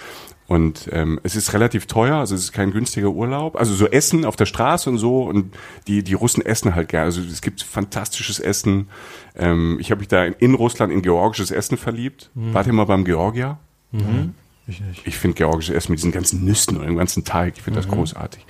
Und 0.46 0.90
ähm, 0.92 1.18
es 1.22 1.36
ist 1.36 1.54
relativ 1.54 1.86
teuer, 1.86 2.16
also 2.16 2.34
es 2.34 2.42
ist 2.42 2.52
kein 2.52 2.70
günstiger 2.70 3.08
Urlaub. 3.08 3.56
Also 3.56 3.74
so 3.74 3.86
Essen 3.86 4.26
auf 4.26 4.36
der 4.36 4.44
Straße 4.44 4.90
und 4.90 4.98
so 4.98 5.22
und 5.22 5.54
die 5.86 6.02
die 6.02 6.12
Russen 6.12 6.44
essen 6.44 6.74
halt 6.74 6.90
gerne. 6.90 7.06
Also 7.06 7.22
es 7.22 7.40
gibt 7.40 7.62
fantastisches 7.62 8.40
Essen. 8.40 8.88
Ähm, 9.36 9.78
ich 9.80 9.90
habe 9.90 10.00
mich 10.00 10.08
da 10.08 10.24
in, 10.24 10.34
in 10.34 10.54
Russland 10.54 10.92
in 10.92 11.00
georgisches 11.00 11.50
Essen 11.50 11.78
verliebt. 11.78 12.30
Wart 12.34 12.66
ihr 12.66 12.74
mal 12.74 12.84
beim 12.84 13.04
Georgier? 13.04 13.58
Ich 14.66 14.80
nicht. 14.80 15.06
Ich 15.06 15.16
finde 15.16 15.36
georgisches 15.36 15.74
Essen 15.74 15.92
mit 15.92 16.00
diesen 16.00 16.12
ganzen 16.12 16.44
Nüssen 16.44 16.76
und 16.76 16.86
dem 16.86 16.96
ganzen 16.96 17.24
Teig, 17.24 17.54
ich 17.56 17.62
finde 17.62 17.80
das 17.80 17.88
großartig. 17.88 18.44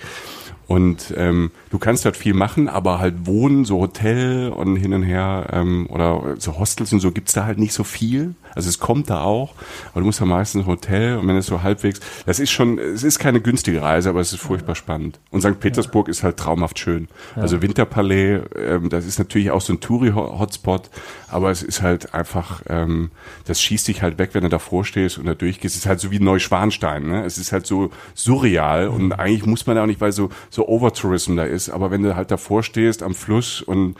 Und 0.67 1.13
ähm, 1.15 1.51
du 1.69 1.77
kannst 1.77 2.05
dort 2.05 2.17
viel 2.17 2.33
machen, 2.33 2.67
aber 2.67 2.99
halt 2.99 3.25
wohnen, 3.25 3.65
so 3.65 3.79
Hotel 3.79 4.49
und 4.49 4.75
hin 4.77 4.93
und 4.93 5.03
her 5.03 5.47
ähm, 5.51 5.87
oder 5.89 6.35
so 6.39 6.57
Hostels 6.57 6.91
und 6.91 6.99
so 6.99 7.11
gibt's 7.11 7.33
da 7.33 7.45
halt 7.45 7.59
nicht 7.59 7.73
so 7.73 7.83
viel. 7.83 8.33
Also 8.55 8.69
es 8.69 8.79
kommt 8.79 9.09
da 9.09 9.21
auch, 9.21 9.53
aber 9.91 9.99
du 9.99 10.05
musst 10.05 10.19
ja 10.19 10.25
meistens 10.25 10.63
ein 10.63 10.67
Hotel 10.67 11.17
und 11.17 11.27
wenn 11.27 11.35
es 11.35 11.45
so 11.45 11.61
halbwegs, 11.61 11.99
das 12.25 12.39
ist 12.39 12.51
schon, 12.51 12.79
es 12.79 13.03
ist 13.03 13.19
keine 13.19 13.41
günstige 13.41 13.81
Reise, 13.81 14.09
aber 14.09 14.21
es 14.21 14.33
ist 14.33 14.39
furchtbar 14.39 14.75
spannend. 14.75 15.19
Und 15.29 15.41
St. 15.41 15.59
Petersburg 15.59 16.07
ist 16.07 16.23
halt 16.23 16.37
traumhaft 16.37 16.79
schön. 16.79 17.09
Also 17.35 17.61
Winterpalais, 17.61 18.41
ähm, 18.55 18.89
das 18.89 19.05
ist 19.05 19.19
natürlich 19.19 19.51
auch 19.51 19.61
so 19.61 19.73
ein 19.73 19.81
Touri-Hotspot, 19.81 20.89
aber 21.27 21.51
es 21.51 21.63
ist 21.63 21.81
halt 21.81 22.13
einfach, 22.13 22.61
ähm, 22.67 23.11
das 23.45 23.61
schießt 23.61 23.87
dich 23.89 24.01
halt 24.01 24.17
weg, 24.17 24.29
wenn 24.33 24.43
du 24.43 24.49
davor 24.49 24.85
stehst 24.85 25.17
und 25.17 25.25
da 25.25 25.33
durchgehst. 25.33 25.75
Es 25.75 25.81
ist 25.81 25.87
halt 25.87 25.99
so 25.99 26.11
wie 26.11 26.19
Neuschwanstein, 26.19 27.07
ne? 27.07 27.25
Es 27.25 27.37
ist 27.37 27.51
halt 27.51 27.67
so 27.67 27.91
surreal 28.13 28.87
und 28.87 29.11
eigentlich 29.13 29.45
muss 29.45 29.65
man 29.67 29.75
da 29.75 29.83
auch 29.83 29.87
nicht, 29.87 29.99
weil 29.99 30.13
so, 30.13 30.29
so 30.49 30.67
Overtourism 30.67 31.35
da 31.35 31.43
ist, 31.43 31.69
aber 31.69 31.91
wenn 31.91 32.03
du 32.03 32.15
halt 32.15 32.31
davor 32.31 32.63
stehst 32.63 33.03
am 33.03 33.13
Fluss 33.13 33.61
und 33.61 33.95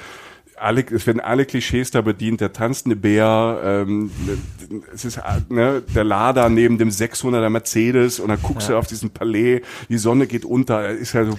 alle, 0.65 0.85
es 0.91 1.05
werden 1.05 1.19
alle 1.19 1.45
Klischees 1.45 1.91
da 1.91 2.01
bedient, 2.01 2.41
der 2.41 2.51
tanzende 2.51 2.95
Bär, 2.95 3.61
ähm, 3.63 4.11
es 4.93 5.05
ist 5.05 5.19
ne, 5.49 5.83
der 5.93 6.03
Lader 6.03 6.49
neben 6.49 6.77
dem 6.77 6.89
600er 6.89 7.49
Mercedes 7.49 8.19
und 8.19 8.29
dann 8.29 8.41
guckst 8.41 8.69
du 8.69 8.75
auf 8.75 8.87
diesen 8.87 9.11
Palais, 9.11 9.61
die 9.89 9.97
Sonne 9.97 10.27
geht 10.27 10.43
unter, 10.43 10.89
ist 10.89 11.13
ja 11.13 11.25
so 11.25 11.37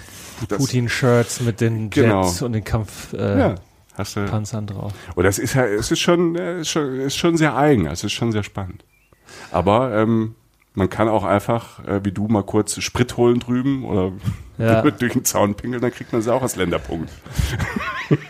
Putin-Shirts 0.48 1.40
mit 1.40 1.60
den 1.60 1.90
Genau. 1.90 2.22
Jets 2.22 2.42
und 2.42 2.52
den 2.52 2.64
Kampfpanzern 2.64 3.38
ja, 3.38 3.52
äh, 3.52 3.56
hast 3.94 4.16
du, 4.16 4.24
Panzern 4.26 4.66
drauf. 4.66 4.92
und 5.14 5.24
das 5.24 5.38
ist 5.38 5.54
ja, 5.54 5.66
es 5.66 5.90
ist 5.90 6.00
schon, 6.00 6.36
äh, 6.36 6.60
ist 6.60 6.70
schon, 6.70 7.00
ist 7.00 7.16
schon 7.16 7.36
sehr 7.36 7.56
eigen, 7.56 7.86
es 7.86 8.04
ist 8.04 8.12
schon 8.12 8.32
sehr 8.32 8.44
spannend. 8.44 8.84
Aber 9.50 9.94
ähm, 9.94 10.36
man 10.74 10.88
kann 10.88 11.08
auch 11.08 11.24
einfach, 11.24 11.84
äh, 11.84 12.04
wie 12.04 12.12
du, 12.12 12.28
mal 12.28 12.44
kurz 12.44 12.80
Sprit 12.80 13.16
holen 13.16 13.40
drüben 13.40 13.84
oder 13.84 14.12
Ja. 14.59 14.82
durch 14.90 15.12
den 15.12 15.24
Zaun 15.24 15.54
pinkeln, 15.54 15.82
dann 15.82 15.90
kriegt 15.92 16.12
man 16.12 16.20
es 16.20 16.28
auch 16.28 16.42
als 16.42 16.57
Länderpunkt. 16.57 17.11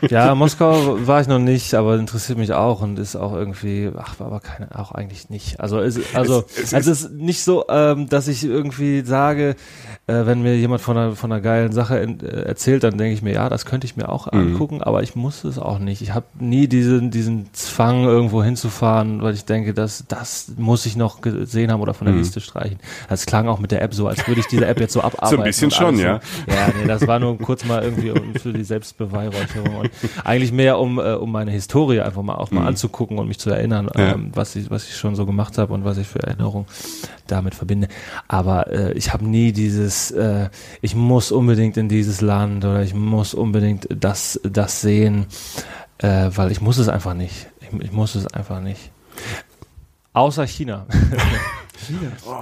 Ja, 0.09 0.35
Moskau 0.35 1.07
war 1.07 1.21
ich 1.21 1.27
noch 1.29 1.39
nicht, 1.39 1.75
aber 1.75 1.97
interessiert 1.97 2.39
mich 2.39 2.55
auch 2.55 2.81
und 2.81 2.99
ist 2.99 3.15
auch 3.15 3.35
irgendwie, 3.35 3.91
ach, 3.95 4.19
war 4.19 4.29
aber 4.29 4.41
keine, 4.41 4.75
auch 4.79 4.93
eigentlich 4.93 5.29
nicht. 5.29 5.61
Also, 5.61 5.81
es, 5.81 5.99
also, 6.15 6.45
Es- 6.49 6.63
es 6.65 6.75
also 6.75 6.91
es 6.93 7.03
ist 7.03 7.13
nicht 7.13 7.45
so, 7.45 7.67
ähm, 7.69 8.09
dass 8.09 8.27
ich 8.29 8.43
irgendwie 8.43 9.03
sage, 9.05 9.51
äh, 10.07 10.25
wenn 10.25 10.41
mir 10.43 10.57
jemand 10.57 10.81
von 10.81 10.97
einer, 10.97 11.15
von 11.15 11.31
einer 11.31 11.43
geilen 11.43 11.73
Sache 11.73 11.99
in, 11.99 12.21
äh, 12.21 12.43
erzählt, 12.45 12.85
dann 12.85 12.97
denke 12.97 13.13
ich 13.13 13.21
mir, 13.21 13.35
ja, 13.35 13.51
das 13.51 13.67
könnte 13.67 13.87
ich 13.87 13.97
mir 13.99 14.09
auch 14.09 14.33
angucken, 14.33 14.83
aber 14.83 15.03
ich 15.03 15.15
muss 15.15 15.45
es 15.45 15.59
auch 15.59 15.79
nicht. 15.79 16.01
Ich 16.01 16.15
habe 16.15 16.25
nie 16.39 16.69
diesen, 16.69 17.11
diesen 17.11 17.53
Zwang, 17.53 18.05
irgendwo 18.05 18.43
hinzufahren, 18.43 19.21
weil 19.21 19.35
ich 19.35 19.45
denke, 19.45 19.75
dass 19.75 20.05
das 20.09 20.53
muss 20.57 20.87
ich 20.87 20.97
noch 20.97 21.21
gesehen 21.21 21.71
haben 21.71 21.83
oder 21.83 21.93
von 21.93 22.07
der 22.07 22.17
Liste 22.17 22.41
streichen. 22.41 22.79
Das 23.11 23.27
klang 23.27 23.47
auch 23.49 23.59
mit 23.59 23.73
der 23.73 23.83
App 23.83 23.93
so, 23.93 24.09
als 24.09 24.27
würde 24.27 24.41
ich 24.41 24.47
diese 24.47 24.65
App 24.67 24.81
jetzt 24.81 24.95
so 24.95 25.03
abarbeiten. 25.03 25.45
bisschen 25.45 25.67
und 25.67 25.75
schon, 25.75 25.87
alles 26.01 26.01
ja. 26.47 26.69
Nee, 26.81 26.87
das 26.87 27.07
war 27.07 27.19
nur 27.19 27.39
kurz 27.39 27.65
mal 27.65 27.83
irgendwie 27.83 28.11
um, 28.11 28.35
für 28.35 28.53
die 28.53 28.65
Selbstbeweihräucherung 28.65 29.77
und 29.77 29.91
eigentlich 30.25 30.53
mehr 30.53 30.79
um, 30.79 30.99
äh, 30.99 31.13
um 31.15 31.31
meine 31.33 31.51
Historie 31.51 32.01
einfach 32.01 32.23
mal 32.23 32.35
auch 32.37 32.51
mal 32.51 32.67
anzugucken 32.67 33.19
und 33.19 33.29
mich 33.29 33.39
zu 33.39 33.51
erinnern, 33.51 33.89
Ja. 33.97 34.13
ähm, 34.15 34.31
was 34.35 34.57
ich 34.57 34.71
was 34.71 34.89
ich 34.89 34.97
schon 34.97 35.15
so 35.17 35.27
gemacht 35.27 35.59
habe 35.59 35.73
und 35.73 35.85
was 35.85 35.99
ich 35.99 36.07
für 36.07 36.23
Erinnerungen 36.23 36.67
damit 37.27 37.55
verbinde. 37.55 37.89
Aber 38.29 38.71
äh, 38.73 38.93
ich 38.93 39.13
habe 39.13 39.25
nie 39.27 39.53
dieses, 39.53 40.11
äh, 40.13 40.49
ich 40.81 40.95
muss 40.95 41.33
unbedingt 41.33 41.77
in 41.77 41.89
dieses 41.89 42.21
Land 42.21 42.65
oder 42.65 42.83
ich 42.83 42.95
muss 42.95 43.35
unbedingt 43.35 43.87
das 43.91 44.41
das 44.45 44.81
sehen, 44.81 45.27
äh, 45.99 46.31
weil 46.35 46.51
ich 46.53 46.61
muss 46.61 46.79
es 46.79 46.89
einfach 46.89 47.15
nicht. 47.15 47.49
Ich, 47.61 47.69
ich 47.85 47.93
muss 47.93 48.15
es 48.15 48.27
einfach 48.29 48.61
nicht. 48.61 48.91
Außer 50.13 50.47
China. 50.47 50.87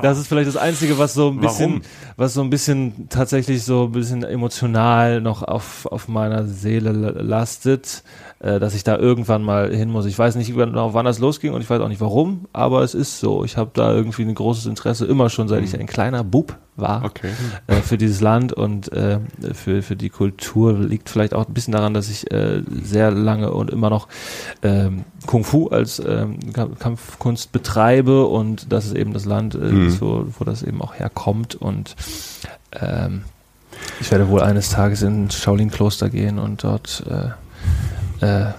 Das 0.02 0.18
ist 0.18 0.26
vielleicht 0.28 0.48
das 0.48 0.56
Einzige, 0.56 0.98
was 0.98 1.14
so 1.14 1.28
ein 1.28 1.40
bisschen, 1.40 1.70
Warum? 1.70 1.82
was 2.16 2.34
so 2.34 2.40
ein 2.42 2.50
bisschen 2.50 3.08
tatsächlich 3.08 3.62
so 3.64 3.84
ein 3.84 3.92
bisschen 3.92 4.22
emotional 4.22 5.20
noch 5.20 5.42
auf, 5.42 5.86
auf 5.86 6.08
meiner 6.08 6.44
Seele 6.46 6.92
la- 6.92 7.20
lastet, 7.20 8.02
äh, 8.40 8.58
dass 8.60 8.74
ich 8.74 8.84
da 8.84 8.96
irgendwann 8.98 9.42
mal 9.42 9.74
hin 9.74 9.90
muss. 9.90 10.06
Ich 10.06 10.18
weiß 10.18 10.36
nicht 10.36 10.54
genau, 10.54 10.94
wann 10.94 11.04
das 11.04 11.18
losging 11.18 11.52
und 11.52 11.60
ich 11.60 11.70
weiß 11.70 11.80
auch 11.80 11.88
nicht 11.88 12.00
warum, 12.00 12.46
aber 12.52 12.82
es 12.82 12.94
ist 12.94 13.20
so. 13.20 13.44
Ich 13.44 13.56
habe 13.56 13.70
da 13.74 13.92
irgendwie 13.92 14.22
ein 14.22 14.34
großes 14.34 14.66
Interesse, 14.66 15.06
immer 15.06 15.30
schon, 15.30 15.48
seit 15.48 15.62
ich 15.64 15.78
ein 15.78 15.86
kleiner 15.86 16.24
Bub 16.24 16.56
war, 16.76 17.04
Okay. 17.04 17.30
äh, 17.68 17.76
für 17.76 17.96
dieses 17.96 18.20
Land 18.20 18.52
und 18.52 18.92
äh, 18.92 19.20
für, 19.52 19.80
für 19.82 19.94
die 19.94 20.10
Kultur. 20.10 20.72
Liegt 20.76 21.08
vielleicht 21.08 21.32
auch 21.32 21.46
ein 21.46 21.54
bisschen 21.54 21.72
daran, 21.72 21.94
dass 21.94 22.10
ich 22.10 22.30
äh, 22.32 22.62
sehr 22.82 23.12
lange 23.12 23.52
und 23.52 23.70
immer 23.70 23.90
noch 23.90 24.08
ähm, 24.62 25.04
Kung 25.26 25.44
Fu 25.44 25.68
als 25.68 26.00
ähm, 26.00 26.38
Kamp- 26.52 26.80
Kampfkunst 26.80 27.52
betreibe 27.52 28.26
und 28.26 28.72
das 28.72 28.86
ist 28.86 28.96
eben 28.96 29.12
das 29.12 29.23
Land, 29.24 29.54
äh, 29.54 29.58
Mhm. 29.58 29.88
ist, 29.88 30.00
wo, 30.00 30.26
wo 30.38 30.44
das 30.44 30.62
eben 30.62 30.80
auch 30.82 30.94
herkommt 30.94 31.54
und 31.54 31.94
ähm, 32.72 33.24
ich 34.00 34.10
werde 34.10 34.28
wohl 34.28 34.40
eines 34.42 34.70
Tages 34.70 35.02
in 35.02 35.30
Shaolin-Kloster 35.30 36.08
gehen 36.10 36.38
und 36.38 36.62
dort 36.64 37.04
äh, 38.20 38.24
äh, 38.24 38.52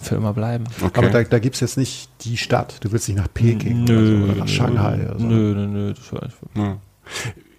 für 0.00 0.16
immer 0.16 0.32
bleiben. 0.32 0.64
okay. 0.82 0.98
Aber 0.98 1.10
da, 1.10 1.22
da 1.24 1.38
gibt 1.38 1.54
es 1.56 1.60
jetzt 1.60 1.76
nicht 1.76 2.08
die 2.22 2.36
Stadt. 2.36 2.76
Du 2.84 2.92
willst 2.92 3.08
nicht 3.08 3.16
nach 3.18 3.28
Peking 3.32 3.84
oder, 3.84 4.06
so, 4.06 4.24
oder 4.24 4.34
nach 4.34 4.48
Shanghai 4.48 5.06
oder 5.08 5.18
so. 5.18 5.24
Nö, 5.26 5.54
nö, 5.54 5.66
nö. 5.66 5.92
Das 5.94 6.12
war 6.12 6.22
einfach, 6.22 6.46
Ja. 6.54 6.76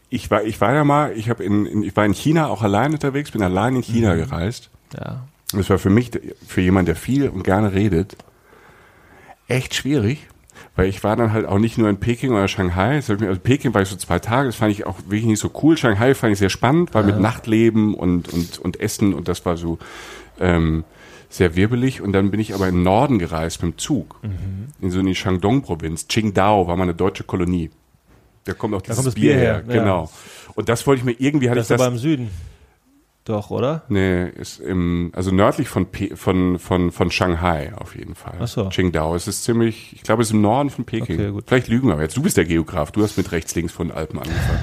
Ich 0.09 0.31
war, 0.31 0.43
ich 0.43 0.61
war 0.61 0.73
ja 0.73 0.83
mal, 0.85 1.11
ich 1.17 1.29
habe 1.29 1.43
in, 1.43 1.65
in, 1.65 1.83
ich 1.83 1.93
war 1.95 2.05
in 2.05 2.13
China 2.13 2.47
auch 2.47 2.61
allein 2.61 2.93
unterwegs, 2.93 3.31
bin 3.31 3.43
allein 3.43 3.75
in 3.75 3.81
China 3.83 4.15
gereist. 4.15 4.69
ja. 4.97 5.23
Und 5.53 5.59
es 5.61 5.69
war 5.69 5.79
für 5.79 5.89
mich, 5.89 6.11
für 6.45 6.59
jemanden, 6.61 6.87
der 6.87 6.95
viel 6.97 7.29
und 7.29 7.43
gerne 7.43 7.71
redet, 7.73 8.17
echt 9.47 9.75
schwierig, 9.75 10.27
weil 10.77 10.87
ich 10.87 11.03
war 11.03 11.15
dann 11.15 11.33
halt 11.33 11.47
auch 11.47 11.57
nicht 11.57 11.79
nur 11.79 11.89
in 11.89 11.97
Peking 11.97 12.31
oder 12.31 12.47
Shanghai. 12.47 12.95
Also 12.95 13.15
Peking 13.15 13.73
war 13.73 13.81
ich 13.81 13.89
so 13.89 13.95
zwei 13.95 14.19
Tage, 14.19 14.47
das 14.47 14.55
fand 14.55 14.71
ich 14.71 14.85
auch 14.85 14.99
wirklich 15.05 15.25
nicht 15.25 15.39
so 15.39 15.49
cool. 15.63 15.75
Shanghai 15.75 16.13
fand 16.13 16.33
ich 16.33 16.39
sehr 16.39 16.51
spannend, 16.51 16.93
weil 16.93 17.03
mit 17.03 17.19
Nachtleben 17.19 17.95
und, 17.95 18.31
und, 18.31 18.59
und 18.59 18.79
Essen 18.79 19.15
und 19.15 19.27
das 19.27 19.43
war 19.43 19.57
so 19.57 19.79
ähm, 20.39 20.83
sehr 21.29 21.55
wirbelig. 21.55 22.01
Und 22.01 22.13
dann 22.13 22.29
bin 22.29 22.39
ich 22.39 22.53
aber 22.53 22.67
in 22.67 22.75
den 22.75 22.83
Norden 22.83 23.17
gereist 23.17 23.63
mit 23.63 23.73
dem 23.73 23.77
Zug, 23.79 24.19
in 24.79 24.91
so 24.91 24.99
eine 24.99 25.15
Shandong-Provinz. 25.15 26.07
Qingdao 26.07 26.67
war 26.67 26.77
mal 26.77 26.83
eine 26.83 26.93
deutsche 26.93 27.23
Kolonie. 27.23 27.71
Da 28.45 28.53
kommt 28.53 28.75
auch 28.75 28.81
dieses 28.83 28.97
kommt 28.97 29.07
das 29.07 29.15
Bier, 29.15 29.33
Bier 29.33 29.39
her, 29.39 29.53
her, 29.55 29.63
ja. 29.67 29.81
genau. 29.81 30.11
Und 30.53 30.69
das 30.69 30.85
wollte 30.85 30.99
ich 30.99 31.05
mir 31.05 31.15
irgendwie, 31.17 31.49
hatte 31.49 31.57
Das 31.57 31.71
ich 31.71 31.75
das 31.75 31.81
aber 31.81 31.91
im 31.91 31.99
Süden. 31.99 32.29
Doch, 33.27 33.49
oder? 33.49 33.83
Nee, 33.89 34.29
ist 34.29 34.61
im, 34.61 35.11
also 35.13 35.31
nördlich 35.31 35.67
von, 35.67 35.87
Pe 35.87 36.15
von, 36.15 36.59
von, 36.59 36.93
von 36.93 37.11
Shanghai 37.11 37.73
auf 37.75 37.93
jeden 37.93 38.15
Fall. 38.15 38.37
Ach 38.39 38.47
so. 38.47 38.69
Qingdao. 38.69 39.15
Es 39.15 39.27
ist 39.27 39.43
ziemlich, 39.43 39.91
ich 39.93 40.03
glaube, 40.03 40.21
es 40.21 40.29
ist 40.29 40.33
im 40.33 40.39
Norden 40.39 40.69
von 40.69 40.85
Peking. 40.85 41.19
Okay, 41.19 41.31
gut. 41.31 41.43
Vielleicht 41.45 41.67
lügen 41.67 41.87
wir 41.87 41.95
aber 41.95 42.03
jetzt. 42.03 42.15
Du 42.15 42.21
bist 42.21 42.37
der 42.37 42.45
Geograf. 42.45 42.93
Du 42.93 43.03
hast 43.03 43.17
mit 43.17 43.29
rechts, 43.33 43.53
links 43.53 43.73
von 43.73 43.89
den 43.89 43.97
Alpen 43.97 44.19
angefangen. 44.19 44.59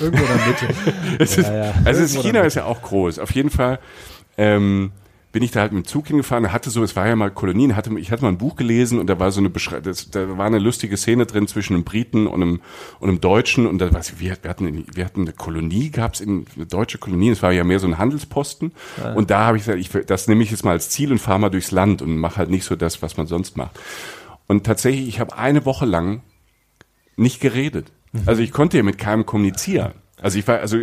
Irgendwo 0.00 0.24
in 0.24 0.38
der 0.38 0.46
Mitte. 0.46 0.94
Es 1.18 1.36
ist, 1.36 1.46
Ja, 1.46 1.66
ja. 1.66 1.74
Also 1.84 2.00
es, 2.02 2.14
Irgendwo 2.14 2.28
China 2.28 2.40
ist 2.46 2.54
ja 2.54 2.64
auch 2.64 2.80
groß. 2.80 3.18
Auf 3.18 3.32
jeden 3.32 3.50
Fall 3.50 3.80
ähm, 4.38 4.92
bin 5.36 5.42
ich 5.42 5.50
da 5.50 5.60
halt 5.60 5.72
mit 5.72 5.84
dem 5.84 5.86
Zug 5.86 6.06
hingefahren. 6.06 6.50
Hatte 6.50 6.70
so, 6.70 6.82
es 6.82 6.96
war 6.96 7.06
ja 7.06 7.14
mal 7.14 7.30
Kolonien. 7.30 7.76
Hatte, 7.76 7.90
ich 7.98 8.10
hatte 8.10 8.22
mal 8.22 8.30
ein 8.30 8.38
Buch 8.38 8.56
gelesen 8.56 8.98
und 8.98 9.06
da 9.06 9.20
war 9.20 9.30
so 9.30 9.38
eine 9.38 9.50
Beschrei 9.50 9.80
das, 9.80 10.10
da 10.10 10.38
war 10.38 10.46
eine 10.46 10.58
lustige 10.58 10.96
Szene 10.96 11.26
drin 11.26 11.46
zwischen 11.46 11.74
einem 11.74 11.84
Briten 11.84 12.26
und 12.26 12.40
einem, 12.40 12.62
und 13.00 13.10
einem 13.10 13.20
Deutschen. 13.20 13.66
Und 13.66 13.76
da 13.76 13.92
was, 13.92 14.18
wir, 14.18 14.38
wir 14.40 14.48
hatten, 14.48 14.86
wir 14.94 15.04
hatten 15.04 15.20
eine 15.20 15.34
Kolonie, 15.34 15.90
gab 15.90 16.14
es 16.14 16.22
eine 16.22 16.44
deutsche 16.66 16.96
Kolonie. 16.96 17.28
Es 17.28 17.42
war 17.42 17.52
ja 17.52 17.64
mehr 17.64 17.78
so 17.80 17.86
ein 17.86 17.98
Handelsposten. 17.98 18.72
Und 19.14 19.30
da 19.30 19.44
habe 19.44 19.58
ich 19.58 19.66
gesagt, 19.66 19.78
ich, 19.78 20.06
das 20.06 20.26
nehme 20.26 20.42
ich 20.42 20.50
jetzt 20.50 20.64
mal 20.64 20.70
als 20.70 20.88
Ziel 20.88 21.12
und 21.12 21.18
fahre 21.18 21.38
mal 21.38 21.50
durchs 21.50 21.70
Land 21.70 22.00
und 22.00 22.16
mache 22.16 22.36
halt 22.36 22.48
nicht 22.48 22.64
so 22.64 22.74
das, 22.74 23.02
was 23.02 23.18
man 23.18 23.26
sonst 23.26 23.58
macht. 23.58 23.78
Und 24.46 24.64
tatsächlich, 24.64 25.06
ich 25.06 25.20
habe 25.20 25.36
eine 25.36 25.66
Woche 25.66 25.84
lang 25.84 26.22
nicht 27.16 27.42
geredet. 27.42 27.92
Also 28.24 28.40
ich 28.40 28.52
konnte 28.52 28.78
ja 28.78 28.82
mit 28.82 28.96
keinem 28.96 29.26
kommunizieren. 29.26 29.92
Also 30.20 30.38
ich 30.38 30.48
war, 30.48 30.60
also 30.60 30.78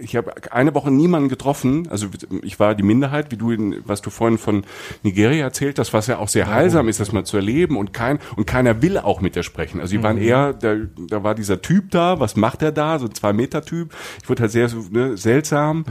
ich 0.00 0.16
habe 0.16 0.32
eine 0.50 0.74
Woche 0.74 0.90
niemanden 0.90 1.28
getroffen. 1.28 1.88
Also 1.90 2.08
ich 2.42 2.58
war 2.58 2.74
die 2.74 2.82
Minderheit, 2.82 3.30
wie 3.30 3.36
du, 3.36 3.50
in, 3.50 3.82
was 3.84 4.00
du 4.00 4.08
vorhin 4.08 4.38
von 4.38 4.64
Nigeria 5.02 5.44
erzählt 5.44 5.78
hast, 5.78 5.92
was 5.92 6.06
ja 6.06 6.18
auch 6.18 6.28
sehr 6.28 6.46
heilsam 6.48 6.88
ist, 6.88 6.98
das 6.98 7.12
mal 7.12 7.24
zu 7.24 7.36
erleben 7.36 7.76
und 7.76 7.92
kein 7.92 8.18
und 8.36 8.46
keiner 8.46 8.80
will 8.80 8.96
auch 8.96 9.20
mit 9.20 9.36
dir 9.36 9.42
sprechen. 9.42 9.80
Also 9.80 9.96
die 9.96 10.02
waren 10.02 10.16
eher, 10.16 10.54
da, 10.54 10.76
da 10.96 11.22
war 11.22 11.34
dieser 11.34 11.60
Typ 11.60 11.90
da, 11.90 12.18
was 12.18 12.36
macht 12.36 12.62
er 12.62 12.72
da, 12.72 12.98
so 12.98 13.06
ein 13.06 13.14
zwei 13.14 13.32
Meter 13.34 13.62
Typ. 13.62 13.94
Ich 14.22 14.28
wurde 14.28 14.42
halt 14.42 14.52
sehr 14.52 14.68
so, 14.68 14.84
ne, 14.90 15.16
seltsam. 15.18 15.84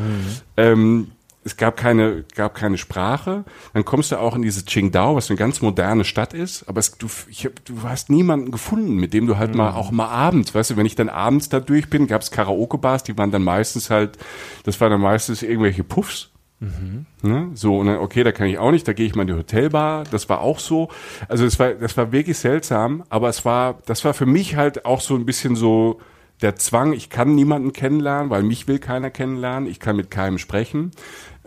Ähm, 0.55 1.11
es 1.47 1.55
gab 1.55 1.77
keine, 1.77 2.25
gab 2.35 2.55
keine 2.55 2.77
Sprache. 2.77 3.45
Dann 3.73 3.85
kommst 3.85 4.11
du 4.11 4.19
auch 4.19 4.35
in 4.35 4.41
diese 4.41 4.65
Qingdao, 4.65 5.15
was 5.15 5.29
eine 5.29 5.37
ganz 5.37 5.61
moderne 5.61 6.03
Stadt 6.03 6.33
ist. 6.33 6.67
Aber 6.67 6.79
es, 6.79 6.97
du, 6.97 7.07
ich 7.29 7.49
du 7.63 7.83
hast 7.83 8.09
niemanden 8.09 8.51
gefunden, 8.51 8.95
mit 8.95 9.13
dem 9.13 9.27
du 9.27 9.37
halt 9.37 9.55
mal 9.55 9.71
auch 9.71 9.89
mal 9.91 10.09
abends, 10.09 10.53
weißt 10.53 10.71
du, 10.71 10.77
wenn 10.77 10.85
ich 10.85 10.95
dann 10.95 11.07
abends 11.07 11.47
da 11.47 11.61
durch 11.61 11.89
bin, 11.89 12.07
gab 12.07 12.21
es 12.21 12.31
Karaoke-Bars, 12.31 13.03
die 13.03 13.17
waren 13.17 13.31
dann 13.31 13.43
meistens 13.43 13.89
halt, 13.89 14.17
das 14.63 14.81
waren 14.81 14.91
dann 14.91 15.01
meistens 15.01 15.41
irgendwelche 15.41 15.85
Puffs. 15.85 16.31
Ne? 17.21 17.51
So, 17.53 17.77
und 17.77 17.87
dann, 17.87 17.97
okay, 17.99 18.23
da 18.25 18.33
kann 18.33 18.47
ich 18.47 18.57
auch 18.57 18.71
nicht, 18.71 18.85
da 18.85 18.91
gehe 18.91 19.05
ich 19.05 19.15
mal 19.15 19.21
in 19.21 19.27
die 19.29 19.35
Hotelbar, 19.35 20.03
das 20.11 20.27
war 20.27 20.41
auch 20.41 20.59
so. 20.59 20.89
Also 21.29 21.45
es 21.45 21.59
war, 21.59 21.75
das 21.75 21.95
war 21.95 22.11
wirklich 22.11 22.37
seltsam, 22.37 23.05
aber 23.07 23.29
es 23.29 23.45
war, 23.45 23.79
das 23.85 24.03
war 24.03 24.13
für 24.13 24.25
mich 24.25 24.57
halt 24.57 24.83
auch 24.83 24.99
so 24.99 25.15
ein 25.15 25.25
bisschen 25.25 25.55
so, 25.55 26.01
der 26.41 26.55
Zwang, 26.55 26.93
ich 26.93 27.09
kann 27.09 27.33
niemanden 27.35 27.73
kennenlernen, 27.73 28.29
weil 28.29 28.43
mich 28.43 28.67
will 28.67 28.79
keiner 28.79 29.09
kennenlernen, 29.09 29.69
ich 29.69 29.79
kann 29.79 29.95
mit 29.95 30.11
keinem 30.11 30.37
sprechen. 30.37 30.91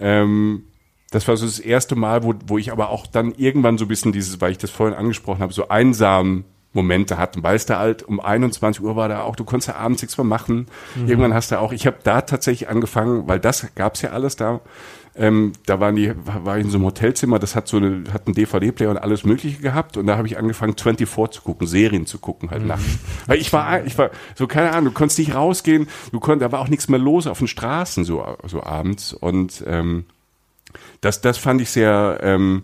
Ähm, 0.00 0.64
das 1.10 1.26
war 1.26 1.36
so 1.36 1.46
das 1.46 1.58
erste 1.58 1.96
Mal, 1.96 2.22
wo, 2.22 2.34
wo 2.46 2.58
ich 2.58 2.72
aber 2.72 2.90
auch 2.90 3.06
dann 3.06 3.32
irgendwann 3.36 3.78
so 3.78 3.84
ein 3.84 3.88
bisschen 3.88 4.12
dieses, 4.12 4.40
weil 4.40 4.52
ich 4.52 4.58
das 4.58 4.70
vorhin 4.70 4.96
angesprochen 4.96 5.40
habe, 5.40 5.52
so 5.52 5.68
einsam 5.68 6.44
Momente 6.72 7.18
hatten, 7.18 7.42
weil 7.42 7.56
es 7.56 7.66
da 7.66 7.80
halt 7.80 8.04
um 8.04 8.20
21 8.20 8.82
Uhr 8.82 8.94
war 8.94 9.08
da 9.08 9.22
auch, 9.22 9.34
du 9.34 9.44
konntest 9.44 9.68
ja 9.68 9.74
abends 9.74 10.02
nichts 10.02 10.16
mehr 10.16 10.24
machen. 10.24 10.66
Mhm. 10.94 11.08
Irgendwann 11.08 11.34
hast 11.34 11.50
du 11.50 11.58
auch, 11.58 11.72
ich 11.72 11.86
habe 11.86 11.96
da 12.04 12.20
tatsächlich 12.20 12.68
angefangen, 12.68 13.26
weil 13.26 13.40
das 13.40 13.74
gab's 13.74 14.02
ja 14.02 14.10
alles 14.10 14.36
da. 14.36 14.60
Ähm, 15.20 15.52
da 15.66 15.80
waren 15.80 15.96
die, 15.96 16.14
war 16.24 16.56
ich 16.56 16.64
in 16.64 16.70
so 16.70 16.78
einem 16.78 16.86
Hotelzimmer, 16.86 17.38
das 17.38 17.54
hat 17.54 17.68
so 17.68 17.76
eine, 17.76 18.04
hat 18.10 18.26
einen 18.26 18.34
DVD-Player 18.34 18.88
und 18.88 18.96
alles 18.96 19.22
Mögliche 19.22 19.60
gehabt 19.60 19.98
und 19.98 20.06
da 20.06 20.16
habe 20.16 20.26
ich 20.26 20.38
angefangen 20.38 20.78
24 20.78 21.36
zu 21.36 21.42
gucken, 21.42 21.66
Serien 21.66 22.06
zu 22.06 22.18
gucken 22.18 22.50
halt 22.50 22.62
mhm. 22.62 22.68
nachts. 22.68 22.98
Weil 23.26 23.38
ich 23.38 23.52
war, 23.52 23.84
ich 23.84 23.98
war 23.98 24.10
so 24.34 24.46
keine 24.46 24.70
Ahnung, 24.70 24.86
du 24.86 24.90
konntest 24.92 25.18
nicht 25.18 25.34
rausgehen, 25.34 25.88
du 26.10 26.20
konntest, 26.20 26.48
da 26.48 26.52
war 26.52 26.60
auch 26.60 26.68
nichts 26.68 26.88
mehr 26.88 26.98
los 26.98 27.26
auf 27.26 27.38
den 27.38 27.48
Straßen 27.48 28.04
so 28.06 28.24
so 28.46 28.62
abends 28.62 29.12
und 29.12 29.62
ähm, 29.66 30.06
das 31.02 31.20
das 31.20 31.36
fand 31.36 31.60
ich 31.60 31.68
sehr 31.68 32.20
ähm, 32.22 32.62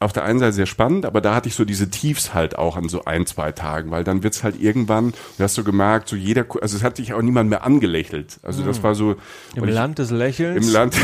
auf 0.00 0.12
der 0.12 0.24
einen 0.24 0.38
Seite 0.38 0.52
sehr 0.52 0.66
spannend, 0.66 1.06
aber 1.06 1.22
da 1.22 1.34
hatte 1.34 1.48
ich 1.48 1.54
so 1.54 1.64
diese 1.64 1.88
Tiefs 1.88 2.34
halt 2.34 2.58
auch 2.58 2.76
an 2.76 2.90
so 2.90 3.06
ein, 3.06 3.24
zwei 3.24 3.52
Tagen, 3.52 3.90
weil 3.90 4.04
dann 4.04 4.22
wird's 4.22 4.42
halt 4.42 4.60
irgendwann, 4.60 5.12
du 5.38 5.44
hast 5.44 5.54
so 5.54 5.64
gemerkt, 5.64 6.08
so 6.08 6.16
jeder, 6.16 6.46
also 6.60 6.76
es 6.76 6.82
hat 6.82 6.96
sich 6.96 7.12
auch 7.12 7.20
niemand 7.20 7.50
mehr 7.50 7.64
angelächelt. 7.64 8.40
Also 8.42 8.64
das 8.64 8.78
hm. 8.78 8.82
war 8.82 8.94
so. 8.94 9.16
Im 9.54 9.64
Land 9.64 9.98
des 9.98 10.10
Lächelns? 10.10 10.66
Im 10.66 10.72
Land, 10.72 10.96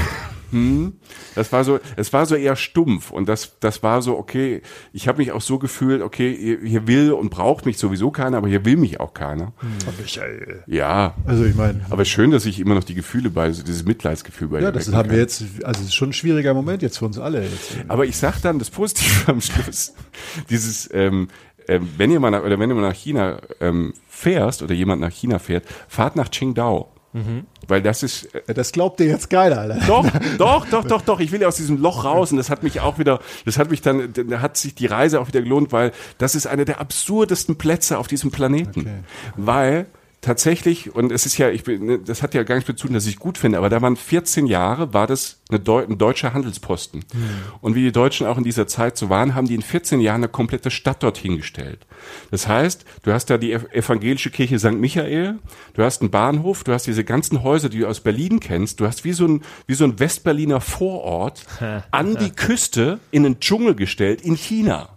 hm, 0.51 0.94
das 1.34 1.53
war 1.53 1.64
so, 1.64 1.78
es 1.97 2.12
war 2.12 2.26
so 2.26 2.34
eher 2.34 2.57
stumpf 2.57 3.11
und 3.11 3.28
das, 3.28 3.59
das 3.61 3.82
war 3.82 4.03
so, 4.03 4.16
okay, 4.16 4.62
ich 4.92 5.09
habe 5.09 5.18
mich 5.18 5.32
auch 5.32 5.40
so 5.40 5.59
gefühlt, 5.59 6.03
okay, 6.03 6.59
hier, 6.62 6.86
will 6.86 7.12
und 7.12 7.30
braucht 7.30 7.66
mich 7.66 7.78
sowieso 7.78 8.11
keiner, 8.11 8.38
aber 8.38 8.49
hier 8.49 8.64
will 8.64 8.76
mich 8.76 9.01
auch 9.01 9.12
keiner. 9.12 9.53
Hm. 9.59 9.68
Michael. 9.99 10.62
Ja. 10.66 11.14
Also 11.26 11.44
ich 11.44 11.55
meine. 11.55 11.84
Aber 11.90 12.05
schön, 12.05 12.30
dass 12.30 12.47
ich 12.47 12.61
immer 12.61 12.74
noch 12.74 12.84
die 12.84 12.94
Gefühle 12.94 13.30
bei, 13.30 13.51
so 13.53 13.62
dieses 13.62 13.84
Mitleidsgefühl 13.84 14.49
bei 14.49 14.61
Ja, 14.61 14.70
das 14.70 14.92
haben 14.92 15.11
wir 15.11 15.18
jetzt, 15.18 15.42
also 15.64 15.80
es 15.80 15.88
ist 15.88 15.94
schon 15.94 16.11
ein 16.11 16.12
schwieriger 16.12 16.55
Moment 16.55 16.82
jetzt 16.82 16.99
für 16.99 17.07
uns 17.07 17.18
alle. 17.18 17.42
Jetzt. 17.42 17.76
Aber 17.88 18.05
ich 18.05 18.16
sag 18.16 18.40
dann 18.40 18.59
das 18.59 18.70
Positive 18.70 19.32
am 19.32 19.40
Schluss, 19.40 19.94
dieses, 20.51 20.88
ähm, 20.92 21.28
ähm, 21.68 21.88
wenn 21.97 22.11
ihr 22.11 22.20
mal 22.20 22.30
nach, 22.30 22.44
oder 22.44 22.59
wenn 22.59 22.68
du 22.68 22.76
mal 22.76 22.82
nach 22.82 22.94
China 22.94 23.40
ähm, 23.61 23.94
fährst 24.09 24.62
oder 24.62 24.74
jemand 24.74 25.01
nach 25.01 25.12
China 25.12 25.38
fährt, 25.38 25.64
fahrt 25.88 26.16
nach 26.16 26.30
Qingdao. 26.30 26.92
Mhm. 27.16 27.46
Weil 27.66 27.80
das 27.80 28.02
ist. 28.02 28.34
Äh, 28.34 28.52
das 28.52 28.72
glaubt 28.72 29.00
ihr 29.00 29.06
jetzt 29.06 29.30
geil, 29.30 29.54
Alter. 29.54 29.78
Doch, 29.86 30.06
doch, 30.38 30.66
doch, 30.66 30.84
doch, 30.84 31.02
doch. 31.02 31.20
Ich 31.20 31.32
will 31.32 31.40
ja 31.40 31.48
aus 31.48 31.56
diesem 31.56 31.80
Loch 31.80 32.04
raus 32.04 32.30
und 32.30 32.36
das 32.36 32.50
hat 32.50 32.62
mich 32.62 32.80
auch 32.80 32.98
wieder, 32.98 33.20
das 33.46 33.58
hat 33.58 33.70
mich 33.70 33.80
dann, 33.80 34.12
da 34.12 34.40
hat 34.40 34.58
sich 34.58 34.74
die 34.74 34.86
Reise 34.86 35.18
auch 35.20 35.28
wieder 35.28 35.40
gelohnt, 35.40 35.72
weil 35.72 35.92
das 36.18 36.34
ist 36.34 36.46
einer 36.46 36.66
der 36.66 36.78
absurdesten 36.78 37.56
Plätze 37.56 37.96
auf 37.98 38.06
diesem 38.06 38.30
Planeten. 38.30 38.80
Okay. 38.80 38.98
Weil 39.36 39.86
tatsächlich, 40.27 40.93
und 40.95 41.12
es 41.12 41.24
ist 41.24 41.39
ja, 41.39 41.51
ich 41.51 41.62
bin, 41.62 41.87
ne, 41.87 41.99
das 42.01 42.22
hat 42.22 42.35
ja 42.35 42.43
gar 42.43 42.57
nichts 42.57 42.66
mit 42.66 42.79
zu 42.79 42.87
tun, 42.87 42.95
dass 42.95 43.07
ich 43.07 43.18
gut 43.18 43.39
finde, 43.39 43.59
aber 43.59 43.68
da 43.68 43.81
waren 43.81 43.97
14 43.97 44.47
Jahre, 44.47 44.93
war 44.93 45.07
das 45.07 45.39
eine 45.49 45.61
Deu 45.61 45.85
ein 45.85 45.99
deutscher 45.99 46.35
Handelsposten. 46.35 47.05
Mhm. 47.12 47.29
Und 47.61 47.74
wie 47.77 47.83
die 47.83 47.93
Deutschen 47.93 48.27
auch 48.27 48.37
in 48.37 48.43
dieser 48.43 48.66
Zeit 48.66 48.97
so 48.97 49.09
waren, 49.09 49.37
haben 49.37 49.47
die 49.47 49.55
in 49.55 49.62
14 49.62 50.01
Jahren 50.01 50.24
eine 50.24 50.29
komplette 50.29 50.72
Stadt 50.72 51.03
dorthin 51.05 51.37
gestellt. 51.37 51.87
Das 52.33 52.49
heißt, 52.49 52.85
du 53.05 53.12
hast 53.12 53.31
da 53.31 53.39
die 53.39 53.53
evangelische 53.53 54.31
Kirche 54.31 54.59
St. 54.59 54.72
Michael, 54.72 55.39
du 55.74 55.83
hast 55.85 56.03
einen 56.03 56.11
Bahnhof, 56.11 56.64
du 56.64 56.72
hast 56.72 56.89
diese 56.89 57.05
ganzen 57.05 57.45
Häuser, 57.45 57.68
die 57.68 57.79
du 57.79 57.87
aus 57.87 58.01
Berlin 58.01 58.41
kennst, 58.41 58.81
du 58.81 58.87
hast 58.87 59.05
wie 59.05 59.12
so 59.12 59.27
ein, 59.27 59.43
wie 59.68 59.74
so 59.74 59.85
ein 59.85 60.01
Westberliner 60.01 60.61
Vorort 60.61 61.47
an 61.93 62.16
die 62.16 62.31
Küste 62.31 62.99
in 63.12 63.24
einen 63.24 63.39
Dschungel 63.39 63.77
gestellt 63.77 64.22
in 64.22 64.35
China 64.35 64.95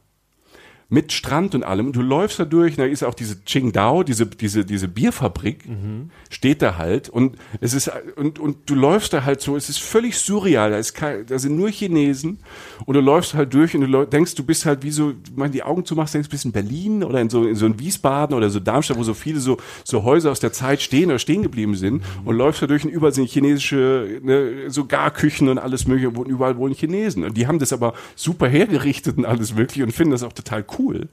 mit 0.92 1.12
Strand 1.14 1.54
und 1.54 1.64
allem. 1.64 1.88
Und 1.88 1.96
du 1.96 2.02
läufst 2.02 2.40
da 2.40 2.46
durch, 2.46 2.76
da 2.76 2.84
ist 2.84 3.04
auch 3.04 3.14
diese 3.14 3.38
Qingdao, 3.38 4.02
diese, 4.02 4.26
diese, 4.26 4.66
diese 4.66 4.88
Bierfabrik, 4.88 5.70
mhm. 5.70 6.10
steht 6.32 6.64
da 6.64 6.78
halt. 6.78 7.10
Und 7.10 7.38
es 7.62 7.76
ist, 7.76 7.92
und, 8.16 8.40
und 8.40 8.68
du 8.68 8.74
läufst 8.74 9.14
da 9.14 9.24
halt 9.24 9.40
so, 9.40 9.56
es 9.56 9.70
ist 9.70 9.80
völlig 9.80 10.18
surreal. 10.18 10.72
Da 10.72 10.78
ist 10.78 10.96
kein, 10.96 11.28
da 11.28 11.38
sind 11.38 11.56
nur 11.56 11.70
Chinesen. 11.70 12.40
Und 12.86 12.96
du 12.96 13.02
läufst 13.02 13.36
halt 13.36 13.54
durch 13.54 13.76
und 13.76 13.82
du 13.82 14.06
denkst, 14.06 14.34
du 14.34 14.44
bist 14.44 14.66
halt 14.66 14.82
wie 14.82 14.90
so, 14.90 15.14
wenn 15.36 15.52
die 15.52 15.62
Augen 15.62 15.86
zumachst, 15.86 16.16
denkst 16.16 16.28
du 16.28 16.32
bist 16.32 16.46
in 16.46 16.52
Berlin 16.52 17.04
oder 17.04 17.22
in 17.22 17.30
so, 17.30 17.48
in 17.48 17.56
so 17.56 17.68
ein 17.68 17.80
Wiesbaden 17.80 18.36
oder 18.36 18.50
so 18.50 18.60
Darmstadt, 18.60 18.98
wo 18.98 19.04
so 19.04 19.14
viele 19.14 19.40
so, 19.40 19.58
so 19.84 20.04
Häuser 20.04 20.32
aus 20.32 20.40
der 20.40 20.54
Zeit 20.54 20.82
stehen 20.82 21.10
oder 21.10 21.20
stehen 21.20 21.44
geblieben 21.44 21.76
sind. 21.76 21.98
Mhm. 21.98 22.28
Und 22.28 22.36
läufst 22.36 22.64
da 22.64 22.68
durch 22.68 22.84
und 22.84 22.90
überall 22.90 23.14
sind 23.14 23.30
chinesische, 23.30 24.20
ne, 24.24 24.72
so 24.72 24.86
Garküchen 24.86 25.50
und 25.50 25.60
alles 25.60 25.86
mögliche, 25.86 26.16
wo 26.16 26.24
überall 26.24 26.58
wohnen 26.58 26.74
Chinesen. 26.74 27.24
Und 27.26 27.38
die 27.38 27.46
haben 27.46 27.60
das 27.60 27.74
aber 27.74 27.94
super 28.16 28.48
hergerichtet 28.48 29.20
und 29.20 29.26
alles 29.26 29.56
wirklich 29.56 29.84
und 29.84 29.92
finden 29.92 30.14
das 30.14 30.24
auch 30.24 30.34
total 30.34 30.66
cool 30.78 30.79
cool. 30.80 31.10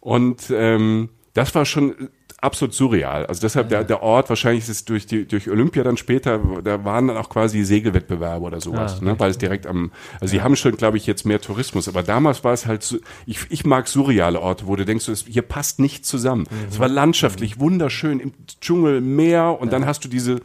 Und 0.00 0.50
ähm, 0.50 1.10
das 1.34 1.54
war 1.54 1.64
schon 1.64 2.08
absolut 2.40 2.74
surreal. 2.74 3.26
Also 3.26 3.42
deshalb 3.42 3.68
der, 3.68 3.84
der 3.84 4.02
Ort, 4.02 4.28
wahrscheinlich 4.28 4.64
ist 4.64 4.70
es 4.70 4.84
durch 4.84 5.06
die 5.06 5.26
durch 5.26 5.48
Olympia 5.50 5.82
dann 5.82 5.96
später, 5.96 6.40
da 6.64 6.84
waren 6.84 7.08
dann 7.08 7.16
auch 7.16 7.28
quasi 7.28 7.62
Segelwettbewerbe 7.64 8.44
oder 8.44 8.60
sowas, 8.60 8.94
ah, 8.94 8.96
okay. 8.96 9.04
ne? 9.04 9.20
weil 9.20 9.30
es 9.30 9.38
direkt 9.38 9.66
am, 9.66 9.92
also 10.20 10.30
sie 10.30 10.40
haben 10.40 10.56
schon, 10.56 10.76
glaube 10.76 10.96
ich, 10.96 11.06
jetzt 11.06 11.26
mehr 11.26 11.40
Tourismus, 11.40 11.88
aber 11.88 12.02
damals 12.02 12.42
war 12.42 12.52
es 12.52 12.66
halt 12.66 12.82
so, 12.82 12.98
ich, 13.26 13.40
ich 13.50 13.64
mag 13.66 13.88
surreale 13.88 14.40
Orte, 14.40 14.66
wo 14.66 14.76
du 14.76 14.84
denkst, 14.84 15.08
es, 15.08 15.26
hier 15.26 15.42
passt 15.42 15.80
nichts 15.80 16.08
zusammen. 16.08 16.46
Mhm. 16.50 16.68
Es 16.70 16.78
war 16.78 16.88
landschaftlich 16.88 17.56
mhm. 17.56 17.60
wunderschön, 17.60 18.20
im 18.20 18.32
Dschungel, 18.60 19.00
Meer 19.00 19.58
und 19.60 19.68
ja. 19.68 19.72
dann 19.72 19.86
hast 19.86 20.04
du 20.04 20.08
diese, 20.08 20.40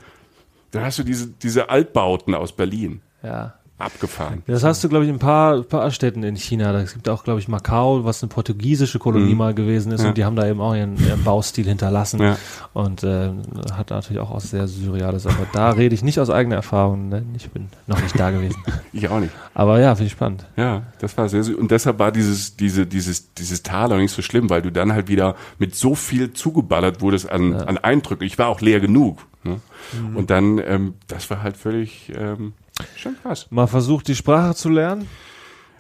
dann 0.72 0.84
hast 0.84 1.00
du 1.00 1.04
diese, 1.04 1.28
diese 1.28 1.70
Altbauten 1.70 2.36
aus 2.36 2.52
Berlin. 2.54 3.02
Ja. 3.24 3.56
Abgefahren. 3.78 4.42
Das 4.48 4.64
hast 4.64 4.82
du, 4.86 4.88
glaube 4.88 5.04
ich, 5.04 5.10
in 5.10 5.18
ein 5.18 5.20
paar, 5.20 5.62
paar 5.64 5.92
Städten 5.92 6.24
in 6.24 6.38
China. 6.38 6.74
Es 6.80 6.94
gibt 6.94 7.10
auch, 7.10 7.26
glaube 7.26 7.42
ich, 7.42 7.50
Macau, 7.50 8.06
was 8.06 8.24
eine 8.24 8.30
portugiesische 8.30 9.00
Kolonie 9.00 9.34
mhm. 9.34 9.38
mal 9.38 9.54
gewesen 9.54 9.92
ist. 9.92 10.02
Ja. 10.02 10.08
Und 10.08 10.18
die 10.18 10.24
haben 10.24 10.38
da 10.38 10.48
eben 10.48 10.62
auch 10.62 10.74
ihren, 10.74 10.98
ihren 10.98 11.26
Baustil 11.26 11.66
hinterlassen. 11.66 12.22
Ja. 12.22 12.38
Und 12.72 13.04
äh, 13.04 13.32
hat 13.74 13.90
natürlich 13.90 14.22
auch 14.22 14.34
was 14.34 14.50
sehr 14.50 14.70
Surreales. 14.70 15.28
Aber 15.28 15.46
da 15.52 15.72
rede 15.72 15.94
ich 15.94 16.04
nicht 16.04 16.22
aus 16.22 16.30
eigener 16.30 16.56
Erfahrung. 16.56 17.10
Ne? 17.10 17.26
Ich 17.36 17.50
bin 17.50 17.68
noch 17.86 18.02
nicht 18.02 18.18
da 18.18 18.32
gewesen. 18.32 18.64
ich 18.94 19.10
auch 19.10 19.20
nicht. 19.20 19.34
Aber 19.54 19.78
ja, 19.82 19.94
finde 19.94 20.08
ich 20.08 20.14
spannend. 20.14 20.46
Ja, 20.56 20.84
das 21.00 21.18
war 21.18 21.28
sehr, 21.28 21.44
sehr 21.44 21.60
Und 21.60 21.70
deshalb 21.70 22.00
war 22.00 22.14
dieses, 22.14 22.56
diese, 22.56 22.86
dieses, 22.88 23.34
dieses 23.34 23.62
Tal 23.62 23.92
auch 23.92 23.98
nicht 23.98 24.14
so 24.14 24.22
schlimm, 24.22 24.50
weil 24.50 24.62
du 24.62 24.72
dann 24.72 24.94
halt 24.94 25.10
wieder 25.10 25.36
mit 25.60 25.76
so 25.76 25.96
viel 25.96 26.32
zugeballert 26.32 27.02
wurdest 27.02 27.30
an, 27.30 27.52
ja. 27.52 27.58
an 27.66 27.78
Eindrücken. 27.78 28.26
Ich 28.26 28.38
war 28.38 28.48
auch 28.48 28.62
leer 28.62 28.80
genug. 28.80 29.28
Ne? 29.44 29.60
Mhm. 29.92 30.16
Und 30.16 30.30
dann, 30.30 30.62
ähm, 30.66 30.94
das 31.08 31.30
war 31.30 31.44
halt 31.44 31.58
völlig... 31.58 32.14
Ähm, 32.16 32.54
Schon 32.98 33.16
krass. 33.22 33.48
Mal 33.50 33.68
versucht, 33.68 34.08
die 34.08 34.16
Sprache 34.16 34.56
zu 34.56 34.70
lernen? 34.70 35.08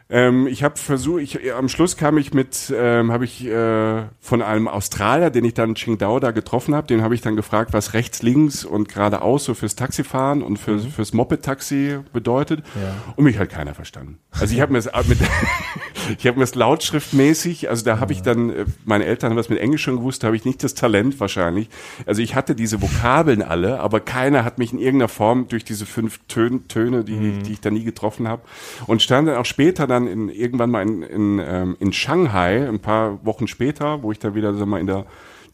Ähm, 0.07 0.45
ich 0.45 0.63
habe 0.63 0.77
versucht, 0.77 1.21
ich, 1.21 1.53
am 1.53 1.67
Schluss 1.67 1.97
kam 1.97 2.19
ich 2.19 2.31
mit, 2.31 2.71
ähm, 2.75 3.11
habe 3.11 3.25
ich 3.25 3.43
äh, 3.43 4.03
von 4.19 4.43
einem 4.43 4.67
Australier, 4.67 5.31
den 5.31 5.43
ich 5.45 5.55
dann 5.55 5.69
in 5.69 5.75
Qingdao 5.75 6.19
da 6.19 6.29
getroffen 6.29 6.75
habe, 6.75 6.85
den 6.85 7.01
habe 7.01 7.15
ich 7.15 7.21
dann 7.21 7.35
gefragt, 7.35 7.73
was 7.73 7.93
rechts, 7.93 8.21
links 8.21 8.65
und 8.65 8.87
geradeaus 8.87 9.45
so 9.45 9.55
fürs 9.55 9.75
Taxifahren 9.75 10.43
und 10.43 10.57
für, 10.57 10.73
mhm. 10.73 10.91
fürs 10.91 11.13
Moped-Taxi 11.13 11.99
bedeutet. 12.13 12.63
Ja. 12.75 13.13
Und 13.15 13.23
mich 13.23 13.39
hat 13.39 13.49
keiner 13.49 13.73
verstanden. 13.73 14.19
Also 14.29 14.53
ich 14.53 14.61
habe 14.61 14.73
mir 14.73 14.81
das 14.81 15.07
mit, 15.07 15.17
ich 16.18 16.28
habe 16.28 16.38
mir 16.38 16.43
das 16.43 16.56
lautschriftmäßig, 16.56 17.70
also 17.70 17.86
da 17.86 17.99
habe 17.99 18.14
ich 18.14 18.22
dann, 18.22 18.49
äh, 18.49 18.66
meine 18.86 19.06
Eltern 19.06 19.32
haben 19.32 19.38
das 19.38 19.49
mit 19.49 19.60
Englisch 19.60 19.84
schon 19.84 19.97
gewusst, 19.97 20.24
da 20.24 20.28
habe 20.28 20.36
ich 20.36 20.45
nicht 20.45 20.64
das 20.64 20.74
Talent 20.74 21.20
wahrscheinlich. 21.20 21.70
Also 22.06 22.22
ich 22.22 22.36
hatte 22.36 22.56
diese 22.56 22.82
Vokabeln 22.82 23.41
alle, 23.41 23.80
aber 23.80 23.99
keiner 23.99 24.43
hat 24.43 24.58
mich 24.58 24.74
in 24.74 24.80
irgendeiner 24.80 25.10
Form 25.10 25.47
durch 25.47 25.64
diese 25.64 25.86
fünf 25.86 26.20
Töne, 26.28 26.68
Töne 26.68 27.03
die, 27.03 27.14
mhm. 27.14 27.43
die 27.43 27.53
ich 27.53 27.62
da 27.62 27.72
nie 27.72 27.84
getroffen 27.84 28.28
habe 28.28 28.41
und 28.88 29.01
stand 29.01 29.28
dann 29.28 29.38
auch 29.38 29.45
später 29.45 29.88
dann 29.88 30.08
in, 30.08 30.30
irgendwann 30.30 30.72
mal 30.72 30.82
in, 30.82 31.01
in, 31.03 31.41
ähm, 31.43 31.78
in 31.80 31.93
Shanghai, 31.93 32.68
ein 32.68 32.80
paar 32.80 33.24
Wochen 33.26 33.47
später, 33.47 34.03
wo 34.03 34.12
ich 34.12 34.20
dann 34.20 34.36
wieder 34.36 34.53
sag 34.53 34.68
mal, 34.68 34.80
in 34.80 34.88
der 34.88 35.06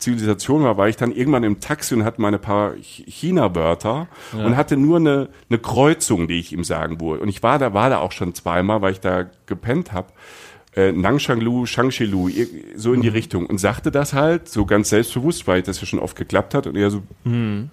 Zivilisation 0.01 0.63
war, 0.63 0.77
war 0.77 0.89
ich 0.89 0.97
dann 0.97 1.11
irgendwann 1.11 1.43
im 1.43 1.59
Taxi 1.59 1.95
und 1.95 2.03
hatte 2.03 2.21
meine 2.21 2.39
paar 2.39 2.73
China-Wörter 2.75 4.07
ja. 4.35 4.45
und 4.45 4.57
hatte 4.57 4.75
nur 4.75 4.97
eine, 4.97 5.29
eine 5.49 5.59
Kreuzung, 5.59 6.27
die 6.27 6.39
ich 6.39 6.51
ihm 6.51 6.63
sagen 6.63 6.99
wollte. 6.99 7.23
Und 7.23 7.29
ich 7.29 7.41
war 7.43 7.59
da, 7.59 7.73
war 7.73 7.89
da 7.89 7.99
auch 7.99 8.11
schon 8.11 8.33
zweimal, 8.33 8.81
weil 8.81 8.93
ich 8.93 8.99
da 8.99 9.29
gepennt 9.45 9.93
habe. 9.93 10.07
Äh, 10.75 10.91
Nangshanglu, 10.91 11.65
Shangshilu, 11.65 12.29
so 12.75 12.93
in 12.93 13.01
die 13.01 13.09
mhm. 13.09 13.15
Richtung. 13.15 13.45
Und 13.45 13.57
sagte 13.57 13.91
das 13.91 14.13
halt 14.13 14.47
so 14.47 14.65
ganz 14.65 14.89
selbstbewusst, 14.89 15.47
weil 15.47 15.61
das 15.61 15.81
ja 15.81 15.87
schon 15.87 15.99
oft 15.99 16.15
geklappt 16.15 16.53
hat. 16.53 16.67
Und 16.67 16.75
er 16.75 16.89
so, 16.89 17.03
mhm 17.23 17.69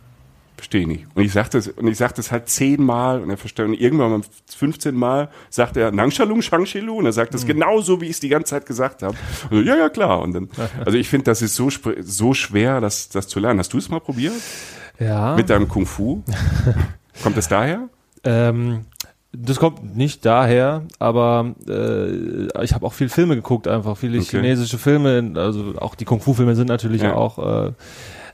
verstehe 0.58 0.80
ich 0.82 0.86
nicht. 0.88 1.06
Und 1.14 1.22
ich 1.22 1.32
sagte 1.32 1.56
es, 1.56 1.68
und 1.68 1.86
ich 1.86 1.96
sagte 1.96 2.20
es 2.20 2.32
halt 2.32 2.48
zehnmal 2.48 3.22
und 3.22 3.30
er 3.30 3.36
versteht, 3.36 3.64
und 3.64 3.74
irgendwann 3.74 4.10
beim 4.10 4.22
15 4.48 4.94
Mal 4.94 5.28
sagt 5.50 5.76
er 5.76 5.92
Nangshalung 5.92 6.42
Shangshilu 6.42 6.98
und 6.98 7.06
er 7.06 7.12
sagt 7.12 7.34
es 7.34 7.44
mhm. 7.44 7.48
genauso, 7.48 8.00
wie 8.00 8.06
ich 8.06 8.12
es 8.12 8.20
die 8.20 8.28
ganze 8.28 8.50
Zeit 8.50 8.66
gesagt 8.66 9.02
habe. 9.02 9.16
So, 9.50 9.60
ja, 9.60 9.76
ja, 9.76 9.88
klar. 9.88 10.20
Und 10.20 10.32
dann, 10.32 10.48
also 10.84 10.98
ich 10.98 11.08
finde, 11.08 11.24
das 11.24 11.42
ist 11.42 11.54
so, 11.54 11.70
so 12.00 12.34
schwer, 12.34 12.80
das, 12.80 13.08
das 13.08 13.28
zu 13.28 13.38
lernen. 13.38 13.60
Hast 13.60 13.72
du 13.72 13.78
es 13.78 13.88
mal 13.88 14.00
probiert? 14.00 14.34
Ja. 14.98 15.36
Mit 15.36 15.48
deinem 15.48 15.68
Kung 15.68 15.86
Fu? 15.86 16.24
Kommt 17.22 17.36
es 17.36 17.46
daher? 17.46 17.88
Ähm, 18.24 18.84
das 19.32 19.58
kommt 19.58 19.96
nicht 19.96 20.24
daher, 20.24 20.84
aber 20.98 21.54
äh, 21.68 22.64
ich 22.64 22.72
habe 22.74 22.86
auch 22.86 22.94
viel 22.94 23.08
Filme 23.08 23.36
geguckt, 23.36 23.68
einfach 23.68 23.96
viele 23.96 24.18
okay. 24.18 24.38
chinesische 24.38 24.78
Filme, 24.78 25.32
also 25.36 25.74
auch 25.78 25.94
die 25.94 26.06
Kung 26.06 26.20
Fu 26.20 26.32
Filme 26.32 26.56
sind 26.56 26.68
natürlich 26.68 27.02
ja. 27.02 27.14
auch 27.14 27.66
äh, 27.66 27.72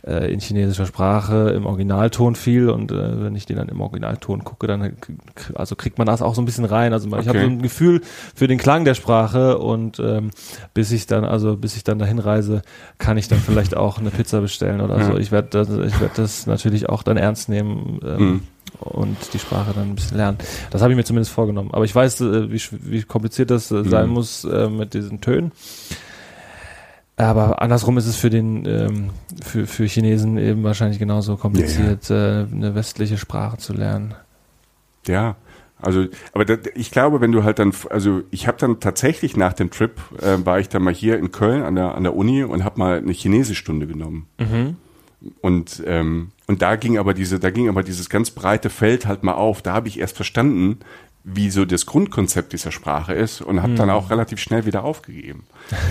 äh, 0.07 0.33
in 0.33 0.41
chinesischer 0.41 0.87
Sprache 0.87 1.51
im 1.51 1.67
Originalton 1.67 2.37
viel 2.37 2.71
und 2.71 2.93
äh, 2.93 3.25
wenn 3.25 3.35
ich 3.35 3.47
den 3.47 3.57
dann 3.57 3.69
im 3.69 3.81
Originalton 3.81 4.45
gucke, 4.45 4.67
dann 4.67 4.97
also 5.55 5.75
kriegt 5.75 5.99
man 5.99 6.07
das 6.07 6.23
auch 6.23 6.35
so 6.35 6.43
ein 6.43 6.45
bisschen 6.45 6.65
rein. 6.65 6.93
Also 6.93 7.09
okay. 7.09 7.21
ich 7.23 7.29
habe 7.29 7.41
so 7.41 7.47
ein 7.47 7.63
Gefühl 7.63 8.01
für 8.35 8.47
den 8.47 8.59
Klang 8.59 8.85
der 8.85 8.95
Sprache 8.95 9.59
und 9.59 9.99
ähm, 9.99 10.31
bis 10.75 10.93
ich 10.93 11.07
dann 11.07 11.25
also 11.25 11.57
bis 11.57 11.77
ich 11.77 11.85
dann 11.85 11.99
dahin 11.99 12.19
reise, 12.19 12.63
kann 12.99 13.17
ich 13.17 13.29
dann 13.29 13.39
vielleicht 13.41 13.77
auch 13.77 13.99
eine 13.99 14.11
Pizza 14.11 14.41
bestellen 14.41 14.81
oder 14.81 14.99
ja. 14.99 15.05
so. 15.05 15.17
Ich 15.17 15.33
werde 15.33 15.49
das, 15.51 15.69
ich 15.71 16.01
werde 16.01 16.15
das 16.17 16.47
natürlich 16.47 16.89
auch 16.89 17.03
dann 17.03 17.17
ernst 17.17 17.49
nehmen. 17.49 18.01
Ähm, 18.05 18.19
mhm 18.21 18.41
und 18.81 19.17
die 19.33 19.39
Sprache 19.39 19.73
dann 19.75 19.91
ein 19.91 19.95
bisschen 19.95 20.17
lernen. 20.17 20.39
Das 20.71 20.83
habe 20.83 20.93
ich 20.93 20.97
mir 20.97 21.05
zumindest 21.05 21.33
vorgenommen. 21.33 21.71
Aber 21.73 21.85
ich 21.85 21.95
weiß, 21.95 22.21
äh, 22.21 22.53
wie, 22.53 22.61
wie 22.71 23.03
kompliziert 23.03 23.51
das 23.51 23.71
äh, 23.71 23.85
sein 23.85 24.09
mhm. 24.09 24.13
muss 24.13 24.45
äh, 24.45 24.69
mit 24.69 24.95
diesen 24.95 25.21
Tönen. 25.21 25.53
Aber 27.17 27.63
andersrum 27.63 27.97
ist 27.97 28.07
es 28.07 28.17
für 28.17 28.31
den 28.31 28.67
ähm, 28.67 29.11
für, 29.43 29.67
für 29.67 29.85
Chinesen 29.85 30.37
eben 30.37 30.65
wahrscheinlich 30.65 30.99
genauso 30.99 31.37
kompliziert, 31.37 32.09
ja, 32.09 32.17
ja. 32.17 32.41
Äh, 32.43 32.47
eine 32.53 32.75
westliche 32.75 33.19
Sprache 33.19 33.59
zu 33.59 33.73
lernen. 33.73 34.15
Ja, 35.07 35.37
also, 35.81 36.07
aber 36.33 36.45
da, 36.45 36.57
ich 36.75 36.91
glaube, 36.91 37.21
wenn 37.21 37.31
du 37.31 37.45
halt 37.45 37.59
dann, 37.59 37.73
also 37.91 38.23
ich 38.31 38.49
habe 38.49 38.59
dann 38.59 38.81
tatsächlich 38.81 39.37
nach 39.37 39.53
dem 39.53 39.71
Trip 39.71 39.93
äh, 40.21 40.45
war 40.45 40.59
ich 40.59 40.69
dann 40.69 40.83
mal 40.83 40.95
hier 40.95 41.19
in 41.19 41.31
Köln 41.31 41.63
an 41.63 41.75
der 41.75 41.95
an 41.95 42.05
der 42.05 42.17
Uni 42.17 42.43
und 42.43 42.65
habe 42.65 42.79
mal 42.79 42.99
eine 42.99 43.13
Chinesischstunde 43.13 43.87
genommen. 43.87 44.27
Mhm. 44.39 44.77
Und 45.41 45.83
ähm, 45.87 46.31
und 46.47 46.63
da 46.63 46.77
ging 46.77 46.99
aber 46.99 47.15
diese, 47.15 47.39
da 47.39 47.51
ging 47.51 47.69
aber 47.69 47.83
dieses 47.83 48.11
ganz 48.11 48.31
breite 48.31 48.71
Feld 48.71 49.07
halt 49.07 49.23
mal 49.23 49.35
auf. 49.35 49.63
Da 49.63 49.73
habe 49.73 49.89
ich 49.89 49.99
erst 49.99 50.17
verstanden, 50.17 50.81
wie 51.25 51.51
so 51.51 51.65
das 51.65 51.87
Grundkonzept 51.87 52.53
dieser 52.53 52.71
Sprache 52.71 53.15
ist 53.15 53.41
und 53.41 53.63
habe 53.63 53.73
mhm. 53.73 53.77
dann 53.77 53.91
auch 53.91 54.11
relativ 54.11 54.39
schnell 54.39 54.67
wieder 54.67 54.85
aufgegeben. 54.85 55.45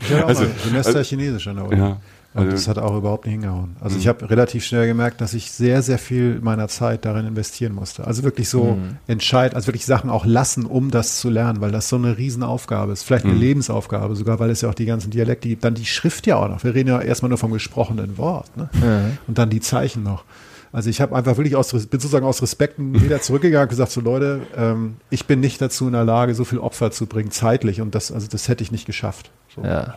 ich 0.00 0.12
habe 0.12 0.26
also, 0.26 0.44
Semester 0.62 0.98
also, 0.98 1.08
Chinesisch 1.08 1.46
an 1.48 1.56
der 1.56 1.64
Uni. 1.64 1.76
Ja. 1.76 2.00
Und 2.36 2.42
also, 2.42 2.52
das 2.52 2.68
hat 2.68 2.76
auch 2.76 2.94
überhaupt 2.94 3.24
nicht 3.24 3.32
hingehauen. 3.32 3.76
Also 3.80 3.94
mhm. 3.94 4.00
ich 4.02 4.08
habe 4.08 4.28
relativ 4.28 4.62
schnell 4.62 4.86
gemerkt, 4.86 5.22
dass 5.22 5.32
ich 5.32 5.50
sehr, 5.50 5.80
sehr 5.80 5.96
viel 5.96 6.38
meiner 6.42 6.68
Zeit 6.68 7.06
darin 7.06 7.26
investieren 7.26 7.74
musste. 7.74 8.06
Also 8.06 8.24
wirklich 8.24 8.50
so 8.50 8.74
mhm. 8.74 8.98
entscheid, 9.06 9.54
also 9.54 9.68
wirklich 9.68 9.86
Sachen 9.86 10.10
auch 10.10 10.26
lassen, 10.26 10.66
um 10.66 10.90
das 10.90 11.18
zu 11.18 11.30
lernen, 11.30 11.62
weil 11.62 11.72
das 11.72 11.88
so 11.88 11.96
eine 11.96 12.18
Riesenaufgabe 12.18 12.92
ist. 12.92 13.04
Vielleicht 13.04 13.24
eine 13.24 13.32
mhm. 13.32 13.40
Lebensaufgabe 13.40 14.14
sogar, 14.16 14.38
weil 14.38 14.50
es 14.50 14.60
ja 14.60 14.68
auch 14.68 14.74
die 14.74 14.84
ganzen 14.84 15.10
Dialekte 15.10 15.48
gibt. 15.48 15.64
Dann 15.64 15.74
die 15.74 15.86
Schrift 15.86 16.26
ja 16.26 16.36
auch 16.36 16.48
noch. 16.48 16.62
Wir 16.62 16.74
reden 16.74 16.90
ja 16.90 17.00
erstmal 17.00 17.30
nur 17.30 17.38
vom 17.38 17.52
gesprochenen 17.52 18.18
Wort. 18.18 18.54
Ne? 18.54 18.68
Mhm. 18.74 19.18
Und 19.26 19.38
dann 19.38 19.48
die 19.48 19.60
Zeichen 19.60 20.02
noch. 20.02 20.24
Also 20.72 20.90
ich 20.90 21.00
habe 21.00 21.16
einfach 21.16 21.38
wirklich 21.38 21.56
aus, 21.56 21.70
bin 21.70 22.00
sozusagen 22.00 22.26
aus 22.26 22.42
Respekten 22.42 23.00
wieder 23.02 23.22
zurückgegangen 23.22 23.64
und 23.64 23.70
gesagt, 23.70 23.92
so 23.92 24.02
Leute, 24.02 24.42
ähm, 24.54 24.96
ich 25.08 25.24
bin 25.24 25.40
nicht 25.40 25.58
dazu 25.62 25.86
in 25.86 25.94
der 25.94 26.04
Lage, 26.04 26.34
so 26.34 26.44
viel 26.44 26.58
Opfer 26.58 26.90
zu 26.90 27.06
bringen, 27.06 27.30
zeitlich. 27.30 27.80
Und 27.80 27.94
das, 27.94 28.12
also 28.12 28.28
das 28.28 28.48
hätte 28.48 28.62
ich 28.62 28.72
nicht 28.72 28.84
geschafft. 28.84 29.30
So. 29.56 29.62
Ja. 29.62 29.94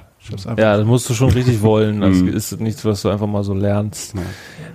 Ja, 0.57 0.77
das 0.77 0.85
musst 0.85 1.09
du 1.09 1.13
schon 1.13 1.29
richtig 1.29 1.61
wollen. 1.61 2.01
Das 2.01 2.17
mhm. 2.17 2.27
ist 2.27 2.59
nichts, 2.59 2.83
was 2.85 3.01
du 3.01 3.09
einfach 3.09 3.27
mal 3.27 3.43
so 3.43 3.53
lernst 3.53 4.13
ja. 4.15 4.21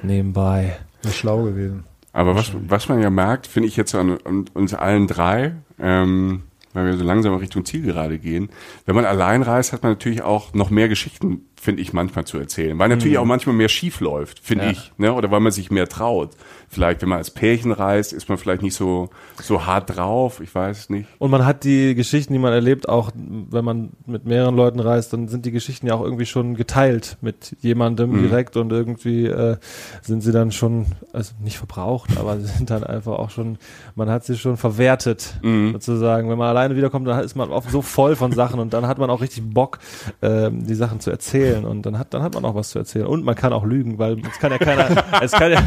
nebenbei. 0.03 0.77
Das 1.03 1.13
ist 1.13 1.19
schlau 1.19 1.43
gewesen. 1.43 1.85
Aber 2.13 2.35
was, 2.35 2.53
was 2.69 2.89
man 2.89 3.03
ja 3.03 3.11
merkt, 3.11 3.47
finde 3.47 3.69
ich 3.69 3.77
jetzt 3.77 3.95
an, 3.95 4.19
an 4.25 4.47
uns 4.55 4.73
allen 4.73 5.07
drei, 5.07 5.57
ähm, 5.79 6.45
weil 6.73 6.87
wir 6.87 6.97
so 6.97 7.05
langsam 7.05 7.35
Richtung 7.35 7.65
Ziel 7.65 7.83
gerade 7.83 8.19
gehen. 8.19 8.49
Wenn 8.87 8.95
man 8.95 9.05
allein 9.05 9.43
reist, 9.43 9.73
hat 9.73 9.83
man 9.83 9.93
natürlich 9.93 10.23
auch 10.23 10.55
noch 10.55 10.71
mehr 10.71 10.89
Geschichten, 10.89 11.43
finde 11.65 11.81
ich, 11.81 11.95
manchmal 11.95 12.27
zu 12.27 12.37
erzählen. 12.37 12.79
Weil 12.79 12.91
natürlich 12.91 13.15
mhm. 13.15 13.21
auch 13.21 13.25
manchmal 13.25 13.57
mehr 13.57 13.71
schief 13.71 14.01
läuft, 14.01 14.39
finde 14.41 14.67
ja. 14.67 14.71
ich. 14.73 14.93
Ne? 14.99 15.15
Oder 15.15 15.31
weil 15.31 15.41
man 15.41 15.51
sich 15.51 15.71
mehr 15.71 15.89
traut. 15.89 16.33
Vielleicht, 16.69 17.01
wenn 17.01 17.09
man 17.09 17.19
als 17.19 17.31
Pärchen 17.31 17.73
reist, 17.73 18.13
ist 18.13 18.29
man 18.29 18.37
vielleicht 18.37 18.61
nicht 18.61 18.75
so, 18.75 19.09
so 19.41 19.65
hart 19.65 19.97
drauf. 19.97 20.41
Ich 20.41 20.55
weiß 20.55 20.79
es 20.79 20.91
nicht. 20.91 21.09
Und 21.19 21.31
man 21.31 21.47
hat 21.47 21.65
die 21.65 21.95
Geschichten, 21.95 22.35
die 22.35 22.39
man 22.39 22.53
erlebt, 22.53 22.89
auch 22.89 23.13
wenn 23.15 23.65
man 23.65 23.91
mit 24.07 24.27
mehreren 24.27 24.57
Leuten 24.57 24.79
reist, 24.79 25.15
dann 25.15 25.29
sind 25.29 25.47
die 25.47 25.53
Geschichten 25.53 25.87
ja 25.87 25.95
auch 25.95 26.03
irgendwie 26.03 26.27
schon 26.27 26.55
geteilt 26.55 27.17
mit 27.23 27.57
jemandem 27.61 28.11
mhm. 28.11 28.23
direkt 28.25 28.59
und 28.59 28.71
irgendwie 28.71 29.27
äh, 29.27 29.57
sind 30.03 30.21
sie 30.21 30.33
dann 30.33 30.53
schon, 30.53 30.85
also 31.15 31.33
nicht 31.41 31.57
verbraucht, 31.57 32.19
aber 32.19 32.39
sie 32.41 32.47
sind 32.47 32.69
dann 32.69 32.85
einfach 32.85 33.13
auch 33.13 33.31
schon, 33.31 33.57
man 33.95 34.11
hat 34.11 34.27
sie 34.27 34.37
schon 34.37 34.59
verwertet, 34.59 35.39
mhm. 35.43 35.73
sozusagen. 35.73 36.29
Wenn 36.29 36.39
man 36.39 36.49
alleine 36.49 36.77
wiederkommt, 36.77 37.09
dann 37.09 37.25
ist 37.25 37.37
man 37.37 37.51
oft 37.51 37.71
so 37.71 37.81
voll 37.81 38.17
von 38.17 38.33
Sachen 38.33 38.61
und 38.61 38.75
dann 38.75 38.87
hat 38.87 38.99
man 38.99 39.09
auch 39.09 39.23
richtig 39.23 39.49
Bock, 39.49 39.79
äh, 40.21 40.51
die 40.53 40.75
Sachen 40.75 41.01
zu 41.01 41.11
erzählen 41.11 41.54
und 41.63 41.83
dann 41.87 41.99
hat, 41.99 42.13
dann 42.13 42.23
hat 42.23 42.35
man 42.35 42.45
auch 42.45 42.55
was 42.55 42.71
zu 42.71 42.79
erzählen. 42.79 43.07
Und 43.07 43.25
man 43.25 43.35
kann 43.35 43.53
auch 43.53 43.65
lügen, 43.65 43.99
weil 43.99 44.19
es 44.21 44.39
kann 44.39 44.51
ja 44.51 44.59
keiner, 44.59 45.05
es 45.23 45.33
kann 45.33 45.53
ja, 45.53 45.63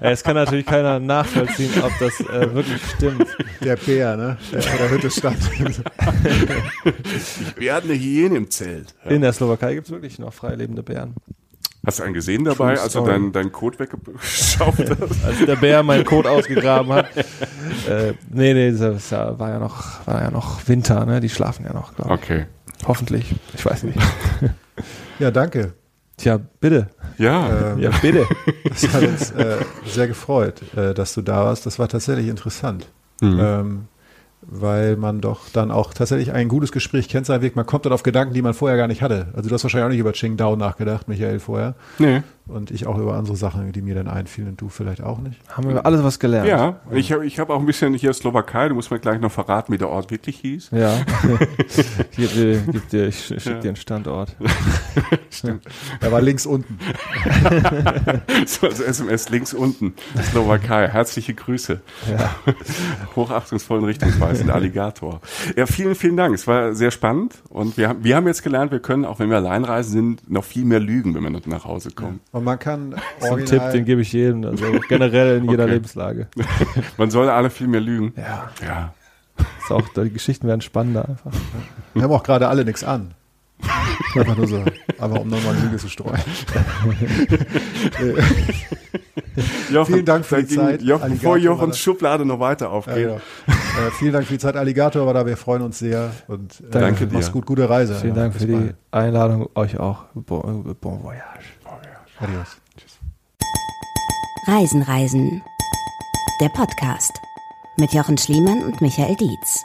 es 0.00 0.22
kann 0.22 0.34
natürlich 0.36 0.66
keiner 0.66 1.00
nachvollziehen, 1.00 1.70
ob 1.82 1.92
das 1.98 2.20
äh, 2.20 2.54
wirklich 2.54 2.80
stimmt. 2.96 3.26
Der 3.60 3.76
Bär, 3.76 4.16
ne? 4.16 4.38
Der 4.52 4.62
vor 4.62 4.78
der 4.78 4.90
Hütte 4.90 5.10
stand. 5.10 5.38
Wir 7.56 7.74
hatten 7.74 7.90
eine 7.90 7.98
Hyäne 7.98 8.36
im 8.36 8.50
Zelt. 8.50 8.94
Ja. 9.04 9.10
In 9.10 9.22
der 9.22 9.32
Slowakei 9.32 9.74
gibt 9.74 9.86
es 9.86 9.92
wirklich 9.92 10.18
noch 10.18 10.32
freilebende 10.32 10.82
Bären. 10.82 11.14
Hast 11.84 11.98
du 11.98 12.04
einen 12.04 12.14
gesehen 12.14 12.44
dabei, 12.44 12.78
als 12.78 12.92
du 12.92 13.04
deinen 13.04 13.32
dein 13.32 13.50
Code 13.50 13.80
weggeschafft 13.80 14.78
hast? 15.00 15.24
als 15.24 15.44
der 15.44 15.56
Bär 15.56 15.82
meinen 15.82 16.04
Code 16.04 16.30
ausgegraben 16.30 16.92
hat. 16.92 17.06
äh, 17.88 18.14
nee, 18.30 18.54
nee, 18.54 18.70
das 18.70 19.10
war 19.10 19.48
ja 19.50 19.58
noch, 19.58 20.06
war 20.06 20.22
ja 20.22 20.30
noch 20.30 20.68
Winter, 20.68 21.04
ne? 21.06 21.20
Die 21.20 21.28
schlafen 21.28 21.64
ja 21.64 21.72
noch, 21.72 21.96
glaube 21.96 22.14
ich. 22.14 22.20
Okay. 22.22 22.46
Hoffentlich. 22.86 23.34
Ich 23.54 23.64
weiß 23.64 23.82
nicht. 23.84 23.98
Ja, 25.22 25.30
danke. 25.30 25.74
Tja, 26.16 26.40
bitte. 26.60 26.88
Ja, 27.16 27.72
ähm, 27.72 27.78
ja 27.78 27.90
bitte. 28.02 28.26
Das 28.68 28.92
hat 28.92 29.02
uns 29.02 29.30
äh, 29.32 29.58
sehr 29.86 30.08
gefreut, 30.08 30.62
äh, 30.76 30.94
dass 30.94 31.14
du 31.14 31.22
da 31.22 31.44
warst. 31.44 31.66
Das 31.66 31.78
war 31.78 31.88
tatsächlich 31.88 32.28
interessant. 32.28 32.88
Mhm. 33.20 33.38
Ähm, 33.40 33.88
weil 34.42 34.96
man 34.96 35.20
doch 35.20 35.48
dann 35.52 35.70
auch 35.70 35.94
tatsächlich 35.94 36.32
ein 36.32 36.48
gutes 36.48 36.72
Gespräch 36.72 37.08
kennt 37.08 37.26
seinen 37.26 37.42
Weg. 37.42 37.54
Man 37.54 37.66
kommt 37.66 37.86
dann 37.86 37.92
auf 37.92 38.02
Gedanken, 38.02 38.34
die 38.34 38.42
man 38.42 38.54
vorher 38.54 38.76
gar 38.76 38.88
nicht 38.88 39.00
hatte. 39.00 39.28
Also 39.34 39.48
du 39.48 39.54
hast 39.54 39.62
wahrscheinlich 39.62 39.84
auch 39.84 39.90
nicht 39.90 40.00
über 40.00 40.12
Qingdao 40.12 40.56
nachgedacht, 40.56 41.06
Michael, 41.06 41.38
vorher. 41.38 41.74
Nee. 41.98 42.22
Und 42.48 42.72
ich 42.72 42.86
auch 42.88 42.98
über 42.98 43.14
andere 43.14 43.36
Sachen, 43.36 43.70
die 43.70 43.82
mir 43.82 43.94
dann 43.94 44.08
einfielen 44.08 44.48
und 44.48 44.60
du 44.60 44.68
vielleicht 44.68 45.00
auch 45.00 45.18
nicht. 45.18 45.38
Haben 45.48 45.68
wir 45.68 45.86
alles 45.86 46.02
was 46.02 46.18
gelernt. 46.18 46.48
Ja, 46.48 46.80
ich 46.90 47.12
habe 47.12 47.24
ich 47.24 47.38
hab 47.38 47.50
auch 47.50 47.60
ein 47.60 47.66
bisschen 47.66 47.94
hier 47.94 48.12
Slowakei, 48.12 48.68
du 48.68 48.74
musst 48.74 48.90
mir 48.90 48.98
gleich 48.98 49.20
noch 49.20 49.30
verraten, 49.30 49.72
wie 49.72 49.78
der 49.78 49.88
Ort 49.88 50.10
wirklich 50.10 50.40
hieß. 50.40 50.70
Ja, 50.72 50.92
hier, 52.10 52.62
gib 52.66 52.88
dir, 52.90 53.06
ich 53.06 53.26
schick 53.26 53.46
ja. 53.46 53.60
dir 53.60 53.68
einen 53.68 53.76
Standort. 53.76 54.34
Stimmt. 55.30 55.64
Er 56.00 56.10
war 56.10 56.20
links 56.20 56.44
unten. 56.44 56.78
so 58.46 58.66
als 58.66 58.80
SMS 58.80 59.28
links 59.28 59.54
unten, 59.54 59.94
Slowakei. 60.20 60.88
Herzliche 60.88 61.34
Grüße. 61.34 61.80
Ja. 62.10 62.34
Hochachtungsvollen 63.14 63.84
Richtungsweisen, 63.84 64.46
der 64.46 64.56
Alligator. 64.56 65.20
Ja, 65.56 65.66
vielen, 65.66 65.94
vielen 65.94 66.16
Dank. 66.16 66.34
Es 66.34 66.48
war 66.48 66.74
sehr 66.74 66.90
spannend 66.90 67.36
und 67.50 67.76
wir, 67.76 67.94
wir 68.02 68.16
haben 68.16 68.26
jetzt 68.26 68.42
gelernt, 68.42 68.72
wir 68.72 68.80
können, 68.80 69.04
auch 69.04 69.20
wenn 69.20 69.30
wir 69.30 69.36
allein 69.36 69.64
reisen 69.64 69.92
sind, 69.92 70.30
noch 70.30 70.44
viel 70.44 70.64
mehr 70.64 70.80
lügen, 70.80 71.14
wenn 71.14 71.22
wir 71.22 71.30
nach 71.46 71.64
Hause 71.64 71.92
kommen. 71.92 72.20
Ja. 72.31 72.31
Und 72.32 72.44
man 72.44 72.58
kann 72.58 72.94
so 73.20 73.34
ein 73.34 73.44
Tipp, 73.44 73.62
den 73.72 73.84
gebe 73.84 74.00
ich 74.00 74.12
jedem, 74.12 74.44
also 74.44 74.64
generell 74.88 75.36
in 75.36 75.50
jeder 75.50 75.64
okay. 75.64 75.74
Lebenslage. 75.74 76.28
man 76.96 77.10
soll 77.10 77.28
alle 77.28 77.50
viel 77.50 77.68
mehr 77.68 77.82
lügen. 77.82 78.14
Ja. 78.16 78.50
Ja. 78.66 78.94
Ist 79.58 79.70
auch, 79.70 79.86
die 79.88 80.10
Geschichten 80.10 80.48
werden 80.48 80.62
spannender 80.62 81.08
einfach. 81.08 81.32
Wir 81.92 82.02
haben 82.02 82.12
auch 82.12 82.22
gerade 82.22 82.48
alle 82.48 82.64
nichts 82.64 82.84
an. 82.84 83.14
Einfach 84.14 84.36
nur 84.36 84.48
so, 84.48 84.64
aber 84.98 85.20
um 85.20 85.28
nochmal 85.28 85.54
Lüge 85.56 85.76
zu 85.76 85.88
streuen. 85.88 86.18
Jochen, 89.70 89.94
vielen 89.94 90.04
Dank 90.04 90.24
für 90.24 90.42
die 90.42 90.54
Zeit. 90.54 90.82
Jochen, 90.82 91.12
bevor 91.12 91.36
Jochens 91.36 91.78
Schublade 91.78 92.24
noch 92.26 92.40
weiter 92.40 92.70
aufgeht. 92.70 92.96
Ja, 92.96 93.02
genau. 93.02 93.16
äh, 93.16 93.90
vielen 93.98 94.12
Dank 94.12 94.26
für 94.26 94.32
die 94.34 94.38
Zeit. 94.38 94.56
Alligator 94.56 95.06
war 95.06 95.14
da, 95.14 95.24
wir 95.24 95.36
freuen 95.36 95.62
uns 95.62 95.78
sehr. 95.78 96.10
Und, 96.26 96.60
äh, 96.60 96.70
Danke 96.70 97.06
dir. 97.06 97.14
Mach's 97.14 97.30
gut, 97.30 97.46
gute 97.46 97.70
Reise. 97.70 97.94
Vielen 97.94 98.14
Dank 98.14 98.34
für 98.34 98.46
die 98.46 98.70
Einladung, 98.90 99.48
euch 99.54 99.78
auch. 99.78 100.06
Bon, 100.14 100.74
bon 100.80 101.02
voyage. 101.02 101.61
Adios. 102.22 102.56
Tschüss. 102.76 102.98
Reisen, 104.46 104.82
Reisen. 104.82 105.42
Der 106.40 106.50
Podcast 106.50 107.20
mit 107.76 107.92
Jochen 107.94 108.16
Schliemann 108.16 108.62
und 108.62 108.80
Michael 108.80 109.16
Dietz. 109.16 109.64